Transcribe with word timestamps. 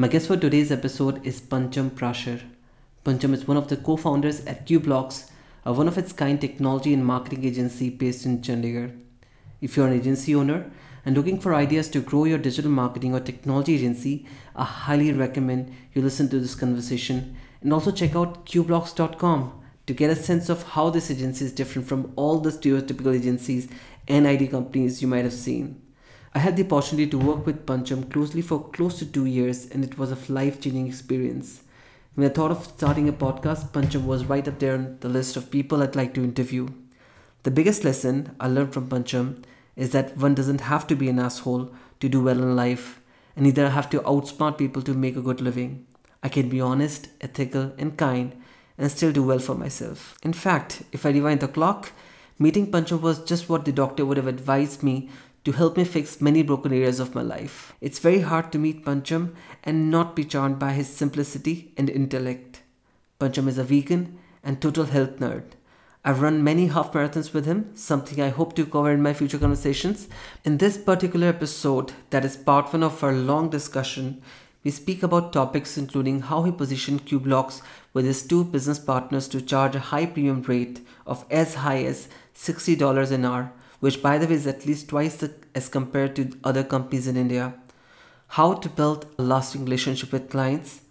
My 0.00 0.06
guest 0.06 0.28
for 0.28 0.36
today's 0.36 0.70
episode 0.70 1.26
is 1.26 1.40
Pancham 1.40 1.90
Prashar. 1.90 2.40
Pancham 3.04 3.32
is 3.34 3.48
one 3.48 3.56
of 3.56 3.66
the 3.66 3.76
co-founders 3.76 4.44
at 4.44 4.64
Cueblocks, 4.64 5.28
a 5.64 5.72
one 5.72 5.88
of 5.88 5.98
its 5.98 6.12
kind 6.12 6.40
technology 6.40 6.94
and 6.94 7.04
marketing 7.04 7.44
agency 7.44 7.90
based 7.90 8.24
in 8.24 8.38
Chandigarh. 8.40 8.96
If 9.60 9.76
you're 9.76 9.88
an 9.88 9.98
agency 9.98 10.36
owner 10.36 10.70
and 11.04 11.16
looking 11.16 11.40
for 11.40 11.52
ideas 11.52 11.88
to 11.88 12.00
grow 12.00 12.26
your 12.26 12.38
digital 12.38 12.70
marketing 12.70 13.12
or 13.12 13.18
technology 13.18 13.74
agency, 13.74 14.24
I 14.54 14.62
highly 14.62 15.12
recommend 15.12 15.74
you 15.92 16.00
listen 16.00 16.28
to 16.28 16.38
this 16.38 16.54
conversation 16.54 17.36
and 17.60 17.72
also 17.72 17.90
check 17.90 18.14
out 18.14 18.46
cueblocks.com 18.46 19.60
to 19.88 19.92
get 19.92 20.10
a 20.10 20.14
sense 20.14 20.48
of 20.48 20.62
how 20.62 20.90
this 20.90 21.10
agency 21.10 21.44
is 21.44 21.52
different 21.52 21.88
from 21.88 22.12
all 22.14 22.38
the 22.38 22.50
stereotypical 22.50 23.16
agencies 23.16 23.66
and 24.06 24.28
IT 24.28 24.46
companies 24.52 25.02
you 25.02 25.08
might 25.08 25.24
have 25.24 25.32
seen. 25.32 25.82
I 26.38 26.42
had 26.42 26.56
the 26.56 26.62
opportunity 26.62 27.10
to 27.10 27.18
work 27.18 27.46
with 27.46 27.66
Pancham 27.66 28.12
closely 28.12 28.42
for 28.42 28.62
close 28.70 29.00
to 29.00 29.06
two 29.06 29.26
years, 29.26 29.68
and 29.72 29.82
it 29.82 29.98
was 29.98 30.12
a 30.12 30.32
life 30.32 30.60
changing 30.60 30.86
experience. 30.86 31.62
When 32.14 32.30
I 32.30 32.32
thought 32.32 32.52
of 32.52 32.64
starting 32.64 33.08
a 33.08 33.12
podcast, 33.12 33.70
Pancham 33.72 34.04
was 34.04 34.26
right 34.26 34.46
up 34.46 34.60
there 34.60 34.74
on 34.74 34.98
the 35.00 35.08
list 35.08 35.36
of 35.36 35.50
people 35.50 35.82
I'd 35.82 35.96
like 35.96 36.14
to 36.14 36.22
interview. 36.22 36.68
The 37.42 37.50
biggest 37.50 37.82
lesson 37.82 38.36
I 38.38 38.46
learned 38.46 38.72
from 38.72 38.88
Pancham 38.88 39.42
is 39.74 39.90
that 39.90 40.16
one 40.16 40.36
doesn't 40.36 40.60
have 40.60 40.86
to 40.86 40.94
be 40.94 41.08
an 41.08 41.18
asshole 41.18 41.74
to 41.98 42.08
do 42.08 42.22
well 42.22 42.38
in 42.38 42.54
life, 42.54 43.00
and 43.34 43.44
neither 43.44 43.70
have 43.70 43.90
to 43.90 43.98
outsmart 44.02 44.58
people 44.58 44.82
to 44.82 44.94
make 44.94 45.16
a 45.16 45.20
good 45.28 45.40
living. 45.40 45.88
I 46.22 46.28
can 46.28 46.48
be 46.48 46.60
honest, 46.60 47.08
ethical, 47.20 47.72
and 47.78 47.96
kind, 47.96 48.40
and 48.78 48.88
still 48.88 49.10
do 49.10 49.24
well 49.24 49.40
for 49.40 49.56
myself. 49.56 50.16
In 50.22 50.32
fact, 50.32 50.84
if 50.92 51.04
I 51.04 51.10
rewind 51.10 51.40
the 51.40 51.48
clock, 51.48 51.90
meeting 52.38 52.70
Pancham 52.70 53.00
was 53.00 53.24
just 53.24 53.48
what 53.48 53.64
the 53.64 53.72
doctor 53.72 54.06
would 54.06 54.18
have 54.18 54.28
advised 54.28 54.84
me 54.84 55.10
to 55.44 55.52
help 55.52 55.76
me 55.76 55.84
fix 55.84 56.20
many 56.20 56.42
broken 56.42 56.72
areas 56.72 57.00
of 57.00 57.14
my 57.14 57.22
life. 57.22 57.74
It's 57.80 57.98
very 57.98 58.20
hard 58.20 58.52
to 58.52 58.58
meet 58.58 58.84
Pancham 58.84 59.34
and 59.64 59.90
not 59.90 60.16
be 60.16 60.24
charmed 60.24 60.58
by 60.58 60.72
his 60.72 60.88
simplicity 60.88 61.72
and 61.76 61.88
intellect. 61.88 62.62
Pancham 63.20 63.48
is 63.48 63.58
a 63.58 63.64
vegan 63.64 64.18
and 64.42 64.60
total 64.60 64.84
health 64.84 65.16
nerd. 65.18 65.44
I've 66.04 66.22
run 66.22 66.44
many 66.44 66.68
half 66.68 66.92
marathons 66.92 67.32
with 67.34 67.44
him, 67.44 67.70
something 67.74 68.20
I 68.20 68.28
hope 68.28 68.54
to 68.56 68.64
cover 68.64 68.92
in 68.92 69.02
my 69.02 69.12
future 69.12 69.38
conversations. 69.38 70.08
In 70.44 70.58
this 70.58 70.78
particular 70.78 71.28
episode, 71.28 71.92
that 72.10 72.24
is 72.24 72.36
part 72.36 72.72
one 72.72 72.82
of 72.82 73.02
our 73.02 73.12
long 73.12 73.50
discussion, 73.50 74.22
we 74.64 74.72
speak 74.72 75.02
about 75.02 75.32
topics 75.32 75.78
including 75.78 76.20
how 76.20 76.42
he 76.42 76.52
positioned 76.52 77.06
Cueblocks 77.06 77.62
with 77.92 78.04
his 78.04 78.26
two 78.26 78.44
business 78.44 78.78
partners 78.78 79.28
to 79.28 79.40
charge 79.40 79.74
a 79.74 79.80
high 79.80 80.06
premium 80.06 80.42
rate 80.42 80.80
of 81.06 81.24
as 81.30 81.54
high 81.54 81.84
as 81.84 82.08
$60 82.34 83.10
an 83.10 83.24
hour 83.24 83.52
which 83.80 84.02
by 84.02 84.18
the 84.18 84.26
way 84.26 84.34
is 84.34 84.46
at 84.46 84.66
least 84.66 84.88
twice 84.88 85.16
the, 85.16 85.32
as 85.54 85.68
compared 85.68 86.16
to 86.16 86.30
other 86.44 86.64
companies 86.64 87.06
in 87.06 87.16
India. 87.16 87.54
How 88.28 88.54
to 88.54 88.68
build 88.68 89.06
a 89.18 89.22
lasting 89.22 89.64
relationship 89.64 90.12
with 90.12 90.30
clients, 90.30 90.82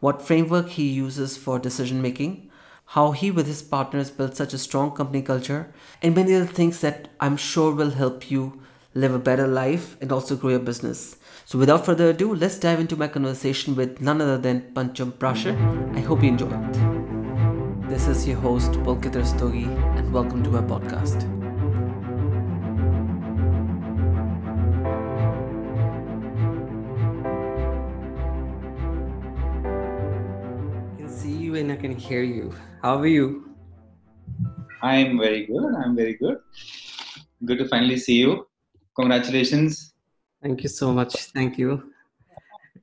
what 0.00 0.22
framework 0.22 0.68
he 0.68 0.88
uses 0.88 1.36
for 1.36 1.58
decision 1.58 2.00
making, 2.00 2.50
how 2.86 3.12
he 3.12 3.30
with 3.30 3.46
his 3.46 3.62
partners 3.62 4.10
built 4.10 4.36
such 4.36 4.54
a 4.54 4.58
strong 4.58 4.90
company 4.92 5.22
culture, 5.22 5.72
and 6.02 6.14
many 6.14 6.34
other 6.34 6.46
things 6.46 6.80
that 6.80 7.08
I'm 7.20 7.36
sure 7.36 7.72
will 7.72 7.90
help 7.90 8.30
you 8.30 8.60
live 8.94 9.14
a 9.14 9.18
better 9.18 9.46
life 9.46 9.96
and 10.00 10.10
also 10.10 10.34
grow 10.34 10.50
your 10.50 10.58
business. 10.58 11.16
So 11.44 11.58
without 11.58 11.86
further 11.86 12.10
ado, 12.10 12.34
let's 12.34 12.58
dive 12.58 12.80
into 12.80 12.96
my 12.96 13.08
conversation 13.08 13.76
with 13.76 14.00
none 14.00 14.20
other 14.20 14.38
than 14.38 14.72
Pancham 14.74 15.12
Prashar. 15.12 15.56
I 15.96 16.00
hope 16.00 16.22
you 16.22 16.28
enjoy 16.28 16.50
it. 16.50 17.88
This 17.88 18.08
is 18.08 18.26
your 18.26 18.38
host, 18.38 18.72
Pulkit 18.72 19.12
Rastogi, 19.12 19.66
and 19.96 20.12
welcome 20.12 20.42
to 20.42 20.50
my 20.50 20.60
podcast. 20.60 21.39
And 31.70 31.78
I 31.78 31.82
can 31.82 31.96
hear 31.96 32.22
you. 32.22 32.52
How 32.82 32.98
are 32.98 33.06
you? 33.06 33.54
I'm 34.82 35.18
very 35.18 35.46
good. 35.46 35.74
I'm 35.74 35.94
very 35.94 36.14
good. 36.14 36.38
Good 37.44 37.58
to 37.58 37.68
finally 37.68 37.96
see 37.96 38.16
you. 38.16 38.46
Congratulations. 38.96 39.94
Thank 40.42 40.62
you 40.62 40.68
so 40.68 40.92
much. 40.92 41.14
Thank 41.38 41.58
you. 41.58 41.92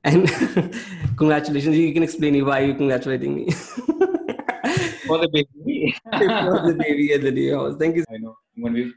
And 0.04 0.28
congratulations. 1.16 1.76
You 1.76 1.92
can 1.92 2.02
explain 2.02 2.44
why 2.46 2.60
you're 2.60 2.76
congratulating 2.76 3.34
me. 3.34 3.50
For 5.08 5.18
the 5.18 5.28
baby. 5.32 5.94
For 6.12 6.60
the 6.68 6.76
baby 6.78 7.12
at 7.12 7.22
the 7.22 7.32
day 7.32 7.50
house. 7.50 7.76
Thank 7.78 7.96
you. 7.96 8.04
I 8.10 8.18
know. 8.18 8.36
I'm 8.56 8.62
going 8.62 8.74
to 8.74 8.84
be 8.84 8.92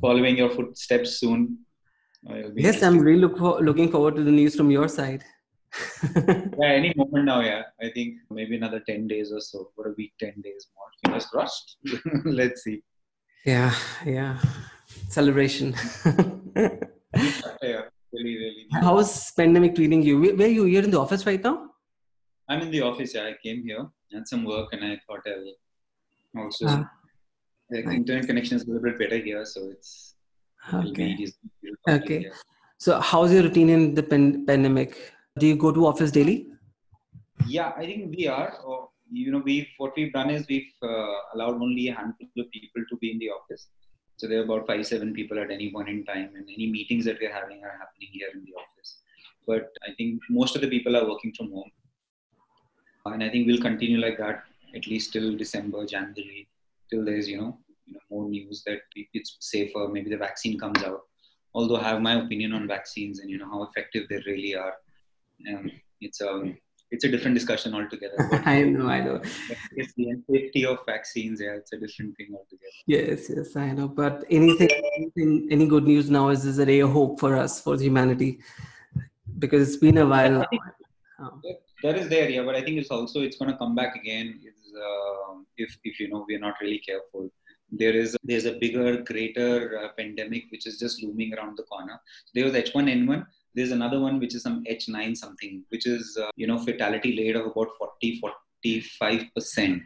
following 0.00 0.36
your 0.36 0.50
footsteps 0.50 1.18
soon. 1.20 1.58
Yes, 2.56 2.82
I'm 2.82 2.98
really 2.98 3.20
look 3.20 3.38
for, 3.38 3.60
looking 3.60 3.90
forward 3.90 4.16
to 4.16 4.24
the 4.24 4.32
news 4.32 4.56
from 4.56 4.70
your 4.70 4.88
side. 4.88 5.24
Yeah, 6.16 6.48
any 6.64 6.92
moment 6.96 7.24
now, 7.24 7.40
yeah. 7.40 7.62
I 7.80 7.90
think 7.90 8.16
maybe 8.30 8.56
another 8.56 8.80
10 8.80 9.08
days 9.08 9.32
or 9.32 9.40
so, 9.40 9.70
for 9.74 9.88
a 9.88 9.94
week, 9.96 10.12
10 10.18 10.34
days 10.42 10.68
more. 10.76 10.86
Fingers 11.04 11.26
crossed. 11.26 11.76
Let's 12.24 12.64
see. 12.64 12.82
Yeah, 13.44 13.74
yeah. 14.04 14.38
Celebration. 15.08 15.74
yeah, 16.56 17.82
really, 18.12 18.36
really. 18.36 18.66
How's 18.72 19.30
pandemic 19.32 19.74
treating 19.74 20.02
you? 20.02 20.34
Where, 20.36 20.48
you? 20.48 20.64
You're 20.64 20.84
in 20.84 20.90
the 20.90 21.00
office 21.00 21.26
right 21.26 21.42
now? 21.42 21.70
I'm 22.48 22.62
in 22.62 22.70
the 22.70 22.82
office, 22.82 23.14
yeah. 23.14 23.24
I 23.24 23.34
came 23.42 23.62
here, 23.62 23.86
had 24.12 24.26
some 24.26 24.44
work, 24.44 24.68
and 24.72 24.84
I 24.84 24.98
thought 25.06 25.20
I'll 25.26 26.42
also. 26.42 26.66
Uh, 26.66 26.84
the 27.70 27.80
internet 27.80 28.26
connection 28.26 28.56
is 28.56 28.64
a 28.64 28.66
little 28.66 28.82
bit 28.82 28.98
better 28.98 29.18
here, 29.18 29.44
so 29.44 29.70
it's. 29.70 30.14
Okay. 30.72 31.26
Okay. 31.88 32.30
So, 32.78 33.00
how's 33.00 33.32
your 33.32 33.42
routine 33.42 33.70
in 33.70 33.94
the 33.94 34.02
pan- 34.02 34.46
pandemic? 34.46 35.12
Do 35.38 35.46
you 35.46 35.56
go 35.56 35.72
to 35.72 35.86
office 35.86 36.10
daily? 36.10 36.46
Yeah, 37.46 37.72
I 37.76 37.86
think 37.86 38.14
we 38.16 38.26
are. 38.26 38.58
Or, 38.64 38.88
you 39.10 39.30
know, 39.30 39.42
we've 39.44 39.68
what 39.78 39.92
we've 39.96 40.12
done 40.12 40.30
is 40.30 40.46
we've 40.48 40.72
uh, 40.82 41.14
allowed 41.34 41.62
only 41.62 41.88
a 41.88 41.94
handful 41.94 42.28
of 42.38 42.50
people 42.50 42.82
to 42.90 42.96
be 42.96 43.12
in 43.12 43.18
the 43.18 43.30
office. 43.30 43.68
So 44.16 44.26
there 44.26 44.40
are 44.40 44.44
about 44.44 44.66
five, 44.66 44.86
seven 44.86 45.14
people 45.14 45.38
at 45.38 45.50
any 45.50 45.70
point 45.70 45.88
in 45.88 46.04
time, 46.04 46.30
and 46.34 46.48
any 46.56 46.70
meetings 46.70 47.04
that 47.04 47.18
we're 47.20 47.32
having 47.32 47.62
are 47.62 47.78
happening 47.82 48.08
here 48.10 48.28
in 48.34 48.44
the 48.44 48.54
office. 48.62 48.98
But 49.46 49.70
I 49.88 49.94
think 49.96 50.20
most 50.28 50.56
of 50.56 50.62
the 50.62 50.68
people 50.68 50.96
are 50.96 51.08
working 51.08 51.32
from 51.36 51.52
home, 51.52 51.70
and 53.06 53.22
I 53.22 53.30
think 53.30 53.46
we'll 53.46 53.62
continue 53.62 53.98
like 53.98 54.18
that 54.18 54.42
at 54.74 54.86
least 54.86 55.12
till 55.12 55.36
December, 55.36 55.86
January, 55.86 56.48
till 56.90 57.04
there's 57.04 57.28
you 57.28 57.38
know, 57.38 57.58
you 57.86 57.94
know 57.94 58.00
more 58.10 58.28
news 58.28 58.62
that 58.66 58.80
it's 59.14 59.36
safer. 59.40 59.88
Maybe 59.88 60.10
the 60.10 60.16
vaccine 60.16 60.58
comes 60.58 60.82
out. 60.82 61.02
Although 61.54 61.76
I 61.76 61.84
have 61.84 62.02
my 62.02 62.14
opinion 62.22 62.52
on 62.52 62.66
vaccines 62.66 63.20
and 63.20 63.30
you 63.30 63.38
know 63.38 63.48
how 63.48 63.62
effective 63.62 64.08
they 64.08 64.22
really 64.26 64.54
are 64.54 64.74
um, 65.52 65.70
it's 66.00 66.20
a 66.20 66.30
um, 66.30 66.56
it's 66.90 67.04
a 67.04 67.08
different 67.08 67.34
discussion 67.34 67.74
altogether. 67.74 68.16
I 68.46 68.62
know, 68.62 68.86
I 68.86 69.00
know. 69.00 69.20
It's 69.76 69.92
the 69.94 70.22
safety 70.30 70.64
of 70.64 70.78
vaccines. 70.86 71.40
Yeah, 71.40 71.56
it's 71.56 71.72
a 71.72 71.78
different 71.78 72.16
thing 72.16 72.28
altogether. 72.32 72.78
Yes, 72.86 73.28
yes, 73.28 73.56
I 73.56 73.72
know. 73.72 73.88
But 73.88 74.24
anything, 74.30 74.70
anything 74.96 75.48
any 75.50 75.66
good 75.66 75.84
news 75.84 76.08
now 76.10 76.30
is, 76.30 76.44
is 76.44 76.58
a 76.58 76.64
ray 76.64 76.80
of 76.80 76.90
hope 76.90 77.20
for 77.20 77.36
us, 77.36 77.60
for 77.60 77.76
humanity, 77.76 78.40
because 79.38 79.68
it's 79.68 79.76
been 79.76 79.98
a 79.98 80.06
while. 80.06 80.46
Oh. 81.20 81.40
That 81.82 81.96
is 81.96 82.08
there, 82.08 82.28
yeah. 82.28 82.42
But 82.42 82.54
I 82.54 82.62
think 82.62 82.78
it's 82.78 82.90
also 82.90 83.20
it's 83.20 83.36
going 83.36 83.50
to 83.50 83.58
come 83.58 83.74
back 83.74 83.94
again. 83.94 84.40
Is 84.42 84.72
uh, 84.74 85.34
if 85.56 85.76
if 85.84 86.00
you 86.00 86.08
know 86.08 86.24
we're 86.26 86.40
not 86.40 86.54
really 86.60 86.78
careful. 86.78 87.30
There 87.70 87.92
is 87.92 88.16
there's 88.24 88.46
a 88.46 88.52
bigger, 88.52 89.02
greater 89.02 89.78
uh, 89.78 89.88
pandemic 89.98 90.44
which 90.50 90.66
is 90.66 90.78
just 90.78 91.02
looming 91.02 91.34
around 91.34 91.58
the 91.58 91.64
corner. 91.64 92.00
There 92.34 92.44
was 92.44 92.54
H1N1 92.54 93.26
there's 93.54 93.72
another 93.72 94.00
one 94.00 94.20
which 94.20 94.34
is 94.34 94.42
some 94.42 94.64
H9 94.64 95.16
something, 95.16 95.64
which 95.70 95.86
is 95.86 96.18
uh, 96.20 96.30
you 96.36 96.46
know 96.46 96.58
fatality 96.58 97.16
rate 97.18 97.36
of 97.36 97.46
about 97.46 97.68
40 97.78 98.20
45 98.20 99.24
percent. 99.34 99.82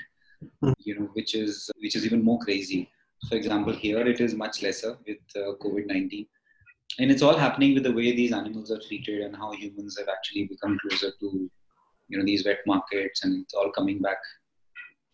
Hmm. 0.60 0.72
You 0.78 0.98
know, 0.98 1.08
which 1.12 1.34
is 1.34 1.70
which 1.78 1.96
is 1.96 2.04
even 2.04 2.24
more 2.24 2.38
crazy. 2.40 2.90
For 3.28 3.36
example, 3.36 3.72
here 3.72 4.06
it 4.06 4.20
is 4.20 4.34
much 4.34 4.62
lesser 4.62 4.98
with 5.06 5.18
uh, 5.36 5.52
COVID 5.62 5.86
19 5.86 6.26
and 6.98 7.10
it's 7.10 7.22
all 7.22 7.36
happening 7.36 7.74
with 7.74 7.84
the 7.84 7.92
way 7.92 8.14
these 8.14 8.32
animals 8.32 8.70
are 8.70 8.80
treated 8.86 9.22
and 9.22 9.36
how 9.36 9.52
humans 9.52 9.98
have 9.98 10.08
actually 10.08 10.44
become 10.44 10.78
closer 10.82 11.10
to 11.20 11.50
you 12.08 12.18
know 12.18 12.24
these 12.24 12.44
wet 12.44 12.58
markets 12.66 13.24
and 13.24 13.42
it's 13.42 13.54
all 13.54 13.70
coming 13.72 14.00
back 14.00 14.18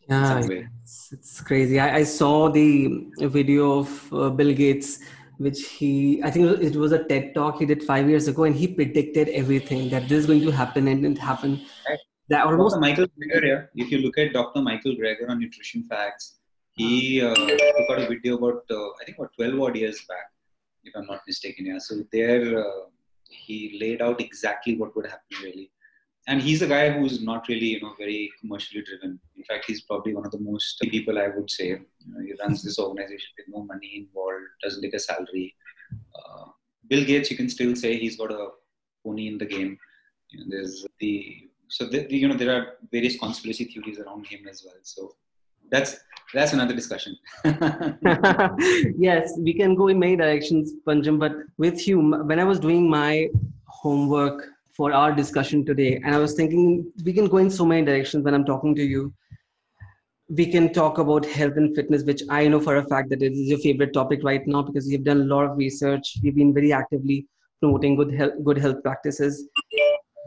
yeah 0.08 0.40
it's, 0.82 1.12
it's, 1.12 1.40
crazy 1.40 1.78
I, 1.78 1.98
I, 1.98 2.02
saw 2.02 2.48
the 2.48 3.06
video 3.20 3.80
of 3.80 4.12
uh, 4.12 4.30
bill 4.30 4.52
gates 4.52 5.00
which 5.38 5.60
he 5.78 6.20
i 6.24 6.30
think 6.30 6.60
it 6.68 6.76
was 6.76 6.92
a 6.92 7.02
ted 7.04 7.34
talk 7.34 7.58
he 7.58 7.66
did 7.66 7.82
five 7.82 8.08
years 8.08 8.28
ago 8.28 8.44
and 8.44 8.56
he 8.56 8.66
predicted 8.68 9.28
everything 9.28 9.88
that 9.88 10.08
this 10.08 10.18
is 10.20 10.26
going 10.26 10.40
to 10.40 10.50
happen 10.50 10.88
and 10.88 11.06
it 11.06 11.18
happened 11.18 11.60
that 12.28 12.44
almost 12.44 12.74
Dr. 12.74 12.80
michael 12.80 13.06
greger 13.18 13.42
yeah. 13.46 13.84
if 13.84 13.90
you 13.92 13.98
look 13.98 14.18
at 14.18 14.32
dr 14.32 14.62
michael 14.62 14.96
greger 14.96 15.28
on 15.28 15.40
nutrition 15.40 15.84
facts 15.84 16.34
he 16.72 17.22
uh, 17.22 17.34
took 17.34 17.90
out 17.90 18.00
a 18.00 18.08
video 18.08 18.36
about 18.36 18.62
uh, 18.70 18.88
i 19.00 19.04
think 19.04 19.18
about 19.18 19.32
12 19.36 19.60
odd 19.60 19.76
years 19.76 20.04
back 20.08 20.26
if 20.84 20.94
i'm 20.96 21.06
not 21.06 21.20
mistaken 21.26 21.66
yeah 21.66 21.78
so 21.78 22.02
there 22.12 22.58
uh, 22.64 22.84
he 23.30 23.78
laid 23.80 24.02
out 24.02 24.20
exactly 24.20 24.76
what 24.76 24.94
would 24.96 25.06
happen 25.06 25.42
really 25.42 25.70
and 26.28 26.42
he's 26.42 26.62
a 26.62 26.66
guy 26.66 26.90
who's 26.90 27.16
not 27.30 27.48
really 27.48 27.70
you 27.74 27.80
know 27.80 27.94
very 27.98 28.30
commercially 28.40 28.82
driven 28.88 29.18
in 29.36 29.44
fact 29.48 29.64
he's 29.66 29.82
probably 29.82 30.14
one 30.14 30.26
of 30.28 30.32
the 30.36 30.44
most 30.50 30.80
people 30.94 31.18
i 31.24 31.28
would 31.34 31.50
say 31.50 31.68
you 31.68 32.08
know, 32.12 32.20
he 32.26 32.32
runs 32.42 32.62
this 32.62 32.78
organization 32.78 33.30
with 33.38 33.48
no 33.54 33.64
money 33.72 33.90
involved 34.02 34.48
doesn't 34.62 34.82
take 34.82 34.98
a 35.00 35.04
salary 35.10 35.48
uh, 36.18 36.46
bill 36.88 37.04
gates 37.10 37.30
you 37.30 37.36
can 37.36 37.50
still 37.56 37.74
say 37.74 37.96
he's 37.96 38.18
got 38.22 38.32
a 38.40 38.48
pony 39.04 39.26
in 39.32 39.38
the 39.42 39.50
game 39.56 39.72
You 40.30 40.38
know, 40.38 40.46
there's 40.54 40.74
the 41.02 41.12
so 41.68 41.84
the, 41.92 42.06
you 42.10 42.28
know 42.28 42.36
there 42.40 42.54
are 42.54 42.64
various 42.92 43.18
conspiracy 43.18 43.64
theories 43.64 43.98
around 43.98 44.26
him 44.26 44.46
as 44.48 44.64
well. 44.64 44.80
So 44.82 45.14
that's 45.70 45.96
that's 46.34 46.52
another 46.52 46.74
discussion. 46.74 47.16
yes, 48.98 49.32
we 49.38 49.54
can 49.54 49.74
go 49.74 49.88
in 49.88 49.98
many 49.98 50.16
directions, 50.16 50.72
Pancham. 50.86 51.18
But 51.18 51.32
with 51.56 51.86
you, 51.88 52.00
when 52.00 52.38
I 52.38 52.44
was 52.44 52.58
doing 52.60 52.88
my 52.90 53.28
homework 53.66 54.48
for 54.78 54.92
our 54.92 55.12
discussion 55.12 55.66
today, 55.66 55.96
and 55.96 56.14
I 56.14 56.18
was 56.18 56.34
thinking 56.34 56.90
we 57.04 57.12
can 57.12 57.26
go 57.26 57.38
in 57.38 57.50
so 57.50 57.66
many 57.66 57.84
directions 57.84 58.24
when 58.24 58.32
I'm 58.32 58.44
talking 58.44 58.76
to 58.76 58.82
you. 58.82 59.12
We 60.28 60.46
can 60.46 60.72
talk 60.72 60.98
about 60.98 61.26
health 61.26 61.56
and 61.56 61.74
fitness, 61.74 62.04
which 62.04 62.22
I 62.30 62.46
know 62.46 62.60
for 62.60 62.76
a 62.76 62.84
fact 62.84 63.10
that 63.10 63.22
it 63.22 63.32
is 63.32 63.48
your 63.48 63.58
favorite 63.58 63.92
topic 63.92 64.20
right 64.22 64.46
now 64.46 64.62
because 64.62 64.88
you've 64.88 65.02
done 65.02 65.22
a 65.22 65.24
lot 65.24 65.46
of 65.46 65.56
research. 65.56 66.18
You've 66.22 66.36
been 66.36 66.54
very 66.54 66.72
actively 66.72 67.26
promoting 67.60 67.96
good 67.96 68.14
health, 68.14 68.34
good 68.44 68.58
health 68.58 68.82
practices. 68.84 69.48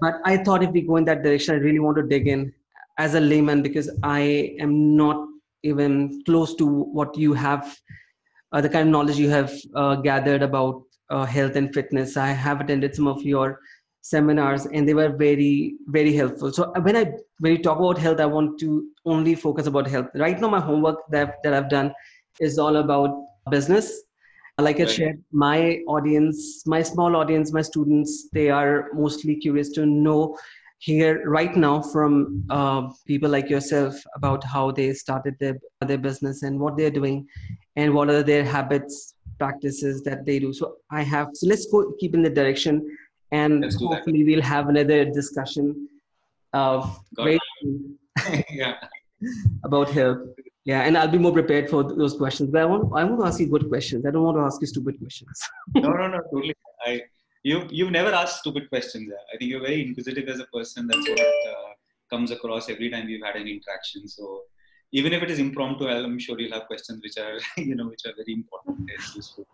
But 0.01 0.15
I 0.25 0.37
thought 0.37 0.63
if 0.63 0.71
we 0.71 0.81
go 0.81 0.97
in 0.97 1.05
that 1.05 1.23
direction, 1.23 1.55
I 1.55 1.59
really 1.59 1.79
want 1.79 1.95
to 1.97 2.03
dig 2.03 2.27
in 2.27 2.51
as 2.97 3.15
a 3.15 3.21
layman 3.21 3.61
because 3.61 3.89
I 4.03 4.55
am 4.59 4.97
not 4.97 5.27
even 5.63 6.23
close 6.25 6.55
to 6.55 6.65
what 6.65 7.17
you 7.17 7.33
have, 7.33 7.73
uh, 8.51 8.59
the 8.59 8.67
kind 8.69 8.87
of 8.87 8.91
knowledge 8.91 9.17
you 9.17 9.29
have 9.29 9.53
uh, 9.75 9.95
gathered 9.95 10.41
about 10.41 10.81
uh, 11.09 11.25
health 11.25 11.55
and 11.55 11.73
fitness. 11.73 12.17
I 12.17 12.29
have 12.29 12.59
attended 12.59 12.95
some 12.95 13.07
of 13.07 13.21
your 13.21 13.59
seminars 14.01 14.65
and 14.65 14.87
they 14.87 14.93
were 14.93 15.09
very, 15.09 15.75
very 15.87 16.13
helpful. 16.13 16.51
So 16.51 16.71
when 16.81 16.95
I 16.95 17.13
when 17.39 17.53
you 17.53 17.61
talk 17.61 17.79
about 17.79 17.97
health, 17.97 18.19
I 18.19 18.25
want 18.25 18.59
to 18.59 18.87
only 19.05 19.35
focus 19.35 19.67
about 19.67 19.87
health. 19.87 20.07
Right 20.15 20.39
now, 20.39 20.49
my 20.49 20.59
homework 20.59 20.99
that, 21.11 21.37
that 21.43 21.53
I've 21.53 21.69
done 21.69 21.93
is 22.39 22.57
all 22.59 22.77
about 22.77 23.25
business. 23.49 24.01
Like 24.57 24.79
I 24.79 24.85
shared, 24.85 25.23
my 25.31 25.79
audience, 25.87 26.63
my 26.67 26.83
small 26.83 27.15
audience, 27.15 27.51
my 27.51 27.63
students, 27.63 28.29
they 28.31 28.49
are 28.49 28.89
mostly 28.93 29.35
curious 29.35 29.69
to 29.71 29.85
know 29.85 30.37
hear 30.81 31.29
right 31.29 31.55
now 31.55 31.79
from 31.79 32.43
uh, 32.49 32.89
people 33.05 33.29
like 33.29 33.49
yourself 33.49 33.95
about 34.15 34.43
how 34.43 34.71
they 34.71 34.93
started 34.93 35.35
their 35.39 35.57
their 35.87 35.97
business 35.97 36.41
and 36.41 36.59
what 36.59 36.75
they're 36.75 36.97
doing 36.99 37.27
and 37.75 37.93
what 37.93 38.09
are 38.09 38.23
their 38.23 38.43
habits 38.43 39.13
practices 39.37 40.01
that 40.01 40.25
they 40.25 40.39
do 40.39 40.51
so 40.51 40.77
i 40.89 41.03
have 41.03 41.29
so 41.33 41.47
let's 41.47 41.67
go 41.71 41.93
keep 41.99 42.15
in 42.15 42.23
the 42.23 42.29
direction 42.29 42.81
and 43.31 43.65
hopefully 43.73 44.23
we'll 44.23 44.41
have 44.41 44.69
another 44.69 45.05
discussion 45.05 45.87
of 46.53 46.99
yeah. 48.49 48.75
about 49.63 49.89
health 49.89 50.19
yeah 50.65 50.81
and 50.81 50.97
i'll 50.97 51.07
be 51.07 51.17
more 51.17 51.31
prepared 51.31 51.69
for 51.69 51.83
those 51.83 52.15
questions 52.15 52.49
but 52.51 52.61
i 52.61 52.65
want 52.65 52.83
i 52.95 53.03
want 53.03 53.19
to 53.19 53.25
ask 53.25 53.39
you 53.39 53.47
good 53.47 53.67
questions 53.69 54.05
i 54.05 54.11
don't 54.11 54.23
want 54.23 54.37
to 54.37 54.43
ask 54.43 54.59
you 54.61 54.67
stupid 54.67 54.99
questions 54.99 55.41
no 55.75 55.89
no 55.89 56.07
no 56.07 56.19
totally 56.31 56.53
i 56.85 57.01
you 57.43 57.67
you've 57.69 57.91
never 57.91 58.13
asked 58.13 58.39
stupid 58.39 58.69
questions. 58.69 59.11
I 59.33 59.37
think 59.37 59.51
you're 59.51 59.61
very 59.61 59.81
inquisitive 59.81 60.27
as 60.29 60.39
a 60.39 60.45
person. 60.45 60.87
That's 60.87 61.09
what 61.09 61.19
uh, 61.19 61.73
comes 62.09 62.31
across 62.31 62.69
every 62.69 62.89
time 62.89 63.07
we've 63.07 63.23
had 63.23 63.35
an 63.35 63.47
interaction. 63.47 64.07
So 64.07 64.43
even 64.91 65.13
if 65.13 65.23
it 65.23 65.31
is 65.31 65.39
impromptu, 65.39 65.87
I'm 65.87 66.19
sure 66.19 66.39
you'll 66.39 66.53
have 66.53 66.67
questions 66.67 67.01
which 67.03 67.17
are 67.17 67.39
you 67.61 67.75
know 67.75 67.87
which 67.87 68.05
are 68.05 68.13
very 68.15 68.33
important 68.33 68.79
and 68.79 69.15
useful. 69.15 69.47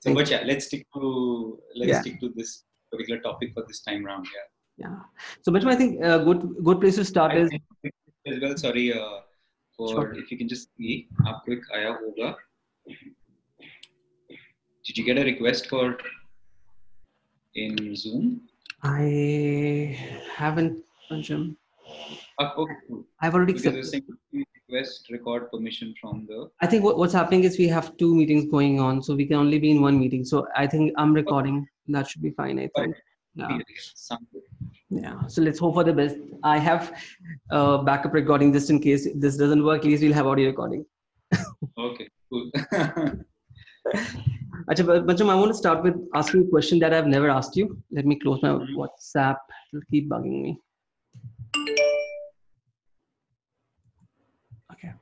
So, 0.00 0.14
but 0.14 0.30
yeah, 0.30 0.42
let's 0.44 0.66
stick 0.66 0.86
to 0.94 1.58
let's 1.74 1.88
yeah. 1.88 2.00
stick 2.00 2.20
to 2.20 2.32
this 2.36 2.64
particular 2.90 3.20
topic 3.20 3.52
for 3.54 3.64
this 3.66 3.80
time 3.80 4.04
round. 4.04 4.26
Yeah. 4.34 4.88
Yeah. 4.88 4.96
So, 5.42 5.52
Mitchum, 5.52 5.72
I 5.72 5.76
think 5.76 6.02
a 6.02 6.16
uh, 6.16 6.18
good 6.24 6.42
good 6.62 6.80
place 6.80 6.96
to 6.96 7.04
start 7.04 7.32
I 7.32 7.38
is 7.38 7.50
as 8.26 8.40
well. 8.42 8.56
Sorry 8.56 8.92
uh, 8.92 9.20
for 9.76 9.88
sure. 9.88 10.14
if 10.14 10.30
you 10.30 10.38
can 10.38 10.48
just 10.48 10.68
see 10.76 11.08
up 11.26 11.42
quick. 11.44 11.60
Aya 11.74 11.94
hoga. 11.94 12.34
Did 14.86 14.98
you 14.98 15.04
get 15.04 15.18
a 15.18 15.24
request 15.24 15.68
for 15.68 15.98
in 17.54 17.96
Zoom? 17.96 18.42
I 18.82 19.98
haven't, 20.34 20.84
Pancham. 21.10 21.56
Uh, 22.38 22.50
okay. 22.56 22.74
I've 23.20 23.34
already 23.34 23.54
accepted. 23.54 24.04
request 24.68 25.08
record 25.10 25.50
permission 25.50 25.94
from 26.00 26.26
the. 26.28 26.50
I 26.60 26.66
think 26.66 26.84
what, 26.84 26.98
what's 26.98 27.14
happening 27.14 27.44
is 27.44 27.58
we 27.58 27.68
have 27.68 27.96
two 27.96 28.14
meetings 28.14 28.44
going 28.50 28.78
on, 28.80 29.02
so 29.02 29.14
we 29.14 29.26
can 29.26 29.36
only 29.36 29.58
be 29.58 29.70
in 29.70 29.80
one 29.80 29.98
meeting. 29.98 30.24
So 30.24 30.46
I 30.54 30.66
think 30.66 30.92
I'm 30.96 31.14
recording. 31.14 31.66
That 31.88 32.08
should 32.08 32.22
be 32.22 32.30
fine. 32.30 32.58
I 32.58 32.68
think. 32.76 32.96
Yeah. 33.34 33.58
yeah. 34.88 35.26
So 35.26 35.42
let's 35.42 35.58
hope 35.58 35.74
for 35.74 35.84
the 35.84 35.92
best. 35.92 36.16
I 36.42 36.58
have 36.58 36.92
uh, 37.50 37.78
backup 37.78 38.14
recording 38.14 38.52
just 38.52 38.70
in 38.70 38.80
case 38.80 39.06
this 39.14 39.36
doesn't 39.36 39.62
work. 39.62 39.80
At 39.80 39.84
least 39.84 40.02
we'll 40.02 40.14
have 40.14 40.26
audio 40.26 40.46
recording. 40.46 40.86
okay. 41.78 42.08
Cool. 42.30 42.50
Achha, 44.68 45.30
I 45.30 45.34
want 45.34 45.48
to 45.48 45.54
start 45.54 45.84
with 45.84 45.94
asking 46.14 46.42
a 46.42 46.48
question 46.48 46.78
that 46.80 46.92
I've 46.92 47.06
never 47.06 47.28
asked 47.30 47.56
you. 47.56 47.80
Let 47.92 48.04
me 48.06 48.18
close 48.18 48.42
my 48.42 48.48
mm-hmm. 48.48 48.76
WhatsApp. 48.76 49.36
It'll 49.72 49.84
keep 49.90 50.08
bugging 50.08 50.42
me. 50.42 50.58
Okay. 54.72 54.92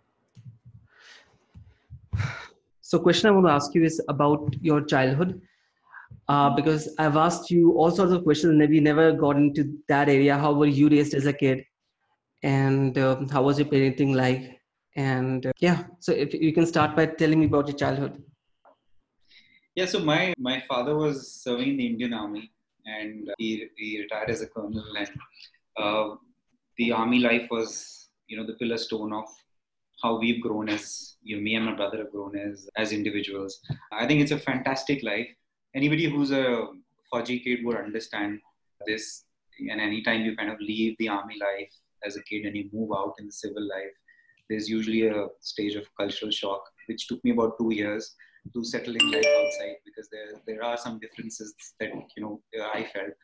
So, 2.82 2.98
question 2.98 3.28
I 3.28 3.32
want 3.32 3.46
to 3.46 3.52
ask 3.52 3.74
you 3.74 3.84
is 3.84 4.02
about 4.08 4.54
your 4.60 4.82
childhood, 4.82 5.40
uh, 6.28 6.50
because 6.50 6.94
I've 6.98 7.16
asked 7.16 7.50
you 7.50 7.72
all 7.72 7.90
sorts 7.90 8.12
of 8.12 8.24
questions, 8.24 8.60
and 8.60 8.70
we 8.70 8.80
never 8.80 9.12
got 9.12 9.36
into 9.36 9.78
that 9.88 10.08
area. 10.08 10.36
How 10.36 10.52
were 10.52 10.66
you 10.66 10.88
raised 10.88 11.14
as 11.14 11.26
a 11.26 11.32
kid, 11.32 11.64
and 12.42 12.96
uh, 12.96 13.20
how 13.30 13.42
was 13.42 13.58
your 13.58 13.68
parenting 13.68 14.14
like? 14.14 14.60
And 14.96 15.46
uh, 15.46 15.52
yeah, 15.58 15.84
so 16.00 16.12
if 16.12 16.32
you 16.34 16.52
can 16.52 16.66
start 16.66 16.96
by 16.96 17.06
telling 17.06 17.40
me 17.40 17.46
about 17.46 17.68
your 17.68 17.76
childhood. 17.76 18.22
Yeah, 19.74 19.86
so 19.86 19.98
my 19.98 20.32
my 20.38 20.62
father 20.68 20.96
was 20.96 21.32
serving 21.32 21.70
in 21.70 21.76
the 21.76 21.86
Indian 21.86 22.14
Army, 22.14 22.52
and 22.86 23.30
he, 23.38 23.68
he 23.76 24.00
retired 24.00 24.30
as 24.30 24.40
a 24.40 24.46
colonel. 24.46 24.84
And 24.96 25.10
uh, 25.76 26.14
the 26.78 26.92
army 26.92 27.18
life 27.18 27.48
was, 27.50 28.08
you 28.28 28.36
know, 28.36 28.46
the 28.46 28.54
pillar 28.54 28.78
stone 28.78 29.12
of 29.12 29.24
how 30.02 30.18
we've 30.18 30.42
grown 30.42 30.68
as 30.68 31.16
you 31.22 31.36
know, 31.36 31.42
me 31.42 31.54
and 31.54 31.64
my 31.64 31.74
brother 31.74 31.98
have 31.98 32.12
grown 32.12 32.36
as 32.36 32.68
as 32.76 32.92
individuals. 32.92 33.60
I 33.92 34.06
think 34.06 34.20
it's 34.20 34.32
a 34.32 34.38
fantastic 34.38 35.02
life. 35.02 35.28
Anybody 35.74 36.08
who's 36.08 36.30
a 36.30 36.68
Fauji 37.12 37.42
kid 37.42 37.64
would 37.64 37.76
understand 37.76 38.40
this. 38.86 39.24
And 39.58 39.80
anytime 39.80 40.22
you 40.22 40.36
kind 40.36 40.50
of 40.50 40.60
leave 40.60 40.96
the 40.98 41.08
army 41.08 41.36
life 41.40 41.72
as 42.04 42.16
a 42.16 42.22
kid 42.22 42.44
and 42.44 42.56
you 42.56 42.68
move 42.72 42.90
out 42.96 43.14
in 43.18 43.26
the 43.26 43.32
civil 43.32 43.62
life, 43.62 43.94
there's 44.48 44.68
usually 44.68 45.06
a 45.06 45.26
stage 45.40 45.74
of 45.74 45.86
cultural 45.96 46.30
shock, 46.30 46.62
which 46.86 47.06
took 47.08 47.22
me 47.24 47.30
about 47.30 47.56
two 47.58 47.72
years 47.72 48.14
to 48.52 48.62
settle 48.62 48.94
in 48.94 49.10
life 49.10 49.26
outside 49.38 49.76
because 49.84 50.08
there 50.10 50.32
there 50.46 50.62
are 50.62 50.76
some 50.76 50.98
differences 50.98 51.54
that 51.80 51.90
you 52.16 52.22
know 52.22 52.42
I 52.74 52.84
felt, 52.92 53.14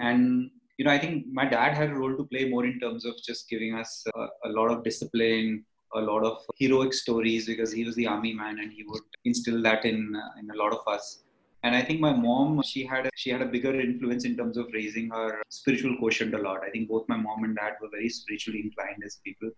and 0.00 0.50
you 0.78 0.84
know 0.84 0.90
I 0.90 0.98
think 0.98 1.26
my 1.32 1.44
dad 1.44 1.74
had 1.74 1.90
a 1.90 1.94
role 1.94 2.16
to 2.16 2.24
play 2.24 2.48
more 2.48 2.64
in 2.64 2.80
terms 2.80 3.04
of 3.04 3.14
just 3.24 3.48
giving 3.48 3.74
us 3.74 4.04
a, 4.16 4.26
a 4.46 4.48
lot 4.48 4.72
of 4.72 4.82
discipline, 4.82 5.64
a 5.94 6.00
lot 6.00 6.24
of 6.24 6.38
heroic 6.56 6.92
stories 6.92 7.46
because 7.46 7.70
he 7.70 7.84
was 7.84 7.94
the 7.94 8.06
army 8.06 8.32
man 8.32 8.58
and 8.58 8.72
he 8.72 8.84
would 8.88 9.02
instill 9.24 9.62
that 9.62 9.84
in 9.84 10.16
in 10.40 10.50
a 10.50 10.56
lot 10.56 10.72
of 10.72 10.80
us. 10.88 11.22
And 11.64 11.74
I 11.74 11.80
think 11.80 11.98
my 11.98 12.12
mom, 12.12 12.62
she 12.62 12.84
had 12.84 13.06
a, 13.06 13.10
she 13.16 13.30
had 13.30 13.40
a 13.40 13.46
bigger 13.46 13.74
influence 13.80 14.26
in 14.26 14.36
terms 14.36 14.58
of 14.58 14.66
raising 14.74 15.08
her 15.08 15.40
spiritual 15.48 15.96
quotient 15.98 16.34
a 16.34 16.38
lot. 16.38 16.60
I 16.62 16.68
think 16.68 16.90
both 16.90 17.08
my 17.08 17.16
mom 17.16 17.42
and 17.44 17.56
dad 17.56 17.76
were 17.80 17.88
very 17.90 18.10
spiritually 18.10 18.60
inclined 18.60 19.02
as 19.04 19.20
people, 19.24 19.50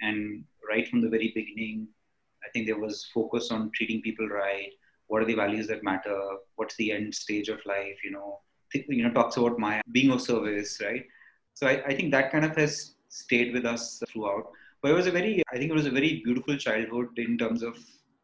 and 0.00 0.44
right 0.66 0.88
from 0.88 1.02
the 1.02 1.10
very 1.10 1.30
beginning, 1.34 1.88
I 2.42 2.48
think 2.52 2.66
there 2.66 2.78
was 2.78 3.06
focus 3.12 3.50
on 3.50 3.70
treating 3.74 4.00
people 4.00 4.28
right. 4.28 4.70
What 5.08 5.20
are 5.20 5.26
the 5.26 5.34
values 5.34 5.66
that 5.66 5.84
matter? 5.84 6.18
What's 6.56 6.74
the 6.76 6.90
end 6.90 7.14
stage 7.14 7.50
of 7.50 7.60
life? 7.66 7.98
You 8.02 8.12
know, 8.12 8.40
you 8.72 9.02
know, 9.02 9.12
talks 9.12 9.36
about 9.36 9.58
my 9.58 9.82
being 9.92 10.10
of 10.10 10.22
service, 10.22 10.78
right? 10.82 11.04
So 11.52 11.66
I, 11.66 11.82
I 11.84 11.94
think 11.94 12.12
that 12.12 12.32
kind 12.32 12.46
of 12.46 12.56
has 12.56 12.94
stayed 13.10 13.52
with 13.52 13.66
us 13.66 14.02
throughout. 14.08 14.50
But 14.80 14.92
it 14.92 14.94
was 14.94 15.06
a 15.06 15.10
very, 15.10 15.42
I 15.52 15.58
think 15.58 15.70
it 15.70 15.74
was 15.74 15.84
a 15.84 15.90
very 15.90 16.22
beautiful 16.24 16.56
childhood 16.56 17.08
in 17.18 17.36
terms 17.36 17.62
of 17.62 17.76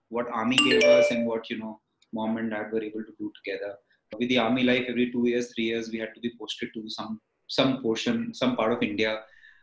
what 0.08 0.30
army 0.32 0.56
gave 0.56 0.82
us 0.84 1.10
and 1.10 1.26
what 1.26 1.50
you 1.50 1.58
know 1.58 1.78
mom 2.12 2.36
and 2.38 2.50
dad 2.50 2.72
were 2.72 2.82
able 2.82 3.04
to 3.04 3.12
do 3.18 3.32
together. 3.42 3.74
With 4.18 4.28
the 4.28 4.38
army 4.38 4.62
life, 4.62 4.86
every 4.88 5.12
two 5.12 5.28
years, 5.28 5.52
three 5.54 5.64
years, 5.64 5.90
we 5.90 5.98
had 5.98 6.14
to 6.14 6.20
be 6.20 6.32
posted 6.40 6.70
to 6.74 6.88
some 6.88 7.20
some 7.48 7.82
portion, 7.82 8.34
some 8.34 8.56
part 8.56 8.72
of 8.72 8.82
India. 8.82 9.20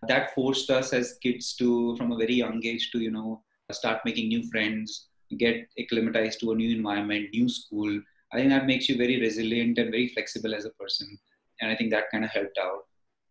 That 0.08 0.34
forced 0.34 0.70
us 0.70 0.94
as 0.94 1.18
kids 1.22 1.56
to, 1.56 1.96
from 1.98 2.12
a 2.12 2.18
very 2.18 2.34
young 2.34 2.64
age, 2.66 2.92
to 2.92 3.00
you 3.00 3.12
know 3.12 3.42
start 3.72 4.02
making 4.06 4.28
new 4.28 4.48
friends, 4.50 5.08
get 5.38 5.68
acclimatized 5.80 6.40
to 6.42 6.52
a 6.52 6.56
new 6.56 6.76
environment, 6.76 7.30
new 7.34 7.50
school. 7.50 8.02
I 8.32 8.38
think 8.38 8.50
that 8.50 8.66
makes 8.66 8.90
you 8.90 8.98
very 8.98 9.20
resilient 9.20 9.78
and 9.78 9.92
very 9.92 10.10
flexible 10.10 10.54
as 10.54 10.66
a 10.66 10.72
person. 10.72 11.18
And 11.62 11.72
I 11.72 11.76
think 11.76 11.92
that 11.92 12.12
kind 12.12 12.24
of 12.24 12.32
helped 12.32 12.58
out. 12.58 12.82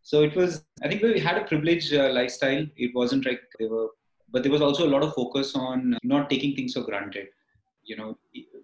So 0.02 0.23
it 0.23 0.35
was, 0.35 0.64
I 0.83 0.88
think 0.88 1.02
we 1.02 1.18
had 1.18 1.38
a 1.38 1.44
privileged 1.44 1.94
uh, 1.94 2.12
lifestyle. 2.12 2.66
It 2.76 2.94
wasn't 2.94 3.26
like 3.26 3.40
they 3.59 3.66
were, 3.66 3.88
but 4.30 4.42
there 4.42 4.52
was 4.52 4.62
also 4.62 4.87
a 4.87 4.90
lot 4.90 5.02
of 5.02 5.14
focus 5.14 5.54
on 5.54 5.97
not 6.02 6.30
taking 6.30 6.54
things 6.54 6.75
for 6.75 6.83
granted. 6.83 7.28
You 7.85 7.97
know, 7.97 8.18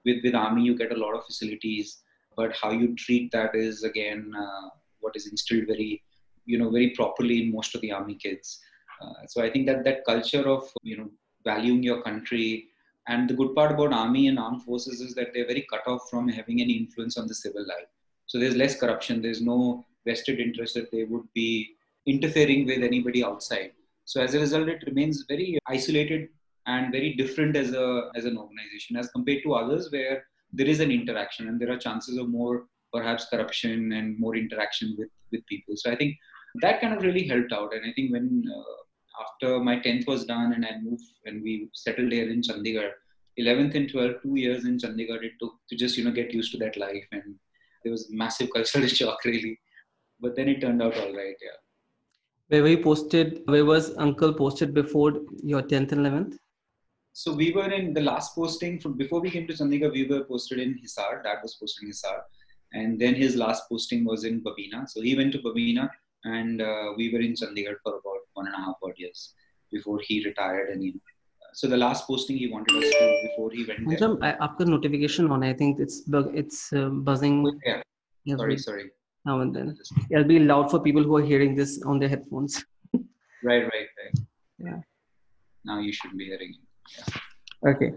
with, 0.05 0.23
with 0.25 0.35
Army, 0.35 0.63
you 0.63 0.77
get 0.77 0.93
a 0.93 0.97
lot 0.97 1.15
of 1.15 1.25
facilities, 1.25 2.03
but 2.37 2.57
how 2.57 2.71
you 2.71 2.95
treat 2.97 3.31
that 3.33 3.55
is 3.55 3.85
again 3.85 4.33
uh, 4.39 4.69
what 5.01 5.17
is 5.17 5.27
instilled 5.27 5.67
very, 5.67 6.03
you 6.47 6.59
know, 6.59 6.71
very 6.71 6.91
properly 6.91 7.43
in 7.43 7.53
most 7.53 7.75
of 7.75 7.81
the 7.81 7.93
Army 7.93 8.15
kids. 8.15 8.61
Uh, 9.01 9.27
so 9.27 9.43
I 9.43 9.51
think 9.51 9.67
that 9.67 9.85
that 9.85 10.05
culture 10.05 10.47
of, 10.49 10.69
you 10.83 10.97
know, 10.97 11.11
valuing 11.45 11.83
your 11.83 12.03
country. 12.03 12.67
And 13.09 13.29
the 13.29 13.35
good 13.35 13.55
part 13.55 13.73
about 13.73 13.93
army 13.93 14.29
and 14.29 14.39
armed 14.39 14.63
forces 14.63 15.01
is 15.01 15.15
that 15.15 15.33
they're 15.33 15.47
very 15.47 15.67
cut 15.71 15.87
off 15.87 16.09
from 16.11 16.29
having 16.29 16.61
any 16.61 16.75
influence 16.75 17.17
on 17.17 17.27
the 17.27 17.35
civil 17.35 17.67
life. 17.67 17.89
So 18.27 18.39
there's 18.39 18.57
less 18.57 18.79
corruption. 18.79 19.23
There's 19.23 19.41
no 19.41 19.85
vested 20.07 20.39
interest 20.39 20.75
that 20.75 20.91
they 20.91 21.05
would 21.05 21.25
be 21.35 21.75
interfering 22.07 22.67
with 22.67 22.83
anybody 22.83 23.25
outside. 23.25 23.73
So 24.05 24.21
as 24.21 24.35
a 24.35 24.41
result, 24.41 24.69
it 24.69 24.85
remains 24.87 25.25
very 25.29 25.59
isolated 25.67 26.29
and 26.67 26.93
very 26.93 27.15
different 27.15 27.57
as 27.57 27.73
a 27.73 28.11
as 28.15 28.25
an 28.25 28.37
organization 28.37 28.97
as 28.97 29.09
compared 29.11 29.43
to 29.43 29.55
others 29.55 29.91
where 29.91 30.25
there 30.53 30.67
is 30.67 30.81
an 30.81 30.91
interaction 30.91 31.49
and 31.49 31.61
there 31.61 31.71
are 31.73 31.79
chances 31.79 32.17
of 32.17 32.29
more 32.29 32.67
perhaps 32.93 33.27
corruption 33.31 33.93
and 33.93 34.19
more 34.19 34.37
interaction 34.37 34.95
with 34.99 35.09
with 35.31 35.47
people. 35.47 35.75
So 35.77 35.91
I 35.91 35.97
think 35.97 36.17
that 36.63 36.81
kind 36.81 36.95
of 36.95 37.03
really 37.03 37.27
helped 37.27 37.53
out. 37.53 37.73
And 37.75 37.83
I 37.89 37.93
think 37.93 38.13
when 38.13 38.45
uh, 38.55 39.23
after 39.23 39.61
my 39.61 39.77
10th 39.77 40.07
was 40.07 40.25
done 40.25 40.53
and 40.53 40.65
I 40.65 40.79
moved 40.83 41.05
and 41.25 41.43
we 41.43 41.69
settled 41.75 42.13
here 42.13 42.29
in 42.31 42.43
Chandigarh, 42.43 42.93
11th 43.39 43.75
and 43.75 43.91
12th, 43.91 44.23
two 44.23 44.37
years 44.37 44.65
in 44.65 44.79
Chandigarh, 44.79 45.23
it 45.23 45.33
took 45.41 45.55
to 45.69 45.77
just, 45.77 45.97
you 45.97 46.05
know, 46.05 46.11
get 46.11 46.33
used 46.33 46.53
to 46.53 46.59
that 46.59 46.77
life. 46.77 47.05
And 47.13 47.37
there 47.85 47.93
was 47.93 48.09
massive 48.11 48.49
cultural 48.55 48.87
shock 48.87 49.25
really. 49.25 49.59
But 50.21 50.37
then 50.37 50.49
it 50.49 50.61
turned 50.61 50.83
out 50.83 50.97
all 50.97 51.15
right, 51.15 51.37
yeah. 51.41 51.59
Where 52.49 52.67
you 52.67 52.83
posted? 52.83 53.43
Where 53.47 53.65
was 53.65 53.97
Uncle 53.97 54.35
posted 54.35 54.75
before 54.75 55.21
your 55.43 55.63
10th 55.63 55.93
and 55.93 56.05
11th? 56.05 56.37
So 57.13 57.33
we 57.33 57.53
were 57.53 57.71
in 57.71 57.93
the 57.93 58.01
last 58.01 58.35
posting 58.35 58.79
from 58.81 58.97
before 58.97 59.21
we 59.21 59.31
came 59.31 59.47
to 59.49 59.53
Chandigarh, 59.53 59.93
we 59.93 60.07
were 60.07 60.25
posted 60.25 60.59
in 60.59 60.79
Hisar. 60.83 61.23
Dad 61.23 61.39
was 61.43 61.55
posted 61.55 61.85
in 61.85 61.91
Hisar. 61.91 62.21
And 62.73 63.01
then 63.01 63.15
his 63.15 63.37
last 63.37 63.65
posting 63.69 64.05
was 64.05 64.25
in 64.25 64.43
Babina. 64.43 64.89
So 64.89 65.01
he 65.01 65.17
went 65.17 65.33
to 65.33 65.39
Babina 65.39 65.91
and 66.25 66.63
uh, 66.63 66.93
we 66.97 67.13
were 67.13 67.21
in 67.21 67.35
Chandigarh 67.35 67.77
for 67.83 67.95
about 67.95 68.21
one 68.35 68.47
and 68.47 68.55
a 68.55 68.59
half 68.59 68.77
odd 68.83 68.93
years 68.97 69.35
before 69.73 70.01
he 70.03 70.25
retired. 70.25 70.71
And 70.71 70.85
you 70.85 70.93
know, 70.93 71.01
so 71.53 71.67
the 71.67 71.77
last 71.77 72.07
posting 72.07 72.37
he 72.37 72.49
wanted 72.49 72.77
us 72.77 72.91
to 72.91 73.29
before 73.29 73.51
he 73.51 73.65
went 73.65 73.99
there. 73.99 74.17
I, 74.23 74.45
after 74.45 74.65
notification 74.65 75.31
on, 75.31 75.43
I 75.43 75.53
think 75.53 75.81
it's 75.81 76.03
it's 76.33 76.73
uh, 76.73 76.89
buzzing. 76.91 77.45
Oh, 77.47 77.53
yeah. 77.67 77.83
yeah. 78.25 78.37
Sorry, 78.37 78.59
sorry. 78.59 78.91
Now 79.25 79.41
and 79.41 79.55
then. 79.55 79.77
It'll 80.11 80.25
be 80.25 80.39
loud 80.39 80.71
for 80.71 80.81
people 80.81 81.03
who 81.03 81.17
are 81.17 81.25
hearing 81.25 81.55
this 81.55 81.83
on 81.83 81.99
their 81.99 82.09
headphones. 82.09 82.65
right, 82.95 83.03
right, 83.43 83.89
right. 83.99 84.27
Yeah. 84.59 84.81
Now 85.65 85.81
you 85.81 85.93
should 85.93 86.17
be 86.17 86.27
hearing. 86.27 86.55
Yeah. 86.55 86.70
Okay. 87.67 87.93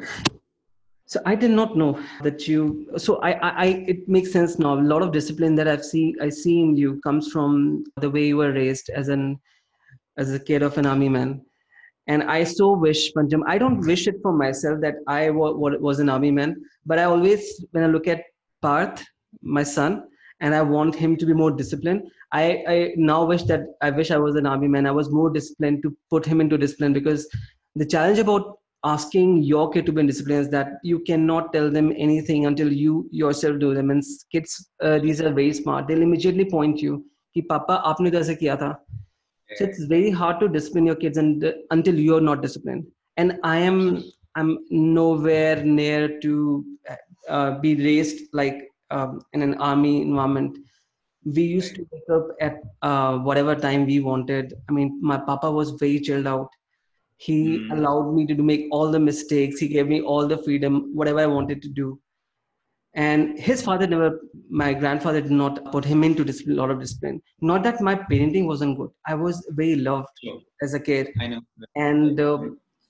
So 1.05 1.21
i 1.25 1.35
did 1.35 1.51
not 1.51 1.77
know 1.77 2.01
that 2.23 2.47
you 2.47 2.87
so 2.97 3.17
I, 3.17 3.31
I 3.31 3.65
it 3.87 4.09
makes 4.09 4.31
sense 4.31 4.57
now. 4.57 4.79
A 4.79 4.81
lot 4.81 5.01
of 5.03 5.11
discipline 5.11 5.55
that 5.55 5.67
i've 5.67 5.85
seen 5.85 6.15
i 6.21 6.29
see 6.29 6.59
in 6.59 6.75
you 6.75 6.99
comes 7.01 7.31
from 7.31 7.83
the 7.97 8.09
way 8.09 8.27
you 8.27 8.37
were 8.37 8.51
raised 8.51 8.89
as 8.89 9.09
an 9.09 9.39
as 10.17 10.33
a 10.33 10.39
kid 10.39 10.63
of 10.63 10.77
an 10.77 10.85
army 10.85 11.09
man. 11.09 11.41
And 12.07 12.23
i 12.23 12.43
so 12.43 12.73
wish 12.73 13.13
pancham 13.13 13.43
i 13.47 13.57
don't 13.57 13.85
wish 13.91 14.07
it 14.07 14.15
for 14.23 14.33
myself 14.33 14.81
that 14.81 14.95
i 15.07 15.27
w- 15.27 15.79
was 15.89 15.99
an 15.99 16.09
army 16.09 16.31
man 16.31 16.55
but 16.85 16.99
i 16.99 17.03
always 17.03 17.63
when 17.71 17.83
i 17.83 17.87
look 17.87 18.07
at 18.07 18.23
parth 18.61 19.05
my 19.41 19.63
son 19.63 20.03
and 20.41 20.53
i 20.55 20.61
want 20.61 20.95
him 20.95 21.15
to 21.15 21.25
be 21.25 21.33
more 21.33 21.51
disciplined 21.51 22.03
i 22.33 22.43
i 22.73 22.75
now 22.97 23.23
wish 23.23 23.43
that 23.43 23.63
i 23.81 23.89
wish 23.89 24.11
i 24.11 24.17
was 24.17 24.35
an 24.35 24.45
army 24.45 24.67
man. 24.67 24.85
I 24.85 24.91
was 24.91 25.11
more 25.11 25.29
disciplined 25.29 25.83
to 25.83 25.95
put 26.09 26.25
him 26.25 26.41
into 26.41 26.57
discipline 26.57 26.93
because 26.93 27.29
the 27.75 27.85
challenge 27.85 28.19
about 28.19 28.59
asking 28.83 29.43
your 29.43 29.71
kid 29.71 29.85
to 29.85 29.91
be 29.91 30.01
in 30.01 30.07
disciplines 30.07 30.49
that 30.49 30.73
you 30.83 30.99
cannot 30.99 31.53
tell 31.53 31.69
them 31.69 31.93
anything 31.95 32.45
until 32.45 32.71
you 32.71 33.07
yourself 33.11 33.59
do 33.59 33.73
them. 33.73 33.91
And 33.91 34.03
kids 34.31 34.69
uh, 34.81 34.99
these 34.99 35.21
are 35.21 35.31
very 35.31 35.53
smart. 35.53 35.87
They'll 35.87 36.01
immediately 36.01 36.45
point 36.45 36.81
you 36.81 37.05
ki 37.33 37.43
papa 37.53 37.81
aapne 37.91 38.11
kaise 38.15 38.33
kiya 38.41 38.57
tha? 38.63 38.71
Yeah. 39.49 39.57
so 39.57 39.65
it's 39.65 39.83
very 39.93 40.09
hard 40.09 40.39
to 40.41 40.47
discipline 40.47 40.85
your 40.85 40.95
kids 40.95 41.17
and 41.17 41.43
uh, 41.43 41.53
until 41.71 41.95
you're 41.99 42.21
not 42.21 42.41
disciplined. 42.41 42.85
And 43.17 43.39
i 43.43 43.57
am 43.57 44.03
i'm 44.35 44.51
nowhere 44.69 45.63
near 45.63 46.19
to 46.21 46.65
uh, 46.89 46.95
uh, 47.29 47.59
be 47.59 47.75
raised 47.75 48.21
like 48.33 48.61
um, 48.91 49.21
in 49.33 49.41
an 49.41 49.55
army 49.55 50.01
environment. 50.01 50.57
We 51.25 51.43
used 51.43 51.77
right. 51.77 51.87
to 51.89 51.89
wake 51.91 52.09
up 52.17 52.27
at 52.41 52.55
uh, 52.81 53.17
whatever 53.19 53.55
time 53.55 53.85
we 53.85 53.99
wanted. 53.99 54.53
I 54.69 54.73
mean 54.73 54.99
my 55.01 55.17
papa 55.17 55.51
was 55.59 55.71
very 55.71 55.99
chilled 55.99 56.27
out 56.27 56.49
he 57.25 57.35
mm. 57.57 57.71
allowed 57.71 58.13
me 58.13 58.25
to 58.27 58.35
make 58.51 58.67
all 58.71 58.91
the 58.91 58.99
mistakes. 58.99 59.59
He 59.59 59.67
gave 59.67 59.87
me 59.87 60.01
all 60.01 60.27
the 60.27 60.37
freedom 60.45 60.73
whatever 60.93 61.19
i 61.19 61.25
wanted 61.25 61.61
to 61.65 61.69
do. 61.69 61.99
And 62.95 63.39
his 63.39 63.61
father 63.67 63.87
never 63.87 64.09
my 64.49 64.73
grandfather 64.73 65.21
did 65.21 65.37
not 65.43 65.71
put 65.71 65.85
him 65.91 66.03
into 66.03 66.23
a 66.23 66.33
lot 66.61 66.69
of 66.69 66.79
discipline. 66.79 67.21
Not 67.41 67.63
that 67.63 67.81
my 67.81 67.95
parenting 67.95 68.45
wasn't 68.45 68.77
good. 68.77 68.91
I 69.07 69.15
was 69.15 69.45
very 69.51 69.75
loved 69.75 70.09
sure. 70.23 70.41
as 70.61 70.73
a 70.73 70.79
kid. 70.79 71.07
I 71.21 71.27
know. 71.27 71.41
And 71.75 72.19
uh, 72.19 72.39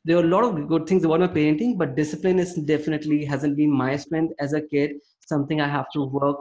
there 0.04 0.18
are 0.18 0.24
a 0.24 0.34
lot 0.36 0.44
of 0.44 0.68
good 0.68 0.88
things 0.88 1.06
about 1.06 1.22
my 1.22 1.28
parenting 1.28 1.78
but 1.78 1.96
discipline 1.96 2.40
is 2.40 2.56
definitely 2.74 3.24
hasn't 3.24 3.56
been 3.56 3.72
my 3.84 3.96
strength. 3.98 4.34
As 4.40 4.54
a 4.54 4.62
kid 4.62 4.98
something 5.34 5.62
i 5.62 5.68
have 5.76 5.92
to 5.94 6.06
work 6.22 6.40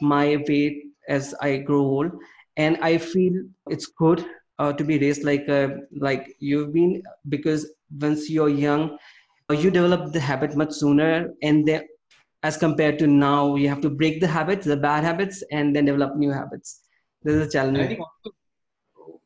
my 0.00 0.26
way 0.48 0.84
as 1.08 1.34
i 1.40 1.56
grow 1.56 1.80
old. 1.80 2.12
And 2.56 2.76
i 2.90 2.98
feel 2.98 3.42
it's 3.76 3.90
good 4.04 4.26
uh, 4.60 4.72
to 4.78 4.84
be 4.84 4.98
raised 4.98 5.24
like 5.24 5.48
uh, 5.48 5.68
like 6.08 6.36
you've 6.38 6.72
been 6.72 7.02
because 7.28 7.62
once 8.04 8.28
you're 8.34 8.54
young 8.66 8.82
uh, 9.50 9.54
you 9.54 9.70
develop 9.70 10.12
the 10.12 10.20
habit 10.20 10.56
much 10.62 10.72
sooner 10.72 11.30
and 11.42 11.66
then 11.66 11.82
as 12.42 12.56
compared 12.56 12.98
to 12.98 13.06
now 13.06 13.54
you 13.56 13.68
have 13.68 13.80
to 13.86 13.90
break 14.02 14.20
the 14.20 14.32
habits 14.36 14.66
the 14.66 14.76
bad 14.76 15.02
habits 15.10 15.42
and 15.50 15.74
then 15.74 15.84
develop 15.84 16.16
new 16.16 16.30
habits. 16.30 16.80
This 17.22 17.34
is 17.34 17.48
a 17.48 17.50
challenge. 17.50 17.78
I 17.78 17.86
think 17.86 18.00
also, 18.00 18.34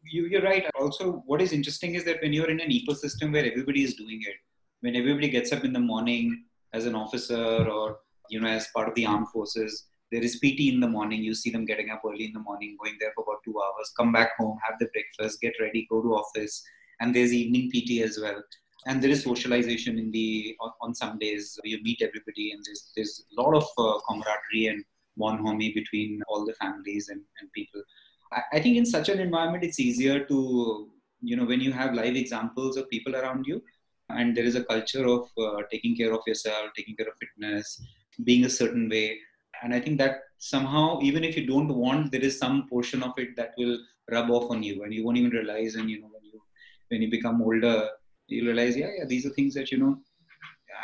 you're 0.02 0.42
right. 0.42 0.64
Also 0.80 1.22
what 1.26 1.42
is 1.42 1.52
interesting 1.52 1.94
is 1.94 2.04
that 2.04 2.22
when 2.22 2.32
you're 2.32 2.50
in 2.50 2.60
an 2.60 2.70
ecosystem 2.70 3.32
where 3.32 3.44
everybody 3.52 3.82
is 3.82 3.94
doing 3.94 4.20
it 4.22 4.36
when 4.80 4.96
everybody 4.96 5.28
gets 5.28 5.52
up 5.52 5.64
in 5.64 5.72
the 5.72 5.84
morning 5.92 6.44
as 6.72 6.86
an 6.86 6.94
officer 6.94 7.68
or 7.76 7.98
you 8.30 8.40
know 8.40 8.48
as 8.48 8.68
part 8.74 8.88
of 8.88 8.94
the 8.94 9.06
armed 9.06 9.28
forces 9.28 9.86
there 10.14 10.22
is 10.22 10.36
PT 10.36 10.60
in 10.72 10.78
the 10.78 10.88
morning. 10.88 11.24
You 11.24 11.34
see 11.34 11.50
them 11.50 11.64
getting 11.64 11.90
up 11.90 12.02
early 12.06 12.26
in 12.26 12.32
the 12.32 12.38
morning, 12.38 12.76
going 12.80 12.96
there 13.00 13.12
for 13.16 13.24
about 13.24 13.42
two 13.44 13.60
hours, 13.60 13.92
come 13.96 14.12
back 14.12 14.30
home, 14.38 14.56
have 14.64 14.78
the 14.78 14.88
breakfast, 14.92 15.40
get 15.40 15.54
ready, 15.60 15.88
go 15.90 16.00
to 16.02 16.14
office. 16.14 16.62
And 17.00 17.12
there's 17.12 17.32
evening 17.32 17.68
PT 17.72 18.00
as 18.02 18.20
well. 18.22 18.40
And 18.86 19.02
there 19.02 19.10
is 19.10 19.24
socialization 19.24 19.98
in 19.98 20.12
the 20.12 20.56
on, 20.80 20.94
some 20.94 21.18
days. 21.18 21.58
You 21.64 21.82
meet 21.82 22.00
everybody, 22.00 22.52
and 22.52 22.62
there's 22.64 22.92
there's 22.94 23.24
a 23.36 23.42
lot 23.42 23.54
of 23.56 23.64
uh, 23.76 23.98
camaraderie 24.06 24.68
and 24.68 24.84
bonhomie 25.16 25.72
between 25.74 26.22
all 26.28 26.44
the 26.44 26.54
families 26.54 27.08
and, 27.08 27.20
and 27.40 27.50
people. 27.52 27.82
I, 28.30 28.42
I 28.52 28.60
think 28.60 28.76
in 28.76 28.86
such 28.86 29.08
an 29.08 29.18
environment, 29.18 29.64
it's 29.64 29.80
easier 29.80 30.24
to 30.26 30.90
you 31.22 31.36
know 31.36 31.44
when 31.44 31.60
you 31.60 31.72
have 31.72 31.94
live 31.94 32.14
examples 32.14 32.76
of 32.76 32.90
people 32.90 33.16
around 33.16 33.46
you, 33.46 33.62
and 34.10 34.36
there 34.36 34.44
is 34.44 34.54
a 34.54 34.64
culture 34.64 35.06
of 35.08 35.28
uh, 35.38 35.62
taking 35.72 35.96
care 35.96 36.12
of 36.12 36.20
yourself, 36.26 36.66
taking 36.76 36.94
care 36.94 37.08
of 37.08 37.14
fitness, 37.18 37.82
being 38.22 38.44
a 38.44 38.50
certain 38.50 38.88
way 38.88 39.18
and 39.62 39.74
i 39.74 39.80
think 39.80 39.98
that 39.98 40.20
somehow 40.38 41.00
even 41.00 41.24
if 41.24 41.36
you 41.36 41.46
don't 41.46 41.68
want 41.68 42.10
there 42.12 42.20
is 42.28 42.38
some 42.38 42.68
portion 42.68 43.02
of 43.02 43.12
it 43.16 43.36
that 43.36 43.52
will 43.56 43.78
rub 44.10 44.30
off 44.30 44.50
on 44.50 44.62
you 44.62 44.82
and 44.82 44.92
you 44.92 45.04
won't 45.04 45.16
even 45.16 45.30
realize. 45.30 45.74
And 45.74 45.90
you 45.90 46.00
know 46.00 46.10
when 46.12 46.24
you 46.24 46.40
when 46.88 47.02
you 47.02 47.10
become 47.10 47.40
older 47.42 47.88
you 48.26 48.44
realize 48.44 48.76
yeah 48.76 48.90
yeah 48.98 49.04
these 49.06 49.26
are 49.26 49.30
things 49.30 49.54
that 49.54 49.70
you 49.70 49.78
know 49.78 49.96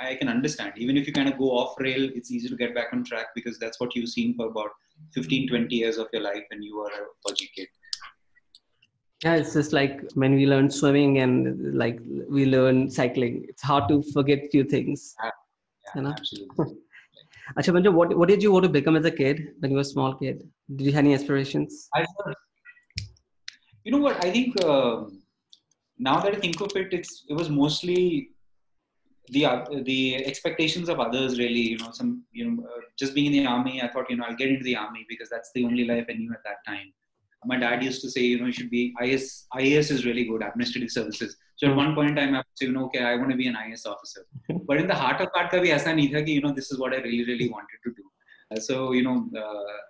i 0.03 0.15
can 0.15 0.29
understand. 0.29 0.73
Even 0.77 0.97
if 0.97 1.07
you 1.07 1.12
kind 1.12 1.29
of 1.29 1.39
go 1.39 1.50
off 1.50 1.79
rail 1.79 2.09
it's 2.15 2.31
easy 2.31 2.49
to 2.49 2.57
get 2.57 2.75
back 2.75 2.89
on 2.93 3.05
track 3.05 3.27
because 3.35 3.59
that's 3.59 3.81
what 3.81 3.95
you've 3.95 4.09
seen 4.09 4.35
for 4.37 4.47
about 4.47 4.71
15 5.15 5.49
20 5.49 5.75
years 5.75 5.99
of 5.99 6.09
your 6.12 6.23
life 6.23 6.45
when 6.50 6.62
you 6.62 6.77
were 6.77 6.87
a 6.87 7.05
Fauji 7.23 7.49
kid. 7.55 7.69
Yeah 9.25 9.35
it's 9.35 9.53
just 9.53 9.73
like 9.73 10.00
when 10.15 10.35
we 10.35 10.47
learn 10.47 10.71
swimming 10.71 11.19
and 11.19 11.75
like 11.77 11.99
we 12.29 12.47
learn 12.47 12.91
cycling 12.91 13.45
it's 13.49 13.62
hard 13.62 13.89
to 13.89 14.03
forget 14.15 14.50
few 14.50 14.65
things. 14.65 15.15
Yeah, 15.23 15.31
yeah, 15.85 15.93
you 15.97 16.03
know? 16.03 16.15
absolutely 16.19 16.77
Achha, 17.59 17.92
what, 17.92 18.16
what 18.16 18.28
did 18.28 18.42
you 18.42 18.52
want 18.52 18.64
to 18.64 18.69
become 18.69 18.97
as 18.97 19.04
a 19.04 19.11
kid 19.11 19.49
when 19.59 19.71
you 19.71 19.76
were 19.76 19.83
a 19.83 19.85
small 19.85 20.14
kid? 20.14 20.49
Did 20.76 20.87
you 20.87 20.92
have 20.92 21.04
any 21.04 21.14
aspirations? 21.14 21.88
I, 21.95 22.04
you 23.85 23.92
know 23.92 23.99
what? 23.99 24.25
I 24.25 24.30
think 24.30 24.62
uh, 24.64 25.04
now 25.99 26.21
that 26.21 26.35
I 26.35 26.38
think 26.38 26.61
of 26.61 26.71
it, 26.76 26.92
it's 26.92 27.25
it 27.28 27.35
was 27.35 27.49
mostly 27.49 28.30
the 29.28 29.47
uh, 29.47 29.64
the 29.85 30.25
expectations 30.25 30.88
of 30.88 31.00
others. 31.00 31.38
Really, 31.38 31.64
you 31.73 31.78
know, 31.78 31.90
some 31.92 32.25
you 32.30 32.50
know, 32.50 32.64
uh, 32.64 32.80
just 32.99 33.14
being 33.14 33.35
in 33.35 33.45
the 33.45 33.47
army. 33.47 33.83
I 33.83 33.88
thought, 33.88 34.11
you 34.11 34.16
know, 34.16 34.25
I'll 34.26 34.37
get 34.37 34.49
into 34.49 34.64
the 34.64 34.76
army 34.76 35.07
because 35.09 35.28
that's 35.28 35.50
the 35.54 35.64
only 35.64 35.85
life 35.85 36.07
I 36.09 36.12
knew 36.12 36.33
at 36.33 36.45
that 36.45 36.64
time. 36.66 36.92
My 37.44 37.56
dad 37.56 37.82
used 37.82 38.02
to 38.02 38.11
say, 38.11 38.20
you 38.20 38.38
know, 38.38 38.47
you 38.47 38.52
should 38.52 38.70
be 38.70 38.94
IS. 39.02 39.47
IAS 39.54 39.90
is 39.90 40.04
really 40.04 40.25
good, 40.25 40.42
administrative 40.42 40.90
services. 40.90 41.37
So 41.56 41.66
at 41.66 41.73
hmm. 41.73 41.78
one 41.78 41.94
point 41.94 42.11
in 42.11 42.16
time, 42.16 42.35
I 42.35 42.38
was 42.38 42.61
you 42.61 42.73
know, 42.73 42.85
okay, 42.87 43.02
I 43.02 43.16
want 43.16 43.30
to 43.30 43.37
be 43.37 43.49
an 43.49 43.56
IS 43.70 43.87
officer. 43.87 44.26
but 44.66 44.76
in 44.76 44.87
the 44.87 44.94
heart 44.94 45.20
of 45.20 45.28
heart, 45.35 45.50
kabhi 45.52 45.73
aisa 45.76 45.94
nahi 45.99 46.12
tha 46.12 46.23
ki, 46.23 46.32
you 46.32 46.42
know, 46.42 46.52
this 46.52 46.70
is 46.70 46.78
what 46.78 46.92
I 46.92 46.99
really, 46.99 47.25
really 47.25 47.49
wanted 47.49 47.80
to 47.85 47.90
do. 48.00 48.04
Uh, 48.50 48.61
so, 48.61 48.92
you 48.92 49.02
know, 49.02 49.28
uh, 49.38 49.80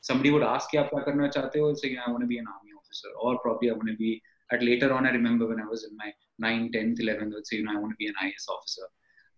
somebody 0.00 0.30
would 0.30 0.42
ask, 0.42 0.72
you, 0.72 0.80
kya 0.80 1.04
karna 1.04 1.28
chahte 1.28 1.56
ho? 1.56 1.72
Say, 1.74 1.96
I 2.04 2.10
want 2.10 2.22
to 2.22 2.26
be 2.26 2.38
an 2.38 2.46
army 2.46 2.72
officer. 2.78 3.08
Or 3.20 3.38
probably 3.38 3.70
I 3.70 3.74
want 3.74 3.88
to 3.88 3.96
be, 3.96 4.22
at 4.52 4.62
later 4.62 4.92
on, 4.92 5.06
I 5.06 5.10
remember 5.10 5.46
when 5.46 5.60
I 5.60 5.66
was 5.66 5.84
in 5.84 5.96
my 5.96 6.12
9th, 6.48 6.74
10th, 6.74 7.00
11th, 7.00 7.32
I 7.32 7.34
would 7.34 7.46
say, 7.46 7.56
you 7.56 7.64
know, 7.64 7.72
I 7.72 7.80
want 7.80 7.92
to 7.92 7.96
be 7.96 8.08
an 8.08 8.14
IS 8.26 8.46
officer. 8.48 8.86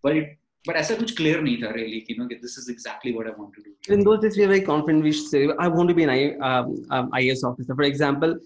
But 0.03 0.17
it, 0.17 0.37
but 0.66 0.76
ऐसा 0.76 0.94
कुछ 1.00 1.16
clear 1.16 1.40
नहीं 1.42 1.56
था 1.62 1.72
really 1.74 2.04
you 2.08 2.16
know 2.18 2.28
this 2.44 2.56
is 2.62 2.68
exactly 2.74 3.12
what 3.16 3.28
I 3.30 3.34
want 3.40 3.52
to 3.54 3.62
do. 3.66 3.94
In 3.96 4.04
those 4.08 4.20
days 4.22 4.36
we 4.36 4.46
were 4.46 4.52
very 4.54 4.66
confident 4.68 5.04
we 5.04 5.12
should 5.12 5.30
say 5.34 5.42
I 5.66 5.68
want 5.68 5.88
to 5.88 5.94
be 5.94 6.06
an 6.06 6.10
I, 6.10 6.20
um, 6.50 6.72
um, 6.90 7.10
IS 7.20 7.44
officer. 7.44 7.74
For 7.74 7.88
example, 7.90 8.36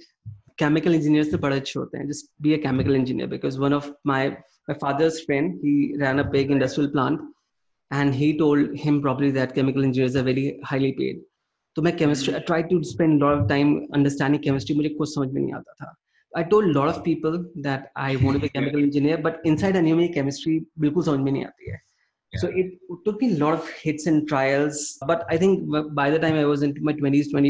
chemical 0.63 0.95
engineers 1.01 1.31
से 1.31 1.37
बड़े 1.47 1.57
अच्छे 1.57 1.79
होते 1.81 1.99
हैं 1.99 2.07
just 2.13 2.31
be 2.47 2.55
a 2.55 2.63
chemical 2.67 3.01
engineer 3.01 3.29
because 3.35 3.59
one 3.67 3.77
of 3.81 3.91
my 4.13 4.21
my 4.69 4.77
father's 4.85 5.21
friend 5.29 5.59
he 5.63 5.75
ran 6.05 6.25
a 6.25 6.27
big 6.37 6.55
industrial 6.57 6.91
plant 6.97 7.21
and 7.91 8.15
he 8.15 8.31
told 8.45 8.77
him 8.85 9.01
probably 9.07 9.31
that 9.39 9.55
chemical 9.55 9.89
engineers 9.91 10.21
are 10.23 10.27
very 10.31 10.47
highly 10.73 10.93
paid 11.01 11.27
तो 11.77 11.83
मैं 11.83 11.97
chemistry 11.99 12.35
I 12.37 12.45
tried 12.53 12.71
to 12.71 12.85
spend 12.93 13.23
a 13.23 13.25
lot 13.25 13.41
of 13.41 13.49
time 13.49 13.75
understanding 13.99 14.43
chemistry 14.47 14.77
मुझे 14.77 14.89
कुछ 15.01 15.15
समझ 15.15 15.29
में 15.33 15.41
नहीं 15.41 15.53
आता 15.61 15.75
था 15.83 15.95
I 16.41 16.43
told 16.51 16.65
a 16.71 16.73
lot 16.79 16.89
of 16.95 17.05
people 17.05 17.45
that 17.67 17.87
I 17.97 18.17
want 18.25 18.37
to 18.37 18.41
be 18.43 18.51
a 18.53 18.57
chemical 18.57 18.83
engineer 18.89 19.17
but 19.29 19.47
inside 19.53 19.79
I 19.81 19.87
knew 19.87 19.97
मेरी 20.01 20.15
chemistry 20.17 20.59
बिल्कुल 20.85 21.05
समझ 21.05 21.21
में 21.21 21.33
नहीं 21.33 21.45
आती 21.45 21.71
है 21.71 21.79
so 22.38 22.48
it, 22.48 22.74
it 22.90 23.00
took 23.06 23.22
me 23.22 23.34
a 23.34 23.38
lot 23.38 23.54
of 23.54 23.70
hits 23.70 24.08
and 24.08 24.28
trials 24.28 24.98
but 25.08 25.26
I 25.30 25.38
think 25.38 25.70
by 25.94 26.10
the 26.10 26.20
time 26.20 26.36
I 26.36 26.46
was 26.46 26.64
into 26.64 26.82
my 26.82 26.94
20s 26.94 27.32
20 27.32 27.50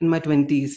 in 0.00 0.08
my 0.08 0.20
20s 0.20 0.72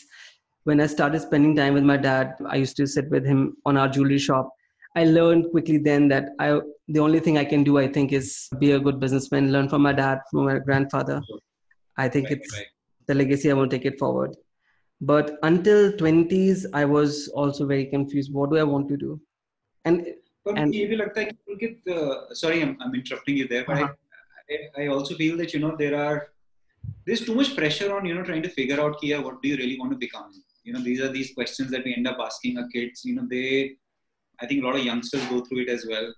when 0.63 0.80
I 0.80 0.88
started 0.88 1.22
spending 1.22 1.56
time 1.56 1.74
with 1.74 1.84
my 1.84 1.98
dad 1.98 2.36
I 2.48 2.58
used 2.58 2.78
to 2.78 2.88
sit 2.88 3.10
with 3.10 3.25
him 3.25 3.58
on 3.66 3.78
our 3.78 3.88
jewelry 3.88 4.20
shop 4.20 4.50
I 4.96 5.06
learned 5.06 5.51
quickly 5.51 5.78
then 5.78 6.08
that 6.10 6.30
I 6.40 6.60
the 6.88 7.00
only 7.00 7.20
thing 7.20 7.38
I 7.38 7.46
can 7.46 7.63
do 7.63 7.78
I 7.78 7.88
think 7.88 8.12
is 8.12 8.50
be 8.60 8.72
a 8.72 8.80
good 8.80 9.00
businessman, 9.00 9.51
learn 9.51 9.70
from 9.70 9.82
my 9.82 9.94
dad, 9.94 10.20
from 10.30 10.46
my 10.46 10.60
grandfather. 10.60 11.22
I 11.98 12.10
think 12.10 12.25
right, 12.25 12.38
it's 12.38 12.54
right. 12.58 12.66
the 13.08 13.13
legacy 13.13 13.50
I 13.50 13.54
want 13.54 13.72
to 13.72 13.78
take 13.78 13.86
it 13.86 14.00
forward. 14.00 14.36
But 15.00 15.40
until 15.44 15.92
20s, 15.94 16.66
I 16.74 16.86
was 16.86 17.28
also 17.30 17.66
very 17.66 17.86
confused. 17.86 18.34
What 18.34 18.51
do 18.51 18.58
I 18.58 18.63
want 18.63 18.88
to 18.90 18.98
do? 18.98 19.20
And 19.86 20.06
but 20.45 20.59
and 20.59 20.75
ये 20.75 20.87
भी 20.87 20.97
लगता 20.97 21.21
है 21.21 21.31
uh, 21.95 22.35
sorry 22.35 22.62
I'm, 22.62 22.76
I'm 22.81 22.95
interrupting 22.95 23.37
you 23.37 23.49
there 23.49 23.64
but 23.66 23.78
uh-huh. 23.78 23.95
I, 24.50 24.83
I 24.83 24.87
also 24.88 25.14
feel 25.16 25.37
that 25.38 25.52
you 25.55 25.61
know 25.61 25.75
there 25.76 25.97
are 25.97 26.28
there's 27.07 27.25
too 27.25 27.35
much 27.35 27.57
pressure 27.57 27.95
on 27.97 28.07
you 28.07 28.14
know 28.14 28.23
trying 28.23 28.43
to 28.43 28.52
figure 28.61 28.81
out 28.81 28.97
here 29.00 29.21
what 29.21 29.43
do 29.43 29.49
you 29.49 29.57
really 29.57 29.78
want 29.78 29.93
to 29.93 29.99
become 29.99 30.31
you 30.64 30.73
know 30.73 30.81
these 30.81 31.00
are 31.00 31.11
these 31.16 31.33
questions 31.35 31.71
that 31.71 31.85
we 31.85 31.95
end 31.95 32.07
up 32.12 32.19
asking 32.28 32.59
our 32.59 32.69
kids 32.76 33.05
you 33.05 33.14
know 33.16 33.26
they 33.35 33.76
I 34.40 34.47
think 34.47 34.62
a 34.62 34.66
lot 34.66 34.76
of 34.76 34.85
youngsters 34.85 35.25
go 35.26 35.40
through 35.40 35.62
it 35.62 35.69
as 35.69 35.87
well. 35.88 36.12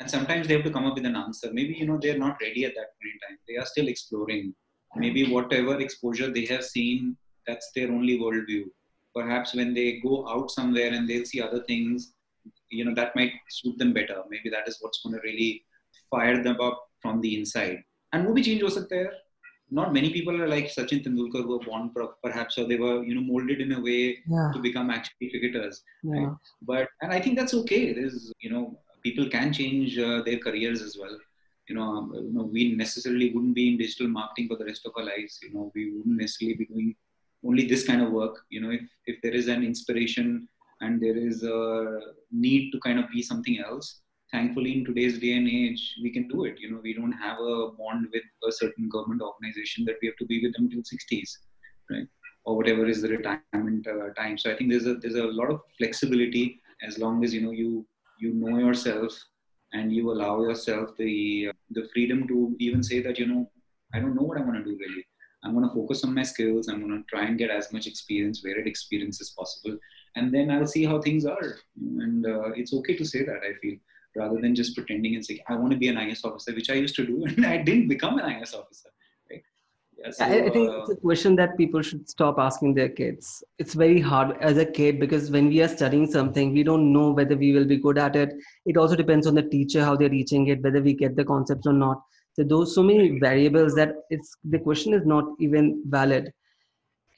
And 0.00 0.10
sometimes 0.10 0.48
they 0.48 0.54
have 0.54 0.64
to 0.64 0.70
come 0.70 0.86
up 0.86 0.94
with 0.94 1.04
an 1.04 1.16
answer. 1.16 1.50
Maybe, 1.52 1.74
you 1.74 1.86
know, 1.86 1.98
they're 2.00 2.18
not 2.18 2.38
ready 2.40 2.64
at 2.64 2.74
that 2.74 2.88
point 2.96 3.14
in 3.14 3.20
time. 3.28 3.38
They 3.46 3.56
are 3.56 3.66
still 3.66 3.88
exploring. 3.88 4.54
Maybe 4.96 5.30
whatever 5.30 5.78
exposure 5.78 6.30
they 6.30 6.46
have 6.46 6.64
seen, 6.64 7.16
that's 7.46 7.70
their 7.74 7.92
only 7.92 8.18
worldview. 8.18 8.64
Perhaps 9.14 9.54
when 9.54 9.74
they 9.74 10.00
go 10.00 10.26
out 10.28 10.50
somewhere 10.50 10.92
and 10.92 11.08
they'll 11.08 11.26
see 11.26 11.40
other 11.42 11.62
things, 11.64 12.13
you 12.75 12.85
know, 12.85 12.95
that 12.95 13.15
might 13.15 13.33
suit 13.49 13.77
them 13.77 13.93
better. 13.93 14.21
Maybe 14.29 14.49
that 14.49 14.67
is 14.67 14.77
what's 14.81 15.01
going 15.01 15.15
to 15.15 15.21
really 15.23 15.63
fire 16.11 16.41
them 16.43 16.59
up 16.61 16.79
from 17.01 17.21
the 17.21 17.37
inside. 17.39 17.83
And 18.13 18.25
movie 18.25 18.43
change 18.43 18.63
was 18.63 18.75
there 18.87 19.11
not 19.71 19.93
many 19.93 20.11
people 20.11 20.39
are 20.41 20.47
like 20.47 20.65
Sachin 20.65 21.03
Tendulkar 21.03 21.43
who 21.43 21.57
were 21.57 21.65
born 21.65 21.91
perhaps 22.23 22.57
or 22.57 22.67
they 22.67 22.75
were 22.75 23.03
you 23.03 23.15
know 23.15 23.21
molded 23.21 23.61
in 23.61 23.71
a 23.73 23.81
way 23.81 24.17
yeah. 24.27 24.51
to 24.53 24.59
become 24.59 24.89
actually 24.89 25.29
cricketers. 25.29 25.81
Yeah. 26.03 26.13
Right? 26.13 26.33
But 26.61 26.87
and 27.01 27.11
I 27.11 27.19
think 27.19 27.37
that's 27.37 27.53
okay. 27.53 27.93
There's 27.93 28.31
you 28.39 28.51
know 28.51 28.79
people 29.03 29.27
can 29.29 29.51
change 29.53 29.97
uh, 29.97 30.21
their 30.23 30.37
careers 30.37 30.81
as 30.81 30.97
well. 30.99 31.17
You 31.67 31.75
know, 31.75 31.81
um, 31.81 32.11
you 32.13 32.31
know, 32.31 32.43
we 32.43 32.75
necessarily 32.75 33.33
wouldn't 33.33 33.55
be 33.55 33.69
in 33.69 33.77
digital 33.77 34.07
marketing 34.07 34.47
for 34.49 34.57
the 34.57 34.65
rest 34.65 34.85
of 34.85 34.91
our 34.97 35.03
lives. 35.03 35.39
You 35.41 35.53
know, 35.53 35.71
we 35.73 35.91
wouldn't 35.91 36.17
necessarily 36.17 36.57
be 36.57 36.65
doing 36.65 36.95
only 37.43 37.65
this 37.67 37.87
kind 37.87 38.03
of 38.03 38.11
work. 38.11 38.37
You 38.49 38.61
know, 38.61 38.69
if 38.69 38.83
if 39.07 39.21
there 39.23 39.33
is 39.33 39.47
an 39.47 39.63
inspiration 39.63 40.47
and 40.81 41.01
there 41.01 41.17
is 41.17 41.43
a 41.43 41.99
need 42.31 42.71
to 42.71 42.79
kind 42.79 42.99
of 42.99 43.09
be 43.09 43.21
something 43.21 43.59
else, 43.59 44.01
thankfully 44.31 44.73
in 44.77 44.85
today's 44.85 45.19
day 45.19 45.33
and 45.33 45.47
age 45.47 45.95
we 46.03 46.11
can 46.11 46.27
do 46.27 46.45
it. 46.45 46.59
You 46.59 46.71
know 46.71 46.79
we 46.83 46.93
don't 46.93 47.13
have 47.13 47.39
a 47.39 47.71
bond 47.79 48.07
with 48.13 48.23
a 48.47 48.51
certain 48.51 48.89
government 48.89 49.21
organization 49.21 49.85
that 49.85 49.95
we 50.01 50.07
have 50.07 50.17
to 50.17 50.25
be 50.25 50.41
with 50.43 50.53
them 50.55 50.69
till 50.69 50.81
60s 50.81 51.37
right? 51.89 52.07
Or 52.45 52.57
whatever 52.57 52.85
is 52.85 53.01
the 53.01 53.09
retirement 53.09 53.87
uh, 53.87 54.13
time. 54.13 54.37
So 54.37 54.51
i 54.51 54.55
think 54.55 54.69
there's 54.69 54.85
a 54.85 54.95
there's 54.95 55.15
a 55.15 55.23
lot 55.23 55.49
of 55.51 55.61
flexibility 55.77 56.61
as 56.83 56.97
long 56.97 57.23
as 57.23 57.33
you 57.33 57.41
know 57.41 57.51
you 57.51 57.85
you 58.19 58.33
know 58.33 58.57
yourself 58.57 59.13
and 59.73 59.91
you 59.91 60.11
allow 60.11 60.41
yourself 60.41 60.91
the 60.97 61.49
uh, 61.49 61.53
the 61.71 61.87
freedom 61.93 62.27
to 62.27 62.55
even 62.59 62.83
say 62.83 63.01
that 63.01 63.19
you 63.19 63.27
know 63.27 63.49
i 63.93 63.99
don't 63.99 64.15
know 64.15 64.27
what 64.29 64.37
i 64.37 64.41
want 64.41 64.57
to 64.57 64.63
do 64.63 64.77
really. 64.77 65.05
I'm 65.43 65.53
going 65.53 65.67
to 65.69 65.75
focus 65.75 66.03
on 66.03 66.15
my 66.15 66.23
skills. 66.23 66.67
I'm 66.67 66.79
going 66.79 66.99
to 66.99 67.07
try 67.07 67.25
and 67.25 67.37
get 67.37 67.51
as 67.51 67.71
much 67.71 67.85
experience 67.85 68.39
varied 68.39 68.65
experience 68.65 69.21
as 69.21 69.29
possible 69.29 69.77
and 70.15 70.33
then 70.33 70.51
i'll 70.51 70.67
see 70.67 70.85
how 70.85 71.01
things 71.01 71.25
are 71.25 71.57
and 71.99 72.25
uh, 72.25 72.51
it's 72.55 72.73
okay 72.73 72.95
to 72.95 73.05
say 73.05 73.23
that 73.23 73.41
i 73.49 73.53
feel 73.61 73.77
rather 74.15 74.39
than 74.39 74.55
just 74.55 74.75
pretending 74.75 75.15
and 75.15 75.25
saying, 75.25 75.39
I 75.47 75.55
want 75.55 75.71
to 75.71 75.77
be 75.77 75.89
an 75.89 75.97
IS 75.97 76.23
officer, 76.23 76.53
which 76.53 76.69
I 76.69 76.73
used 76.73 76.95
to 76.95 77.05
do, 77.05 77.25
and 77.27 77.45
I 77.45 77.57
didn't 77.57 77.87
become 77.87 78.17
an 78.17 78.41
IS 78.41 78.53
officer. 78.53 78.89
Right? 79.29 79.43
Yeah, 79.97 80.11
so, 80.11 80.25
I, 80.25 80.49
think 80.49 80.69
uh, 80.69 80.81
it's 80.81 80.91
a 80.91 80.95
question 80.95 81.35
that 81.37 81.57
people 81.57 81.81
should 81.81 82.09
stop 82.09 82.39
asking 82.39 82.73
their 82.73 82.89
kids. 82.89 83.43
It's 83.59 83.73
very 83.73 83.99
hard 83.99 84.37
as 84.41 84.57
a 84.57 84.65
kid 84.65 84.99
because 84.99 85.31
when 85.31 85.47
we 85.49 85.61
are 85.61 85.67
studying 85.67 86.09
something, 86.09 86.53
we 86.53 86.63
don't 86.63 86.91
know 86.91 87.11
whether 87.11 87.35
we 87.35 87.53
will 87.53 87.65
be 87.65 87.77
good 87.77 87.97
at 87.97 88.15
it. 88.15 88.33
It 88.65 88.77
also 88.77 88.95
depends 88.95 89.27
on 89.27 89.35
the 89.35 89.43
teacher, 89.43 89.83
how 89.83 89.95
they're 89.95 90.09
teaching 90.09 90.47
it, 90.47 90.63
whether 90.63 90.81
we 90.81 90.93
get 90.93 91.15
the 91.15 91.25
concepts 91.25 91.67
or 91.67 91.73
not. 91.73 92.01
So 92.33 92.43
those 92.43 92.75
so 92.75 92.83
many 92.83 93.17
variables 93.17 93.75
that 93.75 93.93
it's 94.09 94.35
the 94.43 94.59
question 94.59 94.93
is 94.93 95.05
not 95.05 95.23
even 95.39 95.81
valid 95.87 96.33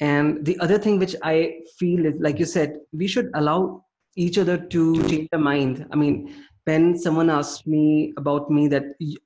And 0.00 0.44
the 0.44 0.58
other 0.58 0.78
thing 0.78 0.98
which 0.98 1.14
I 1.22 1.60
feel 1.78 2.06
is, 2.06 2.14
like 2.18 2.38
you 2.38 2.44
said, 2.44 2.78
we 2.92 3.06
should 3.06 3.30
allow 3.34 3.84
each 4.16 4.38
other 4.38 4.58
to 4.58 4.80
change 5.08 5.28
their 5.30 5.40
mind. 5.40 5.86
I 5.92 5.96
mean, 5.96 6.34
when 6.64 6.98
someone 6.98 7.30
asked 7.30 7.66
me 7.66 8.12
about 8.16 8.50
me 8.50 8.68
that 8.68 8.84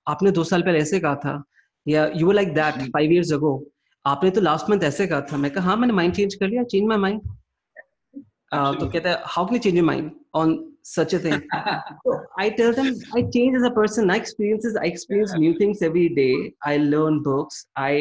आपने 0.09 0.31
दो 0.33 0.45
साल 0.45 0.63
पहले 0.63 0.79
ऐसे 0.79 1.01
कहा 1.01 1.15
था 1.25 1.43
या 1.87 2.07
you 2.17 2.27
were 2.27 2.35
like 2.35 2.55
that 2.55 2.83
five 2.93 3.13
years 3.13 3.33
ago 3.33 3.53
आपने 4.05 4.31
तो 4.31 4.41
लास्ट 4.41 4.71
मंथ 4.71 4.83
ऐसे 4.91 5.07
कहा 5.07 5.21
था 5.33 5.37
मैं 5.37 5.51
कहा 5.51 5.65
हाँ 5.65 5.77
मैंने 5.77 5.95
माइंड 5.95 6.15
चेंज 6.15 6.35
कर 6.35 6.49
लिया 6.49 6.63
चेंज 6.75 6.87
माई 6.89 6.99
माइंड 6.99 7.21
तो 8.81 8.89
कहता 8.89 9.11
है 9.11 9.23
how 9.35 9.47
can 9.51 9.59
change 9.59 9.77
your 9.77 9.85
mind 9.85 10.11
on 10.37 10.55
such 10.83 11.15
a 11.15 11.19
thing 11.19 11.41
so 12.05 12.21
i 12.39 12.49
tell 12.59 12.73
them 12.73 12.91
i 13.15 13.23
change 13.37 13.57
as 13.61 13.65
a 13.69 13.71
person 13.79 14.11
i 14.11 14.17
experiences 14.17 14.77
i 14.83 14.85
experience 14.93 15.33
new 15.35 15.57
things 15.59 15.83
every 15.89 16.09
day 16.21 16.53
i 16.65 16.77
learn 16.77 17.23
books 17.23 17.67
i 17.77 17.93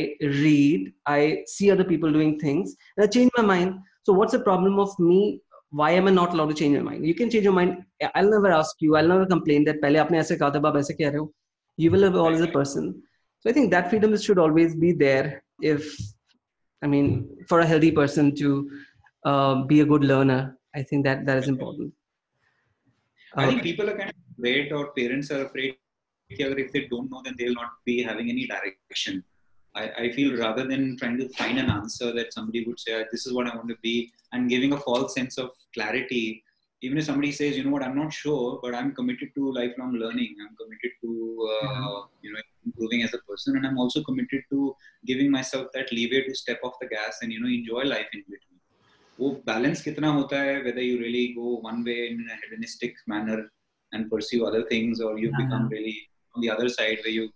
read 0.43 0.91
i 1.15 1.19
see 1.55 1.71
other 1.71 1.87
people 1.93 2.11
doing 2.11 2.37
things 2.45 2.75
and 2.95 3.05
i 3.05 3.07
change 3.17 3.31
my 3.37 3.45
mind 3.53 3.75
so 4.03 4.13
what's 4.13 4.37
the 4.37 4.45
problem 4.51 4.79
of 4.79 4.97
me 4.99 5.19
why 5.71 5.91
am 5.91 6.07
I 6.07 6.11
not 6.11 6.33
allowed 6.33 6.49
to 6.49 6.53
change 6.53 6.77
my 6.77 6.83
mind? 6.83 7.05
You 7.05 7.13
can 7.13 7.29
change 7.29 7.43
your 7.43 7.53
mind. 7.53 7.83
I'll 8.13 8.29
never 8.29 8.51
ask 8.51 8.75
you. 8.79 8.95
I'll 8.95 9.07
never 9.07 9.25
complain 9.25 9.65
that 9.65 9.81
पहले 9.81 9.99
आपने 9.99 10.19
ऐसे 10.19 10.35
कहा 10.37 10.49
था 10.55 10.59
आप 10.67 10.77
ऐसे 10.77 10.93
कह 10.93 11.09
रहे 11.09 11.17
हो. 11.17 11.31
You 11.77 11.91
will 11.91 12.03
have 12.03 12.15
always 12.15 12.41
a 12.41 12.47
person. 12.47 12.93
So 13.39 13.49
I 13.49 13.53
think 13.53 13.71
that 13.71 13.89
freedom 13.89 14.15
should 14.17 14.39
always 14.39 14.75
be 14.75 14.93
there. 14.93 15.43
If 15.61 15.97
I 16.81 16.87
mean, 16.87 17.09
for 17.49 17.59
a 17.59 17.65
healthy 17.65 17.91
person 17.91 18.33
to 18.35 18.69
uh, 19.25 19.63
be 19.63 19.81
a 19.81 19.85
good 19.85 20.03
learner, 20.03 20.57
I 20.75 20.83
think 20.83 21.05
that 21.05 21.25
that 21.25 21.37
is 21.43 21.47
important. 21.47 21.93
I 23.36 23.46
think 23.46 23.62
people 23.62 23.88
are 23.88 23.96
kind 23.96 24.10
of 24.10 24.38
afraid, 24.38 24.72
or 24.72 24.92
parents 24.92 25.30
are 25.30 25.46
afraid. 25.46 25.76
If 26.28 26.72
they 26.72 26.86
don't 26.86 27.10
know, 27.10 27.22
then 27.24 27.34
they'll 27.38 27.54
not 27.54 27.70
be 27.84 28.02
having 28.02 28.30
any 28.30 28.46
direction. 28.46 29.24
I, 29.74 29.90
I, 29.98 30.12
feel 30.12 30.36
rather 30.36 30.66
than 30.66 30.96
trying 30.96 31.16
to 31.18 31.28
find 31.30 31.58
an 31.58 31.70
answer 31.70 32.12
that 32.12 32.32
somebody 32.32 32.64
would 32.64 32.80
say, 32.80 33.04
this 33.12 33.26
is 33.26 33.32
what 33.32 33.46
I 33.46 33.54
want 33.54 33.68
to 33.68 33.76
be, 33.82 34.12
and 34.32 34.48
giving 34.48 34.72
a 34.72 34.76
false 34.76 35.14
sense 35.14 35.38
of 35.38 35.50
clarity, 35.74 36.42
even 36.82 36.98
if 36.98 37.04
somebody 37.04 37.30
says, 37.30 37.56
you 37.56 37.64
know 37.64 37.70
what, 37.70 37.82
I'm 37.82 37.96
not 37.96 38.12
sure, 38.12 38.58
but 38.62 38.74
I'm 38.74 38.94
committed 38.94 39.30
to 39.36 39.52
lifelong 39.52 39.92
learning. 39.92 40.34
I'm 40.40 40.56
committed 40.56 40.92
to, 41.02 41.50
uh, 41.62 41.66
mm-hmm. 41.66 42.08
you 42.22 42.32
know, 42.32 42.40
improving 42.64 43.02
as 43.02 43.12
a 43.12 43.18
person. 43.18 43.56
And 43.56 43.66
I'm 43.66 43.78
also 43.78 44.02
committed 44.02 44.42
to 44.50 44.74
giving 45.06 45.30
myself 45.30 45.68
that 45.74 45.92
leeway 45.92 46.24
to 46.26 46.34
step 46.34 46.58
off 46.64 46.74
the 46.80 46.88
gas 46.88 47.18
and, 47.22 47.32
you 47.32 47.40
know, 47.40 47.48
enjoy 47.48 47.82
life 47.82 48.06
in 48.12 48.20
between. 48.20 48.49
वो 49.20 49.30
balance 49.46 49.82
कितना 49.84 50.08
होता 50.18 50.40
है 50.42 50.54
whether 50.64 50.84
you 50.88 50.98
really 51.00 51.24
go 51.38 51.56
one 51.70 51.82
way 51.88 51.98
in 52.12 52.22
a 52.34 52.38
hedonistic 52.42 53.02
manner 53.12 53.38
and 53.92 54.10
pursue 54.12 54.40
other 54.50 54.62
things 54.72 55.00
or 55.00 55.18
you 55.18 55.30
uh-huh. 55.30 55.44
become 55.44 55.68
really 55.68 55.96
on 56.36 56.46
the 56.46 56.50
other 56.56 56.68
side 56.78 57.04
where 57.04 57.14
you 57.18 57.28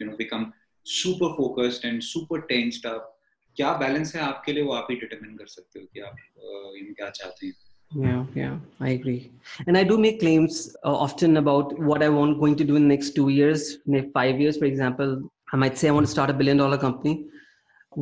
you 0.00 0.06
know 0.06 0.16
become 0.22 0.52
super 0.84 1.30
focused 1.40 1.90
and 1.90 2.08
super 2.12 2.40
tensed 2.52 2.92
up 2.94 3.10
क्या 3.56 3.72
balance 3.80 4.14
है 4.16 4.20
आपके 4.22 4.52
लिए 4.52 4.62
वो 4.64 4.72
आप 4.72 4.86
ही 4.90 4.96
determine 4.96 5.36
कर 5.36 5.46
सकते 5.46 5.80
हो 5.80 5.86
कि 5.94 6.00
आप 6.00 6.14
uh, 6.14 6.96
क्या 6.96 7.10
चाहते 7.10 7.46
हैं 7.46 7.54
yeah 7.94 8.24
yeah 8.34 8.58
i 8.80 8.90
agree 8.90 9.30
and 9.66 9.76
i 9.76 9.84
do 9.84 9.96
make 9.98 10.18
claims 10.20 10.60
uh, 10.84 10.96
often 11.06 11.36
about 11.40 11.78
what 11.88 12.02
i 12.02 12.08
want 12.08 12.38
going 12.42 12.56
to 12.60 12.64
do 12.64 12.76
in 12.76 12.84
the 12.86 12.92
next 12.94 13.14
two 13.18 13.28
years 13.28 13.78
next 13.94 14.10
five 14.14 14.40
years 14.40 14.58
for 14.60 14.64
example 14.64 15.10
i 15.52 15.56
might 15.62 15.76
say 15.80 15.88
i 15.88 15.92
want 15.96 16.06
to 16.06 16.12
start 16.12 16.30
a 16.30 16.36
billion 16.38 16.62
dollar 16.62 16.78
company 16.84 17.26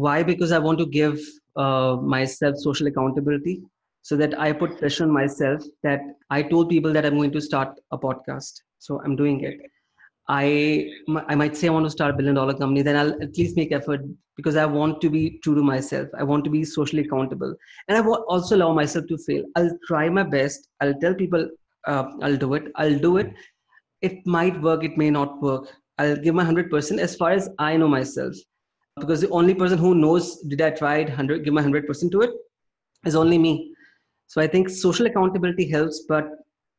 why 0.05 0.23
because 0.23 0.53
i 0.53 0.61
want 0.67 0.79
to 0.83 0.87
give 0.99 1.19
uh, 1.57 1.97
myself 1.97 2.57
social 2.57 2.87
accountability 2.87 3.61
so 4.03 4.17
that 4.17 4.39
i 4.39 4.53
put 4.53 4.79
pressure 4.79 5.05
on 5.05 5.11
myself 5.11 5.63
that 5.83 6.01
i 6.31 6.43
told 6.43 6.69
people 6.69 6.93
that 6.93 7.05
i'm 7.07 7.17
going 7.17 7.33
to 7.33 7.41
start 7.41 7.81
a 7.93 7.99
podcast 7.99 8.63
so 8.79 9.01
i'm 9.05 9.17
doing 9.17 9.45
it 9.45 9.61
I 10.31 10.89
I 11.27 11.35
might 11.35 11.57
say 11.57 11.67
I 11.67 11.73
want 11.73 11.87
to 11.87 11.91
start 11.91 12.15
a 12.15 12.17
billion 12.17 12.37
dollar 12.37 12.55
company, 12.55 12.83
then 12.83 12.97
I'll 12.97 13.21
at 13.21 13.37
least 13.37 13.57
make 13.57 13.73
effort 13.73 14.01
because 14.37 14.55
I 14.55 14.65
want 14.65 15.01
to 15.01 15.11
be 15.11 15.41
true 15.43 15.57
to 15.57 15.63
myself. 15.63 16.09
I 16.17 16.23
want 16.23 16.45
to 16.45 16.51
be 16.51 16.63
socially 16.65 17.03
accountable, 17.03 17.55
and 17.89 17.99
I 17.99 18.01
will 18.01 18.25
also 18.29 18.55
allow 18.57 18.73
myself 18.73 19.07
to 19.09 19.19
fail. 19.19 19.43
I'll 19.57 19.77
try 19.89 20.09
my 20.09 20.23
best. 20.23 20.69
I'll 20.81 20.95
tell 21.01 21.15
people 21.15 21.49
uh, 21.89 22.05
I'll 22.23 22.37
do 22.37 22.55
it. 22.55 22.71
I'll 22.77 22.99
do 22.99 23.17
it. 23.17 23.33
It 24.03 24.25
might 24.25 24.63
work. 24.63 24.85
It 24.85 24.97
may 24.97 25.11
not 25.11 25.43
work. 25.43 25.69
I'll 25.99 26.17
give 26.17 26.37
my 26.37 26.45
hundred 26.45 26.71
percent 26.71 27.01
as 27.01 27.17
far 27.17 27.33
as 27.33 27.51
I 27.59 27.77
know 27.77 27.89
myself, 27.89 28.37
because 29.01 29.21
the 29.21 29.31
only 29.31 29.55
person 29.55 29.79
who 29.79 29.95
knows 29.95 30.41
did 30.43 30.61
I 30.61 30.71
try 30.71 30.99
it 30.99 31.11
hundred 31.11 31.45
give 31.45 31.55
my 31.55 31.63
hundred 31.63 31.87
percent 31.87 32.13
to 32.13 32.21
it 32.23 32.31
is 33.05 33.17
only 33.17 33.39
me. 33.39 33.75
So 34.27 34.41
I 34.41 34.47
think 34.47 34.69
social 34.69 35.07
accountability 35.07 35.69
helps, 35.71 36.05
but 36.09 36.29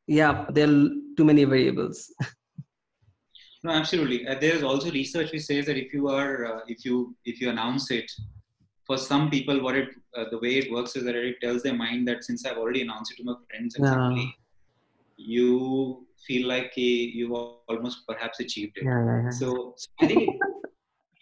yeah, 0.07 0.45
there 0.49 0.69
are 0.69 0.89
too 1.17 1.25
many 1.25 1.43
variables. 1.43 2.13
No, 3.63 3.71
absolutely. 3.71 4.27
Uh, 4.27 4.39
there 4.39 4.55
is 4.55 4.63
also 4.63 4.89
research 4.91 5.31
which 5.31 5.43
says 5.43 5.67
that 5.67 5.77
if 5.77 5.93
you 5.93 6.07
are, 6.10 6.45
uh, 6.45 6.60
if 6.67 6.84
you, 6.84 7.15
if 7.25 7.39
you 7.39 7.49
announce 7.49 7.91
it, 7.91 8.10
for 8.88 8.97
some 8.97 9.29
people, 9.29 9.62
what 9.62 9.75
it 9.75 9.89
uh, 10.17 10.25
the 10.31 10.39
way 10.39 10.55
it 10.57 10.71
works 10.71 10.95
is 10.95 11.03
that 11.03 11.15
it 11.15 11.36
tells 11.41 11.62
their 11.62 11.75
mind 11.75 12.07
that 12.07 12.23
since 12.23 12.45
I've 12.45 12.57
already 12.57 12.81
announced 12.81 13.12
it 13.12 13.17
to 13.17 13.23
my 13.23 13.36
friends 13.49 13.75
and 13.75 13.86
Yeah. 13.86 13.93
family, 13.93 14.36
you 15.17 16.07
feel 16.25 16.47
like 16.47 16.71
eh, 16.77 17.12
you've 17.17 17.31
almost 17.31 18.07
perhaps 18.07 18.39
achieved 18.39 18.77
it. 18.77 18.86
Yeah, 18.86 19.05
yeah, 19.05 19.21
yeah. 19.25 19.29
So, 19.29 19.73
so 19.77 19.88
I 20.01 20.07
think 20.07 20.41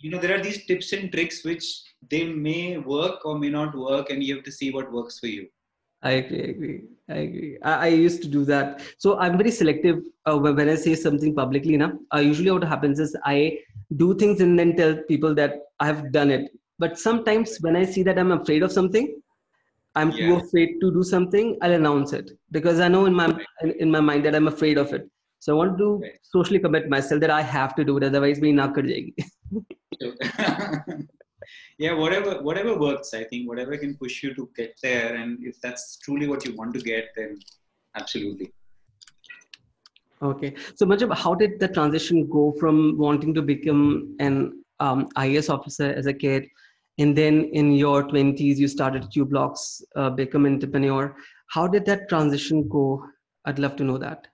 you 0.01 0.09
know 0.11 0.17
there 0.17 0.37
are 0.37 0.43
these 0.43 0.65
tips 0.65 0.93
and 0.93 1.11
tricks 1.11 1.43
which 1.43 1.65
they 2.09 2.25
may 2.25 2.77
work 2.77 3.25
or 3.25 3.37
may 3.37 3.49
not 3.49 3.75
work, 3.75 4.09
and 4.09 4.23
you 4.23 4.35
have 4.35 4.43
to 4.45 4.51
see 4.51 4.71
what 4.71 4.91
works 4.91 5.19
for 5.19 5.27
you. 5.27 5.47
I 6.01 6.11
agree. 6.11 6.39
I 6.39 6.49
agree. 6.49 6.81
I 7.09 7.15
agree. 7.15 7.57
I, 7.61 7.73
I 7.73 7.87
used 7.87 8.21
to 8.21 8.29
do 8.29 8.45
that. 8.45 8.81
So 8.97 9.19
I'm 9.19 9.37
very 9.37 9.51
selective 9.51 9.99
uh, 10.25 10.37
when 10.37 10.69
I 10.69 10.75
say 10.75 10.95
something 10.95 11.35
publicly. 11.35 11.75
Now, 11.75 11.91
uh, 12.13 12.19
usually 12.19 12.51
what 12.51 12.63
happens 12.63 12.99
is 12.99 13.15
I 13.25 13.59
do 13.97 14.15
things 14.15 14.39
and 14.39 14.57
then 14.57 14.77
tell 14.77 14.95
people 15.09 15.35
that 15.35 15.55
I 15.79 15.87
have 15.87 16.11
done 16.13 16.31
it. 16.31 16.51
But 16.77 16.97
sometimes 16.97 17.57
when 17.59 17.75
I 17.75 17.83
see 17.83 18.03
that 18.03 18.17
I'm 18.17 18.31
afraid 18.31 18.63
of 18.63 18.71
something, 18.71 19.21
I'm 19.95 20.11
too 20.13 20.35
afraid 20.35 20.79
to 20.79 20.93
do 20.93 21.03
something. 21.03 21.57
I'll 21.61 21.73
announce 21.73 22.13
it 22.13 22.31
because 22.51 22.79
I 22.79 22.87
know 22.87 23.05
in 23.05 23.13
my 23.13 23.27
in, 23.61 23.71
in 23.71 23.91
my 23.91 23.99
mind 23.99 24.23
that 24.25 24.35
I'm 24.35 24.47
afraid 24.47 24.77
of 24.77 24.93
it. 24.93 25.09
So 25.39 25.53
I 25.53 25.57
want 25.57 25.77
to 25.77 25.97
Right. 25.97 26.19
socially 26.21 26.59
commit 26.59 26.89
myself 26.89 27.21
that 27.21 27.31
I 27.31 27.41
have 27.41 27.75
to 27.75 27.83
do 27.83 27.97
it. 27.97 28.03
Otherwise, 28.03 28.41
me 28.41 28.55
kar 28.55 28.83
jayegi. 28.83 29.13
Yeah, 31.79 31.93
whatever 31.93 32.43
whatever 32.43 32.77
works. 32.77 33.13
I 33.13 33.23
think 33.23 33.47
whatever 33.47 33.77
can 33.77 33.95
push 33.95 34.21
you 34.21 34.33
to 34.35 34.49
get 34.55 34.77
there, 34.83 35.15
and 35.15 35.37
if 35.41 35.59
that's 35.61 35.97
truly 35.97 36.27
what 36.27 36.45
you 36.45 36.55
want 36.55 36.73
to 36.73 36.81
get, 36.81 37.05
then 37.15 37.39
absolutely. 37.95 38.53
Okay. 40.21 40.53
So, 40.75 40.85
Majab, 40.85 41.15
how 41.15 41.33
did 41.33 41.59
the 41.59 41.69
transition 41.69 42.27
go 42.27 42.53
from 42.59 42.97
wanting 42.97 43.33
to 43.33 43.41
become 43.41 44.15
an 44.19 44.61
um, 44.81 45.07
IS 45.23 45.49
officer 45.49 45.93
as 45.93 46.05
a 46.05 46.13
kid, 46.13 46.47
and 46.97 47.17
then 47.17 47.45
in 47.45 47.71
your 47.71 48.03
20s, 48.03 48.57
you 48.57 48.67
started 48.67 49.03
Cueblocks, 49.03 49.81
uh, 49.95 50.09
become 50.09 50.45
entrepreneur? 50.45 51.15
How 51.47 51.67
did 51.67 51.85
that 51.85 52.09
transition 52.09 52.67
go? 52.67 53.05
I'd 53.45 53.59
love 53.59 53.77
to 53.77 53.85
know 53.85 53.97
that. 53.97 54.27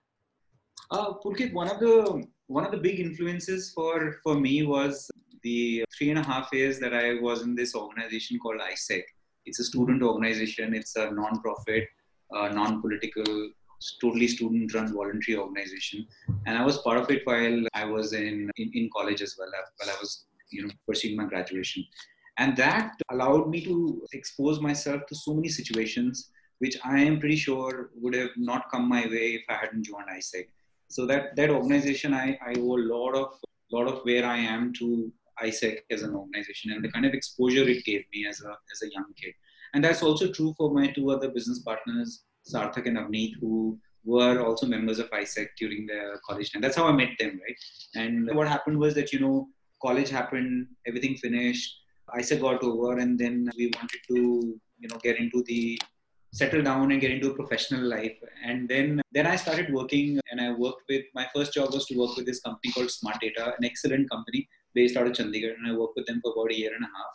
Uh, 0.90 1.14
Pulkit, 1.14 1.52
one 1.52 1.68
of 1.68 1.80
the 1.80 2.24
one 2.46 2.64
of 2.64 2.70
the 2.70 2.78
big 2.78 3.00
influences 3.00 3.72
for 3.72 4.18
for 4.22 4.38
me 4.38 4.62
was 4.62 5.10
the 5.42 5.84
three 5.96 6.10
and 6.10 6.18
a 6.18 6.22
half 6.22 6.48
years 6.52 6.78
that 6.78 6.94
I 6.94 7.14
was 7.14 7.42
in 7.42 7.54
this 7.54 7.74
organization 7.74 8.38
called 8.38 8.60
AIESEC. 8.60 9.02
It's 9.46 9.58
a 9.58 9.64
student 9.64 10.02
organization. 10.02 10.74
It's 10.74 10.94
a 10.96 11.10
non-profit, 11.10 11.84
uh, 12.34 12.48
non-political, 12.48 13.50
totally 14.00 14.28
student-run 14.28 14.92
voluntary 14.92 15.36
organization, 15.36 16.06
and 16.46 16.56
I 16.56 16.64
was 16.64 16.78
part 16.78 16.98
of 16.98 17.10
it 17.10 17.22
while 17.24 17.64
I 17.74 17.84
was 17.84 18.12
in 18.12 18.50
in, 18.56 18.70
in 18.74 18.90
college 18.96 19.22
as 19.22 19.34
well. 19.38 19.50
While 19.78 19.90
I 19.90 19.98
was 20.00 20.26
you 20.50 20.62
know 20.62 20.70
pursuing 20.86 21.16
my 21.16 21.24
graduation, 21.24 21.84
and 22.38 22.56
that 22.56 22.92
allowed 23.10 23.48
me 23.50 23.64
to 23.64 24.06
expose 24.12 24.60
myself 24.60 25.02
to 25.08 25.16
so 25.16 25.34
many 25.34 25.48
situations 25.48 26.30
which 26.58 26.78
I 26.84 27.00
am 27.00 27.20
pretty 27.20 27.36
sure 27.36 27.90
would 27.96 28.14
have 28.14 28.30
not 28.36 28.70
come 28.70 28.88
my 28.88 29.02
way 29.02 29.34
if 29.34 29.42
I 29.50 29.56
hadn't 29.56 29.84
joined 29.84 30.08
AIESEC 30.08 30.46
so 30.88 31.06
that 31.06 31.36
that 31.36 31.50
organization 31.50 32.14
I, 32.14 32.38
I 32.46 32.54
owe 32.58 32.76
a 32.76 32.86
lot 32.94 33.14
of 33.14 33.28
lot 33.72 33.88
of 33.88 34.00
where 34.04 34.24
I 34.24 34.38
am 34.38 34.72
to 34.74 35.12
AIESEC 35.42 35.78
as 35.90 36.02
an 36.02 36.14
organization 36.14 36.72
and 36.72 36.84
the 36.84 36.90
kind 36.90 37.04
of 37.04 37.12
exposure 37.12 37.68
it 37.68 37.84
gave 37.84 38.04
me 38.12 38.26
as 38.26 38.40
a 38.42 38.50
as 38.72 38.82
a 38.82 38.92
young 38.92 39.12
kid. 39.20 39.34
And 39.74 39.84
that's 39.84 40.02
also 40.02 40.32
true 40.32 40.54
for 40.56 40.72
my 40.72 40.86
two 40.88 41.10
other 41.10 41.28
business 41.28 41.58
partners, 41.58 42.24
Sarthak 42.50 42.86
and 42.86 42.96
Avneet, 42.96 43.32
who 43.40 43.78
were 44.04 44.40
also 44.40 44.66
members 44.66 44.98
of 44.98 45.10
AIESEC 45.10 45.48
during 45.58 45.84
their 45.86 46.18
college 46.26 46.52
time. 46.52 46.62
That's 46.62 46.76
how 46.76 46.86
I 46.86 46.92
met 46.92 47.10
them, 47.18 47.40
right? 47.42 47.56
And 47.96 48.34
what 48.34 48.48
happened 48.48 48.78
was 48.78 48.94
that, 48.94 49.12
you 49.12 49.18
know, 49.18 49.48
college 49.82 50.08
happened, 50.08 50.68
everything 50.86 51.16
finished, 51.16 51.74
AIESEC 52.16 52.40
got 52.40 52.62
over, 52.62 52.98
and 52.98 53.18
then 53.18 53.50
we 53.58 53.72
wanted 53.74 54.00
to, 54.08 54.58
you 54.78 54.88
know, 54.88 54.96
get 55.02 55.18
into 55.18 55.42
the 55.46 55.78
settle 56.36 56.62
down 56.62 56.92
and 56.92 57.00
get 57.00 57.10
into 57.10 57.30
a 57.30 57.34
professional 57.34 57.82
life. 57.96 58.16
And 58.44 58.68
then 58.72 59.00
then 59.16 59.26
i 59.32 59.36
started 59.44 59.68
working 59.78 60.08
and 60.30 60.40
i 60.46 60.48
worked 60.64 60.84
with 60.92 61.04
my 61.18 61.26
first 61.34 61.52
job 61.56 61.72
was 61.76 61.86
to 61.86 61.98
work 62.00 62.14
with 62.16 62.26
this 62.30 62.40
company 62.46 62.72
called 62.74 62.90
smart 62.90 63.18
data 63.24 63.44
an 63.58 63.64
excellent 63.70 64.10
company 64.14 64.40
based 64.78 64.96
out 64.98 65.06
of 65.10 65.14
chandigarh. 65.18 65.54
And 65.58 65.68
i 65.70 65.74
worked 65.80 65.96
with 65.98 66.06
them 66.06 66.20
for 66.22 66.32
about 66.32 66.52
a 66.54 66.58
year 66.62 66.72
and 66.76 66.84
a 66.88 66.92
half. 66.98 67.14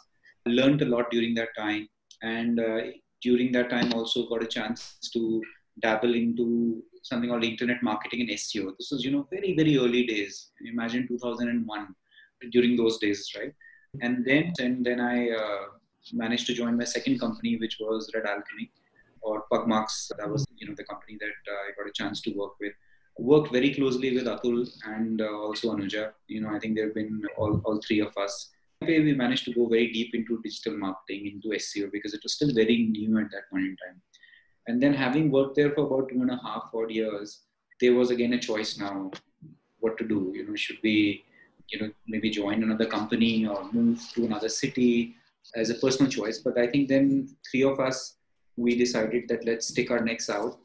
Learned 0.60 0.82
a 0.82 0.90
lot 0.94 1.12
during 1.12 1.34
that 1.40 1.52
time. 1.58 1.88
And 2.24 2.60
uh, 2.60 2.82
during 3.22 3.52
that 3.58 3.70
time 3.70 3.94
also 3.94 4.28
got 4.32 4.44
a 4.44 4.52
chance 4.58 4.82
to 5.14 5.42
dabble 5.82 6.16
into 6.22 6.48
something 7.04 7.30
called 7.30 7.44
internet 7.44 7.82
marketing 7.88 8.22
and 8.24 8.32
seo 8.42 8.72
this 8.78 8.90
was 8.94 9.04
you 9.06 9.12
know 9.14 9.26
very 9.36 9.52
very 9.62 9.76
early 9.84 10.04
days. 10.14 10.36
Imagine 10.74 11.08
2001 11.08 11.88
during 12.56 12.76
those 12.82 12.98
days 13.06 13.20
right? 13.38 13.54
And 14.06 14.26
then 14.28 14.54
and 14.66 14.86
then 14.88 15.00
i 15.14 15.18
uh, 15.42 15.64
managed 16.22 16.48
to 16.50 16.54
join 16.60 16.76
my 16.82 16.88
second 16.98 17.16
company 17.24 17.52
which 17.64 17.76
was 17.86 18.10
red 18.16 18.28
alchemy 18.34 18.68
or 19.22 19.44
Pugmarks. 19.52 20.12
That 20.18 20.30
was 20.30 20.46
you 20.58 20.68
know 20.68 20.76
the 20.76 20.84
company 20.84 21.18
that 21.20 21.52
uh, 21.52 21.62
I 21.68 21.70
got 21.78 21.90
a 21.90 21.94
chance 21.94 22.22
to 22.22 22.32
work 22.32 22.54
with. 22.60 22.74
Worked 23.18 23.52
very 23.52 23.74
closely 23.74 24.16
with 24.16 24.26
Atul 24.26 24.68
and 24.86 25.22
uh, 25.22 25.26
also 25.26 25.76
Anuja. 25.76 26.12
You 26.28 26.42
know, 26.42 26.50
I 26.50 26.60
think 26.60 26.76
there 26.76 26.86
have 26.86 26.96
been 26.96 27.22
all, 27.38 27.62
all 27.66 27.80
three 27.86 28.00
of 28.00 28.16
us. 28.18 28.50
We 28.82 29.14
managed 29.14 29.46
to 29.46 29.54
go 29.54 29.68
very 29.68 29.92
deep 29.92 30.16
into 30.16 30.42
digital 30.42 30.76
marketing, 30.76 31.28
into 31.28 31.50
SEO 31.50 31.92
because 31.92 32.16
it 32.16 32.22
was 32.24 32.34
still 32.34 32.52
very 32.52 32.88
new 32.88 33.20
at 33.20 33.30
that 33.32 33.50
point 33.52 33.66
in 33.66 33.78
time. 33.78 34.02
And 34.68 34.82
then 34.82 34.94
having 34.94 35.30
worked 35.30 35.56
there 35.56 35.72
for 35.72 35.86
about 35.86 36.10
two 36.10 36.22
and 36.22 36.32
a 36.32 36.40
half 36.44 36.72
odd 36.74 36.90
years, 36.90 37.42
there 37.80 37.94
was 37.94 38.10
again 38.10 38.34
a 38.34 38.40
choice 38.40 38.80
now 38.80 39.12
what 39.80 39.98
to 39.98 40.08
do. 40.08 40.32
You 40.34 40.48
know, 40.48 40.56
should 40.56 40.78
we, 40.82 41.24
you 41.70 41.80
know, 41.80 41.92
maybe 42.08 42.30
join 42.30 42.64
another 42.64 42.86
company 42.86 43.46
or 43.46 43.72
move 43.72 44.02
to 44.16 44.26
another 44.26 44.50
city 44.50 45.16
as 45.56 45.70
a 45.70 45.76
personal 45.76 46.12
choice. 46.12 46.40
But 46.40 46.58
I 46.58 46.68
think 46.68 46.88
then 46.88 47.30
three 47.50 47.64
of 47.64 47.80
us 47.80 48.16
we 48.62 48.76
decided 48.76 49.28
that 49.30 49.46
let's 49.46 49.68
stick 49.68 49.92
our 49.92 50.04
necks 50.04 50.30
out 50.30 50.58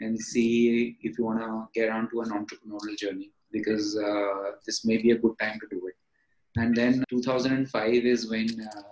and 0.00 0.20
see 0.20 0.96
if 1.02 1.18
you 1.18 1.24
want 1.24 1.40
to 1.40 1.68
get 1.78 1.88
onto 1.88 2.20
an 2.20 2.30
entrepreneurial 2.30 2.96
journey 2.98 3.30
because 3.52 3.96
uh, 3.96 4.52
this 4.66 4.84
may 4.84 4.96
be 4.98 5.12
a 5.12 5.18
good 5.18 5.36
time 5.40 5.58
to 5.60 5.66
do 5.70 5.86
it. 5.86 5.94
And 6.56 6.76
then 6.76 7.04
2005 7.10 7.94
is 8.14 8.28
when 8.30 8.48
uh, 8.60 8.82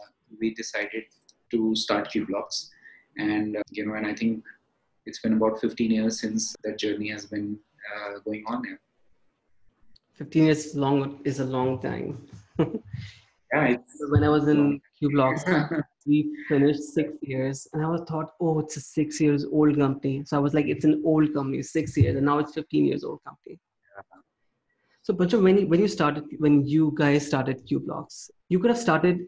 we 0.41 0.55
decided 0.55 1.05
to 1.51 1.75
start 1.75 2.11
Cueblocks. 2.11 2.69
And, 3.19 3.57
uh, 3.57 3.63
you 3.71 3.87
know, 3.87 3.95
and 3.95 4.07
I 4.07 4.15
think 4.15 4.45
it's 5.07 5.21
been 5.21 5.35
about 5.35 5.61
15 5.61 5.91
years 5.91 6.21
since 6.21 6.55
that 6.65 6.79
journey 6.79 7.11
has 7.11 7.27
been 7.27 7.59
uh, 7.93 8.21
going 8.25 8.45
on 8.47 8.63
now. 8.63 8.77
15 10.15 10.45
years 10.45 10.77
long 10.77 11.21
is 11.25 11.41
a 11.41 11.45
long 11.45 11.81
time. 11.81 12.27
Yeah, 13.55 13.77
when 14.09 14.25
I 14.25 14.31
was 14.31 14.49
in 14.49 14.81
Cueblocks, 15.03 15.85
we 16.07 16.35
finished 16.49 16.83
six 16.83 17.13
years 17.23 17.67
and 17.73 17.85
i 17.85 17.89
was 17.89 18.03
thought 18.09 18.33
oh 18.41 18.61
it's 18.61 18.77
a 18.77 18.81
six 18.81 19.21
years 19.21 19.45
old 19.45 19.77
company. 19.77 20.23
So 20.25 20.37
i 20.37 20.41
was 20.41 20.55
like 20.55 20.67
it's 20.67 20.85
an 20.85 21.03
old 21.05 21.33
company 21.35 21.63
six 21.63 21.97
years 21.97 22.17
and 22.17 22.27
now 22.27 22.39
it's 22.39 22.55
15 22.55 22.85
years 22.85 23.05
old 23.05 23.21
company. 23.25 23.59
So 25.03 25.13
bunch 25.13 25.35
when 25.35 25.59
you, 25.59 25.67
when 25.67 25.81
you 25.81 25.89
started 25.89 26.25
when 26.39 26.65
you 26.65 26.93
guys 26.97 27.27
started 27.27 27.67
Cueblocks 27.67 28.31
you 28.49 28.59
could 28.59 28.71
have 28.71 28.79
started 28.79 29.27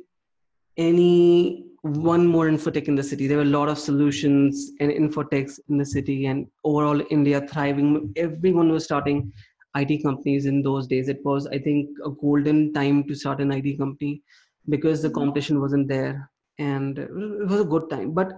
any 0.77 1.67
one 1.83 2.27
more 2.27 2.47
infotech 2.47 2.89
in 2.89 2.95
the 2.95 3.03
city. 3.03 3.27
There 3.27 3.37
were 3.37 3.43
a 3.43 3.57
lot 3.57 3.69
of 3.69 3.79
solutions 3.79 4.73
and 4.81 4.91
infotechs 4.91 5.61
in 5.69 5.77
the 5.77 5.85
city 5.85 6.27
and 6.27 6.47
overall 6.65 7.03
india 7.11 7.47
thriving. 7.53 8.13
Everyone 8.17 8.71
was 8.71 8.85
starting 8.85 9.33
it 9.77 10.03
companies 10.03 10.47
in 10.47 10.63
those 10.63 10.87
days. 10.87 11.09
It 11.09 11.25
was 11.25 11.47
i 11.49 11.59
think 11.59 11.91
a 12.05 12.11
golden 12.11 12.73
time 12.73 13.05
to 13.09 13.15
start 13.15 13.41
an 13.41 13.53
it 13.53 13.77
company 13.79 14.23
because 14.69 15.03
the 15.03 15.11
competition 15.11 15.61
wasn't 15.61 15.89
there 15.89 16.31
and 16.59 16.99
it 16.99 17.11
was 17.49 17.61
a 17.61 17.65
good 17.65 17.91
time. 17.91 18.13
But 18.13 18.33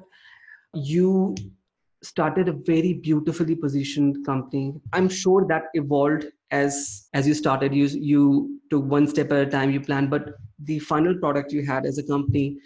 you 0.75 1.35
started 2.03 2.49
a 2.49 2.53
very 2.53 2.95
beautifully 2.95 3.55
positioned 3.55 4.25
company. 4.25 4.75
I'm 4.93 5.09
sure 5.09 5.47
that 5.49 5.65
evolved 5.75 6.27
as 6.51 7.09
as 7.15 7.27
you 7.27 7.35
started. 7.35 7.75
You 7.75 7.87
you 7.87 8.61
took 8.71 8.85
one 8.85 9.07
step 9.07 9.33
at 9.33 9.49
a 9.49 9.51
time 9.51 9.71
you 9.71 9.81
planned 9.81 10.11
but 10.11 10.35
the 10.59 10.79
final 10.81 11.17
product 11.17 11.53
you 11.53 11.65
had 11.65 11.87
as 11.87 11.99
a 11.99 12.03
company 12.03 12.59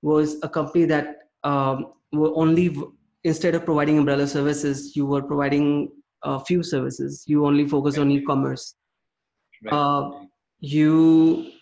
was 0.00 0.38
a 0.42 0.48
company 0.48 0.86
that 0.86 1.16
um, 1.44 1.92
were 2.12 2.32
only 2.34 2.76
instead 3.24 3.54
of 3.54 3.64
providing 3.64 3.98
umbrella 3.98 4.26
services 4.26 4.96
you 4.96 5.06
were 5.06 5.22
providing 5.22 5.90
a 6.24 6.44
few 6.44 6.62
services. 6.62 7.24
You 7.26 7.46
only 7.46 7.66
focus 7.68 7.98
on 7.98 8.10
e-commerce. 8.10 8.74
Right. 9.64 9.72
uh, 9.72 10.10
you 10.58 11.52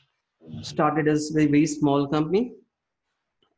started 0.62 1.08
as 1.08 1.30
a 1.30 1.34
very, 1.34 1.46
very 1.46 1.66
small 1.66 2.06
company 2.06 2.52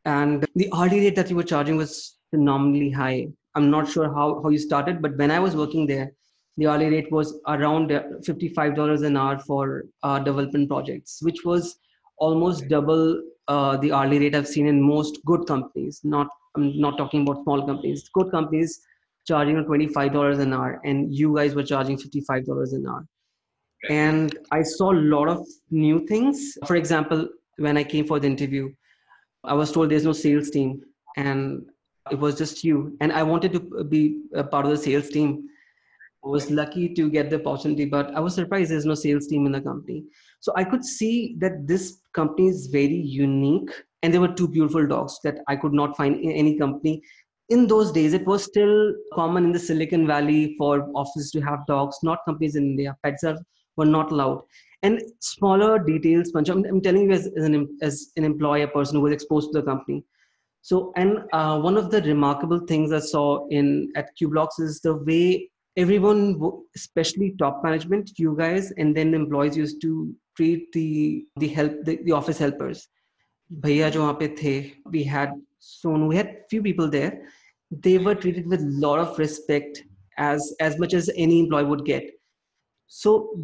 and 0.04 0.44
the 0.56 0.68
hourly 0.74 1.00
rate 1.00 1.16
that 1.16 1.30
you 1.30 1.36
were 1.36 1.42
charging 1.42 1.76
was 1.76 2.18
phenomenally 2.30 2.90
high. 2.90 3.28
I'm 3.54 3.70
not 3.70 3.88
sure 3.88 4.12
how, 4.12 4.42
how 4.42 4.48
you 4.48 4.58
started, 4.58 5.00
but 5.00 5.16
when 5.16 5.30
I 5.30 5.38
was 5.38 5.54
working 5.54 5.86
there, 5.86 6.12
the 6.56 6.66
hourly 6.66 6.88
rate 6.90 7.10
was 7.12 7.40
around 7.46 7.90
$55 7.90 9.04
an 9.04 9.16
hour 9.16 9.38
for 9.38 9.84
uh, 10.02 10.18
development 10.18 10.68
projects, 10.68 11.20
which 11.22 11.44
was 11.44 11.78
almost 12.18 12.68
double 12.68 13.22
uh, 13.48 13.76
the 13.76 13.92
hourly 13.92 14.18
rate 14.18 14.34
I've 14.34 14.48
seen 14.48 14.66
in 14.66 14.82
most 14.82 15.18
good 15.24 15.46
companies. 15.46 16.00
Not 16.04 16.28
I'm 16.54 16.78
not 16.78 16.98
talking 16.98 17.22
about 17.22 17.42
small 17.44 17.66
companies. 17.66 18.10
Good 18.12 18.30
companies 18.30 18.82
charging 19.26 19.56
$25 19.56 20.40
an 20.40 20.52
hour, 20.52 20.80
and 20.84 21.14
you 21.14 21.34
guys 21.34 21.54
were 21.54 21.62
charging 21.62 21.96
$55 21.96 22.74
an 22.74 22.86
hour. 22.86 23.06
And 23.90 24.38
I 24.50 24.62
saw 24.62 24.92
a 24.92 25.02
lot 25.14 25.28
of 25.28 25.46
new 25.70 26.06
things. 26.06 26.56
For 26.66 26.76
example, 26.76 27.28
when 27.56 27.76
I 27.76 27.84
came 27.84 28.06
for 28.06 28.20
the 28.20 28.26
interview, 28.26 28.72
I 29.44 29.54
was 29.54 29.72
told 29.72 29.90
there's 29.90 30.04
no 30.04 30.12
sales 30.12 30.50
team, 30.50 30.82
and 31.16 31.66
it 32.10 32.18
was 32.18 32.38
just 32.38 32.62
you. 32.62 32.96
And 33.00 33.12
I 33.12 33.22
wanted 33.22 33.52
to 33.54 33.84
be 33.84 34.22
a 34.34 34.44
part 34.44 34.64
of 34.64 34.70
the 34.70 34.78
sales 34.78 35.08
team. 35.08 35.48
I 36.24 36.28
was 36.28 36.50
lucky 36.50 36.94
to 36.94 37.10
get 37.10 37.30
the 37.30 37.44
opportunity, 37.44 37.84
but 37.84 38.14
I 38.14 38.20
was 38.20 38.36
surprised 38.36 38.70
there's 38.70 38.86
no 38.86 38.94
sales 38.94 39.26
team 39.26 39.46
in 39.46 39.52
the 39.52 39.60
company. 39.60 40.04
So 40.38 40.52
I 40.54 40.62
could 40.62 40.84
see 40.84 41.36
that 41.40 41.66
this 41.66 41.98
company 42.12 42.48
is 42.48 42.68
very 42.68 42.94
unique, 42.94 43.70
and 44.02 44.14
there 44.14 44.20
were 44.20 44.32
two 44.32 44.46
beautiful 44.46 44.86
dogs 44.86 45.18
that 45.24 45.40
I 45.48 45.56
could 45.56 45.72
not 45.72 45.96
find 45.96 46.20
in 46.20 46.30
any 46.30 46.56
company. 46.56 47.02
In 47.48 47.66
those 47.66 47.90
days, 47.90 48.12
it 48.14 48.24
was 48.24 48.44
still 48.44 48.94
common 49.12 49.44
in 49.44 49.52
the 49.52 49.58
Silicon 49.58 50.06
Valley 50.06 50.54
for 50.56 50.88
offices 50.94 51.32
to 51.32 51.40
have 51.40 51.66
dogs, 51.66 51.98
not 52.04 52.20
companies 52.24 52.54
in 52.54 52.64
India. 52.64 52.96
Pets 53.02 53.24
are, 53.24 53.36
were 53.76 53.86
not 53.86 54.12
allowed. 54.12 54.42
And 54.82 55.00
smaller 55.20 55.78
details 55.78 56.32
punch 56.32 56.48
I'm, 56.48 56.64
I'm 56.64 56.80
telling 56.80 57.04
you 57.04 57.12
as, 57.12 57.28
as, 57.36 57.44
an, 57.44 57.78
as 57.82 58.10
an 58.16 58.24
employee 58.24 58.62
a 58.62 58.68
person 58.68 58.96
who 58.96 59.02
was 59.02 59.12
exposed 59.12 59.52
to 59.52 59.60
the 59.60 59.66
company. 59.66 60.04
So 60.62 60.92
and 60.96 61.18
uh, 61.32 61.60
one 61.60 61.76
of 61.76 61.90
the 61.90 62.00
remarkable 62.02 62.60
things 62.66 62.92
i 62.92 63.00
saw 63.00 63.46
in 63.48 63.90
at 63.96 64.10
cueblocks 64.16 64.60
is 64.60 64.80
the 64.80 64.94
way 64.94 65.50
everyone 65.76 66.40
especially 66.76 67.34
top 67.38 67.62
management 67.64 68.10
you 68.16 68.36
guys 68.38 68.72
and 68.76 68.96
then 68.96 69.14
employees 69.14 69.56
used 69.56 69.80
to 69.82 70.14
treat 70.36 70.70
the 70.72 71.24
the 71.38 71.48
help 71.48 71.72
the, 71.84 71.98
the 72.04 72.12
office 72.12 72.38
helpers. 72.38 72.88
Bhaiya 73.60 73.90
jo 73.92 74.12
pe 74.14 74.28
the 74.28 74.72
we 74.90 75.02
had 75.02 75.32
so 75.58 75.90
we 75.90 76.16
had 76.16 76.36
few 76.50 76.62
people 76.62 76.88
there. 76.88 77.26
They 77.70 77.98
were 77.98 78.14
treated 78.14 78.46
with 78.46 78.60
a 78.60 78.72
lot 78.86 78.98
of 78.98 79.18
respect 79.18 79.82
as 80.18 80.54
as 80.60 80.78
much 80.78 80.94
as 80.94 81.10
any 81.16 81.40
employee 81.40 81.64
would 81.64 81.84
get. 81.84 82.04
So 82.86 83.34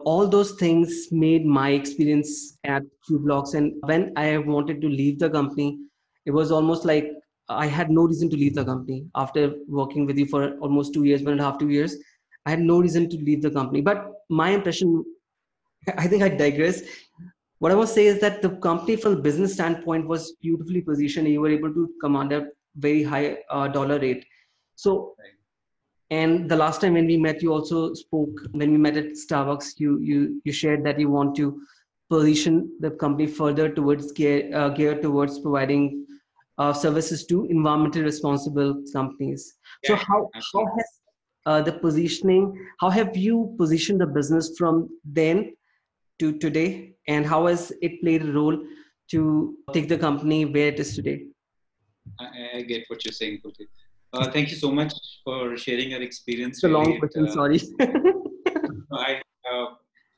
all 0.00 0.28
those 0.28 0.52
things 0.52 1.08
made 1.10 1.44
my 1.44 1.70
experience 1.70 2.58
at 2.64 2.82
cueblocks. 3.08 3.54
And 3.54 3.74
when 3.84 4.12
i 4.16 4.38
wanted 4.38 4.80
to 4.80 4.88
leave 4.88 5.18
the 5.18 5.30
company 5.30 5.78
it 6.26 6.32
was 6.32 6.50
almost 6.50 6.84
like 6.84 7.10
i 7.48 7.66
had 7.66 7.90
no 7.90 8.02
reason 8.02 8.28
to 8.30 8.36
leave 8.36 8.54
the 8.54 8.64
company 8.64 9.06
after 9.14 9.54
working 9.68 10.06
with 10.06 10.18
you 10.18 10.26
for 10.26 10.58
almost 10.58 10.92
two 10.92 11.04
years 11.04 11.22
one 11.22 11.32
and 11.32 11.40
a 11.40 11.44
half 11.44 11.58
two 11.58 11.70
years. 11.70 11.96
I 12.44 12.50
had 12.50 12.60
no 12.60 12.80
reason 12.80 13.08
to 13.10 13.16
leave 13.16 13.42
the 13.42 13.50
company. 13.50 13.80
But 13.80 14.12
my 14.28 14.50
impression 14.50 15.04
i 15.96 16.06
think 16.06 16.22
i 16.22 16.28
digress. 16.28 16.82
What 17.58 17.72
i 17.72 17.74
was 17.74 17.92
saying 17.92 18.08
is 18.08 18.20
that 18.20 18.42
the 18.42 18.50
company 18.68 18.96
from 18.96 19.22
business 19.22 19.54
standpoint 19.54 20.06
was 20.06 20.36
beautifully 20.42 20.82
positioned. 20.82 21.28
You 21.28 21.40
were 21.40 21.50
able 21.50 21.72
to 21.72 21.88
command 22.00 22.32
a 22.32 22.46
very 22.76 23.02
high 23.02 23.38
uh, 23.50 23.68
dollar 23.68 23.98
rate. 23.98 24.24
So 24.74 25.14
and 26.10 26.48
the 26.48 26.56
last 26.56 26.80
time 26.80 26.94
when 26.94 27.06
we 27.06 27.16
met 27.16 27.42
you 27.42 27.52
also 27.52 27.92
spoke 27.94 28.40
when 28.52 28.70
we 28.70 28.78
met 28.78 28.96
at 28.96 29.12
starbucks 29.12 29.74
you 29.78 29.98
you 29.98 30.40
you 30.44 30.52
shared 30.52 30.84
that 30.84 31.00
you 31.00 31.10
want 31.10 31.34
to 31.34 31.60
position 32.08 32.70
the 32.80 32.90
company 32.90 33.26
further 33.26 33.68
towards 33.68 34.12
gear, 34.12 34.48
uh, 34.54 34.68
geared 34.68 35.02
towards 35.02 35.40
providing 35.40 36.06
uh, 36.58 36.72
services 36.72 37.26
to 37.26 37.42
environmentally 37.50 38.04
responsible 38.04 38.82
companies 38.92 39.58
yeah, 39.82 39.88
so 39.88 39.96
how 39.96 40.30
absolutely. 40.34 40.70
how 40.70 40.76
has 40.76 41.00
uh, 41.46 41.62
the 41.62 41.72
positioning 41.72 42.66
how 42.78 42.88
have 42.88 43.16
you 43.16 43.54
positioned 43.58 44.00
the 44.00 44.06
business 44.06 44.56
from 44.56 44.88
then 45.04 45.52
to 46.20 46.38
today 46.38 46.94
and 47.08 47.26
how 47.26 47.46
has 47.46 47.72
it 47.82 48.00
played 48.00 48.22
a 48.22 48.32
role 48.32 48.58
to 49.10 49.56
take 49.72 49.88
the 49.88 49.98
company 49.98 50.44
where 50.44 50.68
it 50.68 50.78
is 50.78 50.94
today 50.94 51.24
i, 52.20 52.58
I 52.58 52.62
get 52.62 52.84
what 52.88 53.04
you're 53.04 53.12
saying 53.12 53.40
Pulkit. 53.44 53.68
Uh, 54.16 54.30
thank 54.30 54.50
you 54.50 54.56
so 54.56 54.70
much 54.70 54.94
for 55.24 55.56
sharing 55.58 55.90
your 55.90 56.02
experience. 56.02 56.58
It's 56.58 56.64
a 56.64 56.68
long 56.68 56.98
question, 56.98 57.26
uh, 57.26 57.32
sorry. 57.32 57.60
I, 58.92 59.20
uh, 59.50 59.66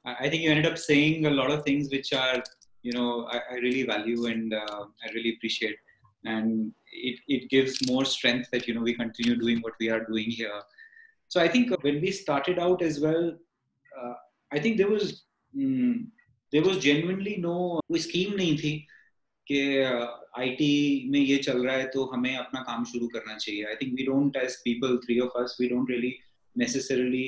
I 0.04 0.28
think 0.28 0.42
you 0.42 0.50
ended 0.50 0.66
up 0.66 0.78
saying 0.78 1.26
a 1.26 1.30
lot 1.30 1.50
of 1.50 1.64
things 1.64 1.90
which 1.90 2.12
are, 2.12 2.42
you 2.82 2.92
know, 2.92 3.26
I, 3.26 3.40
I 3.50 3.54
really 3.56 3.82
value 3.82 4.26
and 4.26 4.54
uh, 4.54 4.84
I 5.04 5.12
really 5.14 5.34
appreciate. 5.36 5.76
And 6.24 6.72
it, 6.92 7.18
it 7.26 7.50
gives 7.50 7.84
more 7.88 8.04
strength 8.04 8.48
that, 8.52 8.68
you 8.68 8.74
know, 8.74 8.82
we 8.82 8.94
continue 8.94 9.36
doing 9.36 9.58
what 9.62 9.72
we 9.80 9.90
are 9.90 10.04
doing 10.04 10.30
here. 10.30 10.60
So 11.26 11.40
I 11.40 11.48
think 11.48 11.70
when 11.82 12.00
we 12.00 12.12
started 12.12 12.58
out 12.60 12.82
as 12.82 13.00
well, 13.00 13.32
uh, 14.00 14.14
I 14.52 14.60
think 14.60 14.76
there 14.76 14.88
was, 14.88 15.24
mm, 15.56 16.06
there 16.52 16.62
was 16.62 16.78
genuinely 16.78 17.36
no 17.38 17.80
scheme 17.96 18.38
thi 18.38 18.86
कि 19.50 19.60
uh, 19.84 20.06
IT 20.40 21.08
में 21.10 21.20
ये 21.20 21.36
चल 21.36 21.64
रहा 21.66 21.76
है 21.76 21.86
तो 21.94 22.04
हमें 22.14 22.34
अपना 22.36 22.60
काम 22.60 22.84
शुरू 22.92 23.08
करना 23.08 23.36
चाहिए। 23.36 23.64
I 23.64 23.74
think 23.82 23.94
we 23.98 24.04
don't 24.06 24.36
as 24.36 24.56
people 24.64 24.96
three 25.04 25.18
of 25.20 25.42
us 25.42 25.56
we 25.60 25.68
don't 25.68 25.90
really 25.90 26.14
necessarily 26.58 27.26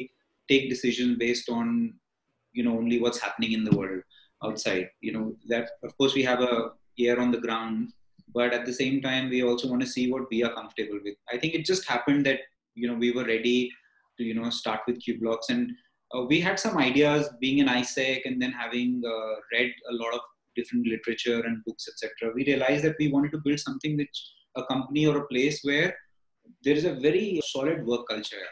take 0.48 0.68
decision 0.68 1.14
based 1.24 1.50
on 1.52 1.74
you 2.56 2.64
know 2.64 2.76
only 2.78 2.98
what's 2.98 3.22
happening 3.24 3.52
in 3.52 3.64
the 3.64 3.74
world 3.74 4.02
outside. 4.42 4.88
You 5.00 5.12
know 5.12 5.37
that 5.48 5.70
of 5.83 5.96
course 5.98 6.14
we 6.14 6.22
have 6.22 6.40
a 6.40 6.70
ear 6.98 7.18
on 7.20 7.30
the 7.30 7.40
ground 7.40 7.92
but 8.35 8.52
at 8.52 8.64
the 8.66 8.72
same 8.72 9.00
time 9.02 9.28
we 9.28 9.42
also 9.42 9.68
want 9.68 9.83
to 9.83 9.88
see 9.88 10.11
what 10.11 10.30
we 10.30 10.42
are 10.42 10.54
comfortable 10.54 11.00
with. 11.02 11.16
I 11.33 11.38
think 11.38 11.54
it 11.54 11.64
just 11.64 11.88
happened 11.88 12.26
that 12.26 12.40
you 12.74 12.88
know 12.88 12.94
we 12.94 13.12
were 13.12 13.24
ready 13.24 13.70
to 14.18 14.24
you 14.24 14.35
know 14.35 14.50
start 14.50 14.80
with 14.87 15.00
cueblocks 15.04 15.50
and 15.50 15.72
uh, 16.14 16.22
we 16.22 16.40
had 16.40 16.59
some 16.59 16.78
ideas 16.78 17.30
being 17.40 17.61
an 17.61 17.68
aiesec 17.68 18.22
and 18.24 18.40
then 18.40 18.52
having 18.52 19.02
uh, 19.06 19.35
read 19.52 19.72
a 19.90 19.94
lot 19.94 20.14
of 20.14 20.20
different 20.55 20.88
literature 20.88 21.41
and 21.41 21.63
books, 21.65 21.88
etc., 21.88 22.31
we 22.33 22.45
realized 22.45 22.83
that 22.85 22.95
we 22.99 23.11
wanted 23.11 23.31
to 23.31 23.41
build 23.43 23.59
something 23.59 23.97
which 23.97 24.31
a 24.55 24.63
company 24.65 25.05
or 25.05 25.17
a 25.17 25.27
place 25.27 25.59
where 25.63 25.95
there 26.63 26.75
is 26.75 26.85
a 26.85 26.93
very 26.93 27.41
solid 27.45 27.85
work 27.85 28.07
culture. 28.07 28.47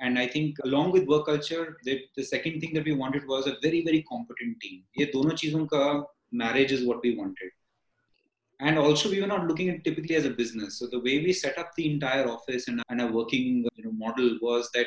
And 0.00 0.18
I 0.18 0.26
think 0.26 0.56
along 0.64 0.92
with 0.92 1.06
work 1.06 1.26
culture, 1.26 1.76
the, 1.84 2.00
the 2.16 2.22
second 2.22 2.60
thing 2.60 2.72
that 2.74 2.84
we 2.84 2.94
wanted 2.94 3.26
was 3.26 3.46
a 3.46 3.56
very, 3.62 3.82
very 3.84 4.02
competent 4.08 4.58
team. 4.60 4.82
ये 4.98 5.06
दोनों 5.14 5.36
चीजों 5.36 5.66
का 5.72 6.04
marriage 6.32 6.72
is 6.72 6.84
what 6.84 7.02
we 7.02 7.16
wanted. 7.16 7.50
And 8.60 8.78
also, 8.78 9.10
we 9.10 9.20
were 9.20 9.26
not 9.26 9.46
looking 9.46 9.70
at 9.70 9.84
typically 9.84 10.16
as 10.16 10.26
a 10.26 10.30
business. 10.30 10.78
So 10.78 10.86
the 10.86 11.00
way 11.00 11.18
we 11.24 11.32
set 11.32 11.58
up 11.58 11.70
the 11.76 11.90
entire 11.90 12.28
office 12.28 12.68
and, 12.68 12.82
and 12.90 13.00
our 13.00 13.10
working 13.10 13.66
you 13.74 13.84
know, 13.84 13.92
model 13.92 14.38
was 14.42 14.70
that 14.74 14.86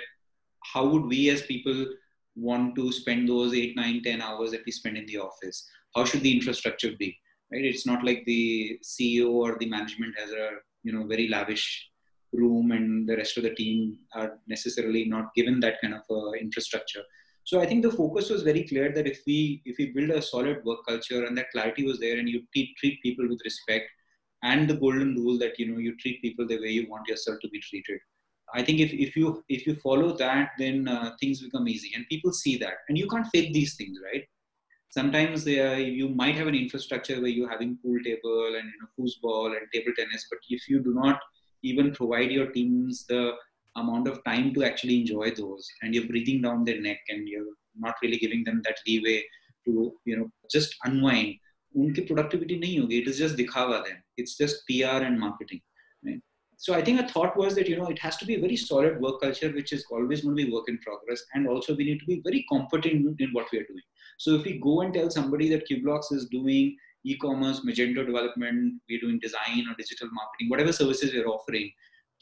how 0.63 0.85
would 0.85 1.05
we 1.05 1.29
as 1.29 1.41
people 1.41 1.85
want 2.35 2.75
to 2.75 2.91
spend 2.91 3.29
those 3.29 3.53
eight, 3.53 3.75
nine, 3.75 4.01
ten 4.03 4.21
hours 4.21 4.51
that 4.51 4.61
we 4.65 4.71
spend 4.71 4.97
in 4.97 5.05
the 5.07 5.17
office? 5.17 5.67
How 5.94 6.04
should 6.04 6.22
the 6.22 6.34
infrastructure 6.36 6.92
be 6.98 7.16
right? 7.52 7.64
It's 7.64 7.86
not 7.86 8.04
like 8.04 8.24
the 8.26 8.78
ceo 8.84 9.30
or 9.30 9.56
the 9.58 9.68
management 9.68 10.18
has 10.18 10.30
a 10.30 10.50
you 10.82 10.92
know 10.92 11.06
very 11.06 11.28
lavish 11.28 11.88
room 12.32 12.72
and 12.72 13.08
the 13.08 13.16
rest 13.16 13.36
of 13.38 13.42
the 13.42 13.54
team 13.54 13.98
are 14.14 14.38
necessarily 14.46 15.06
not 15.06 15.34
given 15.34 15.60
that 15.60 15.80
kind 15.80 15.94
of 15.94 16.02
uh, 16.10 16.32
infrastructure. 16.32 17.02
So 17.44 17.60
i 17.60 17.66
think 17.66 17.82
the 17.82 17.90
focus 17.90 18.28
was 18.28 18.42
very 18.42 18.64
clear 18.64 18.92
that 18.92 19.06
if 19.06 19.20
we 19.26 19.62
if 19.64 19.78
we 19.78 19.86
build 19.92 20.10
a 20.10 20.20
solid 20.20 20.62
work 20.64 20.80
culture 20.86 21.24
and 21.24 21.36
that 21.38 21.50
clarity 21.52 21.84
was 21.84 21.98
there 21.98 22.18
and 22.18 22.28
you 22.28 22.42
treat, 22.52 22.76
treat 22.76 23.02
people 23.02 23.26
with 23.26 23.40
respect 23.44 23.86
and 24.42 24.68
the 24.68 24.74
golden 24.74 25.14
rule 25.14 25.38
that 25.38 25.58
you 25.58 25.66
know 25.70 25.78
you 25.78 25.96
treat 25.96 26.20
people 26.20 26.46
the 26.46 26.60
way 26.60 26.68
you 26.68 26.86
want 26.90 27.08
yourself 27.08 27.38
to 27.40 27.48
be 27.48 27.60
treated 27.60 27.98
i 28.54 28.62
think 28.62 28.80
if, 28.80 28.92
if 28.92 29.16
you 29.16 29.42
if 29.48 29.66
you 29.66 29.74
follow 29.76 30.14
that 30.16 30.50
then 30.58 30.86
uh, 30.86 31.12
things 31.20 31.40
become 31.40 31.66
easy 31.66 31.90
and 31.94 32.06
people 32.08 32.32
see 32.32 32.58
that. 32.58 32.76
And 32.88 32.98
you 32.98 33.08
can't 33.08 33.26
fake 33.28 33.54
these 33.54 33.76
things 33.76 33.96
right 34.12 34.24
sometimes 34.89 35.45
uh, 35.47 35.77
you 35.99 36.09
might 36.09 36.35
have 36.35 36.47
an 36.47 36.55
infrastructure 36.55 37.19
where 37.19 37.35
you're 37.35 37.49
having 37.49 37.77
pool 37.81 37.97
table 38.03 38.55
and 38.57 38.67
you 38.71 38.79
know 38.79 38.91
foosball 38.97 39.57
and 39.57 39.67
table 39.73 39.93
tennis 39.97 40.25
but 40.29 40.39
if 40.49 40.67
you 40.69 40.79
do 40.87 40.93
not 40.93 41.19
even 41.63 41.91
provide 41.91 42.31
your 42.31 42.47
teams 42.51 43.05
the 43.07 43.31
amount 43.77 44.07
of 44.07 44.23
time 44.23 44.53
to 44.53 44.63
actually 44.63 44.99
enjoy 45.01 45.31
those 45.31 45.67
and 45.81 45.95
you're 45.95 46.07
breathing 46.07 46.41
down 46.41 46.63
their 46.63 46.81
neck 46.81 46.99
and 47.09 47.27
you're 47.27 47.53
not 47.77 47.95
really 48.03 48.17
giving 48.17 48.43
them 48.43 48.61
that 48.65 48.77
leeway 48.87 49.23
to 49.65 49.93
you 50.05 50.17
know 50.17 50.29
just 50.57 50.75
unwind 50.85 51.39
उनकी 51.81 52.01
productivity 52.07 52.55
नहीं 52.63 52.79
होगी 52.79 52.97
it 53.01 53.07
is 53.11 53.19
just 53.21 53.35
दिखावा 53.37 53.77
then 53.85 53.97
it's 54.17 54.37
just 54.41 54.59
PR 54.67 54.99
and 55.05 55.19
marketing 55.19 55.61
right 56.07 56.21
so 56.65 56.73
I 56.75 56.81
think 56.87 56.99
a 57.01 57.07
thought 57.07 57.35
was 57.35 57.55
that 57.55 57.69
you 57.71 57.77
know 57.77 57.87
it 57.93 57.99
has 57.99 58.17
to 58.17 58.25
be 58.27 58.35
a 58.35 58.41
very 58.43 58.57
solid 58.63 58.99
work 59.05 59.15
culture 59.21 59.49
which 59.55 59.73
is 59.77 59.85
always 59.95 60.21
going 60.21 60.35
to 60.37 60.43
be 60.43 60.51
work 60.51 60.67
in 60.73 60.77
progress 60.85 61.23
and 61.33 61.47
also 61.53 61.75
we 61.79 61.87
need 61.89 61.99
to 62.03 62.09
be 62.11 62.21
very 62.27 62.45
competent 62.51 63.23
in 63.25 63.33
what 63.37 63.47
we 63.51 63.59
are 63.61 63.67
doing 63.71 63.87
so 64.18 64.34
if 64.34 64.44
we 64.44 64.58
go 64.58 64.80
and 64.82 64.92
tell 64.92 65.10
somebody 65.10 65.48
that 65.50 65.68
Cueblocks 65.68 66.12
is 66.12 66.26
doing 66.26 66.76
e-commerce, 67.04 67.60
Magento 67.60 68.04
development, 68.04 68.74
we're 68.88 69.00
doing 69.00 69.20
design 69.20 69.64
or 69.70 69.74
digital 69.78 70.08
marketing, 70.12 70.48
whatever 70.48 70.72
services 70.72 71.12
we're 71.14 71.28
offering, 71.28 71.70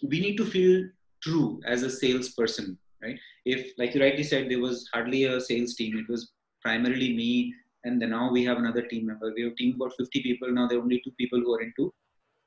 we 0.02 0.20
need 0.20 0.36
to 0.36 0.44
feel 0.44 0.84
true 1.22 1.58
as 1.66 1.82
a 1.82 1.90
salesperson, 1.90 2.78
right? 3.02 3.18
If, 3.46 3.72
like 3.78 3.94
you 3.94 4.02
rightly 4.02 4.24
said, 4.24 4.50
there 4.50 4.60
was 4.60 4.88
hardly 4.92 5.24
a 5.24 5.40
sales 5.40 5.74
team. 5.74 5.96
It 5.96 6.08
was 6.10 6.32
primarily 6.60 7.16
me, 7.16 7.54
and 7.84 8.00
then 8.00 8.10
now 8.10 8.30
we 8.30 8.44
have 8.44 8.58
another 8.58 8.82
team 8.82 9.06
member. 9.06 9.32
We 9.34 9.44
have 9.44 9.52
a 9.52 9.56
team 9.56 9.76
about 9.76 9.94
50 9.96 10.22
people 10.22 10.52
now. 10.52 10.68
There 10.68 10.78
are 10.78 10.82
only 10.82 11.00
two 11.02 11.12
people 11.18 11.40
who 11.40 11.54
are 11.54 11.62
into 11.62 11.94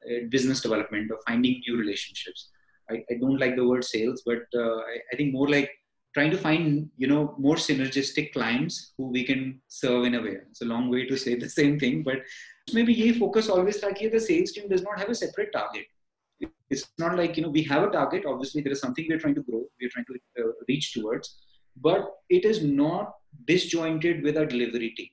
uh, 0.06 0.28
business 0.30 0.62
development 0.62 1.10
or 1.12 1.18
finding 1.28 1.62
new 1.68 1.76
relationships. 1.76 2.50
I, 2.92 3.04
I 3.10 3.16
don't 3.20 3.40
like 3.40 3.56
the 3.56 3.68
word 3.68 3.84
sales, 3.84 4.22
but 4.26 4.44
uh, 4.54 4.78
I, 4.78 4.98
I 5.12 5.16
think 5.18 5.34
more 5.34 5.50
like 5.50 5.72
trying 6.14 6.32
to 6.32 6.38
find 6.38 6.90
you 6.98 7.08
know 7.08 7.36
more 7.38 7.56
synergistic 7.56 8.34
clients 8.34 8.94
who 8.98 9.08
we 9.08 9.24
can 9.24 9.62
serve 9.68 10.06
in 10.06 10.16
a 10.16 10.22
way. 10.22 10.38
It's 10.50 10.62
a 10.62 10.66
long 10.66 10.90
way 10.90 11.06
to 11.06 11.18
say 11.18 11.36
the 11.36 11.50
same 11.60 11.80
thing 11.80 12.04
but 12.04 12.18
maybe 12.74 12.94
ye 12.94 13.14
focus 13.14 13.50
always 13.50 13.82
like 13.84 14.00
the 14.00 14.20
sales 14.20 14.52
team 14.52 14.70
does 14.70 14.84
not 14.84 15.00
have 15.00 15.10
a 15.10 15.16
separate 15.16 15.52
target. 15.54 15.86
It's 16.70 16.88
not 16.98 17.18
like 17.18 17.38
you 17.38 17.44
know 17.44 17.50
we 17.50 17.64
have 17.64 17.84
a 17.84 17.92
target. 17.92 18.26
Obviously 18.26 18.62
there 18.62 18.72
is 18.72 18.80
something 18.80 19.06
we're 19.10 19.20
trying 19.20 19.36
to 19.36 19.44
grow 19.44 19.64
we're 19.80 19.90
trying 19.90 20.06
to 20.06 20.44
uh, 20.44 20.52
reach 20.68 20.94
towards 20.94 21.36
but 21.82 22.16
it 22.30 22.46
is 22.46 22.64
not 22.64 23.14
disjointed 23.46 24.24
with 24.24 24.38
our 24.38 24.46
delivery 24.46 24.92
team. 24.92 25.10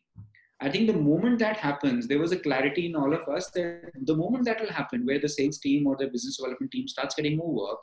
I 0.61 0.71
think 0.71 0.87
the 0.87 0.95
moment 0.95 1.39
that 1.41 1.59
happens, 1.59 2.09
there 2.09 2.19
was 2.19 2.33
a 2.33 2.39
clarity 2.39 2.87
in 2.87 2.97
all 2.97 3.13
of 3.13 3.29
us 3.29 3.51
that 3.51 3.91
the 4.05 4.17
moment 4.17 4.47
that 4.47 4.61
will 4.61 4.73
happen, 4.73 5.05
where 5.05 5.19
the 5.19 5.29
sales 5.29 5.59
team 5.59 5.87
or 5.87 5.97
the 5.97 6.07
business 6.07 6.39
development 6.39 6.73
team 6.73 6.89
starts 6.89 7.15
getting 7.15 7.37
more 7.37 7.53
work, 7.53 7.79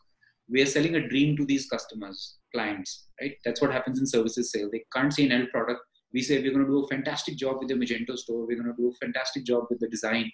we 0.53 0.61
are 0.61 0.67
selling 0.67 0.95
a 0.95 1.07
dream 1.07 1.35
to 1.35 1.45
these 1.45 1.67
customers, 1.67 2.37
clients, 2.53 3.07
right? 3.19 3.35
That's 3.43 3.59
what 3.59 3.71
happens 3.71 3.99
in 3.99 4.05
services 4.05 4.51
sale. 4.51 4.69
They 4.71 4.83
can't 4.95 5.11
see 5.11 5.25
an 5.25 5.31
end 5.31 5.49
product. 5.51 5.81
We 6.13 6.21
say 6.21 6.39
we're 6.39 6.53
going 6.53 6.65
to 6.65 6.71
do 6.71 6.83
a 6.83 6.87
fantastic 6.87 7.37
job 7.37 7.57
with 7.59 7.69
the 7.69 7.73
Magento 7.73 8.15
store. 8.15 8.45
We're 8.45 8.61
going 8.61 8.73
to 8.73 8.81
do 8.81 8.89
a 8.89 9.05
fantastic 9.05 9.45
job 9.45 9.63
with 9.71 9.79
the 9.79 9.87
design, 9.87 10.31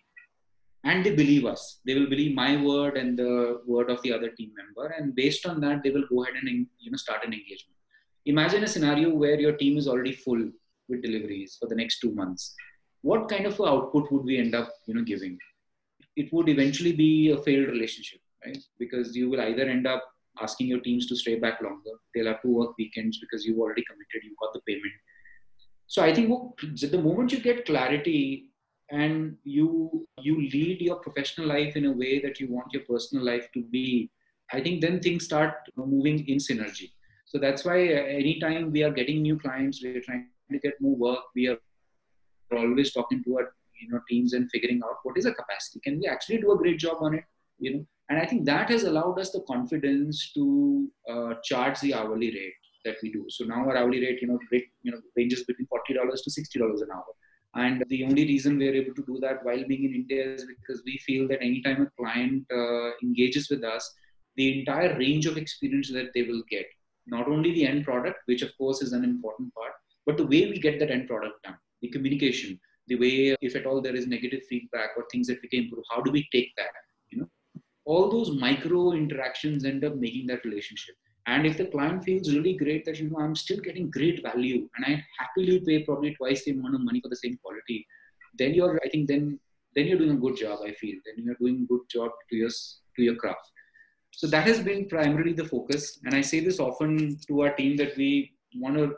and 0.83 1.05
they 1.05 1.15
believe 1.15 1.45
us. 1.45 1.79
They 1.85 1.95
will 1.95 2.09
believe 2.09 2.35
my 2.35 2.61
word 2.61 2.97
and 2.97 3.17
the 3.17 3.61
word 3.65 3.89
of 3.89 4.01
the 4.01 4.11
other 4.11 4.31
team 4.31 4.51
member, 4.61 4.93
and 4.93 5.15
based 5.15 5.45
on 5.45 5.61
that, 5.61 5.83
they 5.83 5.91
will 5.91 6.07
go 6.09 6.23
ahead 6.23 6.35
and 6.35 6.67
you 6.79 6.91
know 6.91 6.97
start 6.97 7.25
an 7.25 7.31
engagement. 7.31 7.77
Imagine 8.25 8.65
a 8.65 8.67
scenario 8.67 9.15
where 9.15 9.39
your 9.39 9.53
team 9.53 9.77
is 9.77 9.87
already 9.87 10.11
full 10.11 10.49
with 10.89 11.01
deliveries 11.01 11.55
for 11.57 11.69
the 11.69 11.75
next 11.75 11.99
two 12.01 12.13
months. 12.13 12.53
What 13.01 13.29
kind 13.29 13.45
of 13.45 13.61
output 13.61 14.11
would 14.11 14.25
we 14.25 14.37
end 14.37 14.53
up 14.53 14.69
you 14.85 14.95
know 14.95 15.03
giving? 15.03 15.37
It 16.17 16.33
would 16.33 16.49
eventually 16.49 16.91
be 16.91 17.29
a 17.29 17.37
failed 17.37 17.69
relationship 17.69 18.19
right? 18.45 18.63
Because 18.77 19.15
you 19.15 19.29
will 19.29 19.41
either 19.41 19.63
end 19.63 19.87
up 19.87 20.03
asking 20.41 20.67
your 20.67 20.79
teams 20.79 21.07
to 21.07 21.15
stay 21.15 21.35
back 21.35 21.61
longer. 21.61 21.91
They'll 22.13 22.27
have 22.27 22.41
to 22.41 22.47
work 22.47 22.75
weekends 22.77 23.19
because 23.19 23.45
you've 23.45 23.59
already 23.59 23.83
committed, 23.89 24.23
you've 24.23 24.37
got 24.41 24.53
the 24.53 24.61
payment. 24.67 24.93
So 25.87 26.03
I 26.03 26.13
think 26.13 26.29
the 26.91 27.01
moment 27.01 27.31
you 27.31 27.39
get 27.39 27.65
clarity 27.65 28.49
and 28.91 29.35
you 29.43 30.07
you 30.19 30.35
lead 30.37 30.81
your 30.81 30.97
professional 30.97 31.47
life 31.47 31.75
in 31.75 31.85
a 31.85 31.91
way 31.91 32.19
that 32.19 32.39
you 32.39 32.47
want 32.51 32.73
your 32.73 32.83
personal 32.83 33.25
life 33.25 33.47
to 33.53 33.63
be, 33.63 34.09
I 34.51 34.61
think 34.61 34.81
then 34.81 34.99
things 34.99 35.25
start 35.25 35.53
moving 35.75 36.27
in 36.27 36.37
synergy. 36.37 36.91
So 37.25 37.37
that's 37.37 37.65
why 37.65 37.77
uh, 37.93 38.03
anytime 38.21 38.71
we 38.71 38.83
are 38.83 38.91
getting 38.91 39.21
new 39.21 39.37
clients, 39.37 39.81
we're 39.83 40.01
trying 40.01 40.27
to 40.51 40.59
get 40.59 40.73
more 40.79 40.95
work. 40.95 41.19
We 41.35 41.47
are 41.47 41.57
always 42.51 42.91
talking 42.91 43.23
to 43.23 43.37
our 43.37 43.53
you 43.79 43.89
know 43.89 43.99
teams 44.09 44.33
and 44.33 44.49
figuring 44.51 44.81
out 44.83 44.97
what 45.03 45.17
is 45.17 45.25
a 45.25 45.33
capacity. 45.33 45.79
Can 45.83 45.99
we 45.99 46.07
actually 46.07 46.37
do 46.37 46.51
a 46.51 46.57
great 46.57 46.79
job 46.79 46.97
on 47.01 47.15
it? 47.15 47.23
You 47.59 47.73
know, 47.73 47.85
and 48.09 48.19
I 48.19 48.25
think 48.25 48.45
that 48.45 48.69
has 48.69 48.83
allowed 48.83 49.19
us 49.19 49.31
the 49.31 49.41
confidence 49.41 50.31
to 50.33 50.89
uh, 51.09 51.33
charge 51.43 51.79
the 51.79 51.93
hourly 51.93 52.31
rate 52.31 52.53
that 52.85 52.97
we 53.03 53.11
do. 53.11 53.25
So 53.29 53.45
now 53.45 53.61
our 53.67 53.77
hourly 53.77 54.01
rate, 54.01 54.19
you 54.21 54.27
know, 54.27 54.39
rate, 54.51 54.67
you 54.81 54.91
know, 54.91 55.01
ranges 55.15 55.43
between 55.43 55.67
forty 55.67 55.93
dollars 55.93 56.21
to 56.23 56.31
sixty 56.31 56.59
dollars 56.59 56.81
an 56.81 56.89
hour. 56.93 57.03
And 57.55 57.83
the 57.89 58.03
only 58.03 58.25
reason 58.25 58.57
we're 58.57 58.75
able 58.75 58.93
to 58.93 59.03
do 59.05 59.19
that 59.21 59.43
while 59.43 59.63
being 59.67 59.83
in 59.83 59.93
India 59.93 60.33
is 60.33 60.45
because 60.45 60.83
we 60.85 60.97
feel 60.99 61.27
that 61.29 61.41
anytime 61.41 61.81
a 61.81 61.89
client 61.99 62.45
uh, 62.55 62.91
engages 63.01 63.49
with 63.49 63.63
us, 63.63 63.91
the 64.35 64.59
entire 64.59 64.97
range 64.97 65.25
of 65.25 65.35
experience 65.35 65.91
that 65.91 66.11
they 66.13 66.23
will 66.23 66.43
get, 66.49 66.67
not 67.07 67.27
only 67.27 67.51
the 67.53 67.65
end 67.65 67.85
product, 67.85 68.19
which 68.25 68.43
of 68.43 68.55
course 68.57 68.83
is 68.83 68.93
an 68.93 69.03
important 69.03 69.53
part, 69.55 69.71
but 70.05 70.15
the 70.15 70.27
way 70.27 70.47
we 70.47 70.59
get 70.59 70.79
that 70.79 70.91
end 70.91 71.07
product 71.07 71.41
done, 71.43 71.57
the 71.81 71.89
communication, 71.89 72.59
the 72.87 72.95
way, 72.95 73.35
if 73.41 73.55
at 73.55 73.65
all 73.65 73.81
there 73.81 73.95
is 73.95 74.07
negative 74.07 74.41
feedback 74.47 74.91
or 74.95 75.05
things 75.11 75.27
that 75.27 75.39
we 75.41 75.49
can 75.49 75.63
improve, 75.63 75.83
how 75.89 76.01
do 76.01 76.11
we 76.11 76.27
take 76.31 76.51
that? 76.55 76.69
All 77.91 78.09
those 78.09 78.31
micro 78.45 78.81
interactions 79.01 79.65
end 79.65 79.83
up 79.87 79.95
making 80.05 80.27
that 80.27 80.45
relationship. 80.45 80.95
And 81.31 81.45
if 81.49 81.57
the 81.57 81.65
client 81.73 82.03
feels 82.03 82.33
really 82.33 82.53
great 82.61 82.85
that 82.85 82.99
you 82.99 83.09
know 83.09 83.19
I'm 83.19 83.35
still 83.35 83.59
getting 83.67 83.89
great 83.97 84.23
value 84.23 84.59
and 84.75 84.85
I 84.89 85.03
happily 85.19 85.59
pay 85.67 85.77
probably 85.83 86.15
twice 86.15 86.43
the 86.43 86.51
amount 86.51 86.75
of 86.75 86.81
money 86.81 87.01
for 87.01 87.09
the 87.09 87.21
same 87.23 87.37
quality, 87.43 87.85
then 88.37 88.53
you're 88.53 88.79
I 88.85 88.89
think 88.89 89.07
then 89.11 89.39
then 89.75 89.87
you're 89.87 90.01
doing 90.03 90.17
a 90.17 90.23
good 90.25 90.37
job. 90.37 90.59
I 90.69 90.73
feel 90.81 90.97
then 91.05 91.23
you're 91.23 91.41
doing 91.43 91.57
a 91.63 91.67
good 91.73 91.85
job 91.95 92.11
to 92.29 92.35
your 92.41 92.49
to 92.95 93.03
your 93.07 93.15
craft. 93.15 93.51
So 94.21 94.27
that 94.27 94.47
has 94.47 94.59
been 94.69 94.87
primarily 94.87 95.33
the 95.33 95.45
focus. 95.45 95.99
And 96.05 96.15
I 96.15 96.21
say 96.21 96.39
this 96.39 96.59
often 96.59 97.19
to 97.27 97.41
our 97.41 97.53
team 97.59 97.77
that 97.77 97.95
we 97.95 98.09
want 98.55 98.75
to 98.77 98.95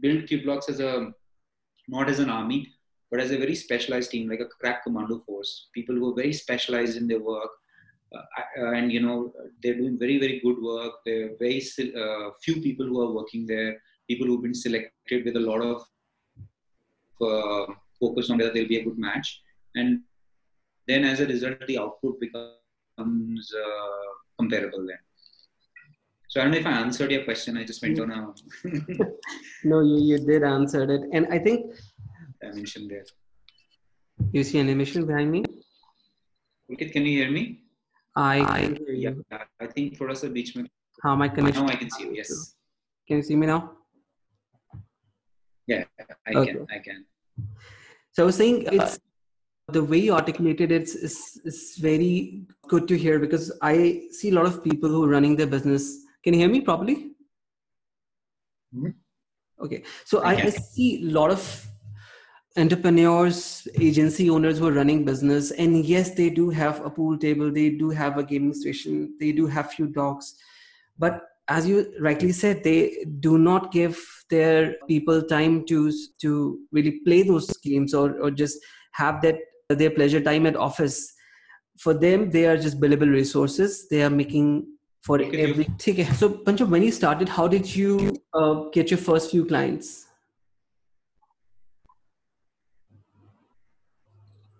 build 0.00 0.24
Cueblocks 0.30 0.68
as 0.68 0.80
a 0.80 1.12
not 1.88 2.08
as 2.08 2.18
an 2.18 2.30
army, 2.30 2.60
but 3.10 3.20
as 3.20 3.30
a 3.30 3.38
very 3.38 3.54
specialized 3.54 4.10
team, 4.10 4.28
like 4.28 4.40
a 4.40 4.52
crack 4.60 4.82
commando 4.82 5.20
force. 5.26 5.68
People 5.74 5.94
who 5.94 6.10
are 6.10 6.16
very 6.22 6.32
specialized 6.32 6.96
in 6.96 7.06
their 7.06 7.20
work, 7.20 7.50
and 8.56 8.92
you 8.92 9.00
know 9.00 9.32
they're 9.62 9.78
doing 9.80 9.98
very 9.98 10.18
very 10.18 10.40
good 10.40 10.60
work. 10.60 10.94
There 11.04 11.26
are 11.26 11.36
very 11.38 11.60
uh, 12.02 12.30
few 12.42 12.60
people 12.60 12.86
who 12.86 13.00
are 13.00 13.12
working 13.12 13.46
there 13.46 13.76
people 14.08 14.26
who've 14.26 14.42
been 14.42 14.54
selected 14.54 15.24
with 15.24 15.36
a 15.36 15.40
lot 15.40 15.60
of 15.60 15.82
uh, 17.20 17.72
focus 18.00 18.30
on 18.30 18.38
whether 18.38 18.52
they'll 18.52 18.68
be 18.68 18.78
a 18.78 18.84
good 18.84 18.98
match. 18.98 19.42
And 19.74 20.00
then 20.86 21.04
as 21.04 21.20
a 21.20 21.26
result 21.26 21.66
the 21.66 21.78
output 21.78 22.20
becomes 22.20 23.52
uh, 23.64 24.10
comparable 24.38 24.86
then. 24.86 24.98
So 26.28 26.40
i 26.40 26.44
don't 26.44 26.52
know 26.52 26.58
if 26.58 26.66
i 26.66 26.70
answered 26.70 27.10
your 27.10 27.24
question. 27.24 27.56
I 27.56 27.64
just 27.64 27.82
went 27.82 28.00
on 28.00 28.10
a 28.10 28.34
no 29.64 29.80
you, 29.80 29.98
you 30.08 30.18
did 30.18 30.42
answer 30.44 30.82
it. 30.82 31.02
And 31.12 31.26
i 31.30 31.38
think 31.38 31.74
I 32.42 32.48
mentioned 32.48 32.90
there. 32.90 33.04
You 34.32 34.44
see 34.44 34.58
animation 34.60 35.06
behind 35.06 35.30
me? 35.30 35.44
Okay 36.72 36.88
can 36.90 37.06
you 37.06 37.18
hear 37.18 37.30
me 37.30 37.65
I 38.16 38.60
can 38.60 38.76
hear 38.76 38.92
you. 38.92 39.24
Yeah, 39.30 39.44
I 39.60 39.66
think 39.66 39.96
for 39.96 40.08
us 40.08 40.24
a 40.24 40.30
beach 40.30 40.56
How 41.02 41.12
am 41.12 41.22
I 41.22 41.28
connected? 41.28 41.60
Now 41.60 41.68
I 41.68 41.76
can 41.76 41.90
see 41.90 42.04
you. 42.04 42.14
Yes. 42.14 42.54
Can 43.06 43.18
you 43.18 43.22
see 43.22 43.36
me 43.36 43.46
now? 43.46 43.72
Yeah, 45.66 45.84
I 46.26 46.32
okay. 46.32 46.52
can. 46.52 46.66
I 46.70 46.78
can. 46.78 47.04
So 48.12 48.22
I 48.22 48.26
was 48.26 48.36
saying 48.36 48.68
it's 48.72 48.98
the 49.68 49.82
way 49.82 49.98
you 49.98 50.14
articulated 50.14 50.72
it 50.72 50.82
is, 50.82 51.40
is 51.44 51.76
very 51.78 52.46
good 52.68 52.88
to 52.88 52.96
hear 52.96 53.18
because 53.18 53.52
I 53.60 54.04
see 54.12 54.30
a 54.30 54.34
lot 54.34 54.46
of 54.46 54.62
people 54.64 54.88
who 54.88 55.04
are 55.04 55.08
running 55.08 55.36
their 55.36 55.46
business. 55.46 56.04
Can 56.22 56.34
you 56.34 56.40
hear 56.40 56.48
me 56.48 56.60
properly? 56.60 57.10
Mm-hmm. 58.74 58.90
Okay. 59.64 59.82
So 60.04 60.22
I, 60.22 60.34
I, 60.34 60.42
I 60.44 60.50
see 60.50 61.02
a 61.02 61.10
lot 61.10 61.30
of 61.30 61.66
entrepreneurs 62.56 63.68
agency 63.78 64.30
owners 64.30 64.58
who 64.58 64.68
are 64.68 64.72
running 64.72 65.04
business 65.04 65.50
and 65.50 65.84
yes 65.84 66.10
they 66.14 66.30
do 66.30 66.48
have 66.48 66.84
a 66.84 66.90
pool 66.90 67.18
table 67.18 67.50
they 67.50 67.70
do 67.70 67.90
have 67.90 68.16
a 68.16 68.22
gaming 68.22 68.54
station 68.54 69.14
they 69.20 69.32
do 69.32 69.46
have 69.46 69.70
few 69.70 69.86
dogs. 69.86 70.36
But 70.98 71.22
as 71.48 71.68
you 71.68 71.92
rightly 72.00 72.32
said 72.32 72.64
they 72.64 73.04
do 73.20 73.38
not 73.38 73.72
give 73.72 74.02
their 74.30 74.76
people 74.88 75.22
time 75.22 75.64
to 75.66 75.92
to 76.22 76.58
really 76.72 77.00
play 77.00 77.22
those 77.22 77.46
games 77.58 77.94
or, 77.94 78.20
or 78.20 78.30
just 78.30 78.58
have 78.92 79.20
that 79.22 79.36
their 79.68 79.90
pleasure 79.90 80.20
time 80.20 80.46
at 80.46 80.56
office. 80.56 81.12
For 81.78 81.92
them 81.92 82.30
they 82.30 82.46
are 82.46 82.56
just 82.56 82.80
billable 82.80 83.10
resources. 83.10 83.86
They 83.88 84.02
are 84.02 84.10
making 84.10 84.66
for 85.02 85.20
everything. 85.20 86.04
So 86.14 86.30
Pancham 86.30 86.68
when 86.70 86.82
you 86.82 86.90
started 86.90 87.28
how 87.28 87.46
did 87.46 87.74
you 87.76 88.16
uh, 88.32 88.54
get 88.72 88.90
your 88.90 88.98
first 88.98 89.30
few 89.30 89.44
clients 89.44 90.05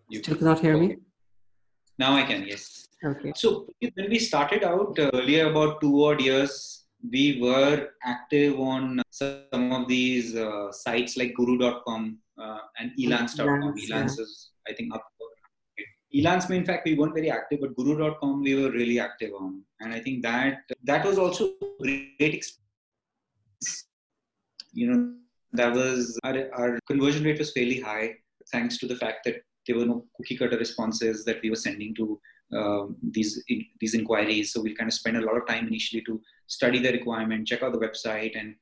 You 0.08 0.22
Still 0.22 0.36
cannot 0.36 0.60
hear 0.60 0.74
okay. 0.76 0.86
me? 0.86 0.96
Now 1.98 2.14
I 2.14 2.22
can, 2.22 2.46
yes. 2.46 2.88
Okay. 3.04 3.32
So 3.34 3.66
when 3.80 4.10
we 4.10 4.18
started 4.18 4.64
out 4.64 4.96
earlier, 4.98 5.50
about 5.50 5.80
two 5.80 6.04
odd 6.04 6.20
years, 6.20 6.84
we 7.10 7.40
were 7.40 7.88
active 8.04 8.58
on 8.58 9.02
some 9.10 9.72
of 9.72 9.88
these 9.88 10.34
uh, 10.34 10.72
sites 10.72 11.16
like 11.16 11.34
guru.com 11.34 12.18
uh, 12.40 12.58
and 12.78 12.92
elance.com. 12.98 13.46
Elance, 13.46 13.90
Elance 13.90 14.16
yeah. 14.18 14.24
is, 14.24 14.50
I 14.68 14.72
think, 14.72 14.94
up. 14.94 15.04
Elance, 16.14 16.48
in 16.50 16.64
fact, 16.64 16.86
we 16.86 16.94
weren't 16.94 17.14
very 17.14 17.30
active, 17.30 17.60
but 17.60 17.76
guru.com 17.76 18.42
we 18.42 18.54
were 18.54 18.70
really 18.70 18.98
active 18.98 19.32
on. 19.38 19.62
And 19.80 19.92
I 19.92 20.00
think 20.00 20.22
that 20.22 20.60
that 20.84 21.04
was 21.04 21.18
also 21.18 21.50
great 21.80 22.14
experience. 22.18 22.62
You 24.72 24.92
know, 24.92 25.14
that 25.52 25.74
was 25.74 26.18
our, 26.24 26.48
our 26.54 26.78
conversion 26.86 27.24
rate 27.24 27.38
was 27.38 27.52
fairly 27.52 27.80
high 27.80 28.14
thanks 28.52 28.78
to 28.78 28.86
the 28.86 28.96
fact 28.96 29.24
that 29.24 29.36
there 29.66 29.76
were 29.76 29.86
no 29.86 30.04
cookie 30.16 30.36
cutter 30.36 30.58
responses 30.58 31.24
that 31.24 31.40
we 31.42 31.50
were 31.50 31.56
sending 31.56 31.94
to 31.94 32.20
uh, 32.56 32.86
these 33.02 33.42
these 33.80 33.94
inquiries. 33.94 34.52
So 34.52 34.60
we 34.60 34.74
kind 34.74 34.88
of 34.88 34.94
spent 34.94 35.16
a 35.16 35.20
lot 35.20 35.36
of 35.36 35.46
time 35.46 35.66
initially 35.66 36.02
to 36.02 36.20
study 36.46 36.78
the 36.78 36.92
requirement, 36.92 37.48
check 37.48 37.62
out 37.62 37.72
the 37.72 37.78
website, 37.78 38.38
and 38.38 38.54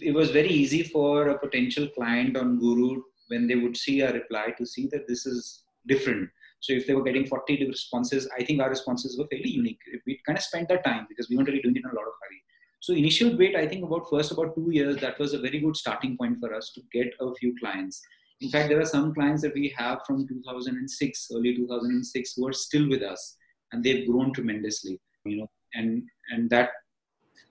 it 0.00 0.14
was 0.14 0.30
very 0.30 0.48
easy 0.48 0.82
for 0.82 1.28
a 1.28 1.38
potential 1.38 1.88
client 1.88 2.36
on 2.36 2.58
Guru 2.58 3.02
when 3.28 3.46
they 3.46 3.56
would 3.56 3.76
see 3.76 4.00
a 4.00 4.12
reply 4.12 4.54
to 4.58 4.66
see 4.66 4.88
that 4.92 5.06
this 5.06 5.26
is 5.26 5.64
different. 5.86 6.30
So 6.60 6.72
if 6.72 6.86
they 6.86 6.94
were 6.94 7.02
getting 7.02 7.26
40 7.26 7.66
responses, 7.66 8.26
I 8.38 8.42
think 8.42 8.62
our 8.62 8.70
responses 8.70 9.18
were 9.18 9.26
fairly 9.30 9.50
unique. 9.50 9.80
We 10.06 10.18
kind 10.24 10.38
of 10.38 10.44
spent 10.44 10.68
that 10.70 10.84
time 10.84 11.06
because 11.08 11.28
we 11.28 11.36
weren't 11.36 11.48
really 11.48 11.60
doing 11.60 11.76
it 11.76 11.82
in 11.84 11.90
a 11.90 11.94
lot 11.94 12.06
of 12.06 12.14
hurry. 12.22 12.42
So 12.80 12.94
initial 12.94 13.36
wait, 13.36 13.54
I 13.54 13.66
think 13.66 13.84
about 13.84 14.08
first 14.10 14.32
about 14.32 14.54
two 14.54 14.68
years, 14.70 14.96
that 14.98 15.18
was 15.18 15.34
a 15.34 15.38
very 15.38 15.58
good 15.58 15.76
starting 15.76 16.16
point 16.16 16.38
for 16.40 16.54
us 16.54 16.72
to 16.74 16.80
get 16.92 17.12
a 17.20 17.34
few 17.34 17.54
clients. 17.60 18.02
In 18.40 18.50
fact, 18.50 18.68
there 18.68 18.80
are 18.80 18.86
some 18.86 19.14
clients 19.14 19.42
that 19.42 19.54
we 19.54 19.74
have 19.76 20.00
from 20.06 20.26
2006, 20.26 21.28
early 21.34 21.56
2006, 21.56 22.34
who 22.36 22.48
are 22.48 22.52
still 22.52 22.88
with 22.88 23.02
us, 23.02 23.36
and 23.72 23.82
they've 23.82 24.06
grown 24.06 24.32
tremendously. 24.32 25.00
You 25.24 25.38
know, 25.38 25.50
and 25.74 26.02
and 26.30 26.50
that 26.50 26.70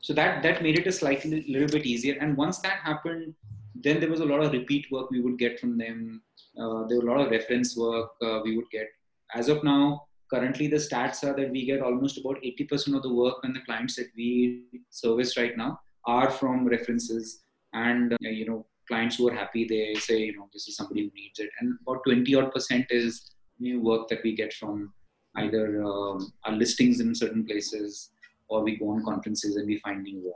so 0.02 0.14
that 0.14 0.44
that 0.44 0.62
made 0.62 0.78
it 0.78 0.88
a 0.88 0.92
slightly 0.92 1.46
little 1.48 1.68
bit 1.68 1.86
easier. 1.86 2.18
And 2.20 2.38
once 2.38 2.60
that 2.60 2.80
happened, 2.84 3.34
then 3.76 4.00
there 4.00 4.10
was 4.10 4.20
a 4.20 4.26
lot 4.26 4.44
of 4.44 4.52
repeat 4.52 4.88
work 4.92 5.10
we 5.10 5.22
would 5.22 5.40
get 5.40 5.60
from 5.60 5.78
them. 5.78 6.22
Uh, 6.60 6.86
there 6.88 7.00
were 7.00 7.08
a 7.08 7.12
lot 7.12 7.26
of 7.26 7.32
reference 7.32 7.76
work 7.76 8.12
uh, 8.22 8.40
we 8.44 8.56
would 8.56 8.70
get. 8.72 8.88
As 9.34 9.50
of 9.50 9.64
now, 9.64 10.04
currently 10.32 10.68
the 10.68 10.78
stats 10.78 11.24
are 11.24 11.36
that 11.36 11.52
we 11.52 11.66
get 11.66 11.82
almost 11.82 12.18
about 12.18 12.38
80% 12.44 12.96
of 12.96 13.04
the 13.04 13.14
work 13.14 13.38
and 13.44 13.56
the 13.56 13.62
clients 13.62 13.96
that 13.96 14.10
we 14.16 14.64
service 14.90 15.38
right 15.38 15.58
now 15.58 15.80
are 16.06 16.30
from 16.30 16.68
references 16.68 17.44
and 17.74 18.14
uh, 18.14 18.18
you 18.20 18.46
know 18.46 18.66
clients 18.88 19.18
who 19.18 19.30
are 19.30 19.34
happy, 19.34 19.66
they 19.68 19.94
say, 20.00 20.20
you 20.20 20.36
know, 20.38 20.50
this 20.54 20.68
is 20.68 20.76
somebody 20.76 21.04
who 21.06 21.12
needs 21.16 21.40
it. 21.40 21.50
And 21.60 21.78
about 21.86 22.02
20 22.06 22.36
odd 22.36 22.52
percent 22.52 22.86
is 22.90 23.32
new 23.60 23.82
work 23.82 24.08
that 24.10 24.20
we 24.24 24.36
get 24.36 24.54
from 24.54 24.92
either 25.38 25.84
um, 25.84 26.32
our 26.46 26.54
listings 26.54 27.00
in 27.00 27.14
certain 27.16 27.46
places 27.46 28.12
or 28.50 28.64
we 28.64 28.78
go 28.78 28.90
on 28.90 29.04
conferences 29.04 29.56
and 29.56 29.66
we 29.68 29.80
find 29.80 30.04
new 30.04 30.22
work. 30.26 30.36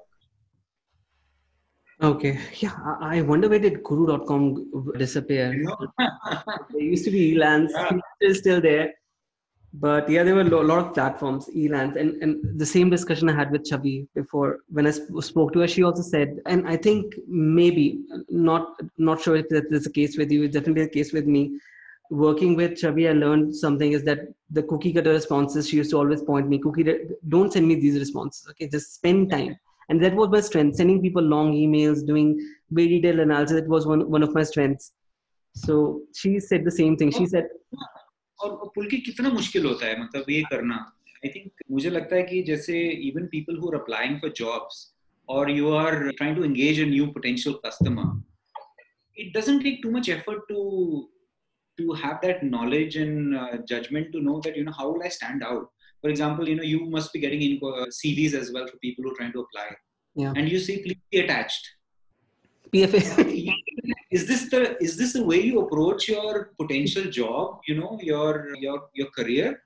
Okay. 2.01 2.39
Yeah. 2.59 2.75
I 3.01 3.21
wonder 3.21 3.49
where 3.49 3.59
did 3.59 3.83
guru.com 3.83 4.93
disappear? 4.97 5.53
You 5.53 5.63
know? 5.65 5.77
there 6.71 6.81
used 6.81 7.05
to 7.05 7.11
be 7.11 7.35
Elance, 7.35 7.71
Yeah. 7.73 7.97
it's 8.21 8.39
still 8.39 8.61
there. 8.61 8.93
But 9.79 10.09
yeah, 10.09 10.23
there 10.23 10.33
were 10.33 10.41
a 10.41 10.63
lot 10.63 10.79
of 10.79 10.93
platforms, 10.93 11.49
Elance. 11.55 11.95
And, 11.97 12.21
and 12.23 12.59
the 12.59 12.65
same 12.65 12.89
discussion 12.89 13.29
I 13.29 13.35
had 13.35 13.51
with 13.51 13.69
Chavi 13.69 14.07
before 14.15 14.59
when 14.69 14.87
I 14.87 14.91
sp- 14.95 15.21
spoke 15.21 15.53
to 15.53 15.59
her, 15.59 15.67
she 15.67 15.83
also 15.83 16.01
said, 16.01 16.39
and 16.45 16.67
I 16.67 16.77
think 16.77 17.13
maybe, 17.27 18.01
not 18.29 18.79
not 18.97 19.21
sure 19.21 19.35
if 19.35 19.49
that 19.49 19.71
is 19.71 19.83
the 19.83 19.91
case 19.91 20.17
with 20.17 20.31
you, 20.31 20.43
it's 20.43 20.53
definitely 20.53 20.85
the 20.85 20.89
case 20.89 21.13
with 21.13 21.25
me. 21.25 21.59
Working 22.09 22.55
with 22.55 22.71
Chavi, 22.71 23.09
I 23.09 23.13
learned 23.13 23.55
something 23.55 23.91
is 23.91 24.03
that 24.05 24.19
the 24.49 24.63
cookie 24.63 24.93
cutter 24.93 25.11
responses, 25.11 25.69
she 25.69 25.77
used 25.77 25.91
to 25.91 25.97
always 25.97 26.21
point 26.21 26.47
me, 26.47 26.57
cookie, 26.57 26.85
don't 27.27 27.51
send 27.51 27.67
me 27.67 27.75
these 27.75 27.99
responses. 27.99 28.47
Okay, 28.49 28.67
just 28.69 28.95
spend 28.95 29.29
time 29.29 29.57
and 29.89 30.03
that 30.03 30.15
was 30.15 30.29
my 30.29 30.41
strength 30.41 30.75
sending 30.75 31.01
people 31.01 31.21
long 31.21 31.53
emails 31.53 32.05
doing 32.05 32.39
very 32.71 32.87
detailed 32.87 33.19
analysis 33.19 33.61
that 33.61 33.67
was 33.67 33.85
one, 33.85 34.09
one 34.09 34.23
of 34.23 34.33
my 34.33 34.43
strengths 34.43 34.91
so 35.53 36.01
she 36.13 36.39
said 36.39 36.63
the 36.63 36.71
same 36.71 36.95
thing 36.97 37.11
she 37.11 37.25
said 37.25 37.47
और 38.43 38.51
और 38.51 38.71
पुलकी 38.75 38.97
कितना 39.09 39.29
मुश्किल 39.29 39.65
होता 39.65 39.85
है 39.85 39.99
मतलब 40.03 40.29
ये 40.29 40.41
करना 40.51 40.75
I 41.25 41.29
think 41.35 41.63
मुझे 41.71 41.89
लगता 41.89 42.15
है 42.15 42.23
कि 42.23 42.41
जैसे 42.49 42.79
even 43.09 43.25
people 43.31 43.57
who 43.57 43.69
are 43.69 43.79
applying 43.81 44.19
for 44.21 44.33
jobs 44.37 44.81
और 45.29 45.51
you 45.51 45.71
are 45.83 45.99
trying 46.09 46.35
to 46.37 46.43
engage 46.43 46.81
a 46.81 46.85
new 46.95 47.07
potential 47.19 47.55
customer 47.65 48.15
it 49.21 49.29
doesn't 49.35 49.63
take 49.65 49.77
too 49.83 49.91
much 49.93 50.07
effort 50.13 50.41
to 50.49 50.63
to 51.79 51.93
have 52.01 52.17
that 52.25 52.43
knowledge 52.49 52.95
and 53.03 53.37
uh, 53.43 53.55
judgment 53.71 54.11
to 54.15 54.19
know 54.25 54.35
that 54.47 54.57
you 54.59 54.65
know 54.67 54.75
how 54.79 54.85
will 54.89 55.05
i 55.07 55.09
stand 55.15 55.45
out 55.47 55.63
for 56.03 56.11
example 56.11 56.51
you 56.51 56.57
know 56.59 56.67
you 56.71 56.81
must 56.95 57.15
be 57.15 57.21
getting 57.23 57.41
in 57.45 57.55
uh, 57.69 57.85
cvs 57.99 58.35
as 58.41 58.51
well 58.57 58.67
for 58.71 58.77
people 58.83 59.07
who 59.07 59.13
are 59.13 59.19
trying 59.21 59.33
to 59.37 59.43
apply 59.47 59.67
Yeah. 60.15 60.37
and 60.41 60.51
you 60.51 60.59
say 60.65 60.75
please 60.83 61.01
be 61.15 61.19
attached 61.23 61.65
pfa 62.73 63.53
is 64.11 64.27
this 64.27 64.49
the 64.49 64.61
is 64.83 64.97
this 64.97 65.13
the 65.13 65.23
way 65.23 65.39
you 65.41 65.59
approach 65.61 66.07
your 66.09 66.51
potential 66.59 67.05
job 67.19 67.59
you 67.67 67.75
know 67.79 67.97
your 68.01 68.55
your 68.55 68.89
your 68.93 69.09
career? 69.17 69.61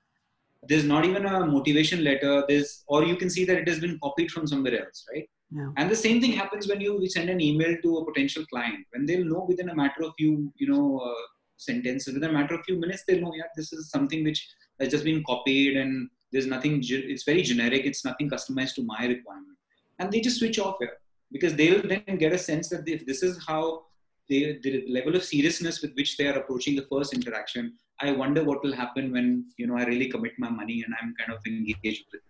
There's 0.68 0.84
not 0.84 1.04
even 1.04 1.26
a 1.26 1.44
motivation 1.44 2.04
letter 2.04 2.44
there's 2.48 2.84
or 2.86 3.04
you 3.04 3.16
can 3.16 3.30
see 3.36 3.44
that 3.44 3.58
it 3.62 3.68
has 3.68 3.80
been 3.80 3.98
copied 4.02 4.30
from 4.30 4.46
somewhere 4.46 4.76
else 4.84 5.04
right? 5.12 5.28
Yeah. 5.50 5.70
and 5.76 5.90
the 5.90 5.96
same 5.96 6.20
thing 6.20 6.32
happens 6.32 6.68
when 6.68 6.80
you 6.80 6.92
send 7.08 7.28
an 7.28 7.40
email 7.40 7.76
to 7.82 7.96
a 7.98 8.04
potential 8.04 8.44
client 8.46 8.86
when 8.92 9.04
they'll 9.06 9.24
know 9.24 9.44
within 9.48 9.70
a 9.70 9.74
matter 9.74 10.02
of 10.04 10.12
few 10.18 10.52
you 10.56 10.68
know 10.72 11.00
uh, 11.08 11.24
sentences 11.56 12.14
within 12.14 12.30
a 12.30 12.32
matter 12.38 12.54
of 12.54 12.64
few 12.64 12.78
minutes 12.78 13.02
they'll 13.06 13.20
know 13.20 13.34
yeah 13.40 13.50
this 13.56 13.72
is 13.72 13.90
something 13.90 14.22
which 14.28 14.40
has 14.78 14.88
just 14.88 15.04
been 15.04 15.22
copied 15.24 15.76
and 15.76 16.08
there's 16.30 16.46
nothing 16.46 16.80
it's 16.82 17.24
very 17.24 17.42
generic 17.42 17.82
it's 17.84 18.04
nothing 18.04 18.30
customized 18.30 18.74
to 18.76 18.84
my 18.84 19.04
requirement. 19.06 19.58
And 19.98 20.10
they 20.10 20.20
just 20.20 20.38
switch 20.38 20.58
off 20.58 20.76
here 20.80 20.96
because 21.32 21.54
they'll 21.56 21.82
then 21.82 22.16
get 22.18 22.32
a 22.32 22.38
sense 22.38 22.68
that 22.68 22.86
if 22.86 23.06
this 23.06 23.22
is 23.22 23.42
how 23.46 23.82
they, 24.28 24.58
the 24.62 24.84
level 24.88 25.16
of 25.16 25.24
seriousness 25.24 25.82
with 25.82 25.92
which 25.94 26.16
they 26.16 26.26
are 26.28 26.38
approaching 26.38 26.76
the 26.76 26.86
first 26.90 27.12
interaction 27.12 27.72
i 28.00 28.12
wonder 28.12 28.44
what 28.44 28.62
will 28.62 28.74
happen 28.82 29.12
when 29.12 29.46
you 29.56 29.66
know 29.66 29.76
i 29.76 29.84
really 29.84 30.08
commit 30.08 30.32
my 30.38 30.48
money 30.48 30.82
and 30.84 30.94
i'm 31.00 31.14
kind 31.18 31.32
of 31.36 31.44
engaged 31.46 32.04
with 32.12 32.20
it. 32.20 32.26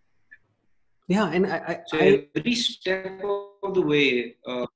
Yeah 1.08 1.30
and 1.30 1.46
i, 1.46 1.58
I, 1.70 1.80
so 1.86 1.98
I 1.98 2.26
every 2.36 2.54
step 2.54 3.22
of 3.62 3.74
the 3.74 3.82
way 3.82 4.36
uh, 4.46 4.66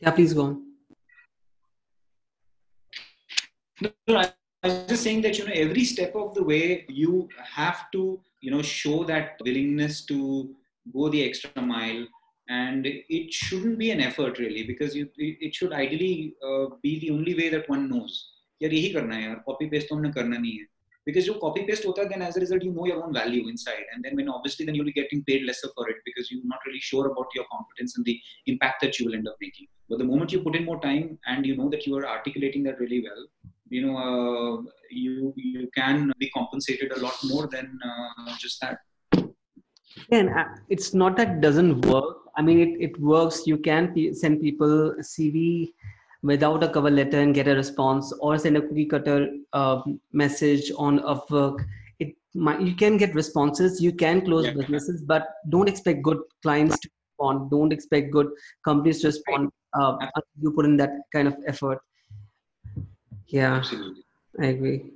yeah 0.00 0.10
please 0.10 0.34
go 0.34 0.42
on. 0.42 0.68
No, 3.80 3.90
no, 4.06 4.16
I 4.18 4.68
was 4.68 4.84
just 4.86 5.02
saying 5.02 5.22
that 5.22 5.38
you 5.38 5.44
know 5.46 5.52
every 5.52 5.84
step 5.84 6.14
of 6.14 6.34
the 6.34 6.44
way 6.44 6.84
you 6.88 7.28
have 7.60 7.90
to 7.92 8.20
you 8.40 8.50
know 8.50 8.62
show 8.62 9.02
that 9.04 9.40
willingness 9.44 10.04
to 10.06 10.54
go 10.93 11.09
the 11.09 11.23
extra 11.23 11.61
mile, 11.61 12.05
and 12.49 12.85
it 12.85 13.33
shouldn't 13.33 13.77
be 13.77 13.91
an 13.91 14.01
effort 14.01 14.39
really 14.39 14.63
because 14.63 14.95
you 14.95 15.09
it 15.17 15.37
it 15.49 15.55
should 15.55 15.73
ideally 15.73 16.35
uh, 16.47 16.65
be 16.81 16.99
the 16.99 17.11
only 17.11 17.35
way 17.35 17.49
that 17.49 17.69
one 17.75 17.87
knows. 17.89 18.17
यार 18.61 18.73
यही 18.73 18.89
करना 18.93 19.15
है 19.15 19.23
यार 19.23 19.35
copy 19.45 19.65
paste 19.69 19.89
तो 19.89 19.95
हमने 19.95 20.11
करना 20.11 20.37
नहीं 20.37 20.57
है 20.59 20.65
because 21.07 21.25
जो 21.25 21.33
copy 21.41 21.61
paste 21.67 21.85
होता 21.85 22.01
है 22.01 22.09
then 22.11 22.23
as 22.27 22.37
a 22.37 22.41
result 22.43 22.63
you 22.67 22.71
know 22.77 22.85
your 22.89 23.01
own 23.03 23.13
value 23.17 23.43
inside 23.51 23.91
and 23.93 24.07
then 24.07 24.15
when 24.19 24.31
obviously 24.37 24.65
then 24.69 24.75
you'll 24.77 24.89
be 24.89 24.95
getting 24.97 25.23
paid 25.29 25.45
lesser 25.49 25.69
for 25.75 25.85
it 25.91 26.01
because 26.07 26.31
you're 26.31 26.49
not 26.53 26.65
really 26.67 26.81
sure 26.87 27.03
about 27.11 27.37
your 27.37 27.45
competence 27.51 27.95
and 27.97 28.09
the 28.09 28.15
impact 28.53 28.81
that 28.85 28.99
you 28.99 29.05
will 29.07 29.15
end 29.19 29.29
up 29.31 29.45
making 29.45 29.69
but 29.89 30.01
the 30.03 30.09
moment 30.09 30.35
you 30.35 30.41
put 30.47 30.57
in 30.59 30.65
more 30.71 30.79
time 30.87 31.05
and 31.33 31.45
you 31.51 31.55
know 31.59 31.69
that 31.75 31.87
you 31.87 31.95
are 31.99 32.05
articulating 32.15 32.67
that 32.67 32.83
really 32.83 32.99
well 33.07 33.23
you 33.75 33.85
know 33.85 33.95
uh, 34.07 34.55
you 35.03 35.33
you 35.37 35.69
can 35.79 36.11
be 36.25 36.29
compensated 36.37 36.91
a 36.97 36.99
lot 37.05 37.25
more 37.31 37.47
than 37.55 37.79
uh, 37.91 38.35
just 38.45 38.59
that 38.65 38.79
and 40.10 40.28
uh, 40.30 40.44
it's 40.68 40.94
not 40.94 41.16
that 41.16 41.28
it 41.36 41.40
doesn't 41.40 41.84
work 41.86 42.16
i 42.36 42.42
mean 42.42 42.58
it, 42.60 42.80
it 42.90 43.00
works 43.00 43.46
you 43.46 43.56
can 43.58 43.92
p- 43.94 44.12
send 44.14 44.40
people 44.40 44.90
a 44.90 45.02
cv 45.02 45.72
without 46.22 46.62
a 46.62 46.68
cover 46.68 46.90
letter 46.90 47.20
and 47.20 47.34
get 47.34 47.48
a 47.48 47.54
response 47.54 48.12
or 48.20 48.38
send 48.38 48.56
a 48.56 48.60
cookie 48.62 48.86
cutter 48.86 49.28
uh, 49.52 49.82
message 50.12 50.70
on 50.78 51.00
Upwork. 51.00 51.58
It 51.98 52.14
might, 52.34 52.60
you 52.60 52.74
can 52.74 52.96
get 52.96 53.14
responses, 53.14 53.80
you 53.82 53.92
can 53.92 54.24
close 54.24 54.46
Yeah. 54.46 54.52
businesses, 54.54 55.02
but 55.02 55.26
don't 55.48 55.68
expect 55.68 56.02
good 56.02 56.18
clients 56.42 56.78
to 56.78 56.88
respond. 56.88 57.50
Don't 57.50 57.72
expect 57.72 58.12
good 58.12 58.28
companies 58.64 59.00
to 59.00 59.08
respond. 59.08 59.50
Uh, 59.74 59.96
you 60.40 60.52
put 60.52 60.64
in 60.64 60.76
that 60.76 60.90
kind 61.12 61.26
of 61.26 61.36
effort. 61.46 61.80
Yeah, 63.26 63.54
absolutely 63.54 64.04
I 64.40 64.46
agree. 64.46 64.92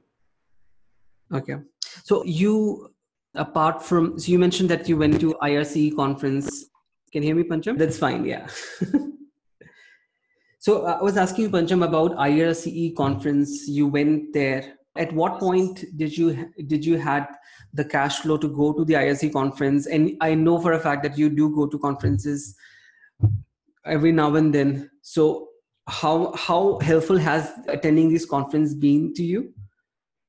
Okay, 1.34 1.56
so 2.04 2.24
you 2.24 2.92
apart 3.36 3.82
from 3.82 4.18
so 4.18 4.32
you 4.32 4.38
mentioned 4.38 4.70
that 4.70 4.88
you 4.88 4.96
went 4.96 5.20
to 5.20 5.34
IRC 5.42 5.96
conference. 5.96 6.66
Can 7.12 7.22
you 7.22 7.28
hear 7.28 7.36
me, 7.36 7.44
Pancham? 7.44 7.78
That's 7.78 7.98
fine. 7.98 8.24
Yeah. 8.24 8.48
So 10.66 10.84
uh, 10.84 10.98
I 11.00 11.02
was 11.04 11.16
asking 11.16 11.44
you, 11.44 11.50
Pancham, 11.50 11.84
about 11.84 12.16
IRCE 12.16 12.96
conference. 12.96 13.68
You 13.68 13.86
went 13.86 14.32
there. 14.32 14.74
At 14.96 15.12
what 15.12 15.38
point 15.38 15.84
did 15.96 16.18
you 16.18 16.50
did 16.66 16.84
you 16.84 16.98
had 16.98 17.28
the 17.72 17.84
cash 17.84 18.18
flow 18.18 18.36
to 18.38 18.48
go 18.48 18.72
to 18.72 18.84
the 18.84 18.94
IRC 18.94 19.32
conference? 19.32 19.86
And 19.86 20.16
I 20.20 20.34
know 20.34 20.60
for 20.60 20.72
a 20.72 20.80
fact 20.80 21.04
that 21.04 21.16
you 21.16 21.30
do 21.30 21.54
go 21.54 21.68
to 21.68 21.78
conferences 21.78 22.56
every 23.84 24.10
now 24.10 24.34
and 24.34 24.52
then. 24.52 24.90
So 25.02 25.50
how 25.86 26.32
how 26.34 26.80
helpful 26.80 27.16
has 27.18 27.52
attending 27.68 28.12
this 28.12 28.26
conference 28.26 28.74
been 28.74 29.14
to 29.14 29.22
you? 29.22 29.52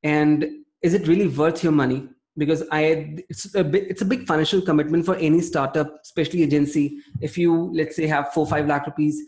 And 0.03 0.45
is 0.83 0.93
it 0.93 1.07
really 1.07 1.29
worth 1.29 1.63
your 1.63 1.73
money? 1.73 2.09
Because 2.37 2.63
I 2.71 3.23
it's 3.29 3.55
a 3.55 3.63
bit, 3.63 3.87
it's 3.89 4.01
a 4.01 4.05
big 4.05 4.27
financial 4.27 4.61
commitment 4.61 5.05
for 5.05 5.15
any 5.15 5.41
startup, 5.41 5.99
especially 6.03 6.43
agency. 6.43 6.99
If 7.19 7.37
you 7.37 7.71
let's 7.73 7.95
say 7.95 8.07
have 8.07 8.31
four 8.33 8.45
five 8.45 8.67
lakh 8.67 8.85
rupees 8.85 9.21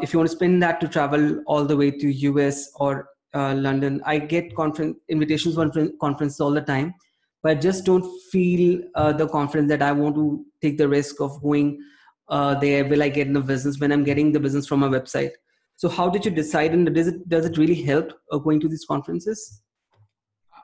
if 0.00 0.12
you 0.12 0.18
want 0.18 0.30
to 0.30 0.36
spend 0.36 0.62
that 0.62 0.80
to 0.80 0.88
travel 0.88 1.42
all 1.46 1.64
the 1.64 1.76
way 1.76 1.90
to 1.90 2.12
US 2.12 2.70
or 2.76 3.08
uh, 3.34 3.54
London, 3.54 4.00
I 4.04 4.18
get 4.18 4.54
conference 4.54 4.98
invitations 5.08 5.54
for 5.54 5.70
conferences 6.00 6.40
all 6.40 6.50
the 6.50 6.60
time, 6.60 6.94
but 7.42 7.52
I 7.52 7.54
just 7.60 7.84
don't 7.84 8.04
feel 8.30 8.82
uh, 8.94 9.12
the 9.12 9.28
confidence 9.28 9.68
that 9.70 9.82
I 9.82 9.92
want 9.92 10.14
to 10.16 10.44
take 10.60 10.78
the 10.78 10.88
risk 10.88 11.20
of 11.20 11.42
going 11.42 11.80
uh, 12.28 12.54
there. 12.58 12.84
Will 12.84 13.02
I 13.02 13.08
get 13.08 13.26
in 13.26 13.32
the 13.32 13.40
business 13.40 13.78
when 13.78 13.92
I'm 13.92 14.04
getting 14.04 14.32
the 14.32 14.40
business 14.40 14.66
from 14.66 14.82
a 14.82 14.88
website? 14.88 15.32
So 15.76 15.88
how 15.88 16.08
did 16.08 16.24
you 16.24 16.30
decide, 16.30 16.72
and 16.72 16.94
does 16.94 17.08
it 17.08 17.28
does 17.28 17.46
it 17.46 17.58
really 17.58 17.80
help 17.82 18.12
uh, 18.30 18.38
going 18.38 18.60
to 18.60 18.68
these 18.68 18.84
conferences? 18.84 19.62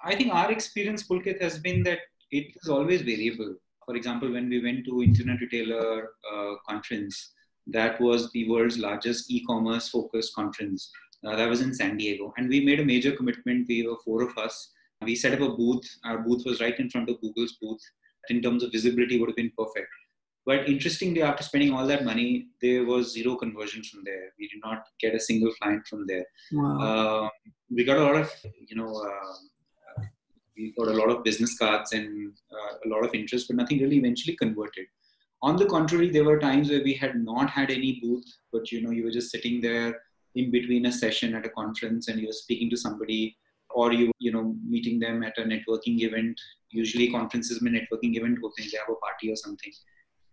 I 0.08 0.16
think 0.16 0.32
our 0.32 0.50
experience, 0.50 1.02
Pulkit, 1.06 1.40
has 1.42 1.58
been 1.58 1.82
that 1.82 1.98
it 2.30 2.46
is 2.60 2.68
always 2.68 3.02
variable. 3.02 3.54
For 3.84 3.94
example, 3.94 4.32
when 4.32 4.48
we 4.48 4.62
went 4.62 4.86
to 4.86 5.02
Internet 5.02 5.40
Retailer 5.42 6.08
uh, 6.32 6.54
conference, 6.68 7.32
that 7.66 8.00
was 8.00 8.30
the 8.32 8.48
world's 8.48 8.78
largest 8.78 9.30
e-commerce 9.30 9.90
focused 9.90 10.34
conference. 10.34 10.90
Uh, 11.26 11.36
that 11.36 11.48
was 11.48 11.60
in 11.60 11.74
San 11.74 11.96
Diego, 11.98 12.32
and 12.38 12.48
we 12.48 12.64
made 12.64 12.80
a 12.80 12.84
major 12.84 13.12
commitment. 13.12 13.66
We 13.68 13.86
were 13.86 13.98
four 14.04 14.22
of 14.22 14.38
us. 14.38 14.70
We 15.02 15.14
set 15.14 15.34
up 15.34 15.46
a 15.48 15.54
booth. 15.60 15.86
Our 16.04 16.18
booth 16.18 16.44
was 16.46 16.60
right 16.60 16.78
in 16.78 16.88
front 16.88 17.10
of 17.10 17.20
Google's 17.20 17.56
booth. 17.60 17.80
In 18.30 18.40
terms 18.40 18.62
of 18.62 18.72
visibility, 18.72 19.18
would 19.18 19.30
have 19.30 19.36
been 19.36 19.52
perfect. 19.58 19.88
But 20.46 20.68
interestingly, 20.68 21.22
after 21.22 21.42
spending 21.42 21.74
all 21.74 21.86
that 21.86 22.04
money, 22.04 22.48
there 22.62 22.84
was 22.86 23.12
zero 23.12 23.36
conversion 23.36 23.82
from 23.84 24.00
there. 24.04 24.32
We 24.38 24.48
did 24.48 24.60
not 24.64 24.84
get 25.00 25.14
a 25.14 25.20
single 25.20 25.52
client 25.60 25.86
from 25.86 26.06
there. 26.06 26.24
Wow. 26.52 26.78
Uh, 26.80 27.28
we 27.70 27.84
got 27.84 27.98
a 27.98 28.04
lot 28.08 28.16
of, 28.16 28.32
you 28.68 28.76
know, 28.76 28.90
uh, 28.94 29.34
we 30.58 30.72
got 30.76 30.88
a 30.88 30.96
lot 30.96 31.10
of 31.10 31.22
business 31.24 31.56
cards 31.56 31.92
and 31.92 32.32
uh, 32.52 32.74
a 32.84 32.88
lot 32.88 33.04
of 33.04 33.14
interest, 33.14 33.46
but 33.48 33.56
nothing 33.56 33.78
really 33.78 33.98
eventually 33.98 34.36
converted. 34.36 34.86
On 35.42 35.56
the 35.56 35.66
contrary, 35.66 36.10
there 36.10 36.24
were 36.24 36.38
times 36.38 36.68
where 36.68 36.82
we 36.82 36.94
had 36.94 37.14
not 37.14 37.48
had 37.48 37.70
any 37.70 38.00
booth, 38.02 38.26
but 38.52 38.72
you 38.72 38.82
know, 38.82 38.90
you 38.90 39.04
were 39.04 39.10
just 39.10 39.30
sitting 39.30 39.60
there 39.60 40.00
in 40.34 40.50
between 40.50 40.86
a 40.86 40.92
session 40.92 41.34
at 41.34 41.46
a 41.46 41.50
conference 41.50 42.08
and 42.08 42.20
you 42.20 42.26
were 42.26 42.32
speaking 42.32 42.68
to 42.70 42.76
somebody 42.76 43.36
or 43.70 43.92
you 43.92 44.10
you 44.18 44.32
know 44.32 44.56
meeting 44.66 44.98
them 44.98 45.22
at 45.22 45.38
a 45.38 45.42
networking 45.42 46.00
event. 46.00 46.38
Usually 46.70 47.10
conferences 47.10 47.62
mein 47.62 47.74
networking 47.74 48.16
event 48.16 48.38
or 48.42 48.50
they 48.56 48.64
have 48.64 48.88
a 48.88 48.96
party 49.06 49.30
or 49.30 49.36
something. 49.36 49.72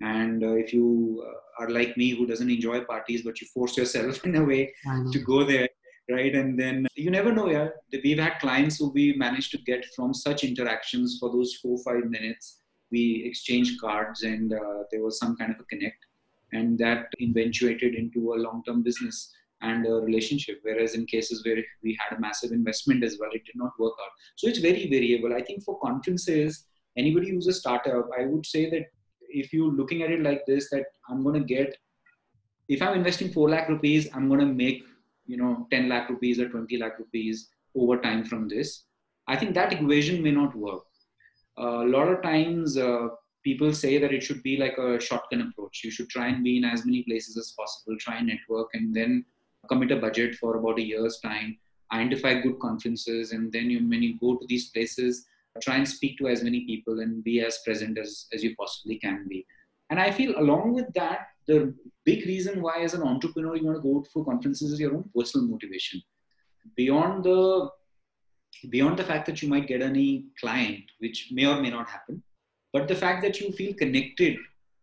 And 0.01 0.43
uh, 0.43 0.53
if 0.53 0.73
you 0.73 1.23
uh, 1.26 1.63
are 1.63 1.69
like 1.69 1.95
me 1.95 2.09
who 2.09 2.26
doesn't 2.26 2.49
enjoy 2.49 2.82
parties 2.82 3.21
but 3.21 3.39
you 3.39 3.47
force 3.53 3.78
yourself 3.78 4.26
in 4.30 4.36
a 4.36 4.43
way 4.43 4.73
to 5.11 5.19
go 5.19 5.43
there 5.43 5.69
right? 6.10 6.34
And 6.36 6.60
then 6.60 6.88
you 6.95 7.12
never 7.12 7.32
know. 7.32 7.49
Yeah, 7.49 7.70
we've 8.03 8.20
had 8.20 8.39
clients 8.39 8.80
who 8.80 8.89
we 8.89 9.14
managed 9.14 9.51
to 9.51 9.58
get 9.60 9.86
from 9.95 10.14
such 10.14 10.43
interactions 10.43 11.18
for 11.20 11.32
those 11.32 11.56
four 11.56 11.78
five 11.84 12.06
minutes. 12.10 12.62
We 12.91 13.24
exchanged 13.26 13.80
cards, 13.82 14.24
and 14.24 14.53
uh, 14.53 14.84
there 14.91 15.03
was 15.03 15.18
some 15.18 15.36
kind 15.36 15.51
of 15.51 15.60
a 15.60 15.64
connect, 15.64 16.06
and 16.53 16.78
that 16.80 17.08
eventuated 17.20 17.95
into 17.95 18.34
a 18.34 18.36
long-term 18.36 18.84
business 18.84 19.34
and 19.62 19.86
a 19.86 19.93
relationship. 19.93 20.60
Whereas 20.64 20.95
in 20.95 21.06
cases 21.06 21.43
where 21.45 21.58
we 21.84 21.97
had 21.99 22.18
a 22.18 22.22
massive 22.22 22.51
investment 22.51 23.03
as 23.03 23.18
well, 23.20 23.30
it 23.34 23.45
did 23.45 23.56
not 23.56 23.72
work 23.80 23.93
out. 24.03 24.12
So 24.36 24.47
it's 24.47 24.60
very 24.60 24.88
variable. 24.89 25.34
I 25.34 25.41
think 25.41 25.64
for 25.64 25.80
conferences, 25.80 26.66
anybody 26.97 27.32
who's 27.32 27.47
a 27.47 27.53
startup, 27.53 28.10
I 28.18 28.26
would 28.26 28.45
say 28.45 28.70
that 28.70 28.86
if 29.30 29.53
you're 29.53 29.72
looking 29.72 30.03
at 30.03 30.12
it 30.12 30.22
like 30.22 30.45
this, 30.45 30.70
that 30.70 30.86
I'm 31.10 31.24
going 31.24 31.39
to 31.39 31.45
get, 31.45 31.78
if 32.68 32.82
I'm 32.82 32.97
investing 32.97 33.32
4 33.32 33.49
lakh 33.49 33.70
rupees, 33.70 34.08
I'm 34.14 34.28
going 34.28 34.39
to 34.39 34.45
make, 34.45 34.84
you 35.26 35.38
know, 35.38 35.67
10 35.71 35.89
lakh 35.89 36.09
rupees 36.09 36.39
or 36.39 36.49
20 36.49 36.78
lakh 36.78 36.99
rupees 36.99 37.49
over 37.76 37.97
time 37.97 38.23
from 38.23 38.47
this. 38.47 38.84
I 39.28 39.36
think 39.36 39.53
that 39.55 39.73
equation 39.73 40.21
may 40.21 40.32
not 40.32 40.55
work. 40.55 40.84
Uh, 41.57 41.84
a 41.84 41.88
lot 41.88 42.07
of 42.07 42.21
times, 42.21 42.78
uh, 42.78 43.07
people 43.43 43.73
say 43.73 43.97
that 43.97 44.11
it 44.11 44.23
should 44.23 44.43
be 44.43 44.57
like 44.57 44.78
a 44.78 44.99
shotgun 44.99 45.41
approach. 45.41 45.84
You 45.84 45.91
should 45.91 46.09
try 46.09 46.28
and 46.28 46.43
be 46.43 46.57
in 46.57 46.65
as 46.65 46.86
many 46.86 47.03
places 47.03 47.38
as 47.38 47.53
possible, 47.57 47.95
try 47.99 48.17
and 48.17 48.28
network, 48.28 48.69
and 48.73 48.93
then 48.93 49.26
commit 49.69 49.91
a 49.91 49.95
budget 49.95 50.36
for 50.36 50.57
about 50.57 50.80
a 50.80 50.82
year's 50.82 51.19
time, 51.19 51.57
identify 51.91 52.41
good 52.41 52.59
conferences, 52.59 53.32
and 53.32 53.51
then 53.51 53.69
you, 53.69 53.88
when 53.88 54.03
you 54.03 54.17
go 54.19 54.36
to 54.36 54.45
these 54.47 54.69
places, 54.69 55.26
try 55.61 55.78
and 55.78 55.88
speak 55.88 56.17
to 56.17 56.28
as 56.28 56.43
many 56.43 56.65
people 56.65 56.99
and 56.99 57.23
be 57.23 57.41
as 57.41 57.59
present 57.63 57.97
as, 57.97 58.26
as 58.34 58.43
you 58.43 58.55
possibly 58.55 58.97
can 58.97 59.26
be. 59.30 59.45
And 59.89 59.99
I 59.99 60.11
feel 60.11 60.38
along 60.38 60.73
with 60.73 60.91
that, 60.93 61.28
the 61.48 61.74
big 62.06 62.26
reason 62.26 62.62
why 62.62 62.80
as 62.82 62.93
an 62.93 63.04
entrepreneur 63.04 63.56
you 63.56 63.66
want 63.66 63.78
to 63.78 63.82
go 63.82 64.06
for 64.14 64.26
conferences 64.26 64.72
is 64.72 64.80
your 64.80 64.96
own 64.96 65.10
personal 65.16 65.48
motivation. 65.48 66.02
Beyond 66.76 67.24
the 67.24 67.70
beyond 68.70 68.98
the 68.98 69.04
fact 69.04 69.26
that 69.26 69.41
you 69.41 69.50
might 69.50 69.68
get 69.68 69.82
any 69.82 70.26
client, 70.39 70.84
which 71.00 71.30
may 71.32 71.46
or 71.46 71.62
may 71.62 71.70
not 71.70 71.89
happen, 71.89 72.24
but 72.72 72.88
the 72.88 72.96
fact 72.96 73.22
that 73.24 73.39
you 73.39 73.52
feel 73.52 73.74
connected 73.74 74.38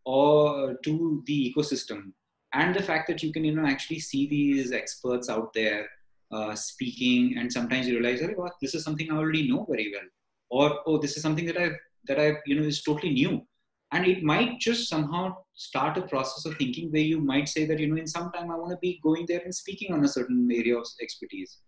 or 0.05 0.75
to 0.85 1.23
the 1.27 1.53
ecosystem 1.53 2.13
and 2.53 2.75
the 2.75 2.83
fact 2.83 3.09
that 3.09 3.23
you 3.23 3.33
can 3.33 3.45
you 3.45 3.55
know 3.55 3.67
actually 3.67 3.99
see 4.01 4.27
these 4.29 4.73
experts 4.73 5.29
out 5.29 5.53
there 5.55 5.89
uh, 6.33 6.55
speaking 6.55 7.37
and 7.39 7.53
sometimes 7.53 7.87
you 7.87 7.99
realize 7.99 8.23
oh, 8.23 8.49
this 8.61 8.75
is 8.75 8.85
something 8.85 9.11
i 9.11 9.17
already 9.17 9.49
know 9.49 9.67
very 9.69 9.93
well. 9.95 10.09
Or 10.51 10.81
oh 10.87 10.99
this 10.99 11.17
is 11.17 11.23
something 11.23 11.47
that 11.47 11.57
i've 11.57 11.77
that 12.09 12.19
i've 12.19 12.37
you 12.47 12.57
know 12.59 12.67
is 12.67 12.83
totally 12.83 13.13
new 13.13 13.47
and 13.93 14.07
it 14.07 14.23
might 14.23 14.59
just 14.59 14.89
somehow 14.89 15.37
start 15.55 15.99
a 15.99 16.03
process 16.03 16.47
of 16.47 16.57
thinking 16.57 16.91
where 16.91 17.03
you 17.03 17.21
might 17.21 17.49
say 17.49 17.67
that 17.67 17.79
you 17.79 17.87
know 17.89 18.01
in 18.01 18.07
some 18.07 18.33
time 18.33 18.51
i 18.51 18.57
want 18.57 18.71
to 18.71 18.79
be 18.79 18.99
going 19.03 19.27
there 19.29 19.43
and 19.45 19.55
speaking 19.55 19.93
on 19.93 20.05
a 20.05 20.09
certain 20.09 20.49
area 20.51 20.77
of 20.77 20.87
expertise. 21.01 21.59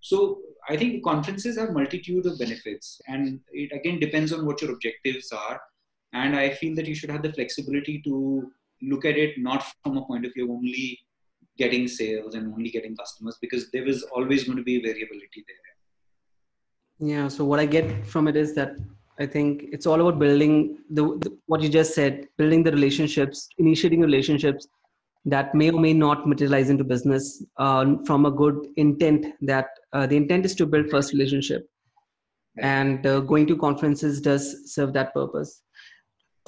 So 0.00 0.38
i 0.68 0.76
think 0.76 1.04
conferences 1.04 1.58
have 1.58 1.72
multitude 1.72 2.26
of 2.26 2.38
benefits 2.38 3.00
and 3.08 3.40
it 3.52 3.72
again 3.78 3.98
depends 3.98 4.32
on 4.32 4.46
what 4.46 4.62
your 4.62 4.72
objectives 4.72 5.32
are. 5.32 5.60
And 6.12 6.36
i 6.36 6.50
feel 6.50 6.74
that 6.76 6.86
you 6.86 6.94
should 6.94 7.10
have 7.10 7.22
the 7.22 7.32
flexibility 7.32 8.00
to 8.06 8.50
look 8.82 9.04
at 9.04 9.16
it 9.16 9.38
not 9.38 9.64
from 9.82 9.96
a 9.98 10.04
point 10.06 10.26
of 10.26 10.32
view 10.34 10.50
only 10.52 10.98
getting 11.58 11.86
sales 11.86 12.34
and 12.34 12.52
only 12.54 12.70
getting 12.70 12.96
customers 12.96 13.36
because 13.40 13.70
there 13.72 13.86
is 13.86 14.02
always 14.14 14.44
going 14.44 14.56
to 14.56 14.64
be 14.64 14.80
variability 14.80 15.44
there. 15.50 15.68
Yeah 17.12 17.28
so 17.28 17.44
what 17.44 17.60
i 17.60 17.66
get 17.66 18.06
from 18.06 18.28
it 18.28 18.36
is 18.36 18.54
that 18.54 18.74
i 19.22 19.26
think 19.34 19.64
it's 19.76 19.86
all 19.86 20.00
about 20.00 20.18
building 20.18 20.54
the, 20.90 21.02
the 21.22 21.30
what 21.46 21.62
you 21.62 21.68
just 21.68 21.94
said 21.94 22.26
building 22.38 22.62
the 22.62 22.72
relationships 22.72 23.48
initiating 23.58 24.00
relationships 24.00 24.68
that 25.24 25.54
may 25.54 25.70
or 25.70 25.80
may 25.80 25.92
not 25.92 26.26
materialize 26.26 26.68
into 26.68 26.84
business 26.92 27.44
uh, 27.58 27.84
from 28.06 28.26
a 28.26 28.30
good 28.30 28.56
intent 28.76 29.26
that 29.40 29.68
uh, 29.92 30.06
the 30.06 30.16
intent 30.16 30.44
is 30.44 30.54
to 30.54 30.66
build 30.66 30.90
first 30.90 31.12
relationship 31.12 31.68
and 32.58 33.06
uh, 33.06 33.20
going 33.20 33.46
to 33.46 33.56
conferences 33.56 34.20
does 34.20 34.74
serve 34.74 34.92
that 34.92 35.14
purpose 35.14 35.62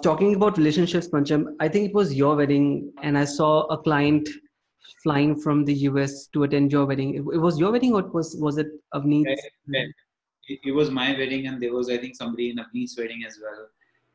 Talking 0.02 0.34
about 0.34 0.58
relationships, 0.58 1.08
Pancham, 1.08 1.54
I 1.60 1.68
think 1.68 1.88
it 1.88 1.94
was 1.94 2.14
your 2.14 2.36
wedding, 2.36 2.92
and 3.02 3.16
I 3.16 3.24
saw 3.24 3.62
a 3.66 3.78
client 3.78 4.28
flying 5.02 5.40
from 5.40 5.64
the 5.64 5.74
US 5.88 6.26
to 6.34 6.42
attend 6.42 6.72
your 6.72 6.84
wedding. 6.84 7.14
It, 7.14 7.22
was 7.22 7.58
your 7.58 7.72
wedding, 7.72 7.94
or 7.94 8.02
was 8.02 8.36
was 8.38 8.58
it 8.58 8.66
Avneet? 8.92 9.24
It, 10.48 10.60
it, 10.64 10.72
was 10.72 10.90
my 10.90 11.12
wedding, 11.12 11.46
and 11.46 11.62
there 11.62 11.72
was 11.72 11.88
I 11.90 11.96
think 11.96 12.16
somebody 12.16 12.50
in 12.50 12.58
Avneet's 12.58 12.96
wedding 12.98 13.24
as 13.26 13.38
well. 13.42 13.66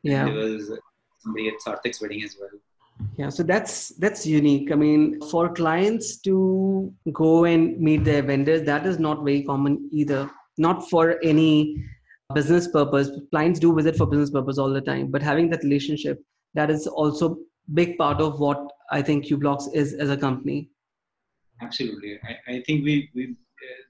Yeah, 0.02 0.24
there 0.24 0.34
was 0.34 0.72
somebody 1.18 1.48
at 1.48 1.54
Sarthik's 1.66 2.00
wedding 2.00 2.22
as 2.22 2.36
well. 2.40 2.50
Yeah, 3.16 3.30
so 3.30 3.42
that's 3.42 3.88
that's 3.96 4.26
unique. 4.26 4.70
I 4.72 4.74
mean, 4.74 5.20
for 5.30 5.52
clients 5.52 6.18
to 6.22 6.92
go 7.12 7.44
and 7.44 7.78
meet 7.80 8.04
their 8.04 8.22
vendors, 8.22 8.62
that 8.62 8.86
is 8.86 8.98
not 8.98 9.24
very 9.24 9.42
common 9.42 9.88
either. 9.92 10.30
Not 10.58 10.90
for 10.90 11.18
any 11.22 11.82
business 12.34 12.68
purpose 12.68 13.10
clients 13.30 13.58
do 13.58 13.74
visit 13.74 13.96
for 13.96 14.06
business 14.06 14.30
purpose 14.30 14.58
all 14.58 14.70
the 14.70 14.80
time 14.80 15.10
but 15.10 15.22
having 15.22 15.50
that 15.50 15.62
relationship 15.62 16.22
that 16.54 16.70
is 16.70 16.86
also 16.86 17.36
big 17.74 17.96
part 17.98 18.20
of 18.20 18.40
what 18.40 18.72
i 18.90 19.02
think 19.02 19.26
Cueblocks 19.26 19.72
is 19.74 19.94
as 19.94 20.10
a 20.10 20.16
company 20.16 20.70
absolutely 21.62 22.18
i, 22.24 22.54
I 22.54 22.62
think 22.66 22.84
we, 22.84 23.10
we 23.14 23.36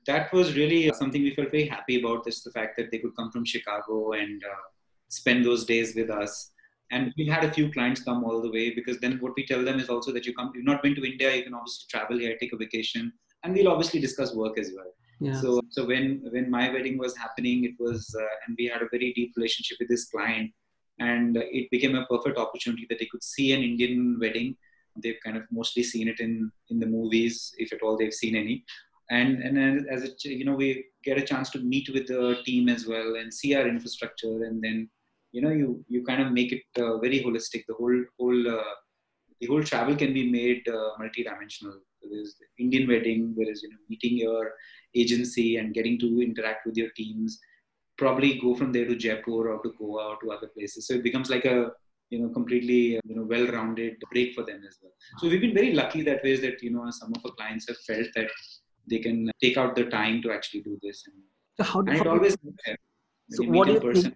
that 0.07 0.32
was 0.32 0.57
really 0.57 0.90
something 0.94 1.22
we 1.22 1.34
felt 1.34 1.51
very 1.51 1.66
happy 1.66 2.01
about 2.01 2.24
this 2.24 2.42
the 2.42 2.51
fact 2.51 2.76
that 2.76 2.90
they 2.90 2.98
could 2.98 3.16
come 3.16 3.30
from 3.30 3.44
chicago 3.44 4.12
and 4.12 4.42
uh, 4.44 4.64
spend 5.09 5.44
those 5.44 5.64
days 5.64 5.94
with 5.94 6.11
us 6.11 6.53
and 6.92 7.12
we 7.16 7.26
had 7.26 7.44
a 7.44 7.53
few 7.53 7.70
clients 7.70 8.03
come 8.03 8.24
all 8.24 8.40
the 8.42 8.51
way 8.51 8.74
because 8.74 8.98
then 9.01 9.18
what 9.20 9.32
we 9.36 9.46
tell 9.46 9.64
them 9.64 9.78
is 9.78 9.88
also 9.88 10.12
that 10.12 10.26
you 10.26 10.34
come 10.34 10.51
you've 10.55 10.64
not 10.64 10.82
been 10.82 10.94
to 10.94 11.05
india 11.05 11.34
you 11.34 11.42
can 11.42 11.55
obviously 11.55 11.86
travel 11.90 12.18
here 12.18 12.36
take 12.38 12.53
a 12.53 12.57
vacation 12.57 13.12
and 13.42 13.55
we'll 13.55 13.72
obviously 13.74 14.01
discuss 14.01 14.34
work 14.34 14.59
as 14.59 14.72
well 14.76 14.92
yeah. 15.20 15.38
So, 15.38 15.61
so 15.68 15.86
when 15.86 16.22
when 16.30 16.51
my 16.51 16.70
wedding 16.70 16.96
was 16.96 17.14
happening, 17.16 17.64
it 17.64 17.74
was 17.78 18.14
uh, 18.18 18.34
and 18.46 18.57
we 18.59 18.66
had 18.66 18.80
a 18.80 18.88
very 18.90 19.12
deep 19.12 19.34
relationship 19.36 19.76
with 19.78 19.88
this 19.88 20.07
client, 20.07 20.51
and 20.98 21.36
it 21.36 21.70
became 21.70 21.94
a 21.94 22.07
perfect 22.07 22.38
opportunity 22.38 22.86
that 22.88 22.98
they 22.98 23.05
could 23.05 23.22
see 23.22 23.53
an 23.53 23.62
Indian 23.62 24.18
wedding. 24.18 24.57
They've 24.96 25.20
kind 25.24 25.36
of 25.36 25.44
mostly 25.51 25.82
seen 25.82 26.09
it 26.09 26.20
in 26.20 26.51
in 26.70 26.80
the 26.80 26.86
movies, 26.86 27.55
if 27.59 27.72
at 27.72 27.82
all 27.82 27.98
they've 27.98 28.14
seen 28.14 28.34
any. 28.34 28.64
And 29.11 29.42
and 29.42 29.88
as 29.88 30.04
it, 30.04 30.24
you 30.24 30.44
know, 30.44 30.54
we 30.54 30.84
get 31.04 31.18
a 31.18 31.22
chance 31.22 31.50
to 31.50 31.58
meet 31.58 31.88
with 31.92 32.06
the 32.06 32.38
team 32.44 32.68
as 32.68 32.86
well 32.86 33.16
and 33.16 33.32
see 33.32 33.54
our 33.54 33.66
infrastructure, 33.66 34.44
and 34.44 34.62
then 34.62 34.88
you 35.32 35.42
know 35.42 35.50
you 35.50 35.84
you 35.88 36.04
kind 36.04 36.22
of 36.22 36.32
make 36.32 36.52
it 36.52 36.62
uh, 36.78 36.98
very 36.98 37.20
holistic. 37.20 37.64
The 37.66 37.74
whole 37.74 38.04
whole 38.18 38.48
uh, 38.48 38.74
the 39.40 39.46
whole 39.46 39.64
travel 39.64 39.96
can 39.96 40.14
be 40.14 40.30
made 40.30 40.68
uh, 40.68 40.90
multi-dimensional. 40.98 41.80
There's 42.02 42.36
the 42.40 42.64
Indian 42.64 42.88
wedding, 42.88 43.34
there 43.36 43.50
is 43.50 43.62
you 43.62 43.70
know 43.70 43.82
meeting 43.88 44.16
your 44.16 44.52
agency 44.94 45.56
and 45.56 45.74
getting 45.74 45.98
to 45.98 46.22
interact 46.22 46.66
with 46.66 46.76
your 46.76 46.90
teams 46.96 47.40
probably 48.00 48.40
go 48.40 48.54
from 48.54 48.72
there 48.72 48.86
to 48.86 48.96
jaipur 48.96 49.42
or 49.52 49.58
to 49.62 49.72
goa 49.78 50.04
or 50.11 50.16
to 50.20 50.32
other 50.32 50.48
places 50.56 50.86
so 50.86 50.94
it 50.94 51.04
becomes 51.08 51.28
like 51.34 51.44
a 51.44 51.56
you 52.12 52.18
know 52.20 52.30
completely 52.38 52.82
you 53.11 53.16
know 53.16 53.26
well-rounded 53.32 53.96
break 54.12 54.34
for 54.36 54.44
them 54.48 54.61
as 54.68 54.78
well 54.82 54.92
so 55.18 55.28
we've 55.28 55.44
been 55.46 55.58
very 55.61 55.72
lucky 55.80 56.02
that 56.08 56.24
ways 56.24 56.40
that 56.46 56.62
you 56.66 56.72
know 56.74 56.86
some 57.00 57.12
of 57.16 57.26
our 57.26 57.34
clients 57.40 57.68
have 57.68 57.80
felt 57.88 58.08
that 58.16 58.30
they 58.91 58.99
can 58.99 59.30
take 59.43 59.57
out 59.57 59.74
the 59.76 59.84
time 59.84 60.20
to 60.22 60.32
actually 60.32 60.61
do 60.62 60.78
this. 60.82 61.05
And, 61.07 61.16
so 61.57 61.72
how, 61.72 61.80
and 61.80 61.91
how 61.91 62.01
it 62.01 62.07
always 62.07 62.36
so 63.30 63.45
what 63.45 63.68
do 63.68 63.74
you 63.74 63.80
think, 63.80 64.14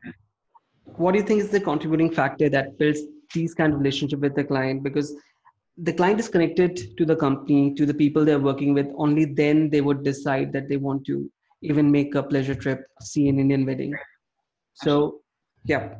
what 0.97 1.13
do 1.13 1.19
you 1.19 1.25
think 1.25 1.41
is 1.41 1.51
the 1.51 1.61
contributing 1.61 2.11
factor 2.11 2.49
that 2.49 2.77
builds 2.79 3.01
these 3.33 3.55
kind 3.55 3.73
of 3.73 3.79
relationship 3.79 4.19
with 4.19 4.35
the 4.35 4.45
client? 4.45 4.83
Because 4.83 5.15
the 5.79 5.93
client 5.93 6.19
is 6.21 6.29
connected 6.29 6.97
to 6.99 7.05
the 7.05 7.17
company 7.17 7.75
to 7.75 7.87
the 7.87 7.95
people 7.95 8.25
they're 8.25 8.41
working 8.41 8.75
with. 8.75 8.89
Only 8.97 9.25
then 9.25 9.71
they 9.71 9.81
would 9.81 10.03
decide 10.03 10.53
that 10.53 10.69
they 10.69 10.77
want 10.77 11.07
to 11.07 11.31
even 11.63 11.91
make 11.91 12.15
a 12.15 12.23
pleasure 12.23 12.55
trip 12.55 12.85
see 13.01 13.29
an 13.29 13.39
indian 13.39 13.65
wedding. 13.65 13.95
So 14.75 15.21
yeah 15.65 15.95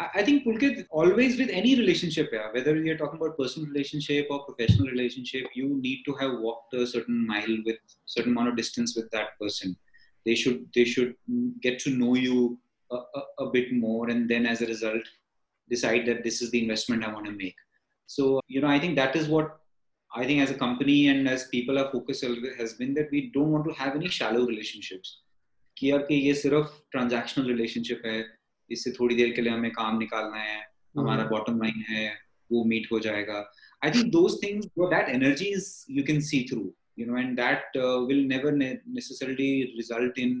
I 0.00 0.22
think 0.22 0.44
Pulkit, 0.44 0.86
always 0.90 1.38
with 1.38 1.48
any 1.50 1.74
relationship, 1.74 2.28
yeah, 2.30 2.48
whether 2.52 2.76
you're 2.76 2.98
talking 2.98 3.18
about 3.18 3.38
personal 3.38 3.70
relationship 3.70 4.26
or 4.30 4.44
professional 4.44 4.88
relationship, 4.88 5.46
you 5.54 5.80
need 5.80 6.02
to 6.04 6.12
have 6.14 6.38
walked 6.38 6.74
a 6.74 6.86
certain 6.86 7.26
mile 7.26 7.56
with 7.64 7.76
certain 8.04 8.32
amount 8.32 8.50
of 8.50 8.56
distance 8.56 8.94
with 8.94 9.10
that 9.12 9.38
person. 9.40 9.74
They 10.26 10.34
should 10.34 10.66
they 10.74 10.84
should 10.84 11.14
get 11.62 11.78
to 11.80 11.90
know 11.90 12.14
you 12.14 12.58
a, 12.90 12.96
a, 12.96 13.22
a 13.46 13.50
bit 13.50 13.72
more, 13.72 14.10
and 14.10 14.28
then 14.28 14.44
as 14.44 14.60
a 14.60 14.66
result, 14.66 15.02
decide 15.70 16.04
that 16.06 16.22
this 16.22 16.42
is 16.42 16.50
the 16.50 16.62
investment 16.62 17.04
I 17.04 17.12
want 17.12 17.26
to 17.26 17.32
make. 17.32 17.56
So, 18.06 18.40
you 18.48 18.60
know, 18.60 18.68
I 18.68 18.78
think 18.78 18.96
that 18.96 19.16
is 19.16 19.28
what 19.28 19.60
I 20.14 20.26
think 20.26 20.42
as 20.42 20.50
a 20.50 20.54
company 20.54 21.08
and 21.08 21.28
as 21.28 21.48
people 21.48 21.78
our 21.78 21.90
focus 21.90 22.22
has 22.58 22.74
been 22.74 22.92
that 22.94 23.08
we 23.10 23.30
don't 23.32 23.50
want 23.50 23.64
to 23.64 23.72
have 23.72 23.96
any 23.96 24.08
shallow 24.08 24.46
relationships. 24.46 25.22
कि 25.78 25.90
यार 25.90 26.02
कि 26.08 26.14
ये 26.14 26.34
सिर्फ 26.34 26.82
transactional 26.92 27.46
relationship 27.46 28.02
है 28.06 28.24
इससे 28.71 28.91
थोड़ी 28.99 29.15
देर 29.15 29.31
के 29.35 29.41
लिए 29.41 29.53
हमें 29.53 29.71
काम 29.71 29.97
निकालना 29.99 30.43
है 30.43 30.59
हमारा 30.97 31.23
बॉटम 31.31 31.61
लाइन 31.63 31.83
है 31.89 32.05
वो 32.51 32.63
मीट 32.71 32.87
हो 32.91 32.99
जाएगा 33.07 33.39
I 33.85 33.91
think 33.91 34.11
those 34.13 34.37
things 34.43 34.65
that 34.79 35.09
energies 35.15 35.73
you 35.97 36.03
can 36.11 36.21
see 36.31 36.45
through 36.51 36.71
you 36.99 37.05
know 37.09 37.19
and 37.19 37.37
that 37.37 37.77
uh, 37.81 37.99
will 38.07 38.23
never 38.31 38.51
ne- 38.55 38.79
necessarily 38.95 39.45
result 39.75 40.17
in 40.23 40.33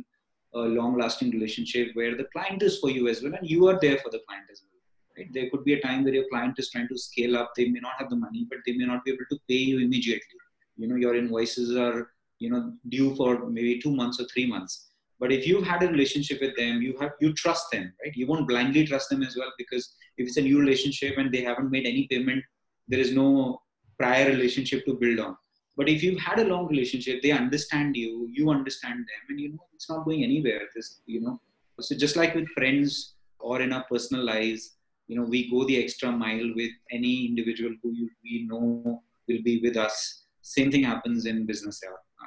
a 0.61 0.63
long 0.73 0.97
lasting 1.01 1.29
relationship 1.35 1.95
where 1.99 2.17
the 2.17 2.25
client 2.33 2.65
is 2.69 2.75
for 2.81 2.89
you 2.95 3.07
as 3.11 3.21
well 3.23 3.37
and 3.37 3.53
you 3.53 3.69
are 3.69 3.77
there 3.85 4.01
for 4.03 4.11
the 4.15 4.21
client 4.25 4.51
as 4.55 4.59
well 4.63 4.71
Right? 5.17 5.31
There 5.33 5.49
could 5.49 5.63
be 5.63 5.73
a 5.73 5.81
time 5.81 6.03
where 6.03 6.13
your 6.13 6.27
client 6.29 6.57
is 6.57 6.69
trying 6.69 6.87
to 6.87 6.97
scale 6.97 7.37
up. 7.37 7.51
They 7.55 7.67
may 7.67 7.79
not 7.79 7.93
have 7.99 8.09
the 8.09 8.15
money, 8.15 8.47
but 8.49 8.59
they 8.65 8.73
may 8.73 8.85
not 8.85 9.03
be 9.03 9.11
able 9.11 9.25
to 9.29 9.37
pay 9.47 9.55
you 9.55 9.79
immediately. 9.79 10.39
You 10.77 10.87
know, 10.87 10.95
your 10.95 11.15
invoices 11.15 11.75
are 11.75 12.11
you 12.39 12.49
know 12.49 12.73
due 12.89 13.15
for 13.15 13.49
maybe 13.49 13.79
two 13.79 13.95
months 13.95 14.19
or 14.19 14.25
three 14.25 14.45
months. 14.47 14.90
But 15.21 15.31
if 15.31 15.45
you've 15.45 15.63
had 15.63 15.83
a 15.83 15.87
relationship 15.87 16.41
with 16.41 16.57
them, 16.57 16.81
you 16.81 16.97
have 16.99 17.11
you 17.21 17.31
trust 17.33 17.67
them, 17.71 17.93
right? 18.03 18.15
You 18.15 18.25
won't 18.25 18.47
blindly 18.47 18.87
trust 18.87 19.09
them 19.11 19.21
as 19.21 19.37
well 19.37 19.51
because 19.55 19.93
if 20.17 20.27
it's 20.27 20.37
a 20.37 20.41
new 20.41 20.59
relationship 20.59 21.19
and 21.19 21.31
they 21.31 21.43
haven't 21.43 21.69
made 21.69 21.85
any 21.85 22.07
payment, 22.09 22.43
there 22.87 22.99
is 22.99 23.13
no 23.13 23.61
prior 23.99 24.25
relationship 24.25 24.83
to 24.87 24.95
build 24.95 25.19
on. 25.19 25.37
But 25.77 25.89
if 25.89 26.01
you've 26.01 26.19
had 26.19 26.39
a 26.39 26.45
long 26.45 26.67
relationship, 26.67 27.21
they 27.21 27.31
understand 27.31 27.95
you, 27.95 28.27
you 28.31 28.49
understand 28.49 28.97
them, 28.99 29.21
and 29.29 29.39
you 29.39 29.49
know 29.49 29.65
it's 29.75 29.89
not 29.89 30.05
going 30.05 30.23
anywhere. 30.23 30.61
This, 30.75 31.01
you 31.05 31.21
know, 31.21 31.39
so 31.79 31.95
just 31.95 32.15
like 32.15 32.33
with 32.33 32.49
friends 32.49 33.13
or 33.39 33.61
in 33.61 33.71
our 33.73 33.85
personal 33.91 34.25
lives, 34.25 34.75
you 35.07 35.15
know, 35.15 35.23
we 35.23 35.51
go 35.51 35.65
the 35.65 35.83
extra 35.83 36.11
mile 36.11 36.51
with 36.55 36.71
any 36.91 37.27
individual 37.27 37.75
who 37.83 37.93
we 38.23 38.47
know 38.49 39.03
will 39.27 39.43
be 39.43 39.59
with 39.61 39.77
us. 39.77 40.23
Same 40.41 40.71
thing 40.71 40.83
happens 40.83 41.27
in 41.27 41.45
business. 41.45 41.79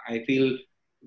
I 0.08 0.24
feel 0.26 0.56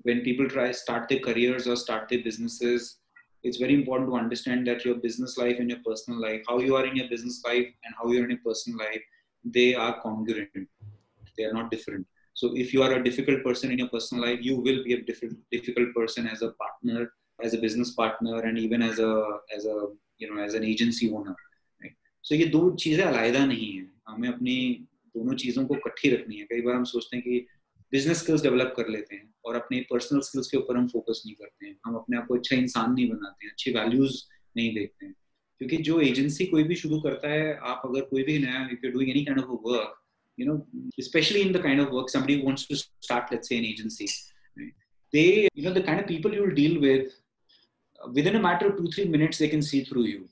when 0.01 0.21
people 0.21 0.49
try 0.49 0.71
start 0.71 1.07
their 1.09 1.19
careers 1.19 1.67
or 1.67 1.75
start 1.75 2.09
their 2.09 2.23
businesses, 2.23 2.97
it's 3.43 3.57
very 3.57 3.73
important 3.73 4.09
to 4.09 4.15
understand 4.15 4.67
that 4.67 4.85
your 4.85 4.95
business 4.95 5.37
life 5.37 5.57
and 5.59 5.69
your 5.69 5.79
personal 5.85 6.19
life, 6.19 6.41
how 6.47 6.59
you 6.59 6.75
are 6.75 6.85
in 6.85 6.95
your 6.95 7.09
business 7.09 7.41
life 7.45 7.67
and 7.83 7.95
how 7.97 8.09
you 8.09 8.21
are 8.21 8.23
in 8.23 8.29
your 8.31 8.39
personal 8.45 8.79
life, 8.79 9.01
they 9.43 9.75
are 9.75 9.99
congruent. 10.01 10.69
They 11.37 11.43
are 11.43 11.53
not 11.53 11.69
different. 11.69 12.07
So 12.33 12.55
if 12.55 12.73
you 12.73 12.81
are 12.83 12.93
a 12.93 13.03
difficult 13.03 13.43
person 13.43 13.71
in 13.71 13.79
your 13.79 13.89
personal 13.89 14.25
life, 14.25 14.39
you 14.41 14.57
will 14.57 14.83
be 14.83 14.93
a 14.93 15.01
different, 15.01 15.37
difficult 15.51 15.93
person 15.93 16.27
as 16.27 16.41
a 16.41 16.51
partner, 16.51 17.11
as 17.43 17.53
a 17.53 17.57
business 17.57 17.91
partner, 17.91 18.39
and 18.39 18.57
even 18.57 18.81
as 18.81 18.99
a 18.99 19.39
as 19.55 19.65
a 19.65 19.87
you 20.17 20.33
know 20.33 20.41
as 20.41 20.53
an 20.53 20.63
agency 20.63 21.11
owner. 21.11 21.35
Right? 21.81 21.93
So 22.21 22.35
ये 22.35 22.45
दो 22.45 22.75
चीजें 22.75 23.03
अलग 23.03 23.35
नहीं 23.35 23.71
है 23.77 23.89
हमें 24.09 24.29
अपनी 24.29 24.87
दोनों 25.15 25.35
चीजों 25.35 25.65
को 25.67 25.75
इकट्ठी 25.75 26.09
रखनी 26.09 26.35
है 26.37 26.45
कई 26.51 26.61
बार 26.61 26.75
हम 26.75 26.83
सोचते 26.83 27.17
हैं 27.17 27.23
कि 27.25 27.45
बिज़नेस 27.92 28.18
स्किल्स 28.18 28.42
डेवलप 28.42 28.74
कर 28.76 28.88
लेते 28.88 29.16
हैं 29.16 29.34
और 29.44 29.54
अपने 29.56 29.80
पर्सनल 29.90 30.20
स्किल्स 30.20 30.50
के 30.50 30.56
ऊपर 30.56 30.76
हम 30.76 30.88
फोकस 30.88 31.22
नहीं 31.26 31.34
करते 31.34 31.66
हैं। 31.66 31.76
हम 31.86 31.94
अपने 31.94 32.16
आप 32.16 32.26
को 32.26 32.36
अच्छा 32.36 32.56
इंसान 32.56 32.92
नहीं 32.92 33.08
बनाते 33.10 33.44
हैं, 33.44 33.52
अच्छे 33.52 33.70
वैल्यूज़ 33.72 34.22
नहीं 34.56 34.74
देखते 34.74 35.06
हैं। 35.06 35.14
क्योंकि 35.58 35.76
जो 35.76 36.00
एजेंसी 36.00 36.46
कोई 36.46 36.62
भी 36.62 36.74
शुरू 36.74 37.00
करता 37.00 37.28
है, 37.28 37.54
आप 37.56 37.82
अगर 37.84 38.00
कोई 38.00 38.22
भी 38.22 38.38
नया 38.38 38.68
if 38.72 38.86
you 38.86 38.92
doing 38.92 39.10
any 39.10 39.24
kind 39.24 39.40
of 39.40 39.50
work 39.68 39.94
you 40.40 40.46
know 40.46 40.66
specially 41.00 41.40
in 41.40 41.52
the 41.52 41.62
kind 41.62 41.80
of 41.80 41.88
work 41.88 42.10
somebody 42.10 42.36
wants 42.42 42.68
to 42.68 42.74
start 42.76 43.32
let's 43.32 43.48
say 43.48 43.56
an 43.56 43.64
agency 43.64 44.06
they 45.12 45.48
you 45.56 45.68
know 45.68 45.74
the 45.80 45.84
kind 45.86 46.00
of 46.00 46.08
people 46.08 46.34
you 46.34 46.44
will 46.44 46.54
deal 46.54 46.78
with 46.78 47.10
with 48.08 48.26
in 48.26 48.34
a 48.34 48.42
matter 48.42 48.66
of 48.66 48.82
2 48.82 48.92
3 48.98 49.10
minutes 49.12 49.38
they 49.38 49.48
can 49.48 49.60
see 49.70 49.82
through 49.90 50.04
you 50.04 50.26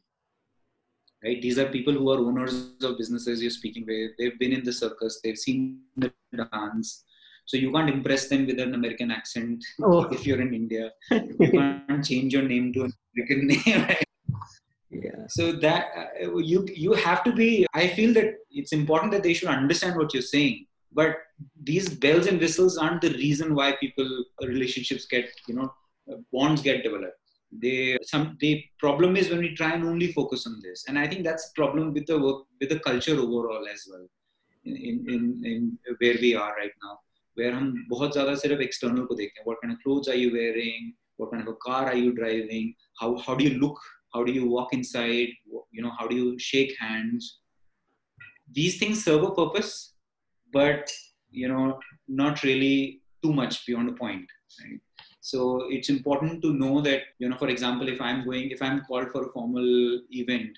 right? 1.25 1.43
These 1.43 1.59
are 1.59 1.69
people 1.71 1.95
who 1.95 2.11
are 2.13 2.19
owners 2.19 2.57
of 2.89 2.97
businesses 2.99 3.43
you're 3.43 3.51
speaking 3.51 3.87
with. 3.87 4.11
They've 4.19 4.39
been 4.39 4.53
in 4.53 4.65
the 4.65 4.73
circus. 4.73 5.21
They've 5.23 5.39
seen 5.39 5.81
the 5.97 6.11
dance. 6.33 7.05
So 7.47 7.57
you 7.57 7.71
can't 7.73 7.91
impress 7.97 8.29
them 8.29 8.47
with 8.47 8.59
an 8.65 8.75
american 8.75 9.11
accent 9.11 9.65
oh. 9.83 10.03
if 10.17 10.27
you're 10.27 10.41
in 10.47 10.53
india 10.63 10.91
you 11.11 11.51
can't 11.57 12.05
change 12.11 12.33
your 12.37 12.47
name 12.55 12.73
to 12.73 12.83
an 12.87 12.93
american 13.15 13.47
name 13.53 13.83
right? 13.89 14.05
yeah 14.91 15.23
so 15.29 15.53
that 15.53 15.87
uh, 16.01 16.37
you 16.53 16.67
you 16.87 16.93
have 16.93 17.23
to 17.27 17.33
be 17.33 17.67
i 17.75 17.87
feel 17.99 18.13
that 18.19 18.31
it's 18.51 18.73
important 18.73 19.13
that 19.13 19.23
they 19.23 19.35
should 19.35 19.49
understand 19.59 19.97
what 19.97 20.13
you're 20.15 20.31
saying 20.37 20.65
but 20.93 21.17
these 21.71 21.89
bells 22.05 22.27
and 22.27 22.41
whistles 22.41 22.79
aren't 22.79 23.03
the 23.03 23.15
reason 23.25 23.55
why 23.55 23.69
people 23.85 24.11
uh, 24.43 24.47
relationships 24.47 25.07
get 25.07 25.27
you 25.49 25.55
know 25.59 25.71
uh, 26.11 26.17
bonds 26.33 26.63
get 26.69 26.83
developed 26.83 27.19
they 27.63 27.97
some 28.03 28.37
the 28.41 28.53
problem 28.79 29.17
is 29.17 29.31
when 29.31 29.41
we 29.47 29.55
try 29.55 29.73
and 29.73 29.85
only 29.85 30.13
focus 30.13 30.47
on 30.47 30.61
this 30.67 30.85
and 30.89 30.99
i 30.99 31.07
think 31.07 31.25
that's 31.25 31.49
a 31.49 31.55
problem 31.61 31.93
with 31.97 32.07
the 32.07 32.19
work 32.27 32.45
with 32.61 32.69
the 32.69 32.81
culture 32.81 33.19
overall 33.27 33.67
as 33.75 33.83
well 33.91 34.07
in 34.65 34.77
in 34.89 34.97
in, 35.15 35.23
in 35.53 35.79
where 36.01 36.19
we 36.25 36.35
are 36.35 36.55
right 36.63 36.77
now 36.85 36.95
where 37.38 37.54
हम 37.56 37.74
बहुत 37.90 38.14
ज़्यादा 38.14 38.36
सिर्फ 38.36 38.62
external 38.68 39.08
को 39.08 39.16
देखते 39.16 39.40
हैं 39.40 39.48
what 39.50 39.62
kind 39.64 39.74
of 39.76 39.80
clothes 39.84 40.10
are 40.14 40.20
you 40.22 40.32
wearing 40.38 40.94
what 41.18 41.32
kind 41.32 41.48
of 41.48 41.54
a 41.54 41.58
car 41.66 41.84
are 41.92 42.00
you 42.04 42.12
driving 42.22 42.74
how 43.02 43.10
how 43.26 43.36
do 43.36 43.48
you 43.50 43.58
look 43.60 43.80
how 44.16 44.24
do 44.24 44.32
you 44.38 44.48
walk 44.56 44.74
inside 44.74 45.30
you 45.72 45.84
know 45.86 45.94
how 46.00 46.08
do 46.08 46.16
you 46.22 46.38
shake 46.40 46.74
hands 46.80 47.30
these 48.60 48.78
things 48.80 49.04
serve 49.04 49.24
a 49.24 49.32
purpose 49.42 49.74
but 50.54 50.92
you 51.42 51.48
know 51.48 51.80
not 52.08 52.44
really 52.44 53.02
too 53.24 53.34
much 53.34 53.66
beyond 53.66 53.90
a 53.90 53.94
point 53.94 54.26
right? 54.64 54.80
so 55.22 55.68
it's 55.70 55.90
important 55.90 56.42
to 56.42 56.54
know 56.54 56.82
that 56.82 57.04
you 57.20 57.30
know 57.30 57.38
for 57.38 57.50
example 57.50 57.88
if 57.88 58.02
i'm 58.02 58.26
going 58.26 58.50
if 58.58 58.62
i'm 58.62 58.82
called 58.90 59.12
for 59.12 59.28
a 59.28 59.32
formal 59.32 59.70
event 60.24 60.58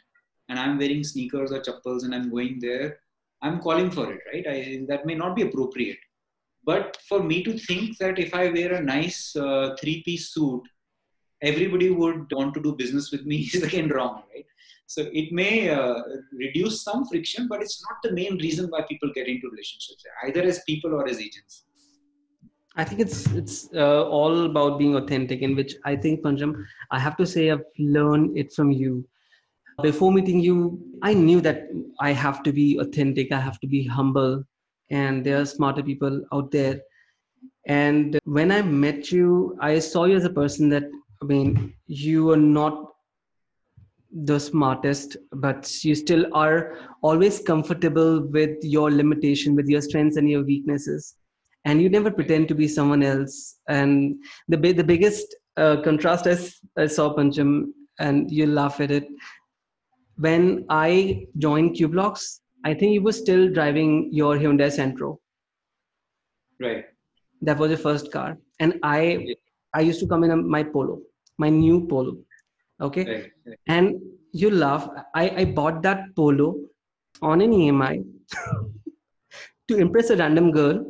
and 0.49 0.57
i'm 0.59 0.77
wearing 0.77 1.03
sneakers 1.03 1.51
or 1.51 1.59
chappals 1.59 2.03
and 2.03 2.15
i'm 2.15 2.29
going 2.29 2.57
there 2.59 2.97
i'm 3.41 3.59
calling 3.59 3.91
for 3.91 4.11
it 4.13 4.21
right 4.31 4.47
I, 4.47 4.85
that 4.87 5.05
may 5.05 5.15
not 5.15 5.35
be 5.35 5.43
appropriate 5.43 5.99
but 6.70 6.96
for 7.08 7.20
me 7.30 7.36
to 7.46 7.52
think 7.66 7.98
that 8.02 8.18
if 8.24 8.32
i 8.40 8.44
wear 8.56 8.70
a 8.78 8.82
nice 8.96 9.20
uh, 9.46 9.76
three 9.80 9.98
piece 10.06 10.26
suit 10.34 10.74
everybody 11.42 11.90
would 11.90 12.32
want 12.32 12.54
to 12.54 12.60
do 12.60 12.74
business 12.74 13.10
with 13.10 13.24
me 13.24 13.36
is 13.54 13.62
again 13.62 13.88
wrong, 13.88 14.22
right? 14.34 14.44
So 14.86 15.06
it 15.12 15.32
may 15.32 15.68
uh, 15.68 16.02
reduce 16.32 16.82
some 16.82 17.06
friction, 17.06 17.46
but 17.46 17.60
it's 17.60 17.82
not 17.82 17.98
the 18.02 18.12
main 18.12 18.38
reason 18.38 18.68
why 18.70 18.82
people 18.88 19.10
get 19.14 19.28
into 19.28 19.50
relationships, 19.50 20.02
either 20.24 20.42
as 20.42 20.62
people 20.66 20.94
or 20.94 21.06
as 21.06 21.18
agents. 21.18 21.64
I 22.76 22.84
think 22.84 23.00
it's 23.00 23.26
it's 23.32 23.68
uh, 23.74 24.04
all 24.08 24.46
about 24.46 24.78
being 24.78 24.94
authentic, 24.96 25.42
in 25.42 25.56
which 25.56 25.74
I 25.84 25.96
think 25.96 26.22
Pancham, 26.22 26.64
I 26.90 26.98
have 26.98 27.16
to 27.16 27.26
say 27.26 27.50
I've 27.50 27.64
learned 27.78 28.38
it 28.38 28.52
from 28.52 28.70
you. 28.70 29.06
Before 29.82 30.10
meeting 30.12 30.40
you, 30.40 30.80
I 31.02 31.12
knew 31.12 31.40
that 31.40 31.68
I 32.00 32.12
have 32.12 32.42
to 32.44 32.52
be 32.52 32.78
authentic, 32.78 33.30
I 33.30 33.40
have 33.40 33.60
to 33.60 33.66
be 33.66 33.84
humble, 33.84 34.44
and 34.90 35.24
there 35.24 35.40
are 35.40 35.46
smarter 35.46 35.82
people 35.82 36.24
out 36.32 36.50
there. 36.50 36.80
And 37.66 38.18
when 38.24 38.50
I 38.50 38.62
met 38.62 39.12
you, 39.12 39.56
I 39.60 39.78
saw 39.78 40.04
you 40.04 40.16
as 40.16 40.24
a 40.24 40.30
person 40.30 40.68
that 40.70 40.84
I 41.20 41.24
mean, 41.24 41.74
you 41.86 42.30
are 42.30 42.36
not 42.36 42.92
the 44.12 44.38
smartest, 44.38 45.16
but 45.32 45.84
you 45.84 45.94
still 45.94 46.26
are 46.32 46.78
always 47.02 47.40
comfortable 47.40 48.26
with 48.28 48.56
your 48.62 48.90
limitation, 48.90 49.54
with 49.54 49.66
your 49.66 49.82
strengths 49.82 50.16
and 50.16 50.30
your 50.30 50.44
weaknesses, 50.44 51.16
and 51.64 51.82
you 51.82 51.88
never 51.88 52.10
pretend 52.10 52.48
to 52.48 52.54
be 52.54 52.68
someone 52.68 53.02
else. 53.02 53.58
And 53.68 54.16
the 54.48 54.56
the 54.56 54.84
biggest 54.84 55.34
uh, 55.56 55.82
contrast 55.82 56.26
I, 56.26 56.82
I 56.82 56.86
saw 56.86 57.14
Pancham, 57.14 57.72
and 57.98 58.30
you 58.30 58.46
laugh 58.46 58.80
at 58.80 58.90
it. 58.90 59.08
When 60.16 60.66
I 60.68 61.26
joined 61.36 61.76
Cueblocks, 61.76 62.40
I 62.68 62.74
think 62.74 62.92
you 62.92 63.02
were 63.02 63.18
still 63.18 63.50
driving 63.58 64.08
your 64.12 64.36
Hyundai 64.36 64.70
Santro. 64.78 65.18
Right. 66.60 66.84
That 67.42 67.58
was 67.58 67.70
your 67.70 67.78
first 67.78 68.10
car, 68.12 68.38
and 68.60 68.80
I 68.82 69.34
I 69.74 69.80
used 69.90 70.00
to 70.00 70.08
come 70.08 70.24
in 70.24 70.48
my 70.56 70.62
Polo 70.62 70.98
my 71.38 71.48
new 71.48 71.86
polo. 71.86 72.16
Okay? 72.80 73.04
Right, 73.04 73.32
right. 73.46 73.58
and 73.66 74.00
you 74.32 74.50
laugh. 74.50 74.88
I, 75.14 75.30
I 75.30 75.44
bought 75.46 75.82
that 75.82 76.14
polo 76.14 76.56
on 77.22 77.40
an 77.40 77.52
emi 77.52 78.04
to 79.68 79.76
impress 79.76 80.10
a 80.10 80.16
random 80.16 80.52
girl 80.52 80.84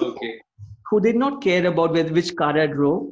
okay. 0.00 0.40
who 0.90 1.00
did 1.00 1.16
not 1.16 1.42
care 1.42 1.66
about 1.66 1.92
with 1.92 2.10
which 2.10 2.36
car 2.36 2.58
i 2.58 2.66
drove. 2.66 3.10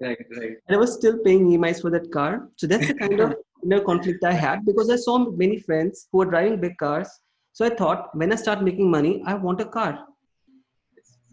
Right 0.00 0.18
right. 0.36 0.56
And 0.68 0.76
i 0.76 0.76
was 0.76 0.94
still 0.94 1.18
paying 1.18 1.46
emis 1.50 1.80
for 1.82 1.90
that 1.90 2.10
car. 2.12 2.48
So 2.56 2.66
that's 2.66 2.86
the 2.88 2.94
kind 2.94 3.20
of 3.20 3.34
inner 3.66 3.80
conflict 3.88 4.24
i 4.30 4.32
had 4.32 4.64
because 4.66 4.90
i 4.96 4.98
saw 5.04 5.18
many 5.44 5.58
friends 5.68 6.08
who 6.10 6.18
were 6.18 6.30
driving 6.34 6.60
big 6.60 6.76
cars. 6.78 7.08
So 7.52 7.64
i 7.66 7.70
thought 7.70 8.10
when 8.20 8.32
i 8.32 8.36
start 8.36 8.62
making 8.62 8.90
money 8.90 9.22
i 9.26 9.34
want 9.34 9.60
a 9.60 9.66
car. 9.76 9.92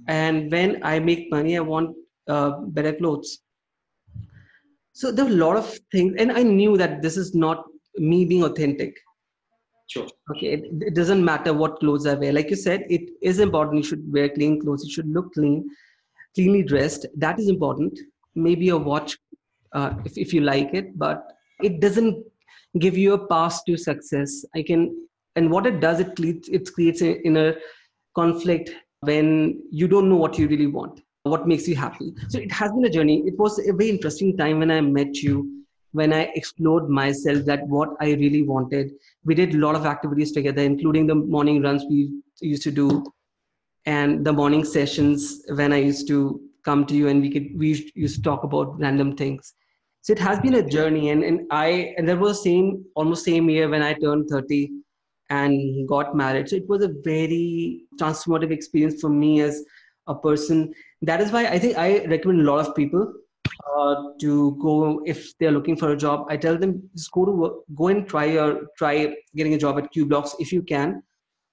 And 0.07 0.51
when 0.51 0.81
i 0.91 0.99
make 0.99 1.31
money 1.31 1.57
i 1.57 1.61
want 1.61 1.95
uh, 2.27 2.51
better 2.77 2.93
clothes. 2.93 3.39
So 4.93 5.11
there 5.11 5.25
were 5.25 5.31
a 5.31 5.43
lot 5.45 5.57
of 5.57 5.77
things 5.91 6.15
and 6.17 6.31
i 6.31 6.43
knew 6.43 6.77
that 6.84 7.01
this 7.01 7.17
is 7.17 7.34
not 7.36 7.65
me 7.97 8.25
being 8.25 8.43
authentic. 8.43 8.95
Sure. 9.88 10.07
Okay 10.31 10.53
it, 10.53 10.65
it, 10.89 10.95
doesn't 10.95 11.23
matter 11.23 11.53
what 11.53 11.79
clothes 11.79 12.07
i 12.07 12.13
wear. 12.13 12.34
Like 12.34 12.49
you 12.49 12.55
said 12.55 12.86
it 12.89 13.09
is 13.21 13.39
important 13.39 13.84
you 13.84 13.89
should 13.89 14.11
wear 14.11 14.29
clean 14.29 14.61
clothes. 14.61 14.86
You 14.86 14.93
should 14.93 15.09
look 15.19 15.34
clean 15.34 15.69
cleanly 16.36 16.63
dressed. 16.63 17.05
That 17.15 17.39
is 17.39 17.49
important. 17.49 17.99
Maybe 18.34 18.69
a 18.69 18.77
watch 18.77 19.17
uh, 19.73 19.93
if, 20.05 20.17
if 20.17 20.34
you 20.34 20.41
like 20.41 20.73
it 20.73 20.97
but 20.97 21.32
it 21.61 21.79
doesn't 21.79 22.23
give 22.79 22.97
you 22.97 23.13
a 23.13 23.27
path 23.27 23.61
to 23.67 23.77
success. 23.77 24.45
I 24.55 24.63
can 24.63 25.07
and 25.35 25.49
what 25.49 25.65
it 25.65 25.79
does 25.79 25.99
it 25.99 26.15
creates 26.15 26.49
it 26.49 26.71
creates 26.73 27.01
a 27.01 27.21
inner 27.25 27.55
conflict 28.15 28.71
when 29.01 29.61
you 29.71 29.87
don't 29.87 30.09
know 30.09 30.15
what 30.15 30.37
you 30.37 30.47
really 30.47 30.67
want 30.67 31.01
what 31.23 31.47
makes 31.47 31.67
you 31.67 31.75
happy. 31.75 32.13
So 32.27 32.37
it 32.37 32.51
has 32.51 32.71
been 32.71 32.83
a 32.83 32.89
journey. 32.89 33.23
It 33.25 33.39
was 33.39 33.57
a 33.59 33.71
very 33.71 33.89
interesting 33.89 34.35
time 34.35 34.59
when 34.59 34.71
i 34.71 34.81
met 34.81 35.15
you 35.17 35.63
when 35.93 36.11
i 36.11 36.21
explored 36.35 36.89
myself 36.89 37.45
that 37.45 37.65
what 37.67 37.89
i 38.01 38.13
really 38.13 38.41
wanted. 38.41 38.91
We 39.23 39.35
did 39.35 39.53
a 39.53 39.57
lot 39.57 39.75
of 39.75 39.85
activities 39.85 40.31
together 40.31 40.61
including 40.61 41.07
the 41.07 41.15
morning 41.15 41.61
runs 41.61 41.85
we 41.89 42.11
used 42.41 42.63
to 42.63 42.71
do 42.71 43.05
and 43.85 44.25
the 44.25 44.33
morning 44.33 44.63
sessions 44.65 45.43
when 45.55 45.73
i 45.73 45.77
used 45.77 46.07
to 46.07 46.41
come 46.65 46.85
to 46.85 46.95
you 46.95 47.09
and 47.09 47.21
we 47.21 47.29
could 47.29 47.47
we 47.57 47.91
used 47.95 48.15
to 48.15 48.21
talk 48.21 48.43
about 48.43 48.79
random 48.79 49.15
things 49.15 49.53
so 50.03 50.13
it 50.13 50.19
has 50.19 50.39
been 50.39 50.55
a 50.55 50.69
journey 50.75 51.09
and, 51.09 51.23
and 51.23 51.41
i 51.49 51.95
and 51.97 52.07
that 52.07 52.19
was 52.19 52.43
same 52.43 52.85
almost 52.95 53.25
same 53.25 53.49
year 53.49 53.67
when 53.69 53.81
i 53.81 53.93
turned 53.93 54.29
30 54.29 54.69
and 55.29 55.87
got 55.87 56.15
married. 56.15 56.49
So 56.49 56.57
it 56.57 56.67
was 56.67 56.83
a 56.83 56.93
very 57.03 57.85
transformative 57.99 58.51
experience 58.51 59.01
for 59.01 59.09
me 59.09 59.41
as 59.41 59.63
a 60.07 60.15
person. 60.15 60.73
That 61.01 61.21
is 61.21 61.31
why 61.31 61.45
i 61.47 61.57
think 61.59 61.77
i 61.77 62.05
recommend 62.05 62.41
a 62.41 62.49
lot 62.51 62.65
of 62.65 62.75
people 62.75 63.13
uh, 63.77 63.95
to 64.19 64.57
go 64.61 65.01
if 65.05 65.37
they're 65.37 65.55
looking 65.57 65.77
for 65.77 65.91
a 65.91 65.97
job. 65.97 66.27
I 66.29 66.37
tell 66.37 66.57
them 66.57 66.89
just 66.95 67.11
go 67.11 67.25
to 67.25 67.31
work, 67.31 67.53
go 67.75 67.87
and 67.87 68.07
try 68.07 68.27
or 68.37 68.67
try 68.77 69.15
getting 69.35 69.53
a 69.53 69.57
job 69.57 69.77
at 69.79 69.93
Cueblocks 69.93 70.35
if 70.39 70.51
you 70.51 70.61
can 70.61 71.01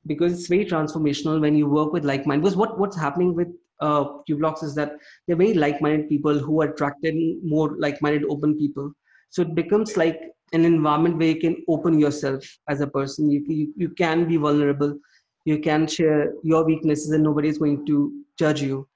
because 0.07 0.33
it's 0.33 0.49
very 0.49 0.65
transformational 0.65 1.41
when 1.41 1.55
you 1.55 1.69
work 1.69 1.93
with 1.93 2.05
like-minded. 2.05 2.43
Because 2.43 2.57
what 2.57 2.79
what's 2.79 2.97
happening 2.97 3.35
with 3.35 3.49
uh, 3.81 4.05
Cueblocks 4.29 4.63
is 4.63 4.75
that 4.75 4.93
they're 5.27 5.37
very 5.37 5.55
like-minded 5.55 6.09
people 6.09 6.39
who 6.39 6.63
are 6.63 6.71
attracted 6.71 7.15
more 7.43 7.77
like-minded 7.79 8.25
open 8.29 8.57
people 8.57 8.93
so 9.31 9.43
it 9.43 9.55
becomes 9.55 9.97
like 9.97 10.21
an 10.53 10.65
environment 10.65 11.17
where 11.17 11.29
you 11.29 11.41
can 11.41 11.57
open 11.69 11.99
yourself 11.99 12.45
as 12.69 12.81
a 12.81 12.87
person 12.87 13.31
you, 13.31 13.45
you, 13.47 13.73
you 13.77 13.89
can 13.89 14.27
be 14.27 14.37
vulnerable 14.37 14.99
you 15.45 15.59
can 15.59 15.87
share 15.87 16.33
your 16.43 16.65
weaknesses 16.65 17.11
and 17.11 17.23
nobody 17.23 17.49
is 17.49 17.59
going 17.59 17.85
to 17.87 18.13
judge 18.39 18.61
you 18.61 18.87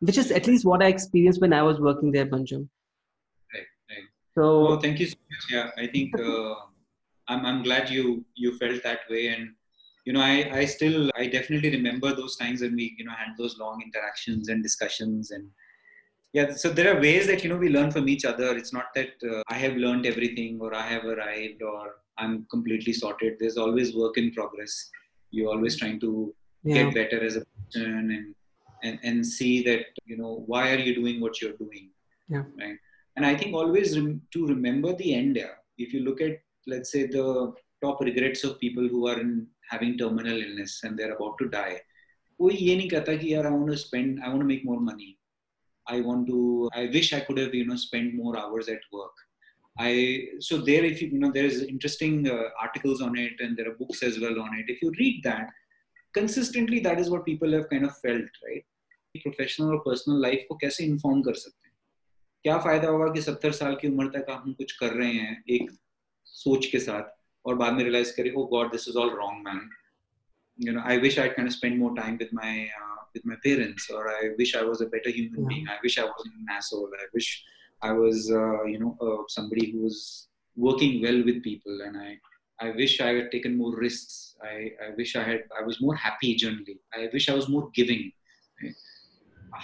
which 0.00 0.18
is 0.18 0.30
at 0.30 0.46
least 0.46 0.64
what 0.64 0.82
I 0.82 0.88
experienced 0.88 1.40
when 1.40 1.52
I 1.52 1.62
was 1.62 1.80
working 1.80 2.12
there. 2.12 2.26
Right, 2.26 2.68
right. 3.54 4.06
So, 4.36 4.68
oh, 4.68 4.78
thank 4.78 5.00
you 5.00 5.06
so 5.06 5.16
much. 5.30 5.44
Yeah, 5.50 5.70
I 5.82 5.86
think 5.86 6.18
uh, 6.18 6.54
I'm, 7.28 7.46
I'm 7.46 7.62
glad 7.62 7.90
you 7.90 8.24
you 8.34 8.56
felt 8.58 8.82
that 8.82 9.00
way, 9.08 9.28
and 9.28 9.50
you 10.04 10.12
know, 10.12 10.20
I 10.20 10.58
I 10.60 10.64
still 10.64 11.10
I 11.16 11.26
definitely 11.26 11.70
remember 11.70 12.14
those 12.14 12.36
times 12.36 12.60
when 12.60 12.74
we 12.76 12.94
you 12.98 13.04
know 13.04 13.12
had 13.12 13.36
those 13.38 13.58
long 13.58 13.82
interactions 13.82 14.48
and 14.48 14.62
discussions 14.62 15.30
and. 15.30 15.48
Yeah, 16.36 16.52
so 16.52 16.68
there 16.68 16.92
are 16.92 17.00
ways 17.00 17.28
that 17.28 17.44
you 17.44 17.48
know 17.48 17.56
we 17.56 17.68
learn 17.68 17.92
from 17.92 18.08
each 18.08 18.24
other. 18.24 18.56
It's 18.56 18.72
not 18.72 18.86
that 18.96 19.10
uh, 19.22 19.42
I 19.48 19.54
have 19.54 19.76
learned 19.76 20.04
everything 20.04 20.58
or 20.60 20.74
I 20.74 20.82
have 20.82 21.04
arrived 21.04 21.62
or 21.62 21.92
I'm 22.18 22.44
completely 22.50 22.92
sorted. 22.92 23.34
There's 23.38 23.56
always 23.56 23.94
work 23.94 24.18
in 24.18 24.32
progress. 24.32 24.90
You're 25.30 25.50
always 25.50 25.76
trying 25.78 26.00
to 26.00 26.34
yeah. 26.64 26.74
get 26.74 26.94
better 26.94 27.24
as 27.24 27.36
a 27.36 27.44
person 27.44 28.10
and 28.10 28.34
and, 28.84 28.98
and 29.02 29.26
see 29.26 29.62
that 29.62 29.86
you 30.04 30.16
know 30.16 30.44
why 30.46 30.70
are 30.72 30.78
you 30.86 30.94
doing 30.94 31.20
what 31.20 31.40
you're 31.40 31.58
doing 31.64 31.90
yeah 32.28 32.44
right 32.60 32.78
and 33.16 33.26
i 33.26 33.34
think 33.34 33.54
always 33.54 33.98
rem- 33.98 34.20
to 34.32 34.46
remember 34.46 34.92
the 34.94 35.14
end 35.14 35.36
yeah 35.36 35.54
if 35.78 35.92
you 35.94 36.00
look 36.08 36.20
at 36.20 36.38
let's 36.66 36.90
say 36.92 37.06
the 37.06 37.52
top 37.82 38.00
regrets 38.00 38.44
of 38.44 38.60
people 38.60 38.86
who 38.88 39.06
are 39.08 39.18
in 39.20 39.46
having 39.70 39.98
terminal 39.98 40.40
illness 40.46 40.82
and 40.84 40.98
they're 40.98 41.16
about 41.16 41.36
to 41.38 41.48
die 41.48 41.80
कोई 42.40 42.54
ये 42.56 42.76
नहीं 42.76 42.88
कहता 42.90 43.16
कि 43.16 43.32
यार 43.34 43.46
I 43.46 43.50
want 43.50 43.70
to 43.70 43.76
spend 43.76 44.20
I 44.20 44.28
want 44.28 44.40
to 44.40 44.48
make 44.52 44.64
more 44.64 44.80
money 44.80 45.18
I 45.86 46.00
want 46.00 46.26
to 46.28 46.70
I 46.74 46.86
wish 46.96 47.12
I 47.12 47.20
could 47.20 47.38
have 47.38 47.54
you 47.54 47.66
know 47.66 47.76
spent 47.76 48.14
more 48.14 48.36
hours 48.38 48.68
at 48.68 48.88
work 48.92 49.24
I 49.76 50.28
so 50.40 50.58
there 50.58 50.84
if 50.84 51.02
you, 51.02 51.08
you 51.08 51.18
know 51.18 51.30
there 51.30 51.44
is 51.44 51.62
interesting 51.62 52.28
uh, 52.28 52.48
articles 52.60 53.00
on 53.00 53.18
it 53.18 53.40
and 53.40 53.56
there 53.56 53.68
are 53.70 53.74
books 53.74 54.02
as 54.02 54.18
well 54.18 54.40
on 54.40 54.56
it 54.58 54.66
if 54.68 54.82
you 54.82 54.92
read 54.98 55.22
that 55.24 55.48
consistently 56.12 56.80
that 56.80 56.98
is 56.98 57.10
what 57.10 57.24
people 57.24 57.52
have 57.52 57.68
kind 57.70 57.84
of 57.84 57.96
felt 57.98 58.46
right 58.46 58.64
professional 59.22 59.66
और 59.66 59.78
personal 59.78 60.20
life 60.22 60.46
को 60.48 60.54
कैसे 60.54 60.84
inform 60.84 61.22
कर 61.22 61.34
सकते 61.34 61.68
हैं 61.68 61.76
क्या 62.42 62.58
फ़ायदा 62.58 62.88
होगा 62.88 63.06
कि 63.12 63.20
सत्तर 63.22 63.52
साल 63.52 63.74
की 63.80 63.88
उम्र 63.88 64.06
तक 64.18 64.26
हम 64.30 64.52
कुछ 64.52 64.72
कर 64.72 64.92
रहे 64.92 65.12
हैं 65.12 65.42
एक 65.50 65.70
सोच 66.24 66.66
के 66.66 66.78
साथ 66.78 67.13
और 67.45 67.55
बाद 67.55 67.73
में 67.73 67.83
रियलाइज 67.83 68.11
करें 68.17 68.31
ओ 68.31 68.45
God 68.55 68.71
this 68.71 68.87
is 68.89 68.95
all 68.95 69.09
wrong 69.19 69.45
man 69.47 69.69
you 70.59 70.73
know 70.73 70.81
i 70.85 70.97
wish 70.97 71.17
i 71.17 71.27
kind 71.29 71.47
of 71.47 71.53
spend 71.53 71.77
more 71.79 71.95
time 71.95 72.17
with 72.21 72.31
my 72.33 72.53
uh, 72.79 73.01
with 73.13 73.25
my 73.25 73.35
parents 73.43 73.89
or 73.89 74.01
i 74.09 74.31
wish 74.37 74.55
i 74.55 74.63
was 74.69 74.81
a 74.81 74.87
better 74.95 75.09
human 75.09 75.41
yeah. 75.41 75.49
being 75.51 75.67
i 75.75 75.77
wish 75.83 75.97
i 75.97 76.03
wasn't 76.03 76.33
an 76.41 76.49
asshole 76.55 76.89
i 77.03 77.05
wish 77.13 77.29
i 77.81 77.91
was 77.91 78.29
uh, 78.41 78.63
you 78.71 78.79
know 78.81 78.91
uh, 79.05 79.21
somebody 79.35 79.71
who 79.71 79.83
was 79.87 80.27
working 80.67 81.01
well 81.05 81.19
with 81.29 81.41
people 81.43 81.85
and 81.85 82.01
i 82.07 82.09
i 82.65 82.71
wish 82.81 82.99
i 83.07 83.11
had 83.19 83.31
taken 83.35 83.55
more 83.61 83.73
risks 83.85 84.17
i 84.51 84.55
i 84.85 84.89
wish 84.99 85.15
i 85.15 85.23
had 85.29 85.55
i 85.61 85.63
was 85.69 85.81
more 85.85 85.95
happy 86.07 86.35
generally 86.43 86.77
i 86.93 87.09
wish 87.13 87.29
i 87.29 87.37
was 87.41 87.49
more 87.55 87.65
giving 87.79 88.03
right? 88.61 88.85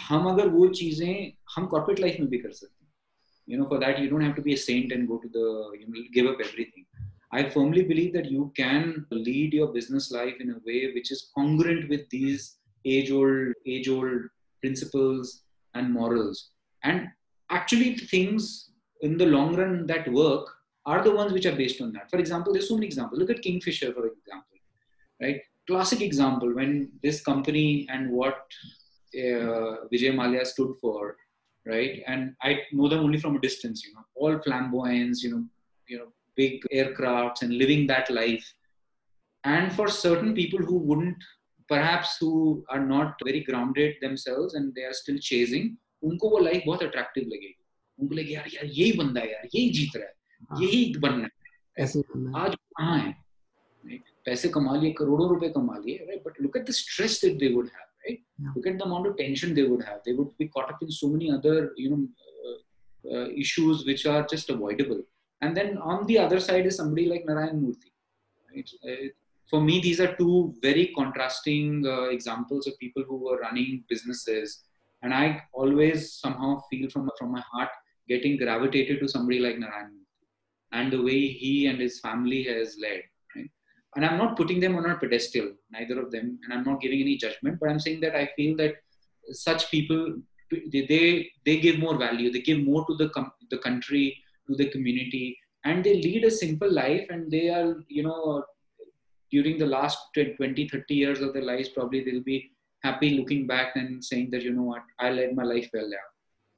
हम 0.08 0.26
अगर 0.30 0.48
वो 0.50 0.68
चीजें 0.78 1.12
हम 1.56 1.66
corporate 1.74 2.00
life 2.00 2.20
में 2.20 2.30
भी 2.30 2.38
कर 2.38 2.52
सकते 2.52 2.86
हैं 2.86 2.86
you 3.48 3.58
know 3.60 3.66
for 3.72 3.78
that 3.82 4.00
you 4.02 4.08
don't 4.12 4.26
have 4.26 4.38
to 4.38 4.44
be 4.46 4.54
a 4.54 4.62
saint 4.62 4.94
and 4.94 5.08
go 5.10 5.18
to 5.24 5.30
the 5.34 5.44
you 5.80 5.88
know 5.88 6.06
give 6.16 6.30
up 6.30 6.40
everything 6.46 6.86
i 7.33 7.49
firmly 7.49 7.83
believe 7.83 8.13
that 8.13 8.31
you 8.31 8.53
can 8.57 9.07
lead 9.11 9.53
your 9.53 9.69
business 9.73 10.11
life 10.11 10.35
in 10.41 10.51
a 10.51 10.61
way 10.67 10.93
which 10.95 11.11
is 11.11 11.31
congruent 11.37 11.89
with 11.89 12.09
these 12.11 12.57
age 12.85 13.11
old 13.11 13.53
age 13.67 13.89
old 13.89 14.23
principles 14.61 15.43
and 15.75 15.93
morals. 15.93 16.51
And 16.85 17.09
actually 17.51 17.97
things 17.97 18.71
in 19.03 19.17
the 19.17 19.27
long 19.27 19.57
run 19.57 19.87
that 19.87 20.11
work 20.13 20.49
are 20.87 21.03
the 21.03 21.15
ones 21.15 21.33
which 21.33 21.47
are 21.47 21.57
based 21.57 21.81
on 21.81 21.93
that. 21.93 22.11
For 22.11 22.19
example 22.19 22.53
there's 22.53 22.69
so 22.69 22.75
many 22.75 22.87
examples. 22.87 23.21
Look 23.21 23.31
at 23.31 23.43
kingfisher 23.43 23.93
for 23.93 24.07
example 24.07 24.57
right? 25.21 25.41
Classic 25.67 26.01
example 26.01 26.55
when 26.55 26.91
this 27.03 27.21
company 27.21 27.87
and 27.91 28.11
what 28.11 28.39
uh, 29.15 29.87
Vijay 29.93 30.15
Mallya 30.15 30.47
stood 30.47 30.75
for, 30.81 31.17
right? 31.67 32.03
And 32.07 32.35
I 32.43 32.61
know 32.73 32.89
them 32.89 33.01
only 33.01 33.21
from 33.21 33.37
a 33.37 33.41
distance, 33.41 33.85
you 33.85 33.95
know, 33.95 34.05
all 34.15 34.39
flamboyance, 34.41 35.23
you 35.23 35.31
know, 35.31 35.45
you 35.87 35.99
know, 35.99 36.13
big 36.40 36.66
aircrafts 36.74 37.42
and 37.42 37.58
living 37.58 37.88
that 37.88 38.10
life. 38.10 38.46
And 39.44 39.72
for 39.72 39.88
certain 39.88 40.34
people 40.34 40.60
who 40.60 40.78
wouldn't, 40.78 41.18
perhaps 41.70 42.18
who 42.20 42.64
are 42.70 42.84
not 42.86 43.16
very 43.24 43.42
grounded 43.44 43.96
themselves 44.02 44.56
and 44.56 44.74
they 44.76 44.84
are 44.84 44.94
still 44.94 45.18
chasing, 45.18 45.78
उनको 46.04 46.30
वो 46.30 46.38
life 46.38 46.64
बहुत 46.66 46.84
attractive 46.84 47.24
लगेगी 47.28 47.56
उनको 48.00 48.16
लगे 48.16 48.34
यार 48.34 48.48
यार 48.54 48.66
यही 48.66 48.92
बंदा 48.98 49.22
है 49.22 49.32
यार 49.32 49.46
यही 49.56 49.70
जीत 49.78 49.96
रहा 49.96 50.06
है 50.06 50.66
यही 50.66 51.00
बनना 51.06 51.24
है 51.24 51.84
ऐसे 51.84 52.00
आज 52.42 52.56
कहाँ 52.56 52.98
है 53.00 53.98
पैसे 54.26 54.50
कमा 54.58 54.76
लिए 54.82 54.92
करोड़ों 55.00 55.30
रुपए 55.30 55.50
कमा 55.56 55.78
लिए 55.86 56.06
right 56.10 56.24
but 56.28 56.42
look 56.42 56.58
at 56.58 56.68
the 56.68 56.72
stress 56.82 57.20
that 57.24 57.38
they 57.40 57.54
would 57.54 57.70
have 57.76 57.86
right? 58.06 58.20
Yeah. 58.38 58.50
Look 58.56 58.68
at 58.68 58.78
the 58.78 58.86
amount 58.86 59.08
of 59.08 59.18
tension 59.18 59.54
they 59.54 59.64
would 59.64 59.84
have. 59.84 60.00
They 60.06 60.14
would 60.14 60.38
be 60.38 60.48
caught 60.48 60.72
up 60.72 60.82
in 60.82 60.92
so 60.92 61.08
many 61.08 61.32
other, 61.32 61.72
you 61.76 61.90
know, 61.90 62.08
uh, 62.46 63.16
uh, 63.16 63.28
issues 63.30 63.86
which 63.86 64.06
are 64.06 64.26
just 64.26 64.50
avoidable. 64.50 65.02
And 65.43 65.57
then 65.57 65.79
on 65.79 66.07
the 66.07 66.19
other 66.19 66.41
side 66.41 66.67
is 66.67 66.77
somebody 66.77 67.07
like 67.07 67.25
Narayan 67.27 67.61
Murthy. 67.61 67.93
Right? 68.55 68.71
Uh, 68.87 69.09
for 69.49 69.61
me, 69.61 69.81
these 69.81 70.01
are 70.01 70.15
two 70.17 70.55
very 70.63 70.93
contrasting 70.97 71.85
uh, 71.87 72.09
examples 72.09 72.67
of 72.67 72.79
people 72.79 73.05
who 73.09 73.17
were 73.17 73.39
running 73.39 73.85
businesses. 73.89 74.63
And 75.03 75.15
I 75.15 75.43
always 75.53 76.13
somehow 76.13 76.61
feel 76.71 76.91
from 76.91 77.11
from 77.19 77.33
my 77.33 77.43
heart 77.53 77.71
getting 78.09 78.37
gravitated 78.37 79.01
to 79.01 79.09
somebody 79.09 79.39
like 79.39 79.59
Narayan 79.59 79.93
Murthy 79.93 80.01
and 80.73 80.93
the 80.93 81.03
way 81.03 81.29
he 81.29 81.67
and 81.67 81.81
his 81.81 82.01
family 82.01 82.43
has 82.45 82.77
led 82.81 83.03
and 83.97 84.05
i'm 84.05 84.19
not 84.23 84.37
putting 84.37 84.61
them 84.61 84.77
on 84.77 84.87
a 84.91 84.97
pedestal 85.03 85.49
neither 85.71 86.01
of 86.01 86.11
them 86.11 86.39
and 86.43 86.53
i'm 86.53 86.65
not 86.65 86.81
giving 86.81 87.01
any 87.01 87.17
judgment 87.17 87.59
but 87.61 87.69
i'm 87.71 87.81
saying 87.81 88.01
that 88.01 88.17
i 88.17 88.29
feel 88.37 88.57
that 88.57 88.75
such 89.33 89.71
people 89.71 90.17
they, 90.73 91.31
they 91.47 91.61
give 91.61 91.79
more 91.79 91.97
value 91.97 92.31
they 92.33 92.41
give 92.41 92.61
more 92.61 92.85
to 92.87 92.95
the 92.97 93.09
com- 93.11 93.33
the 93.51 93.59
country 93.59 94.17
to 94.50 94.56
the 94.56 94.70
community 94.70 95.38
and 95.64 95.84
they 95.84 95.96
lead 96.02 96.24
a 96.24 96.32
simple 96.32 96.72
life 96.72 97.06
and 97.10 97.32
they 97.32 97.50
are 97.50 97.76
you 97.88 98.04
know 98.04 98.44
during 99.32 99.58
the 99.58 99.72
last 99.76 99.98
20 100.16 100.70
30 100.70 100.94
years 100.94 101.22
of 101.22 101.34
their 101.34 101.48
lives 101.52 101.70
probably 101.70 102.04
they'll 102.04 102.30
be 102.36 102.52
happy 102.84 103.10
looking 103.18 103.48
back 103.48 103.76
and 103.76 104.04
saying 104.04 104.30
that 104.32 104.44
you 104.44 104.54
know 104.54 104.68
what 104.74 104.84
i 105.00 105.10
led 105.10 105.36
my 105.36 105.48
life 105.54 105.70
well 105.74 105.90
yeah 105.98 106.08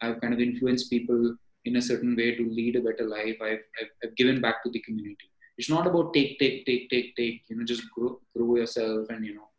i've 0.02 0.20
kind 0.22 0.34
of 0.34 0.40
influenced 0.40 0.90
people 0.90 1.36
in 1.66 1.78
a 1.78 1.86
certain 1.90 2.16
way 2.16 2.30
to 2.36 2.50
lead 2.58 2.76
a 2.76 2.82
better 2.88 3.08
life 3.08 3.38
I've, 3.42 3.66
I've, 3.80 3.92
I've 4.04 4.16
given 4.16 4.40
back 4.42 4.64
to 4.64 4.70
the 4.70 4.82
community 4.88 5.30
it's 5.58 5.70
not 5.70 5.88
about 5.88 6.14
take 6.14 6.38
take 6.40 6.66
take 6.66 6.90
take 6.90 7.16
take 7.16 7.42
you 7.50 7.56
know 7.58 7.66
just 7.66 7.84
grow 7.96 8.20
grow 8.36 8.56
yourself 8.56 9.10
and 9.10 9.26
you 9.26 9.36
know 9.36 9.50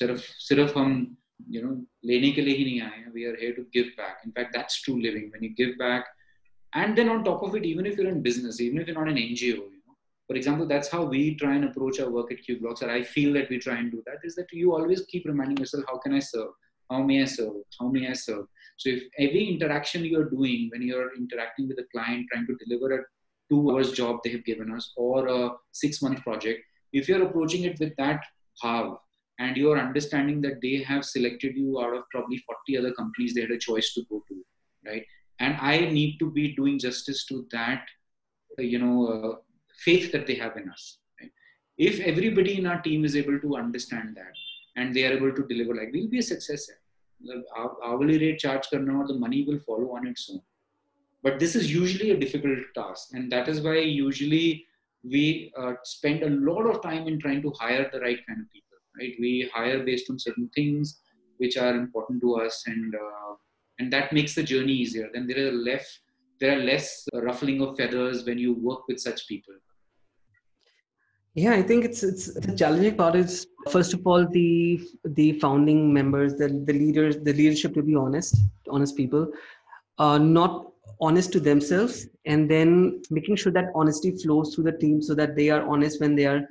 सिर्फ 0.00 0.20
सिर्फ 0.48 0.76
हम 0.76 0.92
you 1.54 1.62
know 1.62 1.72
लेने 2.08 2.30
के 2.32 2.42
लिए 2.42 2.54
ही 2.56 2.64
नहीं 2.64 2.80
आए 2.80 3.04
we 3.14 3.24
are 3.30 3.36
here 3.40 3.54
to 3.56 3.64
give 3.76 3.88
back 3.96 4.20
in 4.26 4.32
fact 4.36 4.54
that's 4.56 4.80
true 4.84 4.98
living 5.06 5.30
when 5.32 5.42
you 5.46 5.50
give 5.60 5.72
back 5.82 6.06
and 6.73 6.97
then 6.97 7.09
on 7.09 7.23
top 7.23 7.43
of 7.43 7.55
it 7.55 7.65
even 7.65 7.85
if 7.85 7.97
you're 7.97 8.09
in 8.09 8.21
business 8.21 8.59
even 8.59 8.79
if 8.79 8.87
you're 8.87 8.99
not 8.99 9.09
an 9.09 9.15
NGO 9.17 9.41
you 9.41 9.81
know 9.85 9.95
for 10.27 10.35
example 10.35 10.67
that's 10.67 10.89
how 10.89 11.03
we 11.03 11.35
try 11.35 11.55
and 11.55 11.65
approach 11.65 11.99
our 11.99 12.09
work 12.09 12.31
at 12.31 12.39
Cueblocks 12.45 12.81
or 12.83 12.89
I 12.89 13.03
feel 13.03 13.33
that 13.33 13.49
we 13.49 13.59
try 13.59 13.77
and 13.77 13.91
do 13.91 14.03
that 14.05 14.17
is 14.23 14.35
that 14.35 14.51
you 14.51 14.73
always 14.73 15.05
keep 15.05 15.25
reminding 15.25 15.57
yourself 15.57 15.85
how 15.87 15.97
can 15.97 16.13
I 16.13 16.19
serve? 16.19 16.49
How 16.89 17.01
may 17.01 17.21
I 17.21 17.25
serve? 17.25 17.53
How 17.79 17.87
may 17.87 18.09
I 18.09 18.13
serve? 18.13 18.45
So 18.77 18.89
if 18.89 19.03
every 19.17 19.45
interaction 19.45 20.05
you're 20.05 20.29
doing 20.29 20.69
when 20.71 20.81
you're 20.81 21.15
interacting 21.15 21.67
with 21.67 21.79
a 21.79 21.85
client 21.91 22.27
trying 22.31 22.47
to 22.47 22.55
deliver 22.65 22.99
a 22.99 23.03
two 23.49 23.71
hours 23.71 23.91
job 23.91 24.19
they 24.23 24.31
have 24.31 24.45
given 24.45 24.71
us 24.71 24.93
or 24.97 25.27
a 25.27 25.51
six 25.71 26.01
month 26.01 26.21
project 26.21 26.61
if 26.93 27.07
you're 27.07 27.23
approaching 27.23 27.63
it 27.63 27.79
with 27.79 27.95
that 27.97 28.21
bhav 28.63 28.97
and 29.39 29.55
you're 29.55 29.79
understanding 29.79 30.41
that 30.41 30.59
they 30.61 30.77
have 30.83 31.05
selected 31.05 31.55
you 31.55 31.79
out 31.81 31.95
of 31.95 32.03
probably 32.11 32.37
40 32.37 32.77
other 32.77 32.93
companies 32.93 33.33
they 33.33 33.41
had 33.41 33.51
a 33.51 33.57
choice 33.57 33.93
to 33.93 34.03
go 34.09 34.23
to 34.27 34.43
right 34.85 35.05
and 35.39 35.57
i 35.61 35.79
need 35.79 36.17
to 36.19 36.29
be 36.31 36.55
doing 36.55 36.79
justice 36.79 37.25
to 37.25 37.45
that 37.51 37.83
you 38.57 38.79
know 38.79 39.07
uh, 39.07 39.35
faith 39.85 40.11
that 40.11 40.25
they 40.27 40.35
have 40.35 40.57
in 40.57 40.69
us 40.69 40.99
if 41.77 41.99
everybody 41.99 42.57
in 42.57 42.65
our 42.65 42.81
team 42.81 43.05
is 43.05 43.15
able 43.15 43.39
to 43.39 43.55
understand 43.55 44.15
that 44.15 44.33
and 44.77 44.95
they 44.95 45.05
are 45.05 45.13
able 45.13 45.33
to 45.33 45.43
deliver 45.47 45.75
like 45.75 45.89
we'll 45.93 46.07
be 46.07 46.19
a 46.19 46.23
success. 46.23 46.69
The 47.19 47.43
hourly 47.83 48.17
rate 48.19 48.39
charge 48.39 48.67
karna 48.69 48.99
or 48.99 49.07
the 49.07 49.15
money 49.15 49.43
will 49.43 49.59
follow 49.59 49.95
on 49.95 50.07
its 50.07 50.29
own. 50.31 50.41
But 51.23 51.39
this 51.39 51.55
is 51.55 51.73
usually 51.73 52.11
a 52.11 52.17
difficult 52.17 52.59
task. 52.75 53.09
And 53.13 53.31
that 53.31 53.47
is 53.47 53.61
why 53.61 53.79
usually 53.79 54.65
we 55.03 55.51
uh, 55.57 55.73
spend 55.83 56.21
a 56.23 56.29
lot 56.29 56.67
of 56.67 56.81
time 56.81 57.07
in 57.07 57.19
trying 57.19 57.41
to 57.41 57.53
hire 57.59 57.89
the 57.91 57.99
right 57.99 58.19
kind 58.27 58.41
of 58.41 58.51
people 58.51 58.77
right? 58.99 59.13
We 59.19 59.49
hire 59.53 59.83
based 59.83 60.09
on 60.09 60.19
certain 60.19 60.49
things 60.55 60.99
which 61.37 61.57
are 61.57 61.75
important 61.75 62.21
to 62.21 62.35
us 62.35 62.63
and 62.65 62.95
uh, 62.95 63.35
and 63.79 63.91
that 63.93 64.11
makes 64.13 64.35
the 64.35 64.43
journey 64.43 64.73
easier. 64.73 65.09
Then 65.13 65.27
there 65.27 65.47
are 65.47 65.51
less 65.51 65.99
there 66.39 66.57
are 66.57 66.63
less 66.63 67.07
ruffling 67.13 67.61
of 67.61 67.77
feathers 67.77 68.25
when 68.25 68.37
you 68.37 68.53
work 68.53 68.87
with 68.87 68.99
such 68.99 69.27
people. 69.27 69.55
Yeah 71.41 71.53
i 71.53 71.61
think 71.61 71.85
it's 71.85 72.01
it's 72.01 72.33
the 72.33 72.53
challenging 72.59 72.95
part 72.99 73.15
is 73.15 73.33
first 73.71 73.93
of 73.93 74.07
all 74.07 74.23
the 74.27 74.81
the 75.17 75.33
founding 75.33 75.93
members 75.97 76.33
the, 76.39 76.47
the 76.69 76.73
leaders 76.73 77.17
the 77.27 77.33
leadership 77.39 77.75
to 77.75 77.83
be 77.83 77.95
honest 77.95 78.37
honest 78.67 78.97
people 78.97 79.31
uh, 79.99 80.17
not 80.17 80.71
honest 80.99 81.31
to 81.33 81.39
themselves 81.39 82.07
and 82.25 82.49
then 82.49 83.03
making 83.11 83.35
sure 83.35 83.51
that 83.51 83.65
honesty 83.75 84.11
flows 84.23 84.55
through 84.55 84.63
the 84.63 84.77
team 84.83 84.99
so 84.99 85.13
that 85.13 85.35
they 85.35 85.49
are 85.49 85.61
honest 85.67 86.01
when 86.01 86.15
they 86.15 86.25
are 86.25 86.41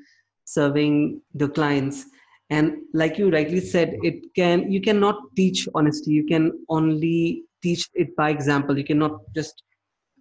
serving 0.44 1.20
the 1.34 1.48
clients 1.48 2.06
and 2.50 2.76
like 2.94 3.18
you 3.18 3.30
rightly 3.30 3.60
said 3.60 3.96
it 4.02 4.22
can 4.34 4.70
you 4.70 4.80
cannot 4.80 5.16
teach 5.34 5.68
honesty. 5.74 6.12
You 6.12 6.24
can 6.24 6.52
only 6.68 7.42
teach 7.62 7.88
it 7.94 8.14
by 8.16 8.30
example. 8.30 8.78
You 8.78 8.84
cannot 8.84 9.20
just 9.34 9.62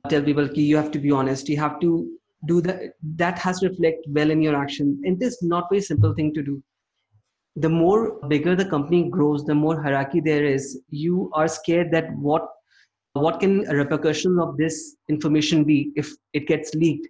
tell 0.09 0.23
people 0.23 0.47
you 0.53 0.75
have 0.77 0.91
to 0.91 0.99
be 0.99 1.11
honest. 1.11 1.49
You 1.49 1.57
have 1.57 1.79
to 1.81 2.09
do 2.47 2.61
that 2.61 2.93
that 3.17 3.37
has 3.39 3.59
to 3.59 3.69
reflect 3.69 4.05
well 4.09 4.31
in 4.31 4.41
your 4.41 4.55
action. 4.55 5.01
And 5.05 5.19
this 5.19 5.33
is 5.33 5.43
not 5.43 5.69
very 5.69 5.81
simple 5.81 6.13
thing 6.13 6.33
to 6.33 6.41
do. 6.41 6.63
The 7.57 7.69
more 7.69 8.19
bigger 8.27 8.55
the 8.55 8.65
company 8.65 9.09
grows 9.09 9.45
the 9.45 9.55
more 9.55 9.81
hierarchy 9.81 10.19
there 10.19 10.43
is 10.43 10.81
you 10.89 11.29
are 11.33 11.47
scared 11.47 11.91
that 11.91 12.13
what 12.17 12.49
what 13.13 13.39
can 13.39 13.59
repercussions 13.61 14.39
of 14.41 14.57
this 14.57 14.97
information 15.07 15.63
be 15.63 15.91
if 15.95 16.09
it 16.33 16.47
gets 16.47 16.73
leaked 16.73 17.07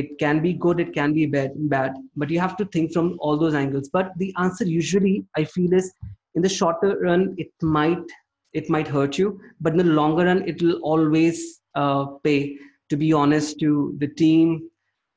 it 0.00 0.18
can 0.18 0.40
be 0.44 0.52
good 0.52 0.80
it 0.84 0.92
can 0.98 1.12
be 1.18 1.24
bad 1.34 1.52
bad 1.74 1.92
but 2.22 2.30
you 2.34 2.38
have 2.38 2.56
to 2.60 2.66
think 2.66 2.92
from 2.92 3.16
all 3.20 3.36
those 3.38 3.54
angles. 3.54 3.88
But 3.92 4.12
the 4.18 4.32
answer 4.38 4.64
usually 4.64 5.24
i 5.36 5.44
feel 5.44 5.72
is 5.72 5.92
in 6.34 6.42
the 6.42 6.48
shorter 6.48 6.98
run 7.00 7.34
it 7.38 7.52
might 7.62 8.16
it 8.52 8.70
might 8.74 8.88
hurt 8.96 9.18
you 9.18 9.40
but 9.60 9.72
in 9.72 9.78
the 9.78 9.92
longer 10.00 10.24
run 10.24 10.42
it 10.46 10.62
will 10.62 10.80
always 10.92 11.60
uh, 11.74 12.04
pay. 12.24 12.56
To 12.90 12.96
be 12.96 13.12
honest 13.12 13.58
to 13.60 13.96
the 13.98 14.06
team 14.06 14.70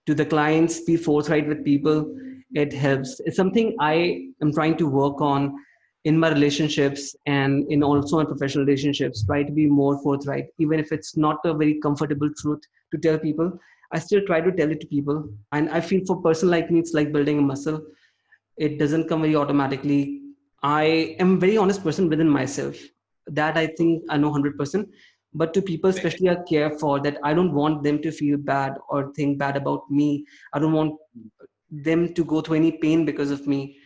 to 0.07 0.15
the 0.19 0.25
clients 0.25 0.81
be 0.85 0.95
forthright 0.97 1.47
with 1.47 1.63
people 1.63 1.97
it 2.53 2.73
helps. 2.73 3.19
It's 3.25 3.37
something 3.37 3.75
i 3.79 3.95
am 4.41 4.53
trying 4.53 4.77
to 4.77 4.87
work 4.87 5.21
on 5.21 5.53
in 6.05 6.17
my 6.17 6.29
relationships 6.29 7.15
and 7.25 7.71
in 7.71 7.83
also 7.83 8.17
my 8.17 8.25
professional 8.25 8.65
relationships 8.65 9.25
try 9.25 9.43
to 9.43 9.51
be 9.51 9.67
more 9.67 10.01
forthright 10.01 10.47
even 10.57 10.79
if 10.79 10.91
it's 10.91 11.17
not 11.25 11.49
a 11.49 11.53
very 11.53 11.79
comfortable 11.85 12.31
truth 12.41 12.61
to 12.93 12.97
tell 13.05 13.19
people 13.19 13.51
i 13.91 13.99
still 13.99 14.21
try 14.25 14.41
to 14.41 14.51
tell 14.51 14.71
it 14.71 14.79
to 14.81 14.87
people. 14.87 15.29
And 15.51 15.69
i 15.69 15.81
feel 15.81 16.05
for 16.05 16.17
a 16.17 16.21
person 16.21 16.49
like 16.49 16.69
me 16.71 16.79
it's 16.79 16.93
like 16.93 17.11
building 17.11 17.39
a 17.39 17.41
muscle. 17.41 17.81
It 18.57 18.77
doesn't 18.77 19.07
come 19.07 19.21
very 19.21 19.35
automatically. 19.35 20.21
I 20.61 21.15
am 21.19 21.35
a 21.35 21.39
very 21.39 21.57
honest 21.57 21.83
person 21.83 22.09
within 22.09 22.29
myself 22.29 22.75
that 23.31 23.57
i 23.57 23.67
think 23.77 24.03
i 24.09 24.17
know 24.17 24.31
100% 24.31 24.87
but 25.33 25.53
to 25.53 25.61
people 25.61 25.89
especially 25.89 26.29
i 26.29 26.35
care 26.49 26.71
for 26.79 26.99
that 26.99 27.17
i 27.23 27.33
don't 27.33 27.53
want 27.53 27.83
them 27.83 28.01
to 28.01 28.11
feel 28.11 28.37
bad 28.37 28.73
or 28.89 29.11
think 29.13 29.37
bad 29.37 29.55
about 29.55 29.89
me. 29.89 30.25
I 30.53 30.59
don't 30.59 30.73
want 30.73 30.95
them 31.69 32.13
to 32.13 32.25
go 32.25 32.41
through 32.41 32.55
any 32.57 32.71
pain 32.71 33.05
because 33.05 33.29
of 33.29 33.45
me. 33.45 33.77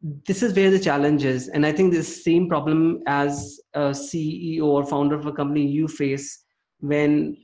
This 0.00 0.44
is 0.44 0.54
where 0.54 0.70
the 0.70 0.78
challenge 0.78 1.24
is. 1.24 1.48
And 1.48 1.66
i 1.66 1.72
think 1.72 1.92
this 1.92 2.24
same 2.24 2.48
problem 2.48 3.02
as 3.06 3.60
a 3.74 3.90
ceo 3.90 4.62
or 4.62 4.86
founder 4.86 5.16
of 5.16 5.26
a 5.26 5.32
company 5.32 5.66
you 5.66 5.88
face 5.88 6.44
when 6.78 7.36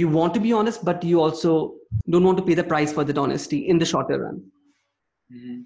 you 0.00 0.08
want 0.08 0.34
to 0.34 0.40
be 0.40 0.52
honest 0.52 0.84
but 0.84 1.04
you 1.10 1.20
also 1.20 1.74
don't 2.10 2.24
want 2.24 2.38
to 2.38 2.44
pay 2.48 2.54
the 2.54 2.68
price 2.72 2.92
for 2.92 3.04
that 3.04 3.18
honesty 3.18 3.68
in 3.68 3.78
the 3.78 3.86
shorter 3.92 4.18
run. 4.24 4.42
Mm-hmm. 5.34 5.60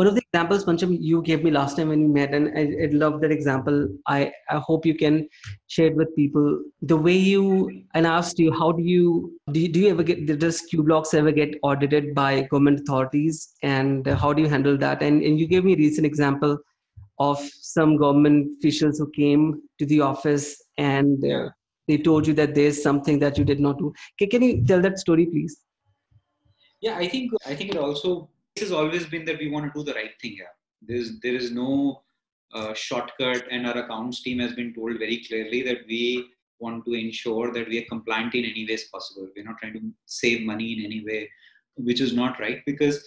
one 0.00 0.06
of 0.10 0.14
the 0.16 0.22
examples 0.26 0.64
pancham 0.66 0.92
you 1.08 1.20
gave 1.28 1.42
me 1.46 1.50
last 1.56 1.76
time 1.76 1.88
when 1.92 2.02
we 2.04 2.08
met 2.18 2.34
and 2.36 2.46
i, 2.60 2.62
I 2.84 2.86
love 2.92 3.20
that 3.20 3.32
example. 3.32 3.88
I, 4.06 4.32
I 4.50 4.58
hope 4.66 4.86
you 4.86 4.94
can 4.94 5.28
share 5.66 5.88
it 5.88 5.96
with 5.96 6.14
people. 6.16 6.62
The 6.82 6.96
way 6.96 7.16
you 7.16 7.46
and 7.94 8.06
I 8.06 8.16
asked 8.18 8.38
you 8.38 8.52
how 8.60 8.70
do 8.72 8.82
you 8.82 9.04
do, 9.52 9.60
you, 9.60 9.68
do 9.74 9.80
you 9.80 9.88
ever 9.90 10.02
get 10.02 10.38
does 10.44 10.62
Cueblocks 10.68 11.12
ever 11.14 11.32
get 11.32 11.58
audited 11.62 12.14
by 12.14 12.30
government 12.52 12.80
authorities? 12.80 13.54
And 13.62 14.06
how 14.06 14.32
do 14.32 14.42
you 14.42 14.48
handle 14.48 14.78
that? 14.78 15.02
And, 15.02 15.22
and 15.22 15.38
you 15.38 15.46
gave 15.46 15.64
me 15.64 15.74
a 15.74 15.82
recent 15.84 16.06
example 16.06 16.56
of 17.18 17.38
some 17.74 17.96
government 17.96 18.58
officials 18.58 18.98
who 18.98 19.10
came 19.10 19.60
to 19.78 19.86
the 19.86 20.00
office 20.00 20.62
and 20.78 21.24
uh, 21.24 21.48
they 21.88 21.98
told 21.98 22.26
you 22.26 22.34
that 22.34 22.54
there's 22.54 22.82
something 22.82 23.18
that 23.18 23.38
you 23.38 23.44
did 23.44 23.60
not 23.60 23.78
do 23.78 23.92
can, 24.18 24.28
can 24.28 24.42
you 24.42 24.64
tell 24.64 24.80
that 24.80 24.98
story 24.98 25.26
please 25.26 25.58
yeah 26.80 26.96
i 26.96 27.08
think 27.08 27.32
i 27.46 27.54
think 27.54 27.70
it 27.74 27.76
also 27.76 28.28
this 28.54 28.64
has 28.64 28.72
always 28.72 29.06
been 29.06 29.24
that 29.24 29.38
we 29.38 29.50
want 29.50 29.66
to 29.66 29.78
do 29.78 29.84
the 29.84 29.94
right 29.94 30.12
thing 30.20 30.32
here. 30.32 30.54
There's 30.80 31.18
there 31.20 31.34
is 31.34 31.50
no 31.50 32.02
uh, 32.52 32.72
shortcut, 32.74 33.44
and 33.50 33.66
our 33.66 33.78
accounts 33.78 34.22
team 34.22 34.38
has 34.38 34.52
been 34.52 34.72
told 34.72 34.98
very 34.98 35.24
clearly 35.26 35.62
that 35.62 35.78
we 35.88 36.30
want 36.60 36.84
to 36.84 36.94
ensure 36.94 37.52
that 37.52 37.68
we 37.68 37.78
are 37.78 37.88
compliant 37.88 38.34
in 38.34 38.44
any 38.44 38.64
ways 38.68 38.84
possible. 38.92 39.28
We're 39.34 39.44
not 39.44 39.58
trying 39.58 39.72
to 39.74 39.82
save 40.06 40.42
money 40.42 40.72
in 40.74 40.84
any 40.84 41.04
way, 41.04 41.30
which 41.76 42.00
is 42.00 42.12
not 42.12 42.38
right 42.38 42.62
because 42.64 43.04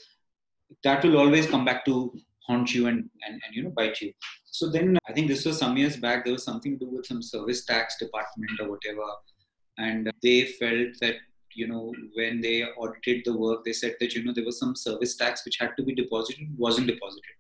that 0.84 1.04
will 1.04 1.18
always 1.18 1.48
come 1.48 1.64
back 1.64 1.86
to 1.86 2.14
haunt 2.48 2.74
you 2.74 2.88
and, 2.88 3.10
and, 3.26 3.42
and 3.46 3.56
you 3.56 3.64
know 3.64 3.70
bite 3.70 4.02
you. 4.02 4.14
So 4.46 4.70
then 4.70 4.98
I 5.08 5.14
think 5.14 5.28
this 5.28 5.46
was 5.46 5.58
some 5.58 5.78
years 5.78 5.98
back. 5.98 6.24
There 6.24 6.34
was 6.34 6.44
something 6.44 6.80
to 6.80 6.86
do 6.86 6.92
with 6.92 7.06
some 7.06 7.22
service 7.22 7.66
tax 7.66 7.98
department 7.98 8.60
or 8.60 8.70
whatever, 8.70 9.04
and 9.78 10.12
they 10.24 10.46
felt 10.46 11.00
that 11.02 11.16
you 11.54 11.68
know 11.68 11.94
when 12.14 12.40
they 12.42 12.64
audited 12.64 13.24
the 13.26 13.36
work 13.36 13.64
they 13.66 13.74
said 13.74 13.96
that 14.00 14.14
you 14.14 14.24
know 14.24 14.34
there 14.34 14.46
was 14.46 14.60
some 14.60 14.76
service 14.76 15.16
tax 15.16 15.44
which 15.44 15.58
had 15.58 15.72
to 15.78 15.84
be 15.84 15.96
deposited 15.96 16.48
wasn't 16.58 16.88
deposited 16.88 17.36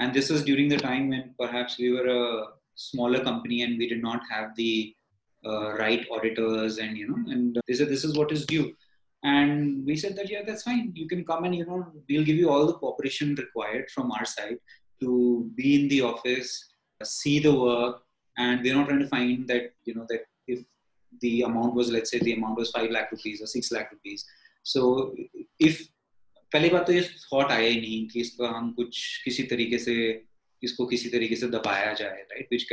and 0.00 0.12
this 0.12 0.30
was 0.30 0.42
during 0.44 0.68
the 0.68 0.76
time 0.76 1.08
when 1.10 1.34
perhaps 1.38 1.78
we 1.78 1.90
were 1.96 2.08
a 2.08 2.46
smaller 2.74 3.22
company 3.22 3.62
and 3.62 3.78
we 3.78 3.88
did 3.88 4.02
not 4.02 4.20
have 4.30 4.54
the 4.56 4.94
uh, 5.46 5.72
right 5.74 6.06
auditors 6.10 6.78
and 6.78 6.96
you 6.96 7.06
know 7.08 7.20
and 7.32 7.60
they 7.66 7.74
said 7.74 7.88
this 7.88 8.04
is 8.04 8.16
what 8.18 8.32
is 8.32 8.44
due 8.46 8.74
and 9.23 9.85
we 9.85 9.95
said 9.95 10.15
that 10.15 10.29
yeah 10.29 10.41
that's 10.45 10.63
fine 10.63 10.91
you 10.95 11.07
can 11.07 11.23
come 11.25 11.43
and 11.43 11.55
you 11.55 11.65
know 11.65 11.85
we'll 12.09 12.23
give 12.23 12.37
you 12.37 12.49
all 12.49 12.65
the 12.65 12.73
cooperation 12.73 13.35
required 13.35 13.89
from 13.91 14.11
our 14.11 14.25
side 14.25 14.57
to 15.01 15.49
be 15.55 15.81
in 15.81 15.87
the 15.89 16.01
office 16.01 16.73
see 17.03 17.39
the 17.39 17.53
work 17.53 18.01
and 18.37 18.61
we're 18.61 18.75
not 18.75 18.87
trying 18.87 18.99
to 18.99 19.07
find 19.07 19.47
that 19.47 19.73
you 19.83 19.93
know 19.95 20.05
that 20.09 20.23
if 20.47 20.63
the 21.21 21.41
amount 21.41 21.73
was 21.73 21.91
let's 21.91 22.11
say 22.11 22.19
the 22.19 22.33
amount 22.33 22.57
was 22.57 22.71
5 22.71 22.91
lakh 22.91 23.11
rupees 23.11 23.41
or 23.41 23.47
6 23.47 23.71
lakh 23.71 23.91
rupees 23.91 24.25
so 24.63 25.13
if 25.59 25.87
पहली 26.53 26.69
बात 26.69 26.85
तो 26.87 26.93
ये 26.93 27.01
thought 27.01 27.51
आया 27.51 27.67
ही 27.69 27.79
नहीं 27.81 28.07
कि 28.09 28.19
इसको 28.19 28.45
हम 28.47 28.71
कुछ 28.73 29.01
किसी 29.23 29.43
तरीके 29.51 29.77
से 29.77 29.95
इसको 30.63 30.85
किसी 30.85 31.09
तरीके 31.09 31.35
से 31.35 31.47
दबाया 31.55 31.93
जाए 32.01 32.21
right 32.33 32.47
which 32.53 32.67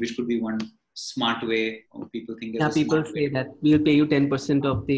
which 0.00 0.14
could 0.16 0.26
be 0.26 0.40
one 0.46 0.58
smart 1.00 1.44
way 1.48 1.66
or 1.98 2.06
people 2.14 2.36
think 2.38 2.56
yeah 2.60 2.72
people 2.72 2.98
say 3.10 3.20
way. 3.20 3.28
that 3.36 3.52
we'll 3.66 3.84
pay 3.84 3.92
you 3.98 4.06
10% 4.08 4.66
of 4.70 4.80
the 4.88 4.96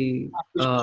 uh, 0.65 0.81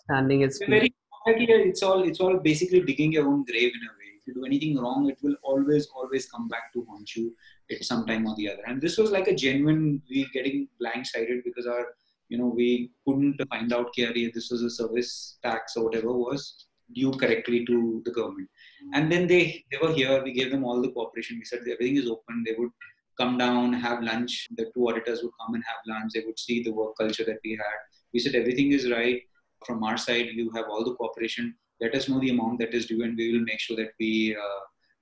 standing 0.00 0.42
is 0.46 0.58
very 0.72 0.90
it's 1.28 1.84
all 1.90 2.04
it's 2.08 2.20
all 2.24 2.36
basically 2.48 2.80
digging 2.90 3.14
your 3.18 3.24
own 3.30 3.38
grave 3.52 3.78
in 3.78 3.86
a 3.86 3.92
way 4.00 4.10
if 4.18 4.26
you 4.30 4.34
do 4.40 4.44
anything 4.50 4.76
wrong 4.82 5.08
it 5.12 5.24
will 5.28 5.38
always 5.52 5.88
always 6.02 6.28
come 6.34 6.50
back 6.52 6.68
to 6.74 6.84
haunt 6.90 7.16
you 7.20 7.24
at 7.70 7.84
some 7.84 8.06
time 8.06 8.26
or 8.26 8.34
the 8.36 8.50
other. 8.50 8.62
And 8.66 8.80
this 8.80 8.98
was 8.98 9.10
like 9.10 9.28
a 9.28 9.34
genuine, 9.34 10.02
we 10.08 10.28
getting 10.32 10.68
blindsided 10.80 11.44
because 11.44 11.66
our, 11.66 11.86
you 12.28 12.38
know, 12.38 12.46
we 12.46 12.90
couldn't 13.06 13.40
find 13.48 13.72
out 13.72 13.90
that 13.96 14.30
this 14.34 14.50
was 14.50 14.62
a 14.62 14.70
service 14.70 15.38
tax 15.42 15.76
or 15.76 15.84
whatever 15.84 16.12
was 16.12 16.66
due 16.94 17.12
correctly 17.12 17.64
to 17.66 18.02
the 18.04 18.10
government. 18.10 18.48
And 18.93 19.11
then 19.11 19.27
they, 19.27 19.63
they 19.71 19.77
were 19.81 19.93
here, 19.93 20.23
we 20.23 20.33
gave 20.33 20.51
them 20.51 20.63
all 20.63 20.81
the 20.81 20.91
cooperation. 20.91 21.37
We 21.37 21.45
said 21.45 21.59
everything 21.59 21.97
is 21.97 22.09
open. 22.09 22.43
They 22.45 22.55
would 22.57 22.71
come 23.19 23.37
down, 23.37 23.73
have 23.73 24.01
lunch. 24.01 24.47
The 24.55 24.71
two 24.73 24.89
auditors 24.89 25.21
would 25.21 25.33
come 25.39 25.55
and 25.55 25.63
have 25.65 25.81
lunch. 25.87 26.13
They 26.13 26.23
would 26.25 26.39
see 26.39 26.63
the 26.63 26.71
work 26.71 26.97
culture 26.97 27.25
that 27.25 27.39
we 27.43 27.51
had. 27.51 27.79
We 28.13 28.19
said 28.19 28.35
everything 28.35 28.71
is 28.71 28.89
right. 28.89 29.21
From 29.65 29.83
our 29.83 29.97
side, 29.97 30.27
you 30.33 30.49
have 30.55 30.65
all 30.69 30.85
the 30.85 30.95
cooperation. 30.95 31.55
Let 31.81 31.95
us 31.95 32.07
know 32.07 32.19
the 32.19 32.29
amount 32.29 32.59
that 32.59 32.73
is 32.73 32.85
due, 32.85 33.03
and 33.03 33.17
we 33.17 33.33
will 33.33 33.43
make 33.43 33.59
sure 33.59 33.75
that 33.75 33.91
we 33.99 34.35
uh, 34.35 34.59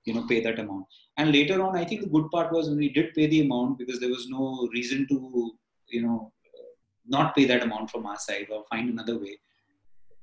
you 0.08 0.14
know 0.14 0.24
pay 0.30 0.40
that 0.46 0.58
amount 0.62 0.86
and 1.18 1.32
later 1.36 1.56
on 1.64 1.76
i 1.80 1.84
think 1.84 2.00
the 2.02 2.14
good 2.16 2.28
part 2.34 2.52
was 2.56 2.68
when 2.68 2.78
we 2.84 2.90
did 2.98 3.08
pay 3.16 3.26
the 3.32 3.40
amount 3.46 3.78
because 3.80 4.00
there 4.00 4.14
was 4.16 4.26
no 4.36 4.68
reason 4.76 5.06
to 5.10 5.18
you 5.96 6.02
know 6.04 6.32
not 7.16 7.34
pay 7.36 7.44
that 7.50 7.62
amount 7.66 7.90
from 7.90 8.06
our 8.06 8.20
side 8.28 8.48
or 8.54 8.64
find 8.70 8.88
another 8.90 9.18
way 9.24 9.34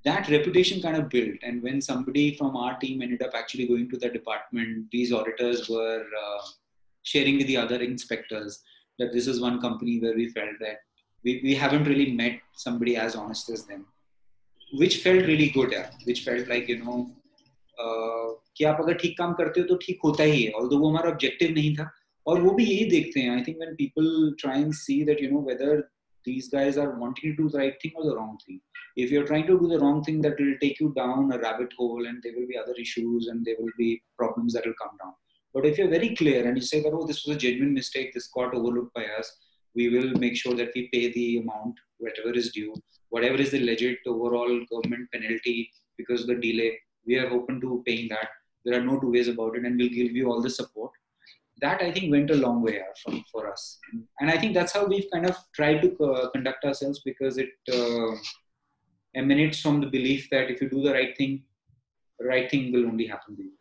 that 0.04 0.28
reputation 0.30 0.80
kind 0.80 0.96
of 0.96 1.08
built 1.08 1.36
and 1.42 1.62
when 1.62 1.80
somebody 1.80 2.34
from 2.36 2.56
our 2.56 2.78
team 2.78 3.02
ended 3.02 3.22
up 3.22 3.32
actually 3.34 3.66
going 3.66 3.88
to 3.90 3.98
the 3.98 4.08
department 4.08 4.86
these 4.90 5.12
auditors 5.12 5.68
were 5.68 6.04
uh, 6.24 6.40
sharing 7.02 7.36
with 7.36 7.46
the 7.46 7.56
other 7.56 7.80
inspectors 7.82 8.62
that 8.98 9.12
this 9.12 9.26
is 9.26 9.40
one 9.40 9.60
company 9.60 9.98
where 10.00 10.14
we 10.14 10.28
felt 10.30 10.56
that 10.60 10.78
we, 11.24 11.40
we 11.42 11.54
haven't 11.54 11.84
really 11.84 12.12
met 12.12 12.38
somebody 12.54 12.96
as 12.96 13.14
honest 13.14 13.50
as 13.50 13.64
them 13.66 13.84
which 14.72 15.02
felt 15.02 15.26
really 15.26 15.50
good 15.50 15.72
yeah, 15.72 15.90
which 16.04 16.24
felt 16.24 16.48
like 16.48 16.68
you 16.68 16.78
know 16.84 16.98
uh, 17.78 18.30
कि 18.56 18.64
आप 18.64 18.78
अगर 18.80 18.94
ठीक 19.02 19.16
काम 19.18 19.32
करते 19.34 19.60
हो 19.60 19.66
तो 19.66 19.76
ठीक 19.82 20.00
होता 20.04 20.22
ही 20.22 20.42
है 20.42 20.50
ऑल 20.60 20.66
वो 20.68 20.88
हमारा 20.88 21.10
ऑब्जेक्टिव 21.10 21.52
नहीं 21.54 21.74
था 21.76 21.90
और 22.28 22.40
वो 22.40 22.50
भी 22.54 22.64
यही 22.64 22.84
देखते 22.90 23.20
हैं 23.20 23.30
I 23.36 23.42
think 23.46 23.56
when 23.58 23.74
people 23.74 24.08
try 24.40 24.62
and 24.62 24.72
see 24.80 25.02
that 25.04 25.22
you 25.22 25.30
know 25.30 25.40
whether 25.46 25.82
these 26.25 26.49
guys 26.49 26.77
are 26.77 26.97
wanting 26.99 27.35
to 27.35 27.43
do 27.43 27.49
the 27.49 27.57
right 27.57 27.75
thing 27.81 27.93
or 27.95 28.05
the 28.05 28.15
wrong 28.15 28.37
thing. 28.45 28.59
If 28.95 29.11
you're 29.11 29.27
trying 29.27 29.47
to 29.47 29.59
do 29.59 29.67
the 29.67 29.79
wrong 29.79 30.03
thing, 30.03 30.21
that 30.21 30.39
will 30.39 30.55
take 30.61 30.79
you 30.79 30.93
down 30.95 31.31
a 31.31 31.39
rabbit 31.39 31.73
hole, 31.77 32.05
and 32.05 32.21
there 32.23 32.33
will 32.35 32.47
be 32.47 32.57
other 32.57 32.73
issues, 32.77 33.27
and 33.27 33.45
there 33.45 33.55
will 33.59 33.73
be 33.77 34.01
problems 34.17 34.53
that 34.53 34.65
will 34.65 34.73
come 34.81 34.97
down. 35.03 35.13
But 35.53 35.65
if 35.65 35.77
you're 35.77 35.89
very 35.89 36.15
clear 36.15 36.45
and 36.45 36.57
you 36.57 36.63
say 36.63 36.81
that, 36.83 36.91
oh, 36.93 37.05
this 37.05 37.25
was 37.25 37.35
a 37.35 37.39
genuine 37.39 37.73
mistake, 37.73 38.13
this 38.13 38.27
got 38.27 38.53
overlooked 38.53 38.93
by 38.93 39.05
us, 39.17 39.37
we 39.73 39.89
will 39.89 40.11
make 40.19 40.35
sure 40.35 40.55
that 40.55 40.71
we 40.75 40.89
pay 40.91 41.11
the 41.11 41.37
amount, 41.37 41.75
whatever 41.97 42.33
is 42.33 42.51
due, 42.51 42.73
whatever 43.09 43.35
is 43.35 43.51
the 43.51 43.63
legit 43.63 43.99
overall 44.05 44.65
government 44.71 45.09
penalty 45.13 45.69
because 45.97 46.21
of 46.21 46.27
the 46.27 46.35
delay, 46.35 46.77
we 47.05 47.17
are 47.17 47.29
open 47.29 47.61
to 47.61 47.83
paying 47.85 48.09
that. 48.09 48.29
There 48.65 48.79
are 48.79 48.83
no 48.83 48.99
two 48.99 49.11
ways 49.11 49.27
about 49.27 49.55
it, 49.55 49.65
and 49.65 49.77
we'll 49.77 49.89
give 49.89 50.11
you 50.11 50.29
all 50.29 50.41
the 50.41 50.49
support. 50.49 50.91
That 51.61 51.81
I 51.81 51.91
think 51.91 52.11
went 52.11 52.31
a 52.31 52.35
long 52.35 52.61
way 52.61 52.81
from, 53.01 53.23
for 53.31 53.49
us, 53.51 53.79
and 54.19 54.29
I 54.29 54.37
think 54.37 54.53
that's 54.53 54.73
how 54.73 54.85
we've 54.85 55.09
kind 55.11 55.25
of 55.25 55.37
tried 55.53 55.81
to 55.81 56.05
uh, 56.05 56.29
conduct 56.31 56.65
ourselves 56.65 57.01
because 57.05 57.37
it 57.37 57.53
uh, 57.73 58.15
emanates 59.15 59.61
from 59.61 59.79
the 59.79 59.87
belief 59.87 60.27
that 60.31 60.51
if 60.51 60.61
you 60.61 60.69
do 60.69 60.83
the 60.83 60.91
right 60.91 61.15
thing, 61.17 61.43
the 62.19 62.25
right 62.25 62.51
thing 62.51 62.73
will 62.73 62.85
only 62.87 63.07
happen 63.07 63.37
to 63.37 63.43
you. 63.43 63.51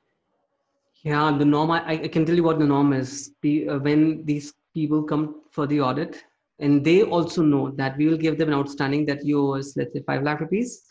Yeah, 1.04 1.36
the 1.38 1.44
norm. 1.44 1.70
I, 1.70 1.86
I 1.86 2.08
can 2.08 2.24
tell 2.24 2.34
you 2.34 2.42
what 2.42 2.58
the 2.58 2.64
norm 2.64 2.92
is. 2.92 3.30
Uh, 3.44 3.78
when 3.78 4.24
these 4.24 4.54
people 4.74 5.02
come 5.04 5.42
for 5.52 5.66
the 5.66 5.80
audit, 5.80 6.24
and 6.58 6.84
they 6.84 7.02
also 7.02 7.42
know 7.42 7.70
that 7.72 7.96
we 7.96 8.08
will 8.08 8.16
give 8.16 8.38
them 8.38 8.48
an 8.48 8.54
outstanding 8.54 9.06
that 9.06 9.24
yours, 9.24 9.74
let's 9.76 9.92
say, 9.92 10.02
five 10.06 10.22
lakh 10.22 10.40
rupees, 10.40 10.84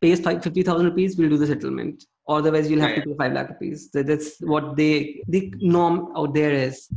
pays 0.00 0.20
five 0.20 0.42
fifty 0.42 0.62
thousand 0.62 0.86
rupees, 0.86 1.16
we'll 1.16 1.30
do 1.30 1.38
the 1.38 1.46
settlement 1.46 2.04
Otherwise, 2.29 2.69
you'll 2.69 2.81
have 2.81 2.91
yeah. 2.91 3.03
to 3.03 3.09
pay 3.09 3.15
five 3.17 3.33
lakh 3.33 3.49
rupees. 3.49 3.89
So 3.91 4.03
that's 4.03 4.39
what 4.41 4.75
they 4.75 5.21
the 5.27 5.53
norm 5.61 6.11
out 6.15 6.33
there 6.33 6.51
is. 6.51 6.89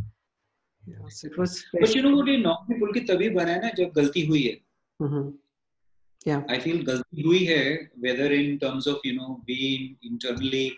Yeah, 0.86 0.96
so 1.08 1.28
it 1.28 1.38
was. 1.38 1.64
But 1.80 1.94
you 1.94 2.02
know 2.02 2.16
what? 2.16 2.26
ये 2.26 2.42
norm 2.42 2.66
भी 2.70 2.78
बोल 2.80 2.92
के 2.94 3.00
तभी 3.06 3.28
बना 3.34 3.52
है 3.52 3.60
ना 3.62 3.70
जब 3.78 3.92
गलती 3.98 4.26
हुई 4.26 4.42
है. 4.42 4.56
Mm-hmm. 5.02 5.30
Yeah. 6.26 6.42
I 6.48 6.58
feel 6.58 6.82
गलती 6.84 7.22
हुई 7.22 7.44
है 7.46 7.62
whether 8.06 8.32
in 8.32 8.58
terms 8.58 8.86
of 8.86 8.98
you 9.04 9.14
know 9.18 9.40
being 9.46 9.96
internally 10.02 10.72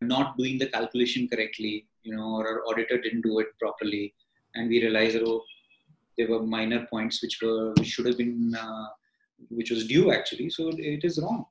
not 0.00 0.36
doing 0.38 0.58
the 0.58 0.66
calculation 0.66 1.28
correctly, 1.28 1.86
you 2.02 2.16
know, 2.16 2.30
or 2.36 2.48
our 2.48 2.62
auditor 2.68 2.98
didn't 3.00 3.22
do 3.22 3.38
it 3.40 3.48
properly, 3.58 4.14
and 4.54 4.68
we 4.68 4.80
realized 4.82 5.18
oh 5.22 5.42
there 6.16 6.28
were 6.28 6.42
minor 6.42 6.86
points 6.90 7.22
which 7.22 7.38
were 7.42 7.72
which 7.78 7.88
should 7.88 8.06
have 8.06 8.16
been 8.16 8.54
uh, 8.54 8.86
which 9.50 9.70
was 9.70 9.86
due 9.86 10.12
actually, 10.12 10.48
so 10.50 10.70
it 10.78 11.04
is 11.04 11.20
wrong. 11.22 11.44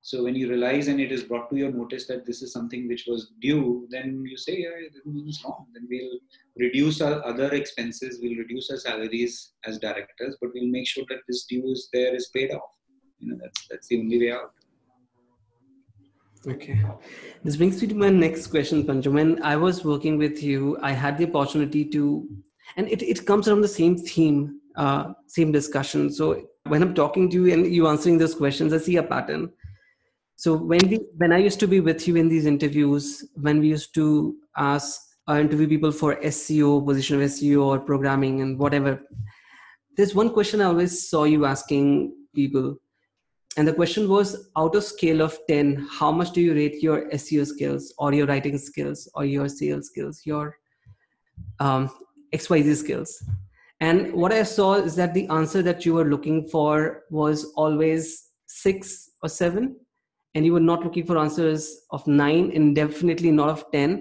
So 0.00 0.22
when 0.22 0.34
you 0.34 0.48
realize 0.48 0.88
and 0.88 1.00
it 1.00 1.12
is 1.12 1.24
brought 1.24 1.50
to 1.50 1.56
your 1.56 1.72
notice 1.72 2.06
that 2.06 2.24
this 2.24 2.40
is 2.40 2.52
something 2.52 2.88
which 2.88 3.04
was 3.06 3.32
due, 3.40 3.86
then 3.90 4.24
you 4.26 4.36
say, 4.36 4.58
yeah, 4.58 4.88
this 5.04 5.36
is 5.36 5.44
wrong. 5.44 5.66
Then 5.74 5.86
we'll 5.90 6.18
reduce 6.56 7.00
our 7.00 7.24
other 7.26 7.52
expenses, 7.52 8.18
we'll 8.22 8.38
reduce 8.38 8.70
our 8.70 8.76
salaries 8.76 9.52
as 9.66 9.78
directors, 9.78 10.36
but 10.40 10.50
we'll 10.54 10.68
make 10.68 10.86
sure 10.86 11.04
that 11.08 11.18
this 11.26 11.44
due 11.44 11.70
is 11.72 11.88
there 11.92 12.14
is 12.14 12.28
paid 12.28 12.52
off. 12.52 12.70
You 13.18 13.32
know, 13.32 13.38
that's 13.42 13.66
that's 13.68 13.88
the 13.88 13.98
only 13.98 14.18
way 14.18 14.32
out. 14.32 14.52
Okay. 16.46 16.80
This 17.42 17.56
brings 17.56 17.82
me 17.82 17.88
to 17.88 17.94
my 17.94 18.10
next 18.10 18.46
question, 18.46 18.84
Pancham. 18.84 19.12
When 19.12 19.42
I 19.42 19.56
was 19.56 19.84
working 19.84 20.16
with 20.18 20.42
you, 20.42 20.78
I 20.80 20.92
had 20.92 21.18
the 21.18 21.28
opportunity 21.28 21.84
to, 21.86 22.28
and 22.76 22.88
it, 22.88 23.02
it 23.02 23.26
comes 23.26 23.48
from 23.48 23.60
the 23.60 23.68
same 23.68 23.96
theme, 23.96 24.60
uh, 24.76 25.12
same 25.26 25.50
discussion. 25.50 26.12
So 26.12 26.46
when 26.68 26.80
I'm 26.80 26.94
talking 26.94 27.28
to 27.30 27.44
you 27.44 27.52
and 27.52 27.66
you 27.66 27.88
answering 27.88 28.18
those 28.18 28.36
questions, 28.36 28.72
I 28.72 28.78
see 28.78 28.96
a 28.96 29.02
pattern 29.02 29.50
so 30.42 30.54
when 30.72 30.88
we 30.90 30.98
when 31.22 31.32
i 31.36 31.38
used 31.44 31.60
to 31.60 31.68
be 31.74 31.80
with 31.88 32.06
you 32.08 32.16
in 32.16 32.28
these 32.32 32.46
interviews 32.46 33.06
when 33.46 33.60
we 33.60 33.68
used 33.68 33.94
to 33.94 34.36
ask 34.56 35.00
uh, 35.28 35.38
interview 35.44 35.68
people 35.68 35.92
for 36.00 36.14
seo 36.36 36.84
position 36.90 37.20
of 37.20 37.30
seo 37.36 37.64
or 37.70 37.78
programming 37.78 38.40
and 38.42 38.58
whatever 38.58 39.00
there's 39.96 40.14
one 40.14 40.30
question 40.38 40.60
i 40.60 40.70
always 40.72 41.08
saw 41.10 41.24
you 41.24 41.44
asking 41.44 41.88
people. 42.38 42.76
And 43.56 43.66
the 43.66 43.72
question 43.72 44.08
was 44.08 44.50
out 44.56 44.76
of 44.76 44.84
scale 44.84 45.20
of 45.20 45.36
10 45.48 45.88
how 45.98 46.12
much 46.12 46.30
do 46.32 46.40
you 46.40 46.54
rate 46.54 46.82
your 46.82 46.98
seo 47.10 47.44
skills 47.44 47.92
or 47.98 48.12
your 48.12 48.26
writing 48.26 48.58
skills 48.58 49.10
or 49.14 49.24
your 49.24 49.48
sales 49.48 49.86
skills 49.86 50.22
your 50.24 50.56
um, 51.58 51.90
xyz 52.32 52.76
skills? 52.76 53.22
And 53.80 54.12
what 54.12 54.32
i 54.32 54.42
saw 54.44 54.74
is 54.74 54.94
that 55.00 55.14
the 55.14 55.26
answer 55.40 55.62
that 55.62 55.84
you 55.84 55.94
were 55.94 56.08
looking 56.14 56.46
for 56.54 57.02
was 57.10 57.44
always 57.56 58.30
six 58.46 59.10
or 59.22 59.28
seven 59.28 59.76
and 60.38 60.46
you 60.46 60.52
were 60.52 60.66
not 60.70 60.84
looking 60.84 61.04
for 61.04 61.18
answers 61.18 61.62
of 61.90 62.06
nine 62.06 62.52
and 62.54 62.76
definitely 62.76 63.30
not 63.38 63.48
of 63.48 63.64
10 63.72 63.94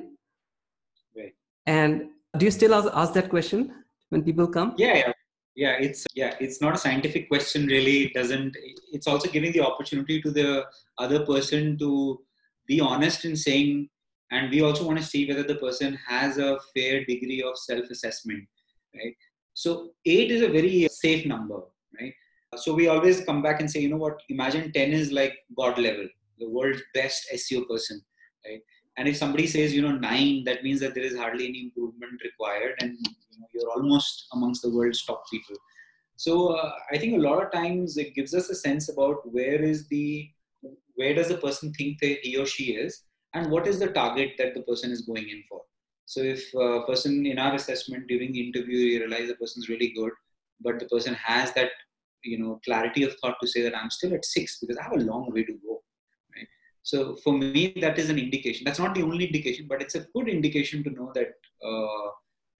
right. 1.17 1.33
And 1.65 2.09
do 2.37 2.45
you 2.45 2.51
still 2.51 2.75
ask, 2.75 2.89
ask 2.93 3.13
that 3.13 3.29
question 3.29 3.73
when 4.09 4.23
people 4.23 4.47
come? 4.47 4.73
Yeah 4.77 4.97
yeah. 4.97 5.13
Yeah 5.55 5.75
it's 5.85 6.05
yeah 6.21 6.35
it's 6.39 6.61
not 6.61 6.75
a 6.75 6.81
scientific 6.85 7.27
question 7.29 7.65
really. 7.65 7.97
It 8.07 8.13
doesn't 8.13 8.55
it's 8.97 9.07
also 9.07 9.29
giving 9.35 9.51
the 9.51 9.63
opportunity 9.69 10.21
to 10.25 10.31
the 10.39 10.49
other 11.05 11.25
person 11.31 11.77
to 11.79 11.91
be 12.67 12.79
honest 12.79 13.25
in 13.29 13.35
saying 13.35 13.89
and 14.29 14.51
we 14.51 14.61
also 14.61 14.85
want 14.85 14.99
to 14.99 15.05
see 15.05 15.23
whether 15.27 15.45
the 15.51 15.55
person 15.55 15.97
has 16.07 16.37
a 16.37 16.59
fair 16.75 17.03
degree 17.05 17.41
of 17.49 17.57
self 17.57 17.89
assessment 17.89 18.43
right? 18.99 19.15
So 19.55 19.71
8 20.05 20.31
is 20.37 20.43
a 20.43 20.49
very 20.59 20.87
safe 20.91 21.25
number 21.25 21.61
right? 21.99 22.13
So 22.55 22.75
we 22.75 22.87
always 22.87 23.25
come 23.25 23.41
back 23.41 23.59
and 23.61 23.71
say 23.71 23.79
you 23.79 23.89
know 23.89 24.03
what? 24.05 24.21
Imagine 24.29 24.71
10 24.71 24.91
is 25.01 25.11
like 25.11 25.35
god 25.61 25.83
level 25.87 26.07
the 26.39 26.49
world's 26.49 26.81
best 26.93 27.27
SEO 27.33 27.67
person, 27.67 28.01
right? 28.45 28.61
And 28.97 29.07
if 29.07 29.17
somebody 29.17 29.45
says, 29.45 29.73
you 29.73 29.81
know, 29.81 29.91
nine, 29.91 30.43
that 30.45 30.63
means 30.63 30.79
that 30.79 30.95
there 30.95 31.03
is 31.03 31.15
hardly 31.15 31.47
any 31.47 31.61
improvement 31.65 32.19
required, 32.23 32.75
and 32.81 32.97
you 32.99 33.39
know, 33.39 33.47
you're 33.53 33.71
almost 33.71 34.27
amongst 34.33 34.63
the 34.63 34.71
world's 34.71 35.05
top 35.05 35.23
people. 35.31 35.55
So 36.15 36.47
uh, 36.55 36.71
I 36.91 36.97
think 36.97 37.13
a 37.13 37.21
lot 37.21 37.43
of 37.43 37.51
times 37.51 37.97
it 37.97 38.15
gives 38.15 38.33
us 38.33 38.49
a 38.49 38.55
sense 38.55 38.89
about 38.89 39.17
where 39.31 39.61
is 39.61 39.87
the, 39.87 40.27
where 40.95 41.13
does 41.13 41.27
the 41.27 41.37
person 41.37 41.71
think 41.73 41.99
that 42.01 42.19
he 42.23 42.37
or 42.37 42.47
she 42.47 42.75
is, 42.75 43.03
and 43.33 43.51
what 43.51 43.67
is 43.67 43.77
the 43.77 43.87
target 43.87 44.31
that 44.39 44.55
the 44.55 44.61
person 44.61 44.91
is 44.91 45.01
going 45.01 45.29
in 45.29 45.43
for. 45.47 45.61
So 46.05 46.21
if 46.21 46.51
a 46.55 46.83
person 46.87 47.25
in 47.25 47.37
our 47.37 47.53
assessment 47.53 48.07
during 48.07 48.31
the 48.31 48.47
interview, 48.47 48.77
you 48.77 48.99
realize 49.01 49.27
the 49.27 49.35
person 49.35 49.61
is 49.61 49.69
really 49.69 49.89
good, 49.89 50.11
but 50.61 50.79
the 50.79 50.85
person 50.85 51.13
has 51.13 51.53
that, 51.53 51.69
you 52.23 52.39
know, 52.39 52.59
clarity 52.65 53.03
of 53.03 53.13
thought 53.19 53.35
to 53.41 53.47
say 53.47 53.61
that 53.61 53.77
I'm 53.77 53.91
still 53.91 54.13
at 54.13 54.25
six 54.25 54.57
because 54.59 54.77
I 54.77 54.83
have 54.83 54.93
a 54.93 55.03
long 55.03 55.31
way 55.31 55.43
to 55.43 55.51
go 55.51 55.66
so 56.87 57.17
for 57.17 57.33
me, 57.37 57.73
that 57.81 57.99
is 57.99 58.09
an 58.09 58.17
indication. 58.17 58.63
That's 58.63 58.79
not 58.79 58.95
the 58.95 59.01
only 59.01 59.25
indication, 59.25 59.65
but 59.67 59.81
it's 59.81 59.95
a 59.95 60.05
good 60.15 60.29
indication 60.29 60.85
to 60.85 60.89
know 60.89 61.11
that 61.15 61.33
uh, 61.69 62.11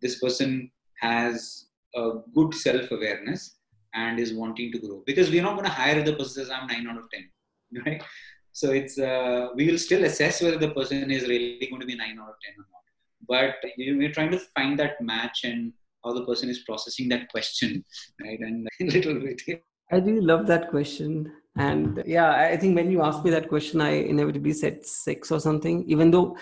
this 0.02 0.20
person 0.20 0.70
has 1.00 1.68
a 1.96 2.12
good 2.36 2.54
self-awareness 2.54 3.56
and 3.94 4.20
is 4.20 4.34
wanting 4.34 4.74
to 4.74 4.80
grow. 4.80 5.02
Because 5.06 5.32
we're 5.32 5.44
not 5.44 5.54
going 5.54 5.64
to 5.64 5.72
hire 5.72 6.04
the 6.04 6.12
person 6.12 6.44
says 6.44 6.50
I'm 6.50 6.68
nine 6.68 6.88
out 6.90 6.98
of 6.98 7.10
ten, 7.10 7.30
right? 7.86 8.04
So 8.52 8.72
it's 8.72 9.00
uh, 9.00 9.48
we 9.56 9.66
will 9.68 9.78
still 9.78 10.04
assess 10.04 10.42
whether 10.42 10.58
the 10.58 10.72
person 10.72 11.10
is 11.10 11.26
really 11.30 11.66
going 11.70 11.80
to 11.80 11.88
be 11.88 11.96
nine 11.96 12.20
out 12.20 12.28
of 12.28 12.36
ten 12.44 12.56
or 12.62 12.68
not. 12.74 12.84
But 13.30 13.72
we're 13.78 14.12
trying 14.12 14.32
to 14.32 14.42
find 14.58 14.78
that 14.78 15.00
match 15.00 15.46
and 15.46 15.72
how 16.04 16.12
the 16.12 16.26
person 16.26 16.50
is 16.50 16.60
processing 16.66 17.08
that 17.10 17.30
question, 17.30 17.86
right? 18.26 18.42
And 18.42 18.68
a 18.82 18.84
little 18.98 19.22
bit. 19.22 19.42
I 19.90 20.00
really 20.00 20.20
love 20.20 20.48
that 20.48 20.70
question 20.70 21.32
and 21.58 22.04
yeah 22.06 22.50
i 22.54 22.58
think 22.58 22.76
when 22.76 22.92
you 22.92 23.02
asked 23.02 23.24
me 23.24 23.32
that 23.32 23.48
question 23.50 23.82
i 23.82 23.90
inevitably 23.90 24.54
said 24.54 24.86
six 24.86 25.32
or 25.32 25.40
something 25.40 25.84
even 25.88 26.12
though 26.12 26.38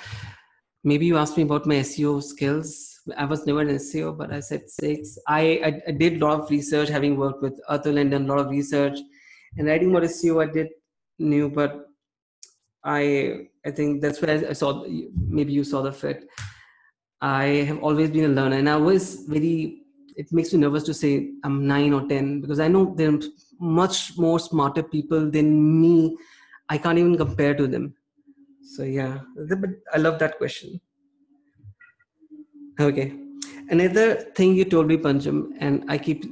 maybe 0.84 1.06
you 1.06 1.18
asked 1.18 1.36
me 1.36 1.44
about 1.44 1.66
my 1.66 1.76
seo 1.76 2.22
skills. 2.22 3.00
I 3.18 3.26
was 3.26 3.46
never 3.46 3.62
an 3.62 3.70
seo 3.70 4.16
but 4.18 4.32
i 4.32 4.40
said 4.40 4.70
six. 4.70 5.18
I 5.28 5.42
i, 5.68 5.82
I 5.88 5.92
did 5.92 6.22
a 6.22 6.26
lot 6.26 6.40
of 6.40 6.50
research 6.50 6.90
having 6.90 7.18
worked 7.18 7.42
with 7.42 7.60
atul 7.70 8.00
and 8.00 8.12
done 8.12 8.26
a 8.26 8.28
lot 8.34 8.40
of 8.40 8.50
research. 8.50 8.98
And 9.58 9.68
writing 9.68 9.90
about 9.92 10.04
seo 10.04 10.44
i 10.48 10.52
did 10.52 10.70
new 11.20 11.50
but 11.50 11.88
i 12.84 13.02
i 13.66 13.72
think 13.72 14.02
that's 14.02 14.22
where 14.22 14.50
i 14.50 14.54
saw 14.54 14.86
maybe 15.38 15.52
you 15.54 15.64
saw 15.64 15.82
the 15.82 15.92
fit. 15.92 16.28
I 17.22 17.46
have 17.70 17.80
always 17.80 18.10
been 18.12 18.26
a 18.26 18.34
learner 18.38 18.58
and 18.58 18.70
i 18.70 18.76
was 18.76 19.26
very 19.36 19.82
it 20.16 20.32
makes 20.32 20.54
me 20.54 20.60
nervous 20.60 20.84
to 20.84 20.94
say 20.94 21.32
i'm 21.44 21.66
nine 21.68 21.94
or 21.94 22.08
ten 22.08 22.42
because 22.42 22.60
i 22.60 22.68
know 22.68 22.94
there 22.98 23.18
much 23.60 24.18
more 24.18 24.40
smarter 24.40 24.84
people 24.84 25.30
than 25.30 25.82
me. 25.82 26.18
I 26.70 26.78
can't 26.78 26.98
even 26.98 27.18
compare 27.18 27.56
to 27.56 27.68
them. 27.68 27.94
So 28.64 28.84
yeah. 28.84 29.20
But 29.36 29.70
i 29.94 29.98
love 29.98 30.20
that 30.20 30.38
question. 30.38 30.80
Okay. 32.80 33.14
Another 33.70 34.16
thing 34.36 34.56
you 34.56 34.66
told 34.66 34.88
me 34.88 34.98
pancham 34.98 35.52
and 35.60 35.84
i 35.90 35.98
keep 35.98 36.26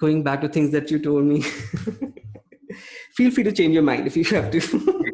going 0.00 0.22
back 0.22 0.40
to 0.42 0.48
things 0.48 0.70
that 0.72 0.90
you 0.90 0.98
told 0.98 1.24
me. 1.24 1.42
Feel 3.16 3.30
free 3.30 3.44
to 3.44 3.52
change 3.52 3.72
your 3.72 3.82
mind 3.82 4.06
if 4.06 4.16
you 4.16 4.24
have 4.24 4.50
to. 4.50 4.60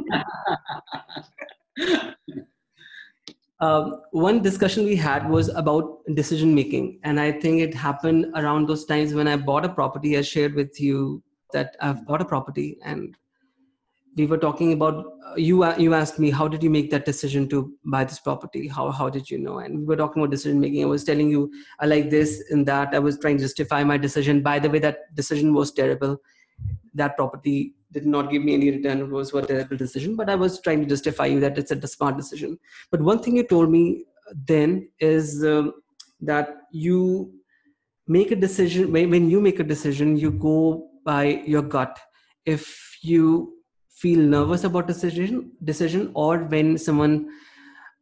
Um, 3.63 4.03
one 4.11 4.43
discussion 4.43 4.85
we 4.85 4.97
had 4.97 5.31
was 5.31 5.49
about 5.51 6.01
decision 6.15 6.53
making 6.53 6.99
and 7.05 7.21
i 7.21 7.31
think 7.31 7.61
it 7.61 7.73
happened 7.73 8.27
around 8.35 8.69
those 8.69 8.85
times 8.85 9.15
when 9.15 9.29
i 9.29 9.37
bought 9.37 9.65
a 9.65 9.69
property 9.69 10.19
i 10.19 10.21
shared 10.21 10.55
with 10.55 10.81
you 10.81 11.23
that 11.53 11.77
I've 11.81 12.07
bought 12.07 12.23
a 12.23 12.25
property 12.25 12.79
and 12.85 13.17
we 14.17 14.27
were 14.27 14.39
talking 14.39 14.73
about 14.73 15.07
uh, 15.27 15.35
you 15.37 15.65
you 15.79 15.95
asked 15.95 16.19
me 16.19 16.31
how 16.31 16.47
did 16.47 16.63
you 16.63 16.71
make 16.71 16.91
that 16.91 17.05
decision 17.05 17.49
to 17.49 17.73
buy 17.85 18.05
this 18.05 18.19
property? 18.19 18.69
How 18.69 18.91
how 18.91 19.09
did 19.09 19.31
you 19.31 19.39
know? 19.39 19.59
And 19.59 19.79
we 19.79 19.85
were 19.85 19.97
talking 19.97 20.23
about 20.23 20.31
decision 20.31 20.61
making. 20.61 20.83
I 20.83 20.87
was 20.87 21.05
telling 21.05 21.31
you 21.31 21.51
i 21.81 21.87
like 21.87 22.11
this 22.11 22.43
and 22.51 22.67
that. 22.67 22.95
I 22.95 22.99
was 22.99 23.19
trying 23.19 23.39
to 23.39 23.45
justify 23.45 23.83
my 23.85 23.97
decision. 23.97 24.43
By 24.43 24.59
the 24.59 24.71
way 24.71 24.79
that 24.81 25.15
decision 25.15 25.55
was 25.55 25.73
terrible. 25.73 26.19
That 26.95 27.17
property 27.17 27.75
did 27.91 28.07
not 28.07 28.31
give 28.31 28.43
me 28.43 28.55
any 28.55 28.71
return. 28.71 29.01
It 29.01 29.09
was 29.09 29.33
a 29.35 29.43
terrible 29.43 29.77
decision 29.77 30.17
but 30.17 30.31
i 30.31 30.35
was 30.35 30.61
trying 30.61 30.81
to 30.83 30.87
justify 30.87 31.27
you 31.27 31.41
that 31.41 31.59
it's 31.59 31.71
a 31.71 31.87
smart 31.87 32.17
decision. 32.17 32.59
But 32.91 33.01
one 33.01 33.23
thing 33.23 33.37
you 33.37 33.45
told 33.45 33.71
me 33.71 34.05
then 34.47 34.89
is 34.99 35.45
um, 35.45 35.75
that 36.21 36.57
you 36.71 37.33
make 38.07 38.31
a 38.31 38.37
decision 38.37 38.93
when, 38.93 39.11
when 39.11 39.31
you 39.31 39.41
make 39.41 39.61
a 39.61 39.65
decision 39.65 40.17
you 40.17 40.31
go 40.31 40.91
by 41.05 41.43
your 41.47 41.63
gut. 41.63 41.99
If 42.45 42.99
you 43.03 43.63
feel 44.03 44.19
nervous 44.19 44.65
about 44.65 44.87
decision 44.87 45.53
decision 45.65 46.11
or 46.15 46.39
when 46.55 46.77
someone 46.79 47.29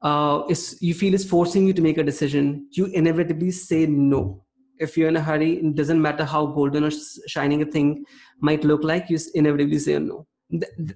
uh, 0.03 0.43
is 0.49 0.79
you 0.81 0.95
feel 0.95 1.15
is 1.15 1.25
forcing 1.33 1.67
you 1.67 1.75
to 1.75 1.83
make 1.83 1.99
a 1.99 2.03
decision 2.03 2.67
you 2.73 2.87
inevitably 2.87 3.51
say 3.51 3.87
no. 3.87 4.45
If 4.79 4.97
you're 4.97 5.09
in 5.09 5.17
a 5.17 5.21
hurry 5.21 5.53
it 5.59 5.75
doesn't 5.75 6.01
matter 6.01 6.25
how 6.25 6.47
golden 6.47 6.85
or 6.85 6.91
shining 7.27 7.63
a 7.63 7.67
thing 7.67 8.05
might 8.41 8.65
look 8.65 8.83
like 8.83 9.11
you 9.11 9.19
inevitably 9.35 9.79
say 9.79 9.99
no. 9.99 10.27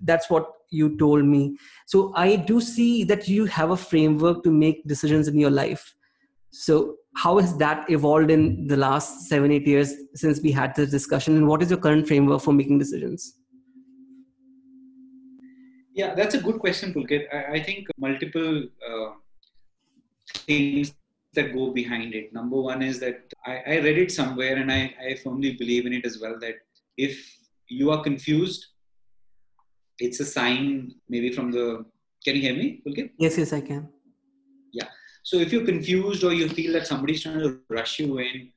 That's 0.03 0.31
what 0.31 0.51
you 0.71 0.97
told 0.97 1.25
me. 1.25 1.57
So 1.87 2.13
i 2.17 2.37
do 2.37 2.61
see 2.61 3.05
that 3.05 3.29
you 3.29 3.45
have 3.45 3.71
a 3.71 3.77
framework 3.77 4.43
to 4.45 4.51
make 4.51 4.87
decisions 4.87 5.29
in 5.29 5.39
your 5.39 5.51
life. 5.51 5.95
So 6.51 6.97
how 7.17 7.39
has 7.39 7.57
that 7.59 7.89
evolved 7.91 8.31
in 8.31 8.67
the 8.67 8.77
last 8.77 9.29
seven 9.29 9.53
eight 9.53 9.67
years 9.67 9.95
since 10.15 10.41
we 10.41 10.51
had 10.51 10.75
this 10.75 10.91
discussion? 10.91 11.37
And 11.37 11.47
what 11.47 11.63
is 11.63 11.71
your 11.71 11.79
current 11.79 12.07
framework 12.09 12.43
for 12.43 12.53
making 12.53 12.79
decisions? 12.79 13.39
Yeah 15.95 16.15
that's 16.15 16.35
a 16.35 16.41
good 16.41 16.59
question 16.59 16.93
pulkit. 16.93 17.27
I, 17.33 17.53
I 17.57 17.63
think 17.63 17.87
multiple 17.99 18.65
uh, 18.89 19.11
things 20.47 20.93
that 21.35 21.53
go 21.55 21.71
behind 21.71 22.15
it. 22.15 22.33
Number 22.33 22.61
one 22.61 22.83
is 22.83 22.99
that 23.01 23.33
I, 23.47 23.63
I 23.67 23.79
read 23.79 23.99
it 23.99 24.11
somewhere 24.11 24.57
and 24.57 24.71
I, 24.71 24.95
I 25.09 25.17
firmly 25.23 25.53
believe 25.53 25.87
in 25.87 25.93
it 25.93 26.05
as 26.05 26.21
well 26.21 26.39
that 26.41 26.57
if 26.97 27.37
you 27.69 27.91
are 27.91 28.03
confused 28.03 28.67
it's 29.99 30.19
a 30.19 30.25
sign 30.25 30.93
maybe 31.09 31.31
from 31.31 31.53
the 31.53 31.85
can 32.25 32.35
you 32.37 32.43
hear 32.43 32.55
me 32.55 32.83
pulkit? 32.85 33.11
Yes 33.19 33.39
yes 33.39 33.53
i 33.53 33.61
can. 33.61 33.89
Yeah 34.73 34.89
so 35.25 35.39
if 35.39 35.53
you're 35.53 35.65
confused 35.65 36.23
or 36.23 36.35
you 36.35 36.49
feel 36.51 36.75
that 36.75 36.87
somebody's 36.87 37.23
trying 37.23 37.39
to 37.39 37.59
rush 37.71 37.99
you 37.99 38.19
in, 38.19 38.53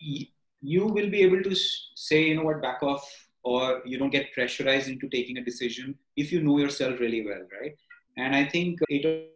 you 0.00 0.84
will 0.86 1.08
be 1.08 1.22
able 1.22 1.42
to 1.44 1.54
say, 1.94 2.24
you 2.24 2.34
know 2.34 2.42
what, 2.42 2.60
back 2.60 2.82
off, 2.82 3.08
or 3.44 3.80
you 3.86 3.98
don't 3.98 4.10
get 4.10 4.32
pressurized 4.32 4.88
into 4.88 5.08
taking 5.08 5.38
a 5.38 5.44
decision 5.44 5.96
if 6.16 6.32
you 6.32 6.42
know 6.42 6.58
yourself 6.58 6.98
really 6.98 7.24
well, 7.24 7.46
right? 7.60 7.76
And 8.16 8.34
I 8.34 8.46
think 8.46 8.80
it 8.88 9.30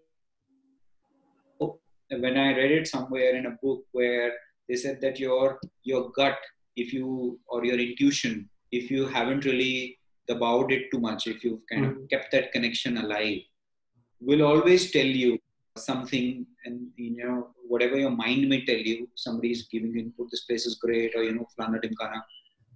when 2.10 2.36
I 2.36 2.56
read 2.56 2.72
it 2.72 2.88
somewhere 2.88 3.36
in 3.36 3.46
a 3.46 3.56
book 3.62 3.84
where 3.92 4.32
they 4.68 4.74
said 4.74 5.00
that 5.02 5.20
your 5.20 5.60
your 5.84 6.10
gut, 6.10 6.38
if 6.74 6.92
you 6.92 7.38
or 7.46 7.64
your 7.64 7.78
intuition, 7.78 8.50
if 8.72 8.90
you 8.90 9.06
haven't 9.06 9.44
really 9.44 10.00
about 10.28 10.72
it 10.72 10.90
too 10.90 10.98
much, 10.98 11.28
if 11.28 11.44
you've 11.44 11.64
kind 11.70 11.86
mm-hmm. 11.86 12.02
of 12.02 12.10
kept 12.10 12.32
that 12.32 12.50
connection 12.50 12.98
alive, 12.98 13.42
will 14.24 14.42
always 14.42 14.90
tell 14.90 15.10
you 15.22 15.38
something 15.76 16.46
and 16.64 16.88
you 16.96 17.24
know 17.24 17.48
whatever 17.66 17.96
your 17.96 18.10
mind 18.10 18.48
may 18.48 18.64
tell 18.64 18.82
you 18.90 19.08
somebody 19.14 19.50
is 19.50 19.62
giving 19.72 19.98
input 19.98 20.28
this 20.30 20.44
place 20.44 20.66
is 20.66 20.74
great 20.76 21.14
or 21.16 21.22
you 21.22 21.34
know 21.34 21.46
flana 21.54 21.80
dimkana. 21.84 22.20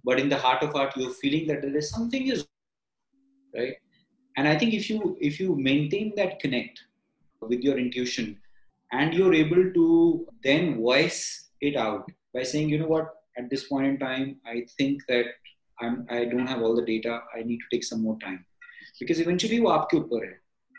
But 0.03 0.19
in 0.19 0.29
the 0.29 0.37
heart 0.37 0.63
of 0.63 0.73
heart 0.73 0.95
you're 0.95 1.13
feeling 1.21 1.47
that 1.47 1.61
there 1.61 1.75
is 1.75 1.89
something 1.89 2.27
is 2.27 2.45
right. 3.55 3.75
And 4.37 4.47
i 4.47 4.57
think 4.57 4.73
if 4.73 4.89
you 4.89 5.17
if 5.19 5.39
you 5.39 5.55
maintain 5.55 6.13
that 6.15 6.39
connect 6.39 6.79
with 7.41 7.61
your 7.61 7.77
intuition 7.77 8.37
and 8.91 9.13
you're 9.13 9.33
able 9.33 9.63
to 9.77 10.27
then 10.43 10.81
voice 10.81 11.49
it 11.61 11.75
out 11.75 12.09
by 12.33 12.43
saying 12.43 12.69
you 12.69 12.79
know 12.79 12.87
what? 12.87 13.13
At 13.37 13.51
this 13.51 13.67
point 13.67 13.85
in 13.85 13.99
time 13.99 14.37
i 14.47 14.65
think 14.77 15.03
that 15.07 15.25
i'm 15.79 16.07
i 16.09 16.25
don't 16.25 16.47
have 16.47 16.61
all 16.63 16.75
the 16.75 16.85
data. 16.85 17.21
I 17.37 17.43
need 17.43 17.59
to 17.59 17.69
take 17.71 17.83
some 17.83 18.01
more 18.01 18.17
time. 18.19 18.43
Because 18.99 19.19
eventually 19.19 19.59
wo 19.59 19.69
up 19.69 19.89
to 19.91 19.99
hai 20.11 20.29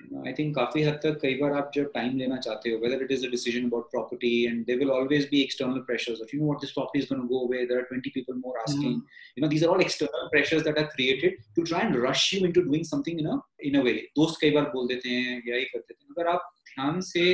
I 0.00 0.32
think 0.32 0.54
काफ़ी 0.54 0.82
हद 0.82 0.94
तक 1.02 1.18
कई 1.22 1.34
बार 1.34 1.52
आप 1.52 1.70
जब 1.74 1.90
time 1.94 2.18
लेना 2.18 2.36
चाहते 2.38 2.70
हो 2.70 2.78
whether 2.78 3.02
it 3.04 3.10
is 3.12 3.26
a 3.26 3.30
decision 3.30 3.66
about 3.66 3.90
property 3.90 4.30
and 4.44 4.64
they 4.66 4.76
will 4.76 4.90
always 4.90 5.28
be 5.30 5.40
external 5.42 5.80
pressures 5.88 6.20
of 6.22 6.34
you 6.34 6.40
know 6.40 6.46
what 6.46 6.60
this 6.60 6.70
property 6.72 6.98
is 6.98 7.08
going 7.08 7.22
to 7.22 7.28
go 7.28 7.44
away 7.46 7.64
there 7.66 7.80
are 7.80 7.88
20 7.92 8.14
people 8.14 8.34
more 8.36 8.58
asking 8.60 8.92
you 8.92 9.42
know 9.42 9.48
these 9.48 9.64
are 9.64 9.68
all 9.68 9.80
external 9.80 10.28
pressures 10.30 10.62
that 10.64 10.78
are 10.78 10.84
created 10.94 11.36
to 11.56 11.62
try 11.64 11.86
and 11.86 11.96
rush 12.06 12.32
you 12.34 12.40
into 12.40 12.60
doing 12.62 12.84
something 12.84 13.20
in 13.20 13.26
a 13.28 13.38
in 13.70 13.78
a 13.80 13.82
way 13.82 13.94
दोस्त 14.16 14.40
कई 14.40 14.50
बार 14.50 14.70
बोल 14.74 14.88
देते 14.88 15.18
हैं 15.18 15.42
या 15.48 15.56
ये 15.56 15.64
करते 15.72 15.94
हैं 15.94 16.14
अगर 16.16 16.30
आप 16.32 16.50
ध्यान 16.68 17.00
से 17.08 17.26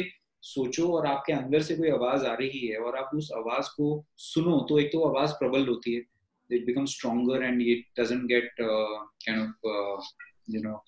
सोचो 0.45 0.89
और 0.95 1.07
आपके 1.07 1.33
अंदर 1.33 1.63
से 1.63 1.75
कोई 1.77 1.91
आवाज़ 1.91 2.27
आ 2.27 2.35
रही 2.41 2.67
है 2.67 2.79
और 2.79 2.97
आप 2.97 3.11
उस 3.17 3.31
आवाज़ 3.37 3.69
को 3.77 3.87
सुनो 4.25 4.59
तो 4.69 4.79
एक 4.79 4.93
तो 4.93 5.05
आवाज़ 5.05 5.33
प्रबल 5.39 5.67
होती 5.69 5.95
है 5.95 6.03
it 6.51 6.67
become 6.67 6.87
stronger 6.87 7.43
and 7.43 7.63
it 7.63 7.85
doesn't 8.01 8.27
get 8.29 8.51
kind 8.61 9.41
of 9.67 10.13
you 10.47 10.63
know 10.63 10.83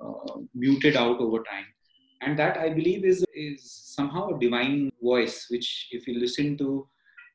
uh, 0.00 0.38
muted 0.54 0.96
out 0.96 1.20
over 1.20 1.38
time. 1.38 1.66
And 2.24 2.38
that 2.38 2.56
i 2.56 2.68
believe 2.68 3.04
is 3.04 3.24
is 3.34 3.62
somehow 3.96 4.28
a 4.28 4.38
divine 4.38 4.92
voice 5.02 5.46
which 5.50 5.88
if 5.90 6.06
you 6.06 6.20
listen 6.20 6.56
to 6.58 6.86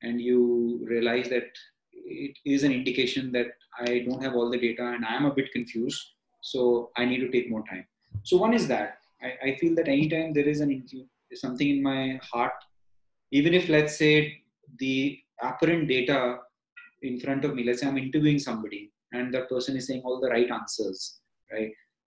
and 0.01 0.21
you 0.21 0.79
realize 0.89 1.27
that 1.27 1.49
it 1.91 2.37
is 2.45 2.63
an 2.63 2.71
indication 2.71 3.33
that 3.33 3.47
i 3.85 3.99
don't 4.05 4.23
have 4.23 4.33
all 4.33 4.49
the 4.49 4.61
data 4.65 4.85
and 4.93 5.03
i 5.05 5.13
am 5.13 5.25
a 5.25 5.33
bit 5.39 5.51
confused 5.51 6.01
so 6.41 6.91
i 6.95 7.03
need 7.03 7.19
to 7.19 7.29
take 7.29 7.49
more 7.49 7.63
time. 7.69 7.85
So 8.23 8.37
one 8.37 8.53
is 8.53 8.67
that. 8.69 8.99
I, 9.21 9.49
I 9.49 9.55
feel 9.59 9.75
that 9.75 9.87
anytime 9.87 10.33
there 10.33 10.47
is 10.47 10.61
an 10.61 10.71
something 11.33 11.69
in 11.69 11.83
my 11.83 12.19
heart 12.31 12.53
even 13.31 13.53
if 13.53 13.67
let's 13.67 13.97
say 13.97 14.41
the 14.79 15.19
apparent 15.41 15.87
data 15.87 16.39
in 17.01 17.19
front 17.19 17.43
of 17.45 17.53
me 17.53 17.63
let's 17.63 17.81
say 17.81 17.87
i'm 17.87 17.97
interviewing 17.97 18.39
somebody 18.39 18.91
and 19.13 19.33
that 19.33 19.49
person 19.49 19.75
is 19.75 19.87
saying 19.87 20.01
all 20.05 20.19
the 20.21 20.29
right 20.29 20.49
answers 20.49 21.19
right? 21.51 21.71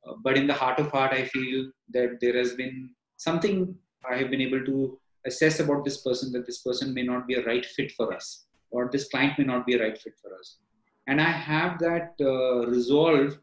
Uh, 0.07 0.15
but 0.23 0.37
in 0.37 0.47
the 0.47 0.55
heart 0.55 0.79
of 0.79 0.91
heart, 0.91 1.13
I 1.13 1.25
feel 1.25 1.71
that 1.93 2.19
there 2.21 2.37
has 2.37 2.55
been 2.55 2.91
something 3.17 3.75
I 4.11 4.17
have 4.17 4.31
been 4.31 4.41
able 4.41 4.65
to 4.65 4.99
assess 5.27 5.61
about 5.61 5.85
this 5.85 5.99
person 6.03 6.33
that 6.33 6.47
this 6.47 6.63
person 6.63 6.93
may 6.93 7.03
not 7.03 7.27
be 7.27 7.35
a 7.35 7.45
right 7.45 7.65
fit 7.65 7.93
for 7.93 8.13
us, 8.13 8.47
or 8.71 8.89
this 8.91 9.09
client 9.09 9.39
may 9.39 9.45
not 9.45 9.67
be 9.67 9.75
a 9.75 9.83
right 9.83 9.97
fit 9.97 10.15
for 10.21 10.35
us. 10.39 10.59
And 11.07 11.21
I 11.21 11.31
have 11.31 11.79
that 11.81 12.15
uh, 12.21 12.67
resolve 12.67 13.39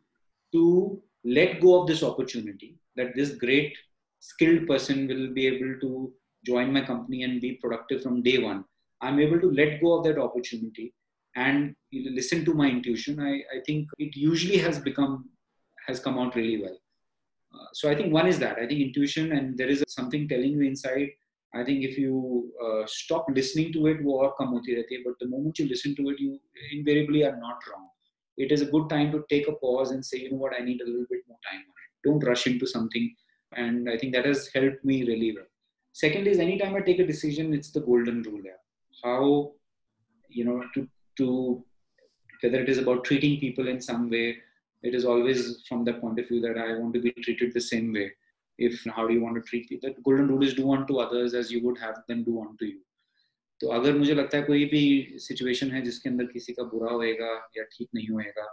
to 0.54 1.02
let 1.24 1.62
go 1.62 1.82
of 1.82 1.88
this 1.88 2.04
opportunity 2.04 2.78
that 2.96 3.16
this 3.16 3.32
great 3.32 3.78
skilled 4.20 4.68
person 4.68 5.08
will 5.08 5.34
be 5.34 5.48
able 5.48 5.80
to 5.82 6.14
join 6.46 6.74
my 6.74 6.82
company 6.82 7.24
and 7.24 7.42
be 7.42 7.54
productive 7.54 8.02
from 8.04 8.22
day 8.22 8.38
one. 8.38 8.66
I'm 9.02 9.20
able 9.20 9.40
to 9.40 9.52
let 9.52 9.82
go 9.82 9.98
of 9.98 10.04
that 10.06 10.18
opportunity 10.18 10.94
and 11.36 11.76
listen 11.94 12.44
to 12.46 12.54
my 12.54 12.70
intuition. 12.70 13.20
I, 13.20 13.34
I 13.56 13.62
think 13.66 13.88
it 13.98 14.16
usually 14.16 14.58
has 14.58 14.80
become 14.80 15.30
has 15.88 16.00
come 16.00 16.18
out 16.20 16.36
really 16.36 16.62
well. 16.62 16.78
Uh, 17.54 17.68
so 17.74 17.90
I 17.90 17.96
think 17.96 18.14
one 18.14 18.28
is 18.28 18.40
that 18.40 18.58
I 18.58 18.68
think 18.68 18.80
intuition 18.82 19.32
and 19.32 19.58
there 19.58 19.68
is 19.68 19.84
something 19.88 20.28
telling 20.28 20.52
you 20.52 20.62
inside. 20.62 21.10
I 21.56 21.64
think 21.64 21.84
if 21.84 21.98
you 21.98 22.52
uh, 22.64 22.84
stop 22.86 23.26
listening 23.34 23.74
to 23.74 23.88
it, 23.88 23.98
But 24.04 25.14
the 25.20 25.28
moment 25.28 25.58
you 25.58 25.68
listen 25.68 25.96
to 25.96 26.10
it, 26.10 26.20
you 26.20 26.40
invariably 26.72 27.24
are 27.26 27.38
not 27.38 27.58
wrong. 27.70 27.90
It 28.38 28.52
is 28.52 28.62
a 28.62 28.66
good 28.66 28.88
time 28.90 29.12
to 29.12 29.26
take 29.30 29.48
a 29.48 29.54
pause 29.54 29.92
and 29.92 30.06
say, 30.06 30.20
you 30.20 30.32
know 30.32 30.38
what, 30.38 30.54
I 30.54 30.64
need 30.64 30.82
a 30.82 30.86
little 30.86 31.08
bit 31.10 31.22
more 31.28 31.40
time. 31.52 31.64
Don't 32.06 32.24
rush 32.24 32.46
into 32.46 32.68
something. 32.68 33.14
And 33.56 33.90
I 33.90 33.98
think 33.98 34.14
that 34.14 34.26
has 34.26 34.50
helped 34.54 34.86
me 34.86 35.04
really 35.06 35.34
well. 35.36 35.46
Second 35.94 36.28
is 36.28 36.40
anytime 36.40 36.76
I 36.76 36.82
take 36.82 37.00
a 37.00 37.08
decision, 37.08 37.54
it's 37.54 37.72
the 37.72 37.82
golden 37.82 38.22
rule. 38.22 38.42
there. 38.44 38.60
How, 39.04 39.54
you 40.30 40.46
know, 40.46 40.64
to 40.76 40.88
to 41.18 41.66
whether 42.42 42.62
it 42.62 42.70
is 42.70 42.78
about 42.78 43.04
treating 43.04 43.40
people 43.40 43.68
in 43.68 43.82
some 43.82 44.10
way 44.10 44.38
it 44.83 44.95
is 44.95 45.05
always 45.05 45.65
from 45.69 45.85
that 45.85 46.01
point 46.01 46.19
of 46.21 46.29
view 46.29 46.41
that 46.43 46.59
I 46.59 46.79
want 46.79 46.95
to 46.95 47.01
be 47.01 47.13
treated 47.13 47.55
the 47.55 47.61
same 47.61 47.93
way. 47.93 48.11
If 48.59 48.85
how 48.97 49.07
do 49.07 49.15
you 49.15 49.23
want 49.23 49.37
to 49.37 49.43
treat 49.43 49.69
people? 49.69 49.93
The 49.95 50.03
golden 50.03 50.29
rule 50.29 50.45
is 50.45 50.55
do 50.55 50.73
unto 50.73 50.99
others 50.99 51.35
as 51.35 51.51
you 51.51 51.63
would 51.65 51.79
have 51.79 52.03
them 52.09 52.25
do 52.25 52.41
unto 52.41 52.67
you. 52.73 52.81
तो 53.61 53.69
अगर 53.73 53.97
मुझे 53.99 54.15
लगता 54.15 54.37
है 54.39 54.43
कोई 54.45 54.65
भी 54.71 54.85
situation 55.25 55.71
है 55.71 55.81
जिसके 55.83 56.09
अंदर 56.09 56.25
किसी 56.33 56.53
का 56.53 56.63
बुरा 56.71 56.91
होएगा 56.93 57.29
या 57.57 57.65
ठीक 57.73 57.89
नहीं 57.95 58.09
होएगा 58.09 58.47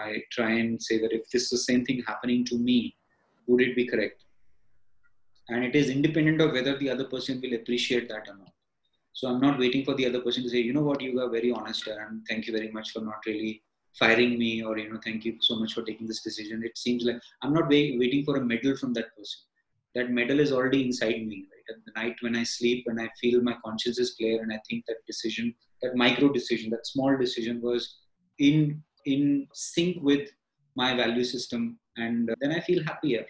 आई 0.00 0.18
try 0.34 0.58
and 0.58 0.78
say 0.86 0.98
that 0.98 1.12
if 1.12 1.22
this 1.32 1.52
the 1.54 1.58
same 1.58 1.84
thing 1.88 2.02
happening 2.08 2.46
to 2.50 2.58
me 2.64 2.80
would 3.48 3.62
it 3.62 3.72
be 3.76 3.84
correct 3.86 4.20
and 5.48 5.64
it 5.68 5.74
is 5.78 5.88
independent 5.94 6.40
of 6.40 6.52
whether 6.56 6.74
the 6.82 6.90
other 6.90 7.06
person 7.14 7.40
will 7.44 7.54
appreciate 7.54 8.04
that 8.10 8.28
or 8.32 8.34
not 8.34 8.52
so 9.20 9.28
i'm 9.30 9.40
not 9.44 9.58
waiting 9.62 9.82
for 9.88 9.94
the 10.00 10.06
other 10.08 10.20
person 10.26 10.44
to 10.44 10.52
say 10.52 10.60
you 10.66 10.74
know 10.76 10.84
what 10.88 11.02
you 11.06 11.18
are 11.24 11.28
very 11.32 11.50
honest 11.60 11.88
and 11.94 12.20
thank 12.28 12.46
you 12.46 12.54
very 12.58 12.70
much 12.76 12.92
for 12.92 13.02
not 13.08 13.26
really 13.30 13.52
firing 13.99 14.37
me 14.37 14.63
or 14.63 14.77
you 14.77 14.89
know 14.89 14.99
thank 15.03 15.25
you 15.25 15.35
so 15.39 15.55
much 15.55 15.73
for 15.73 15.83
taking 15.83 16.07
this 16.07 16.21
decision 16.21 16.63
it 16.63 16.77
seems 16.77 17.03
like 17.03 17.19
i'm 17.41 17.53
not 17.53 17.69
wait, 17.69 17.99
waiting 17.99 18.23
for 18.23 18.37
a 18.37 18.45
medal 18.53 18.75
from 18.77 18.93
that 18.93 19.15
person 19.17 19.39
that 19.95 20.11
medal 20.11 20.39
is 20.39 20.51
already 20.51 20.85
inside 20.85 21.25
me 21.31 21.45
right 21.51 21.75
at 21.75 21.85
the 21.85 22.01
night 22.01 22.15
when 22.21 22.35
i 22.35 22.43
sleep 22.43 22.85
and 22.87 23.01
i 23.01 23.09
feel 23.19 23.41
my 23.41 23.55
conscience 23.65 23.99
is 23.99 24.15
clear 24.15 24.41
and 24.41 24.53
i 24.53 24.59
think 24.69 24.83
that 24.87 25.05
decision 25.07 25.53
that 25.81 25.95
micro 25.95 26.29
decision 26.29 26.69
that 26.69 26.85
small 26.85 27.17
decision 27.17 27.61
was 27.61 27.97
in 28.39 28.81
in 29.07 29.47
sync 29.53 29.97
with 30.01 30.29
my 30.75 30.95
value 30.95 31.23
system, 31.23 31.79
and 31.97 32.29
then 32.39 32.51
I 32.51 32.59
feel 32.59 32.83
happier. 32.83 33.25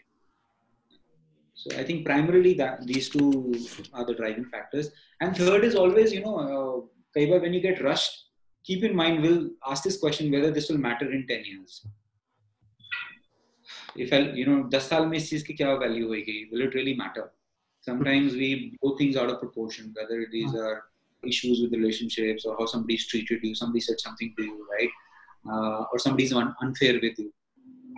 So 1.54 1.76
I 1.78 1.84
think 1.84 2.06
primarily 2.06 2.54
that 2.56 2.86
these 2.86 3.10
two 3.10 3.56
are 3.94 4.06
the 4.06 4.14
driving 4.14 4.46
factors. 4.46 4.92
And 5.22 5.36
third 5.36 5.64
is 5.64 5.76
always, 5.76 6.12
you 6.14 6.22
know, 6.22 6.36
uh, 6.38 7.30
when 7.40 7.54
you 7.54 7.62
get 7.62 7.82
rushed, 7.82 8.26
keep 8.68 8.84
in 8.84 8.96
mind, 8.96 9.22
we'll 9.22 9.50
ask 9.66 9.84
this 9.84 9.98
question 9.98 10.32
whether 10.32 10.52
this 10.52 10.70
will 10.70 10.78
matter 10.78 11.12
in 11.12 11.26
10 11.26 11.46
years. 11.46 11.86
If 13.96 14.12
I, 14.14 14.20
you 14.40 14.46
know, 14.46 14.68
10 14.70 14.82
saal 14.82 15.06
mein 15.06 15.22
is 15.22 15.30
cheez 15.30 15.46
ki 15.48 15.56
kya 15.60 15.80
value? 15.80 16.08
Will 16.52 16.62
it 16.68 16.76
really 16.80 16.96
matter? 16.96 17.32
Sometimes 17.88 18.34
we 18.34 18.50
blow 18.82 18.96
things 18.98 19.16
out 19.16 19.30
of 19.30 19.40
proportion, 19.40 19.94
whether 19.98 20.20
these 20.32 20.54
are 20.54 20.84
issues 21.26 21.62
with 21.62 21.72
relationships 21.72 22.46
or 22.46 22.56
how 22.60 22.66
somebody's 22.66 23.08
treated 23.08 23.40
you, 23.44 23.56
somebody 23.56 23.82
said 23.88 24.00
something 24.00 24.34
to 24.38 24.44
you, 24.44 24.68
right? 24.76 24.90
Uh, 25.52 25.86
or 25.92 26.00
somebody's 26.00 26.34
un- 26.34 26.56
unfair 26.62 26.96
with 27.06 27.18
you. 27.18 27.34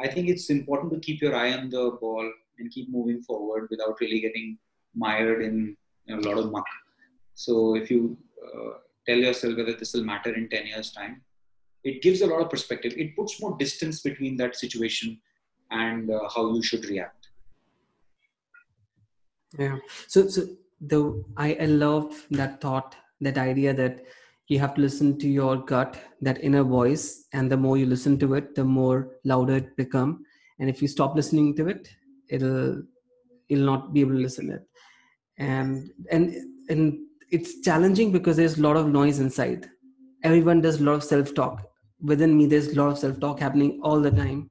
I 0.02 0.08
think 0.08 0.30
it's 0.30 0.50
important 0.50 0.94
to 0.94 1.00
keep 1.00 1.22
your 1.22 1.36
eye 1.36 1.54
on 1.54 1.70
the 1.70 1.98
ball 2.02 2.32
and 2.60 2.72
keep 2.72 2.90
moving 2.98 3.22
forward 3.24 3.68
without 3.72 4.00
really 4.00 4.20
getting 4.20 4.58
mired 4.96 5.42
in 5.42 5.76
a 6.10 6.16
lot 6.28 6.38
of 6.38 6.52
muck. 6.52 6.66
So 7.34 7.76
if 7.76 7.92
you 7.92 8.18
uh, 8.46 8.78
tell 9.08 9.18
yourself 9.18 9.58
whether 9.58 9.74
this 9.74 9.94
will 9.94 10.04
matter 10.04 10.34
in 10.34 10.50
10 10.50 10.68
years 10.68 10.92
time, 10.92 11.22
it 11.84 12.02
gives 12.02 12.22
a 12.22 12.28
lot 12.28 12.42
of 12.42 12.50
perspective. 12.50 12.94
It 12.98 13.16
puts 13.16 13.42
more 13.42 13.58
distance 13.58 14.02
between 14.02 14.38
that 14.38 14.56
situation 14.56 15.20
and 15.72 16.12
uh, 16.12 16.28
how 16.34 16.54
you 16.54 16.62
should 16.62 16.86
react. 16.86 17.30
Yeah. 19.58 19.78
So, 20.08 20.28
so 20.28 20.48
the 20.82 21.24
I, 21.38 21.58
I 21.60 21.66
love 21.66 22.26
that 22.32 22.62
thought, 22.62 22.96
that 23.22 23.38
idea 23.38 23.74
that 23.74 24.06
you 24.48 24.60
have 24.60 24.76
to 24.76 24.82
listen 24.82 25.18
to 25.20 25.28
your 25.28 25.58
gut, 25.58 25.98
that 26.22 26.44
inner 26.44 26.64
voice, 26.64 27.26
and 27.34 27.52
the 27.52 27.58
more 27.58 27.78
you 27.78 27.86
listen 27.86 28.18
to 28.20 28.34
it, 28.36 28.56
the 28.56 28.64
more 28.64 29.12
louder 29.24 29.58
it 29.58 29.76
become. 29.78 30.26
And 30.60 30.70
if 30.70 30.82
you 30.82 30.88
stop 30.88 31.16
listening 31.16 31.56
to 31.56 31.68
it, 31.68 31.90
it'll 32.30 32.84
you'll 33.48 33.66
not 33.66 33.94
be 33.94 34.02
able 34.02 34.12
to 34.12 34.18
listen 34.18 34.52
it 34.52 34.64
and 35.40 35.92
and 36.12 36.36
and 36.70 37.00
it's 37.32 37.62
challenging 37.62 38.12
because 38.12 38.38
there's 38.38 38.58
a 38.58 38.62
lot 38.62 38.78
of 38.78 38.88
noise 38.88 39.20
inside. 39.20 39.70
Everyone 40.24 40.62
does 40.62 40.82
a 40.82 40.84
lot 40.84 40.96
of 40.96 41.04
self-talk. 41.04 41.64
Within 42.02 42.38
me 42.38 42.46
there's 42.46 42.70
a 42.70 42.76
lot 42.76 42.92
of 42.92 42.98
self-talk 42.98 43.40
happening 43.40 43.80
all 43.84 44.00
the 44.00 44.12
time. 44.12 44.50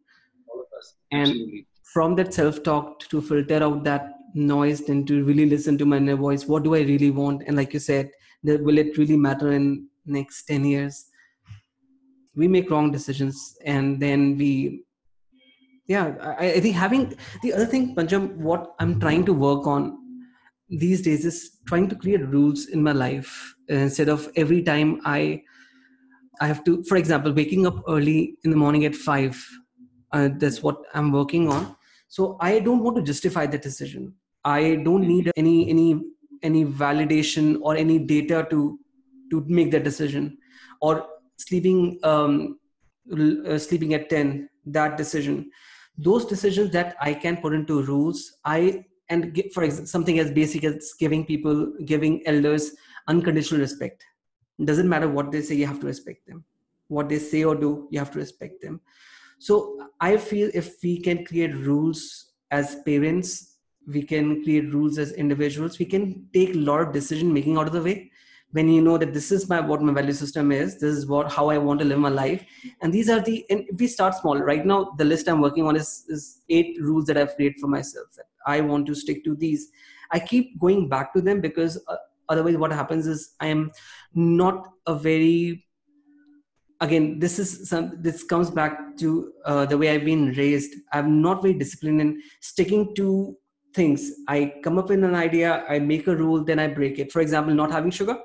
All 0.49 0.61
of 0.61 0.79
us. 0.79 0.95
And 1.11 1.29
Absolutely. 1.29 1.67
from 1.83 2.15
that 2.17 2.35
self-talk 2.35 3.01
to 3.09 3.21
filter 3.21 3.63
out 3.63 3.85
that 3.85 4.15
noise 4.35 4.89
and 4.89 5.07
to 5.07 5.25
really 5.25 5.47
listen 5.47 5.79
to 5.79 5.87
my 5.87 5.97
inner 5.97 6.15
voice 6.15 6.45
what 6.45 6.63
do 6.63 6.75
i 6.75 6.81
really 6.81 7.11
want? 7.11 7.43
And 7.47 7.57
like 7.57 7.73
you 7.73 7.81
said 7.81 8.11
will 8.43 8.79
it 8.79 8.97
really 8.97 9.17
matter 9.17 9.53
in 9.53 9.89
next 10.07 10.45
10 10.45 10.65
years? 10.65 11.07
We 12.37 12.47
make 12.47 12.71
wrong 12.71 12.93
decisions 12.93 13.57
and 13.65 14.01
then 14.01 14.37
we 14.39 14.85
yeah 15.87 16.15
I, 16.39 16.53
I, 16.53 16.61
think 16.61 16.77
having 16.77 17.17
the 17.43 17.53
other 17.55 17.67
thing 17.67 17.97
pancham 17.97 18.37
what 18.37 18.75
i'm 18.79 19.01
trying 19.01 19.25
to 19.25 19.33
work 19.33 19.67
on 19.67 19.97
these 20.71 21.03
days 21.03 21.25
is 21.25 21.59
trying 21.67 21.89
to 21.89 21.97
create 21.97 22.27
rules 22.29 22.67
in 22.67 22.83
my 22.83 22.93
life 22.93 23.55
instead 23.69 24.09
of 24.09 24.29
every 24.37 24.63
time 24.63 25.01
i 25.05 25.43
i 26.41 26.47
have 26.47 26.63
to 26.65 26.83
for 26.85 26.97
example 26.97 27.33
waking 27.33 27.67
up 27.67 27.83
early 27.89 28.37
in 28.45 28.51
the 28.51 28.57
morning 28.57 28.85
at 28.85 28.95
5 28.95 29.47
uh, 30.13 30.29
that's 30.39 30.63
what 30.63 30.79
i'm 30.95 31.13
working 31.13 31.49
on. 31.49 31.77
So 32.09 32.39
i 32.41 32.59
don't 32.59 32.83
want 32.83 32.97
to 32.97 33.03
justify 33.03 33.47
that 33.47 33.63
decision. 33.63 34.15
I 34.45 34.77
don't 34.77 35.07
need 35.07 35.31
any 35.37 35.69
any 35.69 36.03
any 36.43 36.65
validation 36.65 37.59
or 37.61 37.77
any 37.77 37.99
data 37.99 38.47
to 38.51 38.79
to 39.31 39.45
make 39.47 39.71
that 39.73 39.85
decision. 39.85 40.39
Or 40.81 41.07
sleeping 41.37 41.99
um 42.03 42.59
uh, 43.13 43.59
sleeping 43.59 43.93
at 43.95 44.09
10 44.09 44.49
that 44.67 44.97
decision. 44.97 45.51
Those 45.99 46.25
decisions 46.25 46.73
that 46.73 46.97
i 47.01 47.13
can 47.13 47.37
put 47.39 47.53
into 47.53 47.83
rules 47.83 48.25
i 48.45 48.85
and 49.11 49.43
for 49.55 49.63
example 49.63 49.87
something 49.87 50.19
as 50.19 50.31
basic 50.31 50.65
as 50.65 50.95
giving 50.99 51.25
people 51.25 51.73
giving 51.85 52.27
elders 52.27 52.73
unconditional 53.09 53.61
respect. 53.61 54.05
Doesn't 54.63 54.89
matter 54.89 55.09
what 55.09 55.33
they 55.33 55.41
say 55.41 55.55
you 55.55 55.67
have 55.67 55.81
to 55.81 55.87
respect 55.87 56.27
them. 56.27 56.45
What 56.89 57.09
they 57.09 57.19
say 57.19 57.45
or 57.45 57.55
do 57.55 57.89
you 57.91 57.99
have 57.99 58.11
to 58.13 58.19
respect 58.19 58.61
them. 58.63 58.81
So 59.39 59.89
i 60.01 60.17
feel 60.17 60.51
if 60.55 60.77
we 60.83 60.99
can 61.01 61.25
create 61.25 61.55
rules 61.55 62.33
as 62.51 62.77
parents 62.87 63.57
we 63.87 64.03
can 64.03 64.43
create 64.45 64.73
rules 64.73 64.99
as 64.99 65.13
individuals 65.13 65.79
we 65.79 65.87
can 65.87 66.29
take 66.35 66.55
a 66.55 66.59
lot 66.59 66.81
of 66.81 66.93
decision 66.93 67.33
making 67.33 67.57
out 67.57 67.67
of 67.67 67.73
the 67.73 67.83
way. 67.83 68.11
When 68.51 68.69
you 68.69 68.81
know 68.81 68.97
that 68.97 69.13
this 69.13 69.31
is 69.31 69.47
my 69.49 69.61
what 69.61 69.83
my 69.83 69.93
value 69.93 70.13
system 70.13 70.53
is 70.53 70.79
this 70.81 70.97
is 70.97 71.07
what 71.07 71.31
how 71.33 71.51
i 71.51 71.59
want 71.59 71.81
to 71.81 71.87
live 71.87 71.99
my 71.99 72.09
life. 72.09 72.45
And 72.81 72.93
these 72.93 73.11
are 73.11 73.21
the 73.21 73.45
and 73.51 73.65
if 73.69 73.79
we 73.79 73.87
start 73.87 74.15
small 74.15 74.39
right 74.39 74.65
now 74.65 74.95
the 74.99 75.05
list 75.05 75.29
i'm 75.29 75.41
working 75.41 75.67
on 75.67 75.77
is, 75.77 76.05
is 76.09 76.43
eight 76.49 76.77
rules 76.81 77.05
that 77.07 77.19
i've 77.19 77.37
created 77.37 77.61
for 77.61 77.69
myself. 77.69 78.07
that 78.17 78.28
I 78.57 78.61
want 78.73 78.87
to 78.91 78.95
stick 79.05 79.25
to 79.25 79.37
these. 79.45 79.71
I 80.11 80.19
keep 80.19 80.59
going 80.59 80.89
back 80.89 81.15
to 81.15 81.21
them 81.21 81.41
because 81.41 81.81
uh, 81.87 81.97
otherwise, 82.29 82.57
what 82.57 82.73
happens 82.73 83.07
is 83.07 83.35
I 83.41 83.47
am 83.47 83.71
not 84.15 84.69
a 84.87 84.95
very 84.95 85.65
again 86.81 87.19
this 87.19 87.39
is 87.43 87.69
some 87.69 87.87
this 88.07 88.23
comes 88.33 88.51
back 88.51 88.75
to 88.99 89.33
uh, 89.45 89.65
the 89.67 89.77
way 89.77 89.91
i've 89.91 90.05
been 90.05 90.33
raised. 90.35 90.75
I'm 90.93 91.21
not 91.21 91.43
very 91.43 91.55
disciplined 91.55 92.01
in 92.01 92.23
sticking 92.41 92.95
to 92.97 93.37
things. 93.75 94.11
I 94.29 94.55
come 94.65 94.79
up 94.79 94.89
with 94.89 95.03
an 95.05 95.15
idea 95.15 95.65
i 95.69 95.79
make 95.79 96.07
a 96.07 96.17
rule 96.17 96.45
then 96.45 96.59
i 96.59 96.69
break 96.69 96.99
it. 96.99 97.13
For 97.13 97.21
example 97.21 97.55
not 97.55 97.73
having 97.73 97.91
sugar 97.91 98.17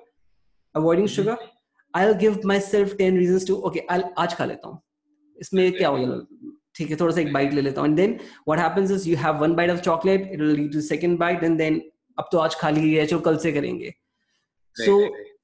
avoiding 0.76 1.06
mm-hmm. 1.06 1.16
sugar. 1.16 1.38
I'll 1.96 2.16
give 2.16 2.44
myself 2.44 2.98
10 2.98 3.16
reasons 3.16 3.46
to 3.46 3.64
okay 3.70 3.86
i'll 3.90 4.08
aaj 4.26 4.38
kha 4.38 4.48
leta 4.54 4.68
hu. 4.68 4.78
Isme 5.46 5.66
kya 5.80 5.92
ho 5.96 6.26
ठीक 6.76 6.90
है 6.90 6.96
थोड़ा 7.00 7.14
सा 7.16 7.22
एक 7.22 7.34
bite 7.34 7.54
ले 7.54 7.62
लेता 7.62 7.82
हूँ 7.82 7.90
and 7.90 8.00
then 8.00 8.14
what 8.50 8.60
happens 8.60 8.94
is 8.96 9.08
you 9.10 9.18
have 9.24 9.44
one 9.46 9.56
bite 9.60 9.74
of 9.74 9.82
chocolate 9.88 10.32
it 10.36 10.40
will 10.40 10.56
lead 10.60 10.72
to 10.78 10.82
second 10.92 11.20
bite 11.24 11.46
and 11.50 11.64
then 11.64 11.80
अब 12.20 12.30
तो 12.32 12.38
आज 12.38 12.56
खा 12.56 12.70
ली 12.70 12.94
है 12.94 13.06
चलो 13.06 13.20
कल 13.28 13.38
से 13.44 13.52
करेंगे 13.52 13.94
so 14.76 14.94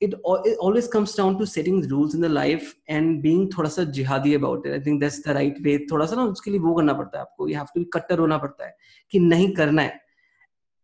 it, 0.01 0.13
it 0.49 0.57
always 0.67 0.87
comes 0.87 1.13
down 1.13 1.37
to 1.39 1.45
setting 1.45 1.81
rules 1.89 2.15
in 2.15 2.21
the 2.21 2.29
life 2.29 2.73
and 2.95 3.21
being 3.25 3.47
थोड़ा 3.57 3.69
सा 3.69 3.83
जिहादी 3.97 4.35
about 4.37 4.65
it 4.65 4.75
I 4.75 4.79
think 4.85 5.01
that's 5.03 5.19
the 5.27 5.35
right 5.39 5.59
way 5.65 5.77
थोड़ा 5.91 6.05
सा 6.05 6.15
ना 6.15 6.23
उसके 6.35 6.51
लिए 6.51 6.59
वो 6.59 6.75
करना 6.75 6.93
पड़ता 7.01 7.17
है 7.17 7.21
आपको 7.21 7.49
you 7.49 7.57
have 7.61 7.73
to 7.73 7.83
be 7.83 7.89
कट्टर 7.93 8.19
होना 8.19 8.37
पड़ता 8.45 8.65
है 8.65 8.73
कि 9.11 9.19
नहीं 9.19 9.51
करना 9.55 9.81
है 9.81 9.99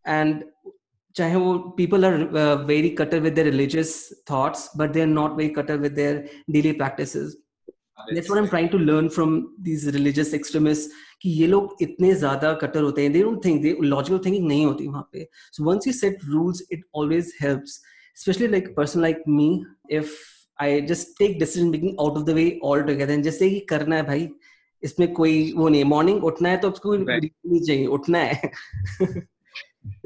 and 0.05 0.43
चाहे 1.15 1.35
वो 1.35 1.53
people 1.77 2.05
are 2.05 2.15
uh, 2.37 2.55
very 2.69 2.89
cutter 2.99 3.21
with 3.21 3.35
their 3.35 3.45
religious 3.45 3.91
thoughts 4.27 4.69
but 4.75 4.93
they 4.93 5.01
are 5.01 5.13
not 5.15 5.37
very 5.37 5.49
cutter 5.57 5.77
with 5.77 5.95
their 5.95 6.15
daily 6.51 6.73
practices 6.73 7.35
that's 8.12 8.28
what 8.30 8.38
I'm 8.38 8.48
trying 8.48 8.68
to 8.70 8.78
learn 8.78 9.08
from 9.10 9.54
these 9.68 9.86
religious 9.96 10.32
extremists 10.32 10.92
कि 11.22 11.30
ये 11.30 11.46
लोग 11.46 11.76
इतने 11.82 12.14
ज्यादा 12.20 12.52
कटर 12.60 12.82
होते 12.82 13.02
हैं 13.02 13.12
they 13.12 13.22
don't 13.22 13.42
think 13.46 13.62
they 13.62 13.74
logical 13.94 14.20
thinking 14.26 14.46
नहीं 14.48 14.64
होती 14.66 14.86
वहाँ 14.88 15.08
पे 15.12 15.26
so 15.52 15.64
once 15.64 15.86
you 15.86 15.92
set 15.92 16.22
rules 16.34 16.62
it 16.70 16.80
always 16.92 17.32
helps 17.40 17.80
especially 18.16 18.48
like 18.48 18.70
a 18.70 18.74
person 18.80 19.02
like 19.02 19.26
me 19.26 19.48
if 19.88 20.14
I 20.58 20.80
just 20.92 21.16
take 21.18 21.38
decision 21.38 21.70
making 21.70 21.96
out 22.00 22.16
of 22.16 22.24
the 22.26 22.34
way 22.34 22.48
altogether 22.62 23.14
and 23.14 23.24
just 23.24 23.38
say 23.38 23.50
कि 23.50 23.66
करना 23.70 23.96
है 23.96 24.06
भाई 24.06 24.28
इसमें 24.84 25.12
कोई 25.14 25.52
वो 25.56 25.68
नहीं 25.68 25.84
मॉर्निंग 25.84 26.24
उठना 26.24 26.48
है 26.48 26.56
तो 26.60 26.70
उसको 26.70 26.96
नहीं 26.96 27.60
चाहिए 27.60 27.86
उठना 27.98 28.18
है 28.18 28.52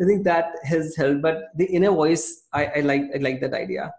I 0.01 0.05
think 0.05 0.24
that 0.24 0.52
has 0.64 0.94
helped. 0.96 1.22
But 1.22 1.48
the 1.56 1.64
inner 1.66 1.90
voice, 1.90 2.42
I, 2.52 2.66
I 2.66 2.80
like 2.80 3.02
I 3.14 3.18
like 3.18 3.40
that 3.40 3.55
idea. 3.55 3.92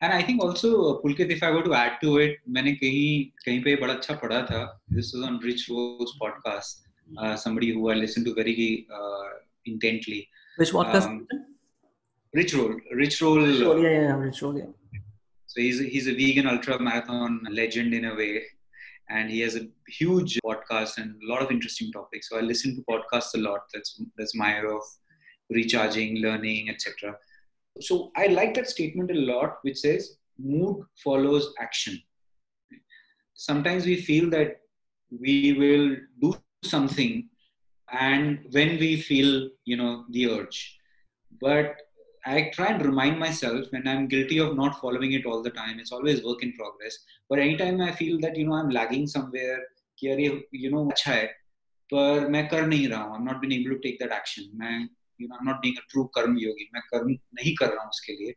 And 0.00 0.12
I 0.12 0.22
think 0.22 0.42
also 0.42 1.00
Pulkit, 1.02 1.30
if 1.30 1.42
I 1.42 1.50
were 1.50 1.62
to 1.62 1.74
add 1.74 1.98
to 2.02 2.18
it, 2.18 2.38
मैंने 2.48 2.72
कहीं 2.80 3.08
कहीं 3.46 3.62
पे 3.64 3.76
बड़ा 3.80 3.94
अच्छा 3.94 4.14
पढ़ा 4.20 4.42
था. 4.50 4.62
This 4.90 5.12
was 5.12 5.24
on 5.24 5.38
Rich 5.40 5.68
Roll's 5.70 6.16
podcast. 6.22 6.82
Uh, 7.18 7.36
somebody 7.36 7.72
who 7.72 7.90
I 7.90 7.94
listened 7.94 8.26
to 8.26 8.34
very 8.34 8.86
uh, 8.92 9.28
intently. 9.66 10.28
Which 10.56 10.72
podcast? 10.72 11.06
Um, 11.06 11.26
Rich 12.34 12.54
Roll. 12.54 12.74
Rich 12.92 13.22
Roll. 13.22 13.46
Rich 13.46 13.60
Roll. 13.60 13.82
Yeah, 13.82 13.90
yeah, 13.90 14.16
Rich 14.16 14.42
Roll. 14.42 14.58
Yeah. 14.58 15.00
So 15.46 15.60
he's 15.60 15.80
a, 15.80 15.84
he's 15.84 16.08
a 16.08 16.12
vegan 16.12 16.48
ultra 16.48 16.80
marathon 16.80 17.40
legend 17.50 17.94
in 17.94 18.06
a 18.06 18.14
way 18.14 18.42
and 19.08 19.30
he 19.30 19.40
has 19.40 19.56
a 19.56 19.66
huge 19.88 20.38
podcast 20.44 20.98
and 20.98 21.14
a 21.22 21.32
lot 21.32 21.42
of 21.42 21.50
interesting 21.50 21.92
topics. 21.92 22.28
So 22.28 22.38
I 22.38 22.40
listen 22.40 22.74
to 22.76 22.82
podcasts 22.82 23.34
a 23.34 23.38
lot. 23.38 23.60
That's 23.72 24.00
that's 24.16 24.34
my 24.34 24.54
area 24.54 24.74
of 24.74 24.82
recharging, 25.50 26.16
learning, 26.18 26.70
etc. 26.70 27.16
So 27.80 28.10
I 28.16 28.26
like 28.28 28.54
that 28.54 28.68
statement 28.68 29.10
a 29.10 29.14
lot, 29.14 29.58
which 29.62 29.78
says 29.78 30.16
mood 30.38 30.84
follows 31.02 31.52
action. 31.60 32.00
Sometimes 33.34 33.84
we 33.84 33.96
feel 34.00 34.30
that 34.30 34.60
we 35.10 35.52
will 35.54 35.96
do 36.20 36.36
something, 36.64 37.28
and 37.92 38.46
when 38.52 38.78
we 38.78 39.00
feel 39.00 39.50
you 39.64 39.76
know 39.76 40.04
the 40.10 40.30
urge, 40.30 40.78
but 41.40 41.76
I 42.26 42.50
try 42.54 42.68
and 42.68 42.84
remind 42.84 43.18
myself 43.18 43.66
when 43.70 43.86
I'm 43.86 44.08
guilty 44.08 44.38
of 44.38 44.56
not 44.56 44.80
following 44.80 45.12
it 45.12 45.26
all 45.26 45.42
the 45.42 45.50
time. 45.50 45.78
It's 45.78 45.92
always 45.92 46.24
work 46.24 46.42
in 46.42 46.54
progress. 46.54 46.96
But 47.28 47.38
anytime 47.38 47.80
I 47.80 47.92
feel 47.92 48.18
that 48.20 48.36
you 48.36 48.46
know 48.46 48.54
I'm 48.54 48.70
lagging 48.70 49.06
somewhere, 49.06 49.58
कि 50.00 50.08
अरे 50.08 50.42
you 50.52 50.70
know 50.70 50.90
अच्छा 50.90 51.12
है, 51.12 51.26
पर 51.92 52.28
मैं 52.28 52.48
कर 52.48 52.66
नहीं 52.66 52.88
रहा 52.88 53.02
हूँ. 53.02 53.16
I'm 53.16 53.24
not 53.24 53.40
been 53.42 53.52
able 53.52 53.76
to 53.76 53.78
take 53.78 53.98
that 53.98 54.12
action. 54.12 54.44
मैं 54.54 54.88
you 55.18 55.28
know 55.28 55.36
I'm 55.40 55.46
not 55.46 55.62
being 55.62 55.76
a 55.78 55.86
true 55.92 56.08
कर्म 56.16 56.36
yogi. 56.44 56.68
मैं 56.74 56.82
कर्म 56.92 57.10
नहीं 57.10 57.54
कर 57.60 57.68
रहा 57.68 57.82
हूँ 57.82 57.90
उसके 57.90 58.12
लिए. 58.12 58.34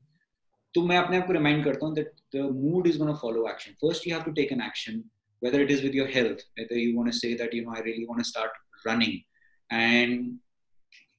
तो 0.76 0.82
मैं 0.88 0.98
अपने 0.98 1.18
आप 1.18 1.28
को 1.28 1.34
रिमाइंड 1.34 1.64
करता 1.66 1.86
हूँ 1.86 1.96
that 1.96 2.10
the 2.36 2.44
mood 2.64 2.88
is 2.88 2.98
going 2.98 3.14
to 3.14 3.20
follow 3.20 3.48
action. 3.48 3.76
First 3.84 4.06
you 4.06 4.14
have 4.14 4.26
to 4.26 4.34
take 4.42 4.52
an 4.52 4.62
action. 4.62 5.04
whether 5.40 5.62
it 5.62 5.72
is 5.72 5.82
with 5.84 5.94
your 5.94 6.08
health 6.08 6.42
whether 6.58 6.78
you 6.78 6.96
want 6.96 7.12
to 7.12 7.18
say 7.18 7.34
that 7.36 7.54
you 7.54 7.64
know 7.66 7.74
i 7.76 7.80
really 7.82 8.06
want 8.08 8.20
to 8.20 8.30
start 8.30 8.52
running 8.86 9.24
and 9.70 10.36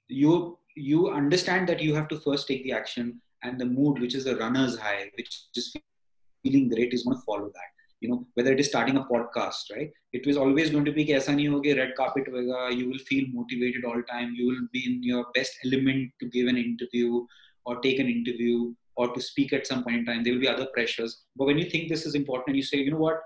you 0.09 0.59
you 0.75 1.09
understand 1.11 1.69
that 1.69 1.81
you 1.81 1.95
have 1.95 2.09
to 2.09 2.21
first 2.21 2.47
take 2.49 2.63
the 2.65 2.73
action 2.73 3.21
and 3.43 3.61
the 3.61 3.65
mood 3.65 4.01
which 4.01 4.15
is 4.15 4.25
the 4.25 4.37
runner's 4.37 4.79
high 4.79 5.11
which 5.17 5.33
is 5.57 5.73
feeling 6.43 6.69
great 6.69 6.93
is 6.93 7.05
going 7.05 7.17
to 7.17 7.25
follow 7.25 7.51
that 7.59 7.72
you 8.03 8.09
know 8.09 8.27
whether 8.35 8.53
it 8.53 8.61
is 8.61 8.69
starting 8.69 8.97
a 8.97 9.05
podcast 9.05 9.71
right 9.77 9.93
it 10.13 10.27
was 10.27 10.37
always 10.37 10.71
going 10.71 10.85
to 10.85 10.93
be 10.99 11.05
कि 11.05 11.13
ऐसा 11.15 11.33
नहीं 11.33 11.49
होगा 11.49 11.77
red 11.79 11.95
carpet 12.01 12.29
होगा 12.35 12.69
you 12.79 12.89
will 12.91 13.05
feel 13.11 13.25
motivated 13.39 13.85
all 13.85 14.03
time 14.11 14.35
you 14.41 14.47
will 14.51 14.67
be 14.77 14.85
in 14.91 15.01
your 15.13 15.25
best 15.39 15.59
element 15.65 16.13
to 16.21 16.29
give 16.37 16.53
an 16.53 16.61
interview 16.65 17.25
or 17.65 17.81
take 17.87 17.99
an 18.05 18.09
interview 18.09 18.73
or 18.97 19.09
to 19.15 19.21
speak 19.31 19.53
at 19.53 19.67
some 19.67 19.83
point 19.85 19.97
in 19.97 20.05
time 20.05 20.23
there 20.23 20.33
will 20.35 20.45
be 20.47 20.53
other 20.55 20.69
pressures 20.77 21.19
but 21.37 21.51
when 21.51 21.59
you 21.59 21.69
think 21.75 21.89
this 21.89 22.07
is 22.07 22.15
important 22.15 22.57
you 22.57 22.63
say 22.71 22.79
you 22.79 22.91
know 22.95 23.05
what 23.09 23.21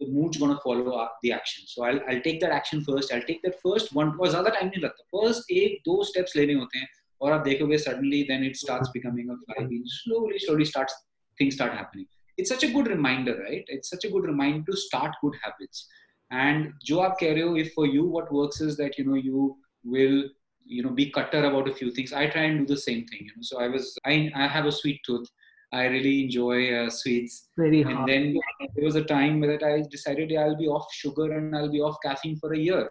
the 0.00 0.08
mood's 0.16 0.38
going 0.38 0.54
to 0.54 0.60
follow 0.64 0.96
up 0.96 1.16
the 1.22 1.32
action 1.32 1.64
so 1.66 1.84
I'll, 1.84 2.00
I'll 2.08 2.20
take 2.20 2.40
that 2.40 2.50
action 2.50 2.84
first 2.84 3.12
I'll 3.12 3.28
take 3.30 3.42
that 3.42 3.60
first 3.62 3.94
one 4.00 4.12
और 4.18 4.28
ज़्यादा 4.34 4.54
time 4.58 4.70
नहीं 4.70 4.82
लगता 4.82 5.08
first 5.14 5.50
एक 5.62 5.80
दो 5.88 6.02
steps 6.10 6.36
लेने 6.36 6.54
होते 6.60 6.78
हैं 6.78 6.88
और 7.20 7.32
आप 7.32 7.44
देखोगे 7.44 7.78
suddenly 7.86 8.22
then 8.30 8.44
it 8.50 8.56
starts 8.56 8.92
becoming 8.98 9.32
a 9.34 9.38
flywheel 9.46 9.88
slowly 9.96 10.38
slowly 10.46 10.68
starts 10.74 10.94
things 11.40 11.58
start 11.60 11.72
happening 11.80 12.06
it's 12.36 12.50
such 12.50 12.64
a 12.64 12.70
good 12.70 12.86
reminder, 12.86 13.42
right? 13.42 13.64
It's 13.68 13.90
such 13.90 14.04
a 14.04 14.10
good 14.10 14.24
reminder 14.24 14.64
to 14.70 14.76
start 14.76 15.14
good 15.22 15.34
habits. 15.42 15.86
And 16.30 16.72
jo 16.84 16.98
aap 16.98 17.18
keh 17.18 17.34
rahe 17.34 17.48
ho, 17.48 17.54
if 17.56 17.72
for 17.72 17.86
you 17.86 18.04
what 18.04 18.32
works 18.32 18.60
is 18.60 18.76
that 18.76 18.98
you 18.98 19.04
know 19.04 19.14
you 19.14 19.56
will 19.84 20.24
you 20.64 20.82
know 20.82 20.90
be 20.90 21.10
cutter 21.10 21.44
about 21.44 21.68
a 21.68 21.74
few 21.74 21.90
things. 21.90 22.12
I 22.12 22.26
try 22.26 22.42
and 22.42 22.66
do 22.66 22.74
the 22.74 22.80
same 22.80 23.06
thing. 23.06 23.22
You 23.22 23.32
know, 23.36 23.46
so 23.50 23.60
I 23.60 23.68
was 23.68 23.96
I 24.04 24.30
I 24.34 24.48
have 24.56 24.66
a 24.66 24.72
sweet 24.80 25.00
tooth. 25.06 25.28
I 25.72 25.84
really 25.94 26.24
enjoy 26.24 26.58
uh, 26.74 26.90
sweets. 26.90 27.48
Very 27.58 27.82
hard. 27.82 27.96
And 27.96 28.08
then 28.08 28.36
there 28.74 28.84
was 28.84 28.94
a 28.96 29.04
time 29.04 29.40
that 29.40 29.62
I 29.62 29.82
decided 29.90 30.30
yeah, 30.30 30.44
I'll 30.44 30.56
be 30.56 30.68
off 30.68 30.92
sugar 30.92 31.32
and 31.38 31.56
I'll 31.56 31.72
be 31.72 31.80
off 31.80 31.98
caffeine 32.04 32.38
for 32.44 32.54
a 32.54 32.62
year. 32.68 32.86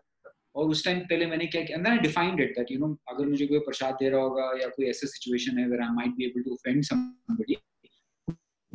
और 0.57 0.69
उस 0.73 0.83
time 0.85 0.99
पहले 1.09 1.25
मैंने 1.31 1.45
क्या 1.53 1.61
किया 1.63 1.77
and 1.77 1.87
I 1.87 1.97
defined 2.03 2.39
it 2.41 2.53
that 2.57 2.71
you 2.71 2.77
know 2.79 2.87
अगर 3.11 3.25
मुझे 3.29 3.45
कोई 3.47 3.59
प्रसाद 3.65 3.95
दे 3.99 4.09
रहा 4.09 4.21
होगा 4.21 4.45
या 4.61 4.67
कोई 4.77 4.85
ऐसा 4.89 5.07
सिचुएशन 5.07 5.57
है 5.59 5.67
where 5.69 5.81
I 5.81 5.89
might 5.95 6.15
be 6.17 6.25
able 6.25 6.43
to 6.43 6.53
offend 6.53 6.83
somebody 6.83 7.57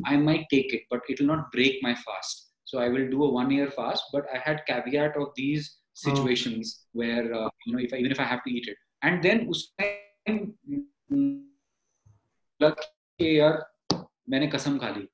I 0.05 0.17
might 0.17 0.45
take 0.49 0.73
it, 0.73 0.81
but 0.89 1.01
it 1.07 1.19
will 1.19 1.27
not 1.27 1.51
break 1.51 1.81
my 1.81 1.95
fast. 1.95 2.49
So 2.65 2.79
I 2.79 2.89
will 2.89 3.09
do 3.09 3.23
a 3.23 3.31
one 3.31 3.51
year 3.51 3.69
fast, 3.69 4.03
but 4.11 4.25
I 4.33 4.37
had 4.37 4.65
caveat 4.65 5.15
of 5.15 5.29
these 5.35 5.77
oh. 6.05 6.13
situations 6.13 6.79
oh. 6.79 6.87
where 6.93 7.33
uh, 7.33 7.49
you 7.65 7.73
know 7.73 7.79
if 7.79 7.93
I, 7.93 7.97
even 7.97 8.11
if 8.11 8.19
I 8.19 8.23
have 8.23 8.43
to 8.43 8.51
eat 8.51 8.67
it, 8.67 8.77
and 9.03 9.23
then 9.23 9.47
us 9.49 9.71
time 9.77 10.53
yaar 13.21 13.53
मैंने 14.29 14.47
कसम 14.47 14.77
खा 14.79 14.89
ली 14.97 15.07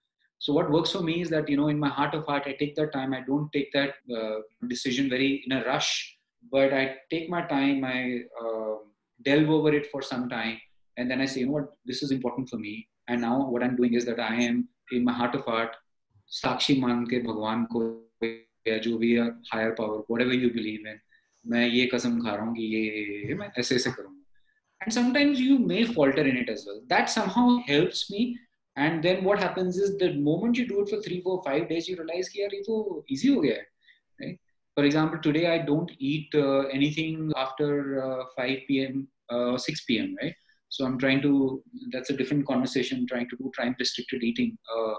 so 0.46 0.54
what 0.56 0.70
works 0.74 0.92
for 0.96 1.00
me 1.06 1.14
is 1.22 1.30
that 1.32 1.50
you 1.52 1.56
know 1.60 1.68
in 1.72 1.80
my 1.80 1.88
heart 1.96 2.14
of 2.18 2.28
heart 2.32 2.46
i 2.50 2.52
take 2.60 2.76
that 2.76 2.92
time 2.94 3.16
i 3.16 3.20
don't 3.30 3.50
take 3.56 3.74
that 3.74 3.96
uh, 4.18 4.38
decision 4.74 5.10
very 5.14 5.28
in 5.48 5.56
a 5.56 5.64
rush 5.66 5.90
but 6.54 6.76
i 6.82 6.84
take 7.14 7.26
my 7.34 7.42
time 7.50 7.84
i 7.90 7.98
uh, 8.44 8.76
delve 9.28 9.52
over 9.56 9.74
it 9.80 9.90
for 9.94 10.02
some 10.12 10.24
time 10.36 10.56
and 10.96 11.12
then 11.12 11.26
i 11.26 11.28
say 11.32 11.42
you 11.42 11.48
know 11.50 11.58
what 11.58 11.74
this 11.92 12.02
is 12.06 12.14
important 12.18 12.48
for 12.54 12.60
me 12.62 12.74
and 13.10 13.28
now 13.28 13.36
what 13.56 13.66
i'm 13.68 13.76
doing 13.82 13.98
is 14.02 14.08
that 14.12 14.22
i 14.28 14.34
am 14.46 14.64
in 14.93 15.05
my 15.05 15.13
heart 15.13 15.35
of 15.35 15.45
heart 15.53 15.77
साक्षी 16.41 16.81
मान 16.81 17.05
के 17.07 17.19
भगवान 17.23 17.65
को 17.75 17.83
या 18.69 18.77
जो 18.85 18.97
भी 18.99 19.17
higher 19.53 19.71
power 19.81 20.05
whatever 20.11 20.39
you 20.43 20.51
believe 20.59 20.87
in 20.93 21.01
मैं 21.47 21.67
ये 21.69 21.87
कसम 21.95 22.21
खा 22.21 22.35
रहा 22.35 22.45
हूँ 22.45 22.55
कि 22.55 22.63
ये 22.75 23.35
मैं 23.35 23.51
ऐसे 23.59 23.75
ऐसे 23.75 23.91
करूँगा 23.91 24.23
and 24.85 24.93
sometimes 24.93 25.41
you 25.41 25.59
may 25.59 25.83
falter 25.97 26.25
in 26.31 26.37
it 26.37 26.51
as 26.55 26.65
well 26.67 26.81
that 26.89 27.11
somehow 27.17 27.45
helps 27.69 28.11
me 28.11 28.23
and 28.77 29.03
then 29.03 29.23
what 29.25 29.39
happens 29.39 29.77
is 29.77 29.97
the 29.99 30.13
moment 30.29 30.59
you 30.59 30.67
do 30.69 30.81
it 30.83 30.89
for 30.89 31.01
three 31.03 31.21
four 31.27 31.37
five 31.45 31.69
days 31.69 31.89
you 31.89 31.97
realize 32.01 32.29
कि 32.29 32.41
यार 32.43 32.55
ये 32.55 32.63
तो 32.69 33.05
easy 33.13 33.35
हो 33.35 33.41
गया 33.41 33.55
है 33.55 33.67
right 34.21 34.39
for 34.77 34.85
example 34.85 35.21
today 35.27 35.47
I 35.47 35.59
don't 35.59 35.93
eat 35.99 36.35
uh, 36.35 36.63
anything 36.79 37.33
after 37.37 37.69
uh, 38.03 38.25
5 38.37 38.59
p.m. 38.69 39.07
Uh, 39.31 39.57
6 39.57 39.85
p.m. 39.85 40.17
right 40.23 40.35
so 40.70 40.86
I'm 40.86 40.98
trying 41.00 41.22
to, 41.24 41.64
that's 41.92 42.12
a 42.12 42.16
different 42.16 42.46
conversation, 42.48 43.08
trying 43.08 43.28
to 43.30 43.36
do 43.38 43.52
time 43.58 43.76
restricted 43.80 44.24
eating 44.24 44.58
uh, 44.76 44.94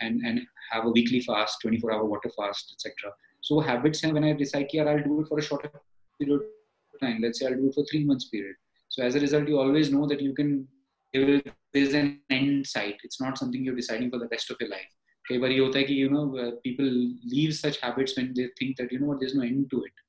and, 0.00 0.20
and 0.24 0.40
have 0.70 0.86
a 0.86 0.90
weekly 0.90 1.20
fast, 1.20 1.58
24 1.62 1.92
hour 1.92 2.04
water 2.04 2.30
fast, 2.36 2.72
etc. 2.72 3.12
So 3.40 3.60
habits, 3.60 4.04
and 4.04 4.12
when 4.14 4.24
I 4.24 4.32
decide, 4.32 4.68
here 4.70 4.88
I'll 4.88 5.02
do 5.02 5.22
it 5.22 5.28
for 5.28 5.38
a 5.38 5.42
shorter 5.42 5.70
period 6.18 6.42
of 6.42 7.00
time. 7.00 7.20
Let's 7.20 7.40
say 7.40 7.46
I'll 7.46 7.54
do 7.54 7.68
it 7.68 7.74
for 7.74 7.84
three 7.90 8.04
months 8.04 8.28
period. 8.28 8.54
So 8.88 9.02
as 9.02 9.16
a 9.16 9.20
result, 9.20 9.48
you 9.48 9.58
always 9.58 9.90
know 9.92 10.06
that 10.06 10.20
you 10.20 10.32
can, 10.32 10.68
there's 11.12 11.94
an 11.94 12.20
end 12.30 12.66
sight. 12.66 12.96
It's 13.02 13.20
not 13.20 13.36
something 13.36 13.64
you're 13.64 13.74
deciding 13.74 14.10
for 14.10 14.18
the 14.18 14.28
rest 14.28 14.50
of 14.50 14.58
your 14.60 14.70
life. 14.70 14.92
कई 15.28 15.38
बार 15.42 15.50
ये 15.50 15.58
होता 15.58 15.78
है 15.78 15.84
कि 15.84 15.94
you 15.98 16.08
know 16.10 16.24
uh, 16.38 16.50
people 16.64 16.90
leave 17.30 17.54
such 17.54 17.78
habits 17.80 18.16
when 18.16 18.32
they 18.34 18.48
think 18.58 18.76
that 18.80 18.92
you 18.92 18.98
know 19.00 19.06
what 19.06 19.18
there's 19.20 19.34
no 19.34 19.42
end 19.42 19.64
to 19.72 19.82
it 19.86 20.04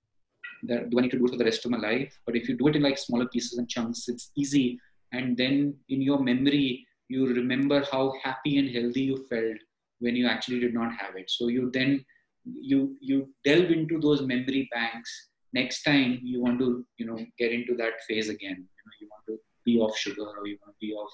that 0.72 0.92
do 0.92 1.00
I 1.00 1.02
need 1.02 1.14
to 1.14 1.18
do 1.22 1.26
it 1.26 1.32
for 1.32 1.38
the 1.38 1.48
rest 1.48 1.66
of 1.66 1.72
my 1.72 1.80
life 1.86 2.20
but 2.28 2.36
if 2.36 2.48
you 2.50 2.56
do 2.60 2.68
it 2.68 2.76
in 2.76 2.84
like 2.84 3.00
smaller 3.00 3.28
pieces 3.36 3.58
and 3.58 3.68
chunks 3.68 4.08
it's 4.14 4.30
easy 4.44 4.80
and 5.13 5.37
then 5.37 5.75
in 5.89 6.01
your 6.03 6.19
memory 6.19 6.87
you 7.09 7.27
remember 7.27 7.85
how 7.93 8.13
happy 8.23 8.59
and 8.59 8.71
healthy 8.75 9.03
you 9.03 9.17
felt 9.31 9.59
when 10.01 10.17
you 10.17 10.27
actually 10.27 10.61
did 10.61 10.75
not 10.75 10.93
have 11.01 11.17
it. 11.17 11.31
So 11.31 11.49
you 11.49 11.71
then 11.73 12.05
you 12.45 12.97
you 13.01 13.29
delve 13.45 13.71
into 13.71 14.01
those 14.01 14.23
memory 14.23 14.69
banks. 14.73 15.11
Next 15.53 15.83
time 15.83 16.19
you 16.23 16.41
want 16.43 16.59
to 16.61 16.85
you 16.97 17.07
know 17.07 17.19
get 17.39 17.53
into 17.53 17.77
that 17.77 18.03
phase 18.09 18.29
again. 18.29 18.59
You 18.77 18.83
know 18.87 18.97
you 19.01 19.09
want 19.13 19.25
to 19.29 19.39
be 19.65 19.79
off 19.79 19.97
sugar 19.97 20.23
or 20.23 20.47
you 20.47 20.59
want 20.65 20.75
to 20.75 20.87
be 20.87 20.93
off 20.93 21.13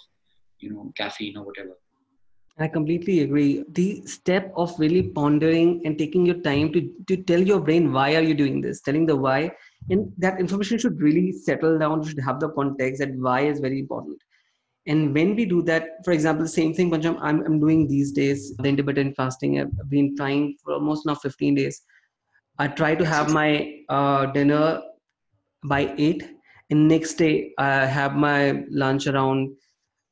you 0.61 0.71
know 0.73 0.93
caffeine 0.97 1.37
or 1.37 1.45
whatever. 1.45 1.77
I 2.61 2.67
completely 2.67 3.21
agree. 3.21 3.65
The 3.69 4.05
step 4.05 4.53
of 4.57 4.79
really 4.81 5.03
pondering 5.03 5.81
and 5.85 5.97
taking 5.97 6.27
your 6.27 6.41
time 6.41 6.73
to, 6.73 6.93
to 7.07 7.17
tell 7.23 7.41
your 7.41 7.61
brain 7.61 7.93
why 7.93 8.17
are 8.17 8.23
you 8.23 8.35
doing 8.35 8.61
this, 8.61 8.81
telling 8.81 9.07
the 9.07 9.15
why, 9.15 9.53
and 9.91 10.13
that 10.19 10.41
information 10.41 10.79
should 10.79 11.01
really 11.01 11.33
settle 11.33 11.79
down. 11.79 12.03
You 12.03 12.11
should 12.11 12.21
have 12.21 12.41
the 12.41 12.51
context 12.51 13.01
that 13.01 13.15
why 13.15 13.41
is 13.43 13.61
very 13.61 13.81
important. 13.81 14.19
And 14.87 15.15
when 15.15 15.37
we 15.37 15.45
do 15.45 15.63
that, 15.63 16.05
for 16.05 16.13
example, 16.13 16.45
the 16.45 16.49
same 16.51 16.73
thing, 16.73 16.91
Pancham, 16.91 17.19
I'm, 17.21 17.43
I'm 17.45 17.61
doing 17.61 17.87
these 17.87 18.13
days, 18.13 18.57
the 18.57 18.69
intermittent 18.69 19.17
fasting. 19.17 19.61
I've 19.61 19.91
been 19.91 20.17
trying 20.17 20.57
for 20.65 20.75
almost 20.75 21.05
now 21.07 21.15
15 21.15 21.55
days. 21.55 21.83
I 22.59 22.69
try 22.69 22.95
to 22.95 23.05
have 23.05 23.33
my 23.33 23.83
uh, 23.89 24.27
dinner 24.27 24.81
by 25.65 25.95
8, 25.99 26.27
and 26.71 26.89
next 26.89 27.15
day 27.15 27.53
I 27.59 27.87
have 27.87 28.15
my 28.15 28.65
lunch 28.71 29.07
around 29.07 29.55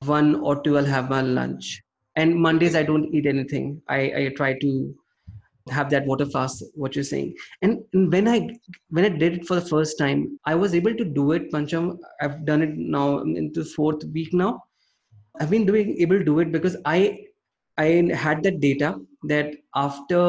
1 0.05 0.37
or 0.37 0.63
2, 0.63 0.79
I'll 0.79 0.85
have 0.85 1.09
my 1.09 1.23
lunch 1.23 1.83
and 2.17 2.35
mondays 2.35 2.75
i 2.75 2.83
don't 2.83 3.15
eat 3.15 3.27
anything 3.27 3.81
i, 3.89 4.01
I 4.21 4.33
try 4.37 4.59
to 4.59 4.95
have 5.69 5.91
that 5.91 6.07
water 6.07 6.27
fast 6.27 6.65
what 6.75 6.95
you're 6.95 7.05
saying. 7.05 7.35
And, 7.63 7.83
when 7.93 8.29
i 8.29 8.49
when 8.91 9.05
i 9.05 9.09
did 9.09 9.35
it 9.39 9.47
for 9.47 9.55
the 9.57 9.69
first 9.69 9.99
time 9.99 10.39
i 10.45 10.55
was 10.55 10.75
able 10.75 10.95
to 10.95 11.05
do 11.05 11.33
it 11.33 11.51
pancham. 11.53 11.99
I've 12.21 12.45
done 12.45 12.63
it 12.63 12.77
now 12.77 13.19
into 13.21 13.65
fourth 13.65 14.05
week 14.13 14.33
now. 14.33 14.63
I've 15.41 15.51
been 15.51 15.67
doing 15.67 15.97
able 15.99 16.19
to 16.19 16.25
do 16.25 16.39
it 16.41 16.53
because 16.53 16.77
i 16.85 17.19
i 17.79 17.89
had 18.15 18.43
that 18.43 18.61
data 18.61 18.95
that 19.25 19.55
after 19.75 20.21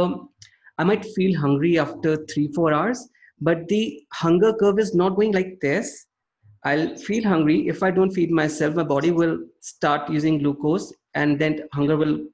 i 0.77 0.83
might 0.83 1.05
feel 1.15 1.39
hungry 1.39 1.77
after 1.79 2.17
three 2.25 2.49
four 2.53 2.73
hours 2.73 3.07
but 3.39 3.67
the 3.67 4.03
hunger 4.13 4.53
curve 4.53 4.79
is 4.79 4.95
not 4.95 5.15
going 5.15 5.31
like 5.31 5.59
this. 5.61 6.07
I'll 6.63 6.95
feel 6.97 7.23
hungry. 7.23 7.67
If 7.67 7.83
I 7.83 7.91
don't 7.91 8.11
feed 8.11 8.31
myself, 8.31 8.75
my 8.75 8.83
body 8.83 9.11
will 9.11 9.39
start 9.61 10.09
using 10.09 10.39
glucose 10.39 10.93
and 11.13 11.39
then 11.39 11.67
hunger 11.73 11.97
will 11.97 12.25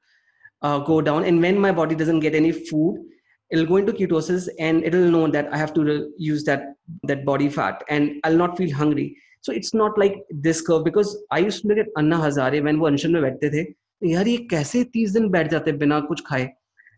uh, 0.63 0.79
go 0.79 1.01
down. 1.01 1.25
And 1.25 1.41
when 1.41 1.59
my 1.59 1.73
body 1.73 1.95
doesn't 1.95 2.21
get 2.21 2.35
any 2.35 2.53
food, 2.53 3.05
it'll 3.51 3.67
go 3.67 3.77
into 3.77 3.93
ketosis 3.93 4.49
and 4.59 4.85
it'll 4.85 5.11
know 5.11 5.27
that 5.29 5.53
I 5.53 5.57
have 5.57 5.73
to 5.75 6.13
use 6.19 6.45
that, 6.45 6.75
that 7.05 7.25
body 7.25 7.49
fat 7.49 7.83
and 7.89 8.21
I'll 8.25 8.37
not 8.37 8.57
feel 8.57 8.75
hungry. 8.75 9.17
So 9.41 9.53
it's 9.53 9.73
not 9.73 9.97
like 9.97 10.17
this 10.31 10.61
curve 10.61 10.85
because 10.85 11.17
I 11.31 11.39
used 11.39 11.63
to 11.63 11.69
look 11.69 11.79
at 11.79 11.87
Anna 11.97 12.17
Hazare 12.19 12.63
when 12.63 12.79
वो 12.79 12.87
अनशन 12.87 13.13
में 13.13 13.23
बैठते 13.23 13.51
थे 13.51 13.67
यार 14.11 14.29
ये 14.29 14.37
कैसे 14.51 14.83
तीस 14.95 15.11
दिन 15.13 15.29
बैठ 15.31 15.51
जाते 15.51 15.73
बिना 15.83 16.01
कुछ 16.09 16.23
खाए 16.27 16.47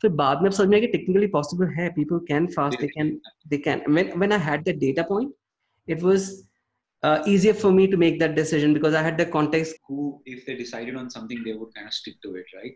फिर 0.03 0.11
बाद 0.21 0.43
में 0.43 0.51
समझ 0.51 0.69
में 0.69 0.77
आया 0.79 0.87
कि 0.87 0.93
टेक्निकली 0.93 1.27
पॉसिबल 1.37 1.67
है 1.79 1.89
people 1.97 2.19
can 2.29 2.47
fast 2.57 2.81
they 2.81 2.87
can 2.87 3.19
they 3.49 3.59
can 3.67 3.83
when 3.89 4.13
when 4.17 4.33
I 4.33 4.39
had 4.49 4.65
that 4.65 4.79
data 4.79 5.03
point 5.11 5.33
it 5.89 6.03
was 6.03 6.29
uh, 7.03 7.23
easier 7.27 7.55
for 7.55 7.73
me 7.73 7.87
to 7.87 7.97
make 7.97 8.19
that 8.21 8.35
decision 8.35 8.75
because 8.75 8.95
I 8.95 9.03
had 9.03 9.17
the 9.19 9.27
context. 9.27 9.77
Who, 9.89 10.21
if 10.25 10.45
they 10.47 10.57
decided 10.57 10.97
on 10.97 11.11
something, 11.11 11.43
they 11.45 11.55
would 11.55 11.75
kind 11.75 11.87
of 11.87 11.95
stick 11.95 12.21
to 12.23 12.35
it, 12.37 12.47
right? 12.55 12.75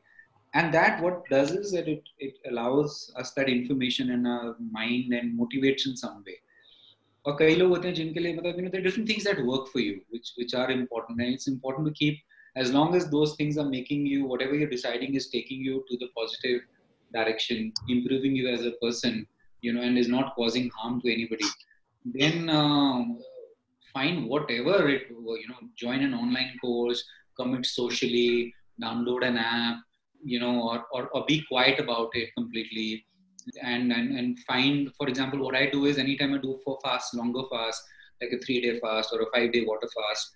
And 0.55 0.73
that 0.73 1.03
what 1.03 1.29
does 1.29 1.51
is 1.51 1.73
that 1.73 1.89
it, 1.89 2.03
it 2.19 2.35
allows 2.49 3.13
us 3.17 3.33
that 3.33 3.49
information 3.49 4.11
in 4.11 4.27
our 4.27 4.57
mind 4.71 5.13
and 5.13 5.39
motivates 5.39 5.87
in 5.87 5.97
some 5.97 6.23
way. 6.27 6.39
और 7.27 7.37
कई 7.39 7.55
लोग 7.57 7.71
होते 7.71 7.89
हैं 7.89 7.95
जिनके 7.95 8.21
लिए 8.21 8.35
मतलब 8.37 8.57
you 8.57 8.63
know 8.65 8.71
there 8.73 8.81
are 8.81 8.87
different 8.87 9.09
things 9.11 9.25
that 9.27 9.39
work 9.51 9.69
for 9.75 9.81
you 9.83 10.01
which 10.15 10.33
which 10.39 10.55
are 10.63 10.71
important 10.73 11.23
and 11.27 11.37
it's 11.37 11.49
important 11.53 11.87
to 11.89 11.93
keep 12.01 12.19
as 12.63 12.73
long 12.73 12.95
as 12.99 13.07
those 13.15 13.35
things 13.37 13.57
are 13.63 13.69
making 13.69 14.07
you 14.07 14.27
whatever 14.33 14.59
you're 14.59 14.73
deciding 14.73 15.15
is 15.21 15.29
taking 15.37 15.63
you 15.69 15.79
to 15.91 15.97
the 16.03 16.09
positive 16.19 16.61
direction 17.17 17.73
improving 17.95 18.37
you 18.41 18.49
as 18.57 18.67
a 18.67 18.75
person 18.83 19.27
you 19.63 19.73
know 19.73 19.87
and 19.87 20.03
is 20.03 20.11
not 20.17 20.35
causing 20.35 20.69
harm 20.77 21.01
to 21.01 21.13
anybody 21.15 21.49
then 22.19 22.51
uh, 22.51 23.03
find 23.95 24.29
whatever 24.35 24.77
it 24.97 25.09
you 25.09 25.49
know 25.49 25.61
join 25.85 26.07
an 26.09 26.15
online 26.23 26.53
course 26.61 27.03
commit 27.41 27.65
socially 27.65 28.53
download 28.87 29.27
an 29.31 29.39
app 29.39 29.77
you 30.24 30.40
know 30.40 30.70
or, 30.70 30.86
or, 30.92 31.10
or 31.10 31.26
be 31.26 31.44
quiet 31.48 31.80
about 31.80 32.10
it 32.14 32.30
completely. 32.38 33.06
And, 33.64 33.92
and 33.92 34.16
and 34.18 34.38
find 34.40 34.92
for 34.96 35.08
example 35.08 35.40
what 35.40 35.56
i 35.56 35.68
do 35.72 35.86
is 35.86 35.98
anytime 35.98 36.36
i 36.36 36.38
do 36.38 36.60
for 36.64 36.78
fast 36.84 37.16
longer 37.16 37.42
fast 37.50 37.82
like 38.22 38.32
a 38.32 38.38
three 38.46 38.62
day 38.62 38.80
fast 38.80 39.10
or 39.12 39.22
a 39.22 39.26
five 39.34 39.52
day 39.54 39.64
water 39.66 39.88
fast. 39.88 40.30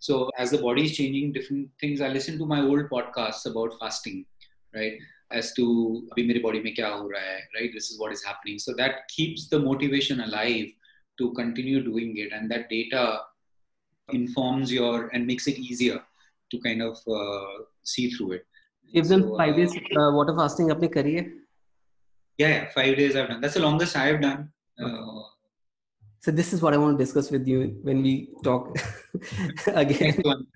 So 0.00 0.28
as 0.36 0.50
the 0.50 0.58
body 0.58 0.84
is 0.84 0.96
changing 0.96 1.32
different 1.32 1.70
things 1.80 2.00
i 2.02 2.08
listen 2.08 2.36
to 2.38 2.44
my 2.44 2.60
old 2.60 2.90
podcasts 2.90 3.46
about 3.46 3.78
fasting 3.80 4.26
right? 4.76 4.98
As 5.30 5.52
to 5.54 6.06
body 6.12 6.60
mein 6.62 6.74
kya 6.74 6.90
ho 6.98 7.10
hai, 7.14 7.40
right? 7.58 7.70
This 7.72 7.90
is 7.90 7.98
what 7.98 8.12
is 8.12 8.24
happening. 8.24 8.58
So 8.58 8.74
that 8.76 9.08
keeps 9.08 9.48
the 9.48 9.58
motivation 9.58 10.20
alive 10.20 10.68
to 11.18 11.32
continue 11.32 11.82
doing 11.82 12.16
it. 12.16 12.32
And 12.32 12.50
that 12.50 12.68
data 12.68 13.20
informs 14.10 14.72
your 14.72 15.08
and 15.08 15.26
makes 15.26 15.48
it 15.48 15.58
easier 15.58 16.00
to 16.50 16.60
kind 16.60 16.82
of 16.82 16.96
uh, 17.12 17.64
see 17.82 18.10
through 18.10 18.32
it 18.32 18.46
you've 18.92 19.08
done 19.08 19.22
So, 19.22 19.36
5 19.36 19.52
uh, 19.52 19.56
days 19.56 19.72
uh, 20.00 20.10
water 20.18 20.34
fasting 20.40 20.68
apne 20.74 20.90
kari 20.96 21.14
hai 21.18 21.24
yeah, 22.42 22.52
yeah 22.54 22.62
five 22.76 22.92
days 23.00 23.16
i've 23.16 23.28
done 23.32 23.40
that's 23.44 23.58
the 23.60 23.64
longest 23.68 23.96
i've 24.02 24.20
done 24.26 24.40
uh, 24.82 25.22
so 26.24 26.34
this 26.40 26.52
is 26.54 26.62
what 26.64 26.74
i 26.74 26.80
want 26.82 26.98
to 26.98 27.04
discuss 27.04 27.30
with 27.36 27.46
you 27.52 27.58
when 27.88 28.02
we 28.06 28.14
talk 28.48 28.78
again 29.84 30.06
next 30.08 30.30
one. 30.32 30.46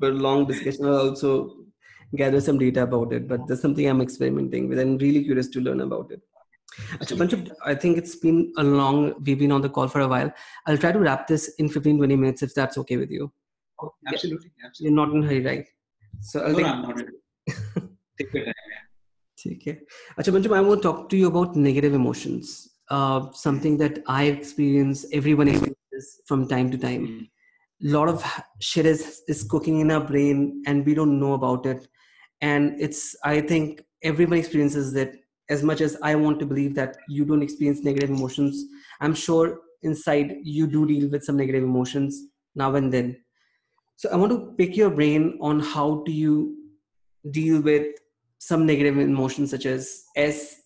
for 0.00 0.10
a 0.14 0.18
long 0.28 0.46
discussion 0.52 0.86
i'll 0.90 1.02
also 1.08 1.32
gather 2.22 2.40
some 2.48 2.58
data 2.64 2.82
about 2.88 3.12
it 3.18 3.28
but 3.32 3.46
there's 3.46 3.62
something 3.66 3.86
i'm 3.92 4.02
experimenting 4.06 4.68
with 4.70 4.80
and 4.84 5.06
really 5.06 5.22
curious 5.28 5.48
to 5.56 5.60
learn 5.68 5.82
about 5.88 6.10
it 6.16 6.22
Achha, 7.00 7.16
Pancham, 7.16 7.50
I 7.64 7.74
think 7.74 7.96
it's 7.96 8.16
been 8.16 8.52
a 8.58 8.62
long, 8.62 9.14
we've 9.24 9.38
been 9.38 9.52
on 9.52 9.62
the 9.62 9.68
call 9.68 9.88
for 9.88 10.00
a 10.00 10.08
while. 10.08 10.30
I'll 10.66 10.76
try 10.76 10.92
to 10.92 10.98
wrap 10.98 11.26
this 11.26 11.54
in 11.58 11.68
15, 11.68 11.96
20 11.98 12.16
minutes 12.16 12.42
if 12.42 12.54
that's 12.54 12.76
okay 12.78 12.98
with 12.98 13.10
you. 13.10 13.32
absolutely 14.06 14.50
absolutely 14.64 14.80
You're 14.80 15.06
not 15.06 15.14
in 15.14 15.24
a 15.24 15.26
hurry, 15.26 15.44
right? 15.46 15.66
So 16.20 16.40
I'll 16.40 16.52
no, 16.52 16.94
take, 16.94 17.06
no, 18.18 18.26
I'm 18.26 18.32
not 18.32 18.32
in- 18.32 18.32
take 18.32 18.34
your 18.34 18.44
time 18.44 18.54
yeah. 18.70 19.52
Okay. 19.52 19.80
Acha, 20.18 20.32
Pancham, 20.32 20.56
I 20.56 20.60
want 20.60 20.82
to 20.82 20.88
talk 20.88 21.08
to 21.10 21.16
you 21.16 21.26
about 21.28 21.56
negative 21.56 21.94
emotions. 21.94 22.70
Uh, 22.90 23.32
something 23.32 23.76
that 23.78 24.02
I 24.06 24.24
experience, 24.24 25.06
everyone 25.12 25.48
experiences 25.48 26.22
from 26.26 26.48
time 26.48 26.70
to 26.70 26.78
time. 26.78 27.28
A 27.84 27.88
lot 27.88 28.08
of 28.08 28.24
shit 28.60 28.86
is, 28.86 29.22
is 29.28 29.44
cooking 29.44 29.80
in 29.80 29.90
our 29.90 30.00
brain 30.00 30.62
and 30.66 30.86
we 30.86 30.94
don't 30.94 31.20
know 31.20 31.34
about 31.34 31.66
it. 31.66 31.86
And 32.40 32.80
it's, 32.80 33.14
I 33.24 33.40
think 33.40 33.82
everyone 34.02 34.38
experiences 34.38 34.92
that 34.94 35.14
as 35.50 35.62
much 35.62 35.80
as 35.80 35.96
I 36.02 36.14
want 36.14 36.40
to 36.40 36.46
believe 36.46 36.74
that 36.76 36.96
you 37.08 37.24
don't 37.24 37.42
experience 37.42 37.84
negative 37.84 38.10
emotions. 38.10 38.64
I'm 39.00 39.14
sure 39.14 39.60
inside 39.82 40.36
you 40.42 40.66
do 40.66 40.86
deal 40.86 41.10
with 41.10 41.24
some 41.24 41.36
negative 41.36 41.62
emotions 41.62 42.28
now 42.54 42.74
and 42.74 42.92
then. 42.92 43.22
So 43.96 44.08
I 44.10 44.16
want 44.16 44.32
to 44.32 44.54
pick 44.56 44.76
your 44.76 44.90
brain 44.90 45.38
on 45.40 45.60
how 45.60 46.02
do 46.06 46.12
you 46.12 46.56
deal 47.30 47.60
with 47.60 47.96
some 48.38 48.66
negative 48.66 48.98
emotions 48.98 49.50
such 49.50 49.66
as 49.66 50.04
s 50.16 50.56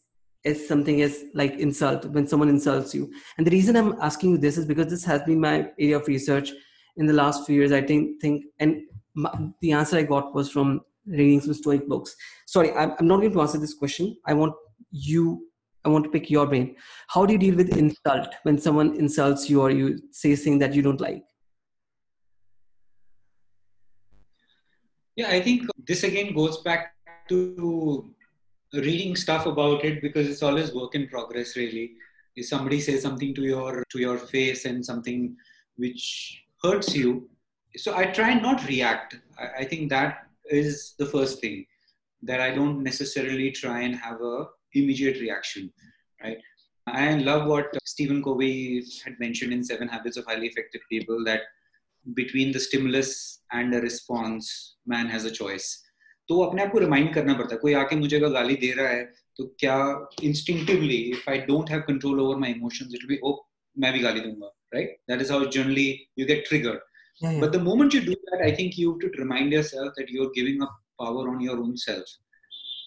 as 0.44 0.66
something 0.66 1.02
as 1.02 1.24
like 1.34 1.54
insult 1.58 2.06
when 2.06 2.26
someone 2.26 2.48
insults 2.48 2.94
you. 2.94 3.12
And 3.36 3.46
the 3.46 3.50
reason 3.50 3.76
i'm 3.76 3.94
asking 4.00 4.30
you 4.32 4.38
this 4.38 4.58
is 4.58 4.64
because 4.64 4.88
this 4.88 5.04
has 5.04 5.22
been 5.22 5.40
my 5.40 5.70
area 5.78 5.96
of 5.96 6.08
research 6.08 6.52
in 6.96 7.06
the 7.06 7.12
last 7.12 7.46
few 7.46 7.56
years 7.56 7.72
i 7.72 7.80
think 7.80 8.20
think 8.20 8.44
and 8.58 8.80
my, 9.14 9.30
the 9.60 9.72
answer 9.72 9.98
i 9.98 10.02
got 10.02 10.34
was 10.34 10.50
from 10.50 10.80
reading 11.06 11.40
some 11.40 11.54
stoic 11.54 11.88
books. 11.88 12.14
Sorry 12.46 12.72
I'm, 12.72 12.94
I'm 12.98 13.06
not 13.06 13.20
going 13.20 13.32
to 13.32 13.40
answer 13.40 13.58
this 13.58 13.74
question. 13.74 14.16
I 14.26 14.34
want 14.34 14.54
you 14.90 15.46
i 15.84 15.88
want 15.88 16.04
to 16.04 16.10
pick 16.10 16.30
your 16.30 16.46
brain. 16.46 16.76
How 17.08 17.24
do 17.24 17.32
you 17.32 17.38
deal 17.38 17.56
with 17.56 17.76
insult 17.76 18.34
when 18.42 18.58
someone 18.58 18.96
insults 18.96 19.48
you 19.48 19.62
or 19.62 19.70
you 19.70 19.98
say 20.10 20.34
something 20.36 20.58
that 20.58 20.74
you 20.74 20.82
don't 20.82 21.00
like? 21.00 21.24
Yeah, 25.16 25.28
I 25.28 25.40
think 25.40 25.66
this 25.86 26.02
again 26.04 26.34
goes 26.34 26.58
back 26.62 26.94
to 27.30 28.14
reading 28.74 29.16
stuff 29.16 29.46
about 29.46 29.84
it 29.84 30.00
because 30.02 30.28
it's 30.28 30.42
always 30.42 30.74
work 30.74 30.94
in 30.94 31.08
progress. 31.08 31.56
Really, 31.56 31.92
if 32.36 32.46
somebody 32.46 32.80
says 32.80 33.02
something 33.02 33.34
to 33.34 33.42
your 33.42 33.84
to 33.90 33.98
your 33.98 34.18
face 34.18 34.64
and 34.64 34.84
something 34.84 35.36
which 35.76 36.42
hurts 36.62 36.94
you, 36.94 37.28
so 37.76 37.96
I 37.96 38.06
try 38.06 38.30
and 38.30 38.42
not 38.42 38.66
react. 38.68 39.16
I, 39.38 39.62
I 39.62 39.64
think 39.64 39.90
that 39.90 40.26
is 40.50 40.94
the 40.98 41.06
first 41.06 41.40
thing 41.40 41.64
that 42.22 42.40
I 42.40 42.50
don't 42.54 42.82
necessarily 42.82 43.50
try 43.50 43.80
and 43.80 43.96
have 43.96 44.20
a 44.20 44.46
immediate 44.74 45.20
reaction. 45.20 45.72
Right. 46.22 46.38
I 46.86 47.14
love 47.14 47.46
what 47.46 47.76
Stephen 47.84 48.22
Covey 48.22 48.82
had 49.04 49.18
mentioned 49.20 49.52
in 49.52 49.62
Seven 49.62 49.88
Habits 49.88 50.16
of 50.16 50.26
Highly 50.26 50.48
Effective 50.48 50.80
People 50.90 51.24
that 51.24 51.42
between 52.14 52.50
the 52.52 52.58
stimulus 52.58 53.40
and 53.52 53.72
the 53.72 53.80
response 53.80 54.76
man 54.86 55.06
has 55.06 55.24
a 55.24 55.30
choice 55.30 55.82
तो 56.30 56.36
वो 56.36 56.44
अपने 56.44 56.62
आप 56.62 56.70
को 56.72 56.78
remind 56.78 57.12
करना 57.14 57.34
पड़ता 57.34 57.54
है 57.54 57.58
कोई 57.60 57.72
आके 57.74 57.96
मुझे 57.96 58.16
अगर 58.16 58.28
गाली 58.32 58.54
दे 58.56 58.70
रहा 58.72 58.88
है 58.88 59.02
तो 59.36 59.44
क्या 59.60 59.76
instinctively 60.24 60.96
if 61.14 61.30
I 61.30 61.38
don't 61.46 61.70
have 61.70 61.80
control 61.86 62.20
over 62.20 62.36
my 62.42 62.50
emotions 62.50 62.92
it 62.94 63.06
be 63.08 63.18
मैं 63.76 63.92
भी 63.92 64.00
गाली 64.00 64.20
दूँगा 64.20 64.52
right 64.74 64.96
that 65.10 65.20
is 65.22 65.32
how 65.32 65.48
generally 65.56 65.88
you 66.18 66.26
get 66.26 66.44
triggered 66.48 67.40
but 67.40 67.50
the 67.56 67.60
moment 67.62 67.94
you 67.94 68.00
do 68.04 68.12
that 68.28 68.42
I 68.42 68.52
think 68.58 68.78
you 68.78 68.92
to 69.02 69.08
remind 69.18 69.54
yourself 69.54 69.92
that 69.98 70.12
you 70.12 70.22
are 70.24 70.30
giving 70.36 70.62
up 70.62 70.78
power 70.98 71.28
on 71.28 71.42
your 71.46 71.58
own 71.66 71.74
self 71.86 72.18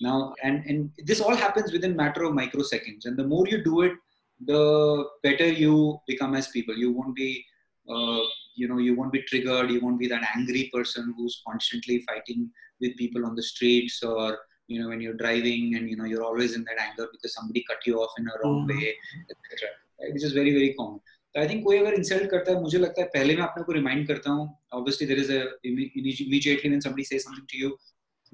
now 0.03 0.13
and 0.47 0.65
and 0.71 1.03
this 1.09 1.19
all 1.25 1.37
happens 1.41 1.73
within 1.73 1.93
matter 1.97 2.23
of 2.27 2.31
microseconds 2.37 3.05
and 3.09 3.19
the 3.19 3.25
more 3.33 3.43
you 3.49 3.59
do 3.67 3.83
it 3.87 3.99
the 4.41 5.05
better 5.23 5.47
you 5.47 5.99
become 6.07 6.35
as 6.35 6.47
people. 6.47 6.75
You 6.75 6.91
won't 6.91 7.15
be 7.15 7.45
uh, 7.87 8.21
you 8.60 8.68
know 8.68 8.78
you 8.86 8.94
won't 8.98 9.12
be 9.16 9.22
triggered 9.30 9.70
you 9.74 9.80
won't 9.84 10.00
be 10.04 10.08
that 10.12 10.24
angry 10.36 10.62
person 10.74 11.12
who's 11.16 11.34
constantly 11.48 11.96
fighting 12.08 12.40
with 12.84 12.96
people 13.02 13.26
on 13.28 13.34
the 13.40 13.46
streets 13.50 13.96
or 14.12 14.24
you 14.72 14.78
know 14.80 14.88
when 14.92 15.00
you're 15.04 15.18
driving 15.24 15.76
and 15.76 15.90
you 15.90 15.96
know 15.98 16.08
you're 16.12 16.24
always 16.30 16.54
in 16.58 16.64
that 16.70 16.80
anger 16.86 17.06
because 17.12 17.34
somebody 17.38 17.64
cut 17.68 17.86
you 17.90 17.94
off 18.02 18.16
in 18.22 18.26
a 18.32 18.36
wrong 18.40 18.58
Mhm. 18.62 18.72
way 18.74 18.88
etc 19.32 19.70
right? 20.00 20.12
which 20.16 20.26
is 20.30 20.34
very 20.40 20.52
very 20.58 20.72
common 20.80 20.98
तो 21.34 21.40
I 21.40 21.48
think 21.48 21.62
कोई 21.64 21.78
अगर 21.78 21.94
insult 21.94 22.30
करता 22.30 22.52
है 22.52 22.60
मुझे 22.60 22.78
लगता 22.78 23.02
है 23.02 23.08
पहले 23.14 23.34
मैं 23.36 23.42
अपने 23.46 23.62
को 23.64 23.72
रिमाइंड 23.72 24.06
करता 24.08 24.30
हूँ 24.36 24.44
obviously 24.78 25.06
there 25.06 25.18
is 25.20 25.30
a 25.32 25.40
immediately 25.70 26.70
when 26.74 26.84
somebody 26.86 27.04
says 27.10 27.24
something 27.28 27.48
to 27.52 27.58
you 27.62 27.70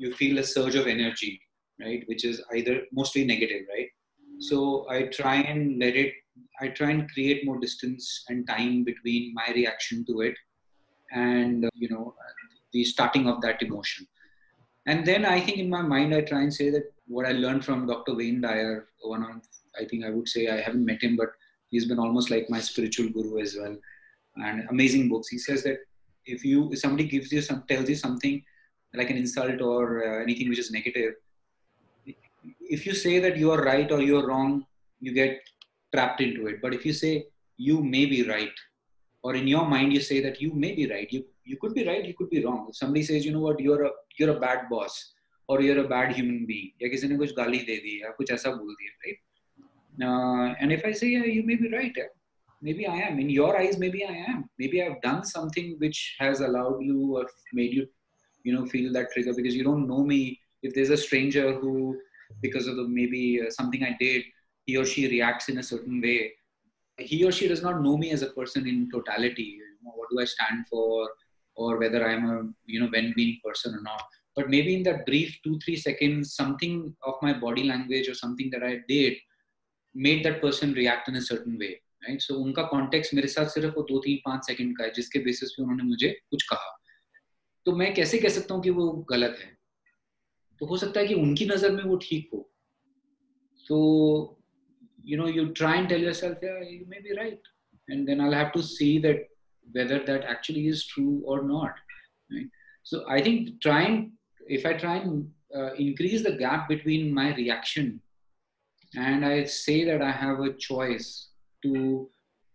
you 0.05 0.10
feel 0.20 0.38
a 0.42 0.44
surge 0.52 0.76
of 0.82 0.86
energy 0.92 1.32
right 1.84 2.05
which 2.10 2.24
is 2.30 2.40
either 2.59 2.74
mostly 2.98 3.24
negative 3.30 3.72
right 3.74 3.90
so 4.48 4.60
i 4.96 4.98
try 5.16 5.34
and 5.52 5.82
let 5.84 5.98
it 6.05 6.14
i 6.61 6.67
try 6.67 6.89
and 6.91 7.09
create 7.11 7.45
more 7.45 7.59
distance 7.59 8.23
and 8.29 8.47
time 8.47 8.83
between 8.83 9.33
my 9.33 9.47
reaction 9.55 10.05
to 10.05 10.21
it 10.21 10.35
and 11.11 11.65
uh, 11.65 11.69
you 11.73 11.89
know 11.89 12.13
the 12.71 12.83
starting 12.83 13.27
of 13.27 13.41
that 13.41 13.61
emotion. 13.63 14.05
And 14.85 15.05
then 15.05 15.25
i 15.25 15.39
think 15.39 15.57
in 15.57 15.69
my 15.69 15.81
mind 15.81 16.13
i 16.15 16.21
try 16.21 16.41
and 16.41 16.53
say 16.53 16.69
that 16.69 16.85
what 17.07 17.25
i 17.25 17.31
learned 17.31 17.63
from 17.65 17.85
dr 17.87 18.13
wayne 18.19 18.41
dyer 18.41 18.87
one 19.01 19.23
of 19.23 19.41
i 19.79 19.85
think 19.85 20.05
i 20.05 20.09
would 20.09 20.27
say 20.27 20.47
i 20.47 20.59
haven't 20.61 20.85
met 20.85 21.03
him 21.03 21.15
but 21.15 21.29
he's 21.69 21.85
been 21.85 21.99
almost 21.99 22.31
like 22.31 22.49
my 22.49 22.59
spiritual 22.59 23.09
guru 23.09 23.39
as 23.39 23.55
well 23.59 23.75
and 24.37 24.67
amazing 24.69 25.09
books. 25.09 25.27
He 25.27 25.37
says 25.37 25.63
that 25.63 25.79
if 26.25 26.43
you 26.45 26.71
if 26.71 26.79
somebody 26.79 27.05
gives 27.05 27.31
you 27.31 27.41
some 27.41 27.63
tells 27.67 27.89
you 27.89 27.95
something 27.95 28.43
like 28.93 29.09
an 29.09 29.17
insult 29.17 29.61
or 29.61 30.03
uh, 30.05 30.21
anything 30.23 30.49
which 30.49 30.59
is 30.59 30.71
negative 30.71 31.13
if 32.75 32.85
you 32.85 32.93
say 32.93 33.19
that 33.19 33.37
you 33.37 33.51
are 33.51 33.63
right 33.63 33.91
or 33.91 34.01
you're 34.01 34.27
wrong 34.27 34.65
you 34.99 35.13
get 35.13 35.39
trapped 35.94 36.20
into 36.20 36.46
it 36.46 36.60
but 36.62 36.74
if 36.74 36.84
you 36.86 36.92
say 36.92 37.26
you 37.56 37.82
may 37.82 38.05
be 38.06 38.22
right 38.28 38.64
or 39.22 39.34
in 39.34 39.46
your 39.46 39.66
mind 39.66 39.92
you 39.92 40.01
say 40.01 40.20
that 40.20 40.40
you 40.40 40.52
may 40.52 40.72
be 40.74 40.86
right 40.90 41.12
you 41.12 41.24
you 41.44 41.56
could 41.60 41.74
be 41.74 41.86
right 41.86 42.05
you 42.05 42.14
could 42.14 42.30
be 42.30 42.44
wrong 42.44 42.66
if 42.68 42.76
somebody 42.76 43.02
says 43.02 43.24
you 43.24 43.32
know 43.32 43.44
what 43.48 43.60
you're 43.60 43.84
a 43.84 43.90
you're 44.18 44.36
a 44.36 44.40
bad 44.40 44.68
boss 44.70 45.12
or 45.48 45.60
you're 45.60 45.84
a 45.84 45.88
bad 45.88 46.12
human 46.16 46.44
being 46.51 46.70
या 46.82 46.88
किसी 46.88 47.09
ने 47.09 47.16
कुछ 47.22 47.32
गाली 47.36 47.59
दे 47.70 47.76
दी 47.86 48.01
या 48.02 48.10
कुछ 48.18 48.30
ऐसा 48.36 48.51
बोल 48.60 48.74
दिया 48.80 48.92
right 49.05 49.20
uh, 50.06 50.55
and 50.60 50.72
if 50.72 50.84
I 50.84 50.92
say 50.92 51.09
yeah, 51.09 51.24
you 51.24 51.42
may 51.51 51.56
be 51.56 51.68
right 51.76 51.92
yeah. 51.96 52.12
maybe 52.62 52.86
I 52.86 52.96
am 53.09 53.20
in 53.24 53.30
your 53.30 53.56
eyes 53.59 53.78
maybe 53.78 54.05
I 54.05 54.14
am 54.30 54.48
maybe 54.59 54.82
I've 54.82 55.01
done 55.02 55.24
something 55.24 55.76
which 55.78 56.16
has 56.18 56.40
allowed 56.40 56.80
you 56.80 57.16
or 57.18 57.26
made 57.52 57.74
you 57.78 57.86
you 58.44 58.55
know 58.55 58.64
feel 58.66 58.92
that 58.94 59.12
trigger 59.12 59.34
because 59.34 59.55
you 59.55 59.64
don't 59.64 59.86
know 59.86 60.02
me 60.12 60.40
if 60.62 60.74
there's 60.74 60.90
a 60.90 60.96
stranger 60.96 61.52
who 61.60 61.74
because 62.40 62.66
of 62.66 62.76
the 62.76 62.86
maybe 62.88 63.22
uh, 63.42 63.51
something 63.51 63.84
I 63.84 63.96
did 64.01 64.22
he 64.69 64.75
or 64.81 64.85
she 64.93 65.07
reacts 65.15 65.49
in 65.53 65.57
a 65.63 65.67
certain 65.71 66.01
way 66.05 66.19
he 66.99 67.23
or 67.23 67.31
she 67.31 67.47
does 67.47 67.63
not 67.63 67.81
know 67.81 67.97
me 67.97 68.11
as 68.11 68.21
a 68.21 68.31
person 68.37 68.67
in 68.67 68.89
totality 68.91 69.49
you 69.59 69.67
know, 69.83 69.93
what 69.95 70.09
do 70.11 70.19
I 70.19 70.25
stand 70.25 70.67
for 70.69 71.09
or 71.55 71.77
whether 71.79 72.05
I'm 72.07 72.25
a 72.29 72.39
you 72.65 72.79
know 72.79 72.89
well-being 72.93 73.37
person 73.45 73.75
or 73.75 73.81
not 73.81 74.03
but 74.35 74.49
maybe 74.49 74.75
in 74.75 74.83
that 74.83 75.05
brief 75.05 75.37
two 75.43 75.59
three 75.65 75.75
seconds 75.75 76.33
something 76.41 76.93
of 77.03 77.15
my 77.21 77.33
body 77.45 77.63
language 77.63 78.09
or 78.09 78.13
something 78.13 78.49
that 78.51 78.63
I 78.63 78.79
did 78.87 79.13
made 79.95 80.23
that 80.25 80.41
person 80.41 80.73
react 80.73 81.07
in 81.09 81.15
a 81.15 81.21
certain 81.21 81.57
way 81.57 81.81
right 82.07 82.21
so 82.21 82.35
उनका 82.43 82.69
context 82.73 83.13
मेरे 83.13 83.27
साथ 83.27 83.47
सिर्फ़ 83.53 83.75
वो 83.75 83.81
दो 83.89 83.99
तीन 84.03 84.17
पाँच 84.25 84.45
second 84.45 84.77
का 84.77 84.83
है 84.83 84.91
जिसके 84.95 85.19
बेसिस 85.23 85.49
पे 85.51 85.63
उन्होंने 85.63 85.83
मुझे 85.83 86.09
कुछ 86.29 86.43
कहा 86.51 86.75
तो 87.65 87.71
मैं 87.75 87.93
कैसे 87.93 88.17
कह 88.17 88.29
सकता 88.35 88.53
हूँ 88.53 88.63
कि 88.63 88.69
वो 88.77 88.91
गलत 89.09 89.37
है 89.43 89.57
तो 90.59 90.65
हो 90.65 90.77
सकता 90.77 90.99
है 90.99 91.07
कि 91.07 91.13
उनकी 91.13 91.45
नज़र 91.45 91.71
में 91.71 91.83
वो 91.83 91.97
ठीक 92.03 92.29
हो 92.33 92.39
तो 93.67 93.79
you 95.03 95.17
know 95.17 95.27
you 95.27 95.51
try 95.53 95.76
and 95.76 95.89
tell 95.89 95.99
yourself 95.99 96.38
yeah 96.41 96.59
you 96.61 96.85
may 96.88 97.01
be 97.01 97.15
right 97.17 97.39
and 97.88 98.07
then 98.07 98.21
i'll 98.21 98.39
have 98.41 98.51
to 98.51 98.63
see 98.63 98.99
that 98.99 99.27
whether 99.71 99.99
that 100.03 100.23
actually 100.23 100.67
is 100.67 100.85
true 100.85 101.21
or 101.26 101.41
not 101.43 101.73
right 102.31 102.49
so 102.84 103.03
i 103.09 103.21
think 103.21 103.61
try 103.61 103.81
and 103.84 104.11
if 104.47 104.65
i 104.65 104.73
try 104.73 104.95
and 104.97 105.30
uh, 105.55 105.73
increase 105.73 106.23
the 106.23 106.35
gap 106.43 106.67
between 106.67 107.13
my 107.13 107.34
reaction 107.35 107.99
and 108.95 109.26
I 109.26 109.45
say 109.45 109.84
that 109.85 110.01
I 110.01 110.11
have 110.11 110.39
a 110.39 110.53
choice 110.53 111.30
to 111.63 112.09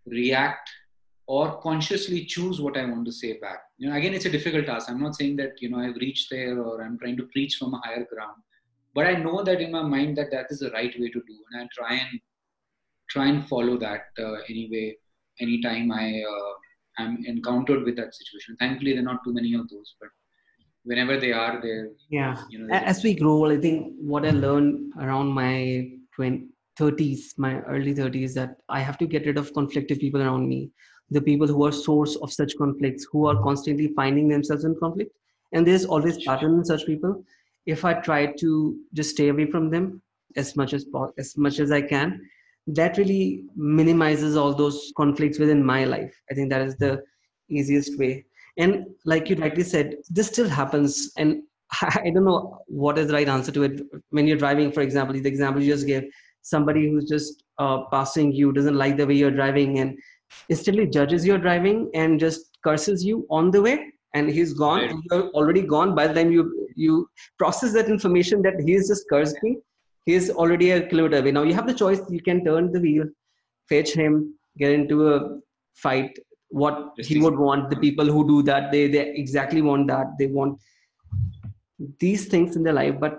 react 0.06 0.70
or 1.26 1.60
consciously 1.60 2.24
choose 2.24 2.60
what 2.60 2.76
I 2.76 2.84
want 2.84 3.06
to 3.06 3.12
say 3.12 3.38
back. 3.38 3.60
You 3.78 3.88
know, 3.88 3.96
again, 3.96 4.14
it's 4.14 4.26
a 4.26 4.30
difficult 4.30 4.66
task. 4.66 4.90
I'm 4.90 5.00
not 5.00 5.16
saying 5.16 5.36
that 5.36 5.60
you 5.60 5.70
know 5.70 5.78
I've 5.78 5.96
reached 5.96 6.30
there 6.30 6.60
or 6.60 6.82
I'm 6.82 6.98
trying 6.98 7.16
to 7.18 7.28
preach 7.32 7.56
from 7.56 7.74
a 7.74 7.80
higher 7.84 8.06
ground, 8.12 8.42
but 8.94 9.06
I 9.06 9.14
know 9.14 9.42
that 9.42 9.60
in 9.60 9.72
my 9.72 9.82
mind 9.82 10.18
that 10.18 10.30
that 10.32 10.46
is 10.50 10.60
the 10.60 10.70
right 10.72 10.92
way 10.98 11.08
to 11.08 11.22
do, 11.26 11.36
and 11.52 11.62
I 11.62 11.68
try 11.72 11.94
and 11.94 12.20
try 13.08 13.26
and 13.26 13.46
follow 13.48 13.76
that 13.78 14.06
uh, 14.18 14.36
anyway. 14.48 14.96
Anytime 15.40 15.90
I 15.90 16.22
uh, 16.22 17.02
am 17.02 17.22
encountered 17.26 17.84
with 17.84 17.96
that 17.96 18.14
situation, 18.14 18.56
thankfully 18.58 18.92
there 18.92 19.00
are 19.00 19.04
not 19.04 19.24
too 19.24 19.34
many 19.34 19.54
of 19.54 19.68
those, 19.68 19.96
but 20.00 20.10
whenever 20.84 21.18
they 21.18 21.32
are 21.32 21.60
there, 21.60 21.88
yeah. 22.08 22.36
You 22.50 22.60
know, 22.60 22.74
As 22.74 23.02
we 23.02 23.14
grow, 23.14 23.50
I 23.50 23.56
think 23.56 23.94
what 23.98 24.24
I 24.24 24.30
learned 24.30 24.92
around 25.00 25.28
my 25.28 25.90
20, 26.14 26.46
30s, 26.78 27.36
my 27.36 27.60
early 27.62 27.94
30s, 27.94 28.32
that 28.34 28.56
I 28.68 28.80
have 28.80 28.96
to 28.98 29.06
get 29.06 29.26
rid 29.26 29.38
of 29.38 29.52
conflictive 29.52 29.98
people 29.98 30.22
around 30.22 30.48
me 30.48 30.70
the 31.10 31.20
people 31.20 31.46
who 31.46 31.64
are 31.64 31.72
source 31.72 32.16
of 32.16 32.32
such 32.32 32.56
conflicts 32.56 33.06
who 33.10 33.26
are 33.26 33.42
constantly 33.42 33.88
finding 33.94 34.28
themselves 34.28 34.64
in 34.64 34.74
conflict 34.78 35.12
and 35.52 35.66
there's 35.66 35.84
always 35.84 36.22
pattern 36.24 36.54
in 36.58 36.64
such 36.64 36.86
people 36.86 37.22
if 37.66 37.84
i 37.84 37.92
try 37.92 38.26
to 38.26 38.78
just 38.94 39.10
stay 39.10 39.28
away 39.28 39.46
from 39.46 39.70
them 39.70 40.00
as 40.36 40.56
much 40.56 40.72
as 40.72 40.86
as 41.18 41.36
much 41.36 41.58
as 41.60 41.70
i 41.70 41.80
can 41.80 42.20
that 42.66 42.96
really 42.96 43.44
minimizes 43.56 44.36
all 44.36 44.54
those 44.54 44.92
conflicts 44.96 45.38
within 45.38 45.64
my 45.64 45.84
life. 45.84 46.14
I 46.30 46.34
think 46.34 46.50
that 46.50 46.62
is 46.62 46.76
the 46.76 47.02
easiest 47.48 47.98
way. 47.98 48.24
And 48.56 48.86
like 49.04 49.28
you 49.28 49.36
rightly 49.36 49.64
said 49.64 49.96
this 50.08 50.28
still 50.28 50.48
happens. 50.48 51.12
And 51.16 51.42
i 51.82 52.10
don't 52.14 52.24
know 52.24 52.58
what 52.66 52.98
is 52.98 53.08
the 53.08 53.14
right 53.14 53.28
answer 53.28 53.52
to 53.52 53.62
it. 53.64 53.80
When 54.10 54.26
you're 54.26 54.36
driving 54.36 54.72
for 54.72 54.80
example 54.80 55.14
the 55.14 55.28
example 55.28 55.62
you 55.62 55.72
just 55.72 55.86
gave 55.86 56.04
somebody 56.42 56.90
who's 56.90 57.08
just 57.08 57.44
uh, 57.58 57.84
passing 57.90 58.32
you 58.32 58.52
doesn't 58.52 58.76
like 58.76 58.96
the 58.96 59.06
way 59.06 59.14
you're 59.14 59.30
driving 59.30 59.78
and 59.78 59.98
instantly 60.48 60.86
judges 60.86 61.24
your 61.24 61.38
driving 61.38 61.90
and 61.94 62.20
just 62.20 62.58
curses 62.62 63.04
you 63.04 63.26
on 63.30 63.50
the 63.50 63.60
way 63.60 63.86
and 64.14 64.28
he's 64.30 64.52
gone. 64.54 64.80
Right. 64.80 64.90
and 64.90 65.02
you're 65.10 65.28
already 65.30 65.62
gone 65.62 65.94
by 65.94 66.06
the 66.06 66.14
time 66.14 66.32
you 66.32 66.68
you 66.76 67.08
process 67.38 67.72
that 67.74 67.88
information 67.88 68.42
that 68.42 68.54
he's 68.64 68.88
just 68.88 69.04
cursed 69.10 69.36
me 69.42 69.58
he's 70.04 70.30
already 70.30 70.70
a 70.70 70.86
kilometer 70.86 71.18
away. 71.18 71.32
Now 71.32 71.42
you 71.42 71.54
have 71.54 71.66
the 71.66 71.74
choice. 71.74 72.00
You 72.10 72.22
can 72.22 72.44
turn 72.44 72.72
the 72.72 72.80
wheel 72.80 73.04
fetch 73.68 73.92
him 73.92 74.34
get 74.58 74.72
into 74.72 75.14
a 75.14 75.38
fight. 75.74 76.16
What 76.48 76.96
just 76.96 77.08
he 77.08 77.18
would 77.20 77.36
want 77.36 77.70
the 77.70 77.76
people 77.76 78.06
who 78.06 78.26
do 78.26 78.42
that 78.44 78.70
they 78.70 78.86
they 78.88 79.10
exactly 79.14 79.62
want 79.62 79.88
that. 79.88 80.06
They 80.18 80.26
want 80.26 80.58
these 81.98 82.26
things 82.26 82.56
in 82.56 82.62
their 82.62 82.72
life. 82.72 82.96
But 83.00 83.16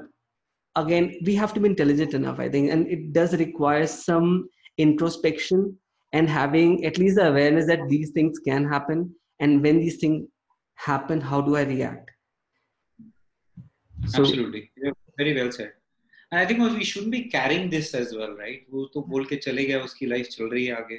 again 0.75 1.15
we 1.25 1.35
have 1.35 1.53
to 1.53 1.59
be 1.59 1.69
intelligent 1.69 2.13
enough 2.13 2.39
i 2.39 2.49
think. 2.49 2.71
And 2.71 2.87
it 2.87 3.13
does 3.13 3.35
require 3.35 3.87
some 3.87 4.49
introspection 4.77 5.77
and 6.13 6.29
having 6.29 6.85
at 6.85 6.97
least 6.97 7.15
the 7.15 7.29
awareness 7.29 7.65
that 7.67 7.87
these 7.89 8.11
things 8.11 8.39
can 8.39 8.67
happen. 8.67 9.13
And 9.39 9.61
when 9.61 9.79
these 9.79 9.97
things 9.97 10.27
happen 10.75 11.21
how 11.21 11.41
do 11.41 11.55
i 11.55 11.63
react? 11.63 12.09
So, 14.07 14.19
absolutely. 14.19 14.71
Very 15.17 15.33
well 15.35 15.51
said 15.51 15.71
and 16.35 16.43
i 16.43 16.45
think 16.45 16.77
we 16.77 16.83
shouldn't 16.83 17.11
be 17.11 17.23
carrying 17.33 17.69
this 17.69 17.89
as 17.93 18.09
well 18.13 18.33
right 18.37 18.63
वो 18.71 18.85
तो 18.93 19.01
बोल 19.09 19.25
के 19.25 19.35
चले 19.35 19.65
गया 19.65 19.83
उसकी 19.83 20.05
life 20.05 20.27
चल 20.31 20.49
रही 20.53 20.65
है 20.65 20.73
आगे 20.75 20.97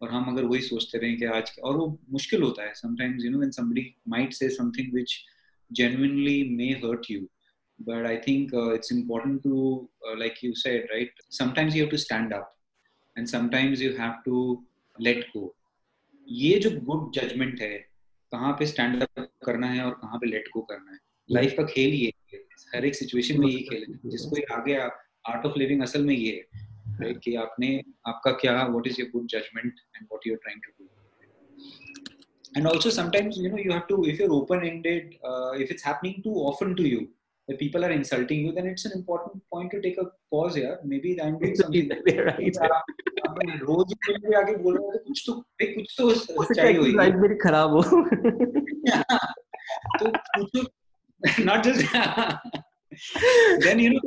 और 0.00 0.10
हम 0.10 0.32
अगर 0.32 0.44
वही 0.44 0.60
सोचते 0.62 0.98
रहें 0.98 1.16
कि 1.18 1.24
आज 1.34 1.52
और 1.64 1.76
वो 1.76 1.86
मुश्किल 2.12 2.42
होता 2.42 2.62
है 2.62 2.72
sometimes 2.80 3.26
you 3.26 3.30
know 3.34 3.42
when 3.42 3.52
somebody 3.58 3.84
might 4.14 4.34
say 4.38 4.48
something 4.56 4.88
which 4.96 5.14
genuinely 5.70 6.38
may 6.56 6.72
hurt 6.80 7.08
you 7.12 7.20
but 7.78 8.08
i 8.08 8.16
think 8.24 8.56
uh, 8.62 8.70
it's 8.78 8.94
important 8.96 9.38
to 9.44 9.60
uh, 10.06 10.16
like 10.24 10.42
you 10.46 10.52
said 10.64 10.90
right 10.94 11.22
sometimes 11.40 11.78
you 11.78 11.84
have 11.84 11.94
to 11.94 12.02
stand 12.06 12.36
up 12.40 12.50
and 13.16 13.26
sometimes 13.28 13.80
you 13.80 13.90
have 13.92 14.12
to 14.24 14.38
let 14.98 15.26
go 15.32 15.54
ये 16.28 16.58
जो 16.58 16.70
good 16.80 17.12
judgement 17.14 17.60
है 17.60 17.76
कहाँ 18.32 18.52
पे 18.58 18.66
stand 18.66 19.02
up 19.02 19.28
करना 19.46 19.66
है 19.70 19.84
और 19.84 19.94
कहाँ 20.02 20.18
पे 20.18 20.26
लेट 20.26 20.48
गो 20.54 20.60
करना 20.70 20.92
है 20.92 20.98
लाइफ 21.28 21.54
का 21.56 21.64
खेल 21.72 21.94
ये 21.94 22.06
है 22.06 22.21
हर 22.74 22.84
एक 22.86 22.94
सिचुएशन 22.94 23.40
में 23.40 23.46
ये 23.48 23.58
खेल 23.70 23.84
है 23.88 24.10
जिसको 24.10 24.54
आगे 24.54 24.76
आर्ट 24.76 25.46
ऑफ़ 25.46 25.58
लिविंग 25.58 25.82
असल 25.82 26.04
में 26.04 26.14
ये 26.14 26.32
है 27.02 27.12
कि 27.24 27.34
आपने 27.44 27.74
आपका 28.08 28.32
क्या 28.44 28.54
what 28.66 28.86
is 28.86 29.00
your 29.00 29.10
good 29.12 29.26
judgement 29.34 29.72
and 29.72 30.04
what 30.04 30.26
you 30.26 30.34
are 30.34 30.38
trying 30.46 30.60
to 30.66 30.84
do 30.84 30.90
and 32.58 32.68
also 32.68 32.90
sometimes 32.94 33.36
you 33.42 33.50
know 33.50 33.60
you 33.66 33.70
have 33.72 33.84
to 33.90 33.96
if 34.10 34.18
you're 34.20 34.32
open 34.38 34.64
ended 34.70 35.12
uh, 35.28 35.52
if 35.64 35.70
it's 35.74 35.84
happening 35.88 36.16
too 36.24 36.32
often 36.48 36.74
to 36.80 36.88
you 36.88 37.04
that 37.48 37.58
people 37.58 37.84
are 37.84 37.90
insulting 37.90 38.40
you, 38.40 38.52
then 38.52 38.66
it's 38.66 38.84
an 38.84 38.92
important 38.92 39.42
point 39.52 39.70
to 39.72 39.80
take 39.80 39.98
a 39.98 40.06
pause 40.30 40.54
here. 40.54 40.78
Maybe 40.84 41.20
I'm 41.20 41.38
doing 41.38 41.56
something 41.56 41.88
right. 42.24 42.58
रोज 43.62 43.92
पे 44.04 44.34
आके 44.36 44.56
बोल 44.62 44.76
रहा 44.76 44.92
है 44.92 44.98
कुछ 45.06 45.22
तो 45.26 45.32
कुछ 45.62 45.94
तो 45.98 46.08
सच्चाई 46.14 46.74
होगी 46.76 46.92
लाइफ 46.96 47.14
मेरी 47.20 47.34
खराब 47.44 47.70
हो 47.72 47.82
तो 49.98 50.10
कुछ 50.10 50.66
not 51.38 51.62
just 51.62 51.80
then 53.60 53.78
you 53.78 53.90
know 53.90 54.00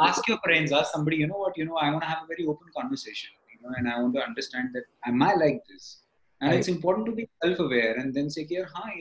ask 0.00 0.26
your 0.28 0.38
friends 0.44 0.72
ask 0.72 0.92
somebody 0.92 1.16
you 1.16 1.26
know 1.26 1.36
what? 1.36 1.56
You 1.56 1.64
know 1.64 1.76
i 1.76 1.90
want 1.90 2.02
to 2.02 2.08
have 2.08 2.22
a 2.24 2.26
very 2.26 2.46
open 2.46 2.68
conversation 2.76 3.30
you 3.52 3.58
know 3.62 3.74
and 3.76 3.88
i 3.88 4.00
want 4.00 4.14
to 4.14 4.22
understand 4.22 4.70
that 4.74 4.84
am 5.06 5.22
i 5.22 5.34
like 5.34 5.62
this? 5.68 6.02
And 6.42 6.50
right. 6.50 6.58
it's 6.58 6.68
important 6.68 7.04
to 7.06 7.12
be 7.12 7.28
self-aware 7.44 7.96
and 7.98 8.14
then 8.14 8.30
say 8.30 8.44
here 8.46 8.66
hi 8.74 8.92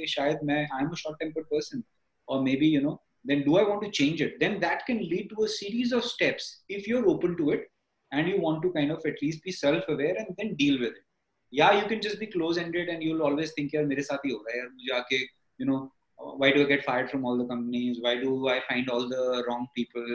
i'm 0.78 0.92
a 0.92 0.96
short-tempered 0.96 1.50
person. 1.50 1.84
Or 2.28 2.44
maybe 2.44 2.68
you 2.68 2.82
know 2.82 3.02
then 3.26 3.44
do 3.44 3.58
i 3.58 3.64
want 3.64 3.82
to 3.84 3.92
change 3.92 4.22
it? 4.22 4.40
Then 4.40 4.60
that 4.60 4.86
can 4.86 4.98
lead 4.98 5.30
to 5.36 5.44
a 5.44 5.48
series 5.48 5.92
of 5.92 6.04
steps 6.04 6.64
if 6.70 6.88
you're 6.88 7.08
open 7.08 7.38
to 7.38 7.52
it 7.52 7.64
and 8.12 8.28
you 8.28 8.42
want 8.42 8.62
to 8.64 8.72
kind 8.72 8.92
of 8.92 9.06
at 9.06 9.22
least 9.22 9.44
be 9.44 9.52
self-aware 9.52 10.16
and 10.18 10.28
then 10.38 10.56
deal 10.56 10.80
with 10.80 10.90
it. 10.90 11.06
Yeah 11.52 11.82
you 11.82 11.88
can 11.88 12.02
just 12.02 12.20
be 12.20 12.28
close-ended 12.28 12.90
and 12.90 13.02
you'll 13.02 13.24
always 13.24 13.54
think 13.54 13.74
yeah, 13.74 13.84
mere 13.84 14.04
saath 14.10 14.28
ho 14.32 14.42
raha 14.50 14.66
hai 14.66 14.92
yaar 14.92 15.22
you 15.58 15.66
know 15.66 15.92
why 16.19 16.51
do 16.53 16.63
I 16.63 16.65
get 16.65 16.85
fired 16.85 17.11
from 17.11 17.25
all 17.25 17.37
the 17.37 17.47
companies? 17.47 17.99
Why 18.01 18.17
do 18.17 18.49
I 18.49 18.61
find 18.69 18.89
all 18.89 19.09
the 19.09 19.45
wrong 19.47 19.67
people? 19.77 20.07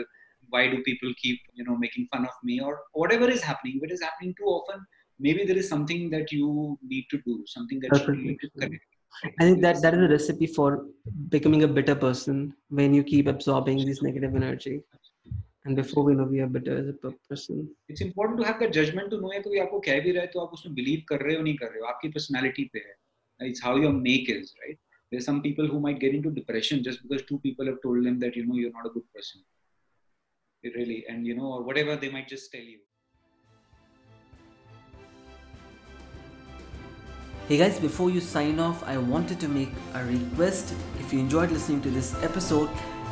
Why 0.48 0.68
do 0.68 0.82
people 0.82 1.12
keep, 1.22 1.38
you 1.54 1.64
know, 1.64 1.76
making 1.76 2.08
fun 2.12 2.24
of 2.24 2.32
me 2.42 2.60
or 2.60 2.80
whatever 2.92 3.30
is 3.30 3.42
happening? 3.42 3.76
If 3.76 3.90
it 3.90 3.92
is 3.92 4.02
happening 4.02 4.34
too 4.38 4.46
often, 4.46 4.84
maybe 5.18 5.44
there 5.44 5.56
is 5.56 5.68
something 5.68 6.10
that 6.10 6.32
you 6.32 6.78
need 6.82 7.06
to 7.10 7.18
do, 7.26 7.44
something 7.46 7.80
that 7.80 8.06
you 8.06 8.16
need 8.16 8.38
to 8.40 8.50
correct 8.58 8.84
I 9.38 9.44
think 9.44 9.60
that 9.62 9.82
that 9.82 9.94
is 9.94 10.00
a 10.00 10.08
recipe 10.08 10.46
for 10.46 10.86
becoming 11.28 11.64
a 11.64 11.68
better 11.68 11.94
person 11.94 12.54
when 12.68 12.94
you 12.94 13.02
keep 13.02 13.26
absorbing 13.26 13.84
this 13.84 14.02
negative 14.02 14.34
energy. 14.34 14.82
And 15.64 15.76
before 15.76 16.04
we 16.04 16.14
know 16.14 16.24
we 16.24 16.40
are 16.40 16.46
better 16.46 16.78
as 16.78 16.88
a 16.88 17.12
person. 17.28 17.68
It's 17.88 18.00
important 18.00 18.40
to 18.40 18.46
have 18.46 18.60
that 18.60 18.72
judgment 18.72 19.10
to 19.10 19.20
know 19.20 19.30
कि 19.30 19.42
कोई 19.42 19.58
आपको 19.60 19.80
कह 19.86 20.00
भी 20.04 20.12
रहा 20.12 20.22
है 20.22 20.30
तो 20.32 20.40
आप 20.40 20.52
उसमें 20.54 20.74
believe 20.74 21.02
कर 21.08 21.20
रहे 21.20 21.36
हो 21.36 21.42
नहीं 21.42 21.56
कर 21.56 21.70
रहे 21.70 21.80
हो 21.80 21.86
आपकी 21.86 22.12
personality 22.14 22.64
पे 22.72 22.78
है. 22.78 22.94
It's 23.50 23.60
how 23.60 23.76
your 23.76 23.92
make 23.92 24.30
is, 24.30 24.54
right? 24.62 24.78
There's 25.11 25.25
some 25.25 25.41
people 25.41 25.67
who 25.67 25.79
might 25.79 25.99
get 25.99 26.15
into 26.15 26.31
depression 26.31 26.83
just 26.83 27.03
because 27.03 27.23
two 27.25 27.39
people 27.39 27.65
have 27.67 27.81
told 27.81 28.03
them 28.03 28.19
that 28.19 28.35
you 28.35 28.45
know 28.45 28.55
you're 28.55 28.71
not 28.71 28.87
a 28.87 28.89
good 28.89 29.03
person. 29.13 29.41
Really, 30.63 31.05
and 31.07 31.27
you 31.27 31.35
know, 31.35 31.45
or 31.53 31.63
whatever 31.63 31.95
they 31.95 32.09
might 32.09 32.27
just 32.27 32.51
tell 32.51 32.61
you. 32.61 32.79
Hey 37.47 37.59
guys, 37.59 37.79
before 37.79 38.09
you 38.09 38.19
sign 38.19 38.59
off, 38.59 38.83
I 38.87 38.97
wanted 38.97 39.39
to 39.41 39.47
make 39.47 39.69
a 39.93 40.03
request. 40.03 40.73
If 40.99 41.13
you 41.13 41.19
enjoyed 41.19 41.51
listening 41.51 41.83
to 41.83 41.91
this 41.91 42.15
episode, 42.23 42.71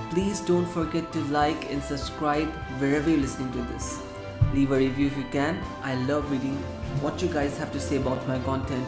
please 0.10 0.40
don't 0.40 0.66
forget 0.66 1.14
to 1.14 1.20
like 1.26 1.72
and 1.72 1.84
subscribe 1.84 2.48
wherever 2.80 3.12
you're 3.12 3.20
listening 3.20 3.52
to 3.52 3.62
this. 3.72 4.02
Leave 4.56 4.72
a 4.72 4.78
review 4.78 5.06
if 5.08 5.16
you 5.16 5.26
can. 5.32 5.64
I 5.84 5.94
love 6.06 6.32
reading 6.32 6.58
what 7.06 7.22
you 7.22 7.28
guys 7.28 7.56
have 7.60 7.72
to 7.74 7.80
say 7.80 7.98
about 7.98 8.28
my 8.28 8.40
content. 8.40 8.88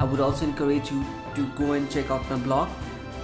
I 0.00 0.04
would 0.04 0.18
also 0.18 0.44
encourage 0.44 0.90
you 0.90 1.04
to 1.34 1.46
go 1.58 1.72
and 1.72 1.90
check 1.90 2.10
out 2.10 2.28
my 2.30 2.36
blog 2.36 2.68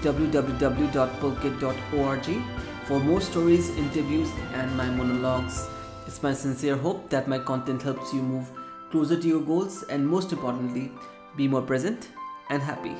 www.pulkit.org 0.02 2.42
for 2.84 3.00
more 3.00 3.20
stories, 3.20 3.70
interviews, 3.70 4.30
and 4.54 4.76
my 4.76 4.86
monologues. 4.86 5.68
It's 6.06 6.22
my 6.22 6.32
sincere 6.32 6.76
hope 6.76 7.10
that 7.10 7.26
my 7.26 7.38
content 7.38 7.82
helps 7.82 8.12
you 8.12 8.22
move 8.22 8.48
closer 8.90 9.20
to 9.20 9.26
your 9.26 9.40
goals 9.40 9.82
and 9.84 10.06
most 10.06 10.32
importantly, 10.32 10.92
be 11.36 11.48
more 11.48 11.62
present 11.62 12.10
and 12.50 12.62
happy. 12.62 12.94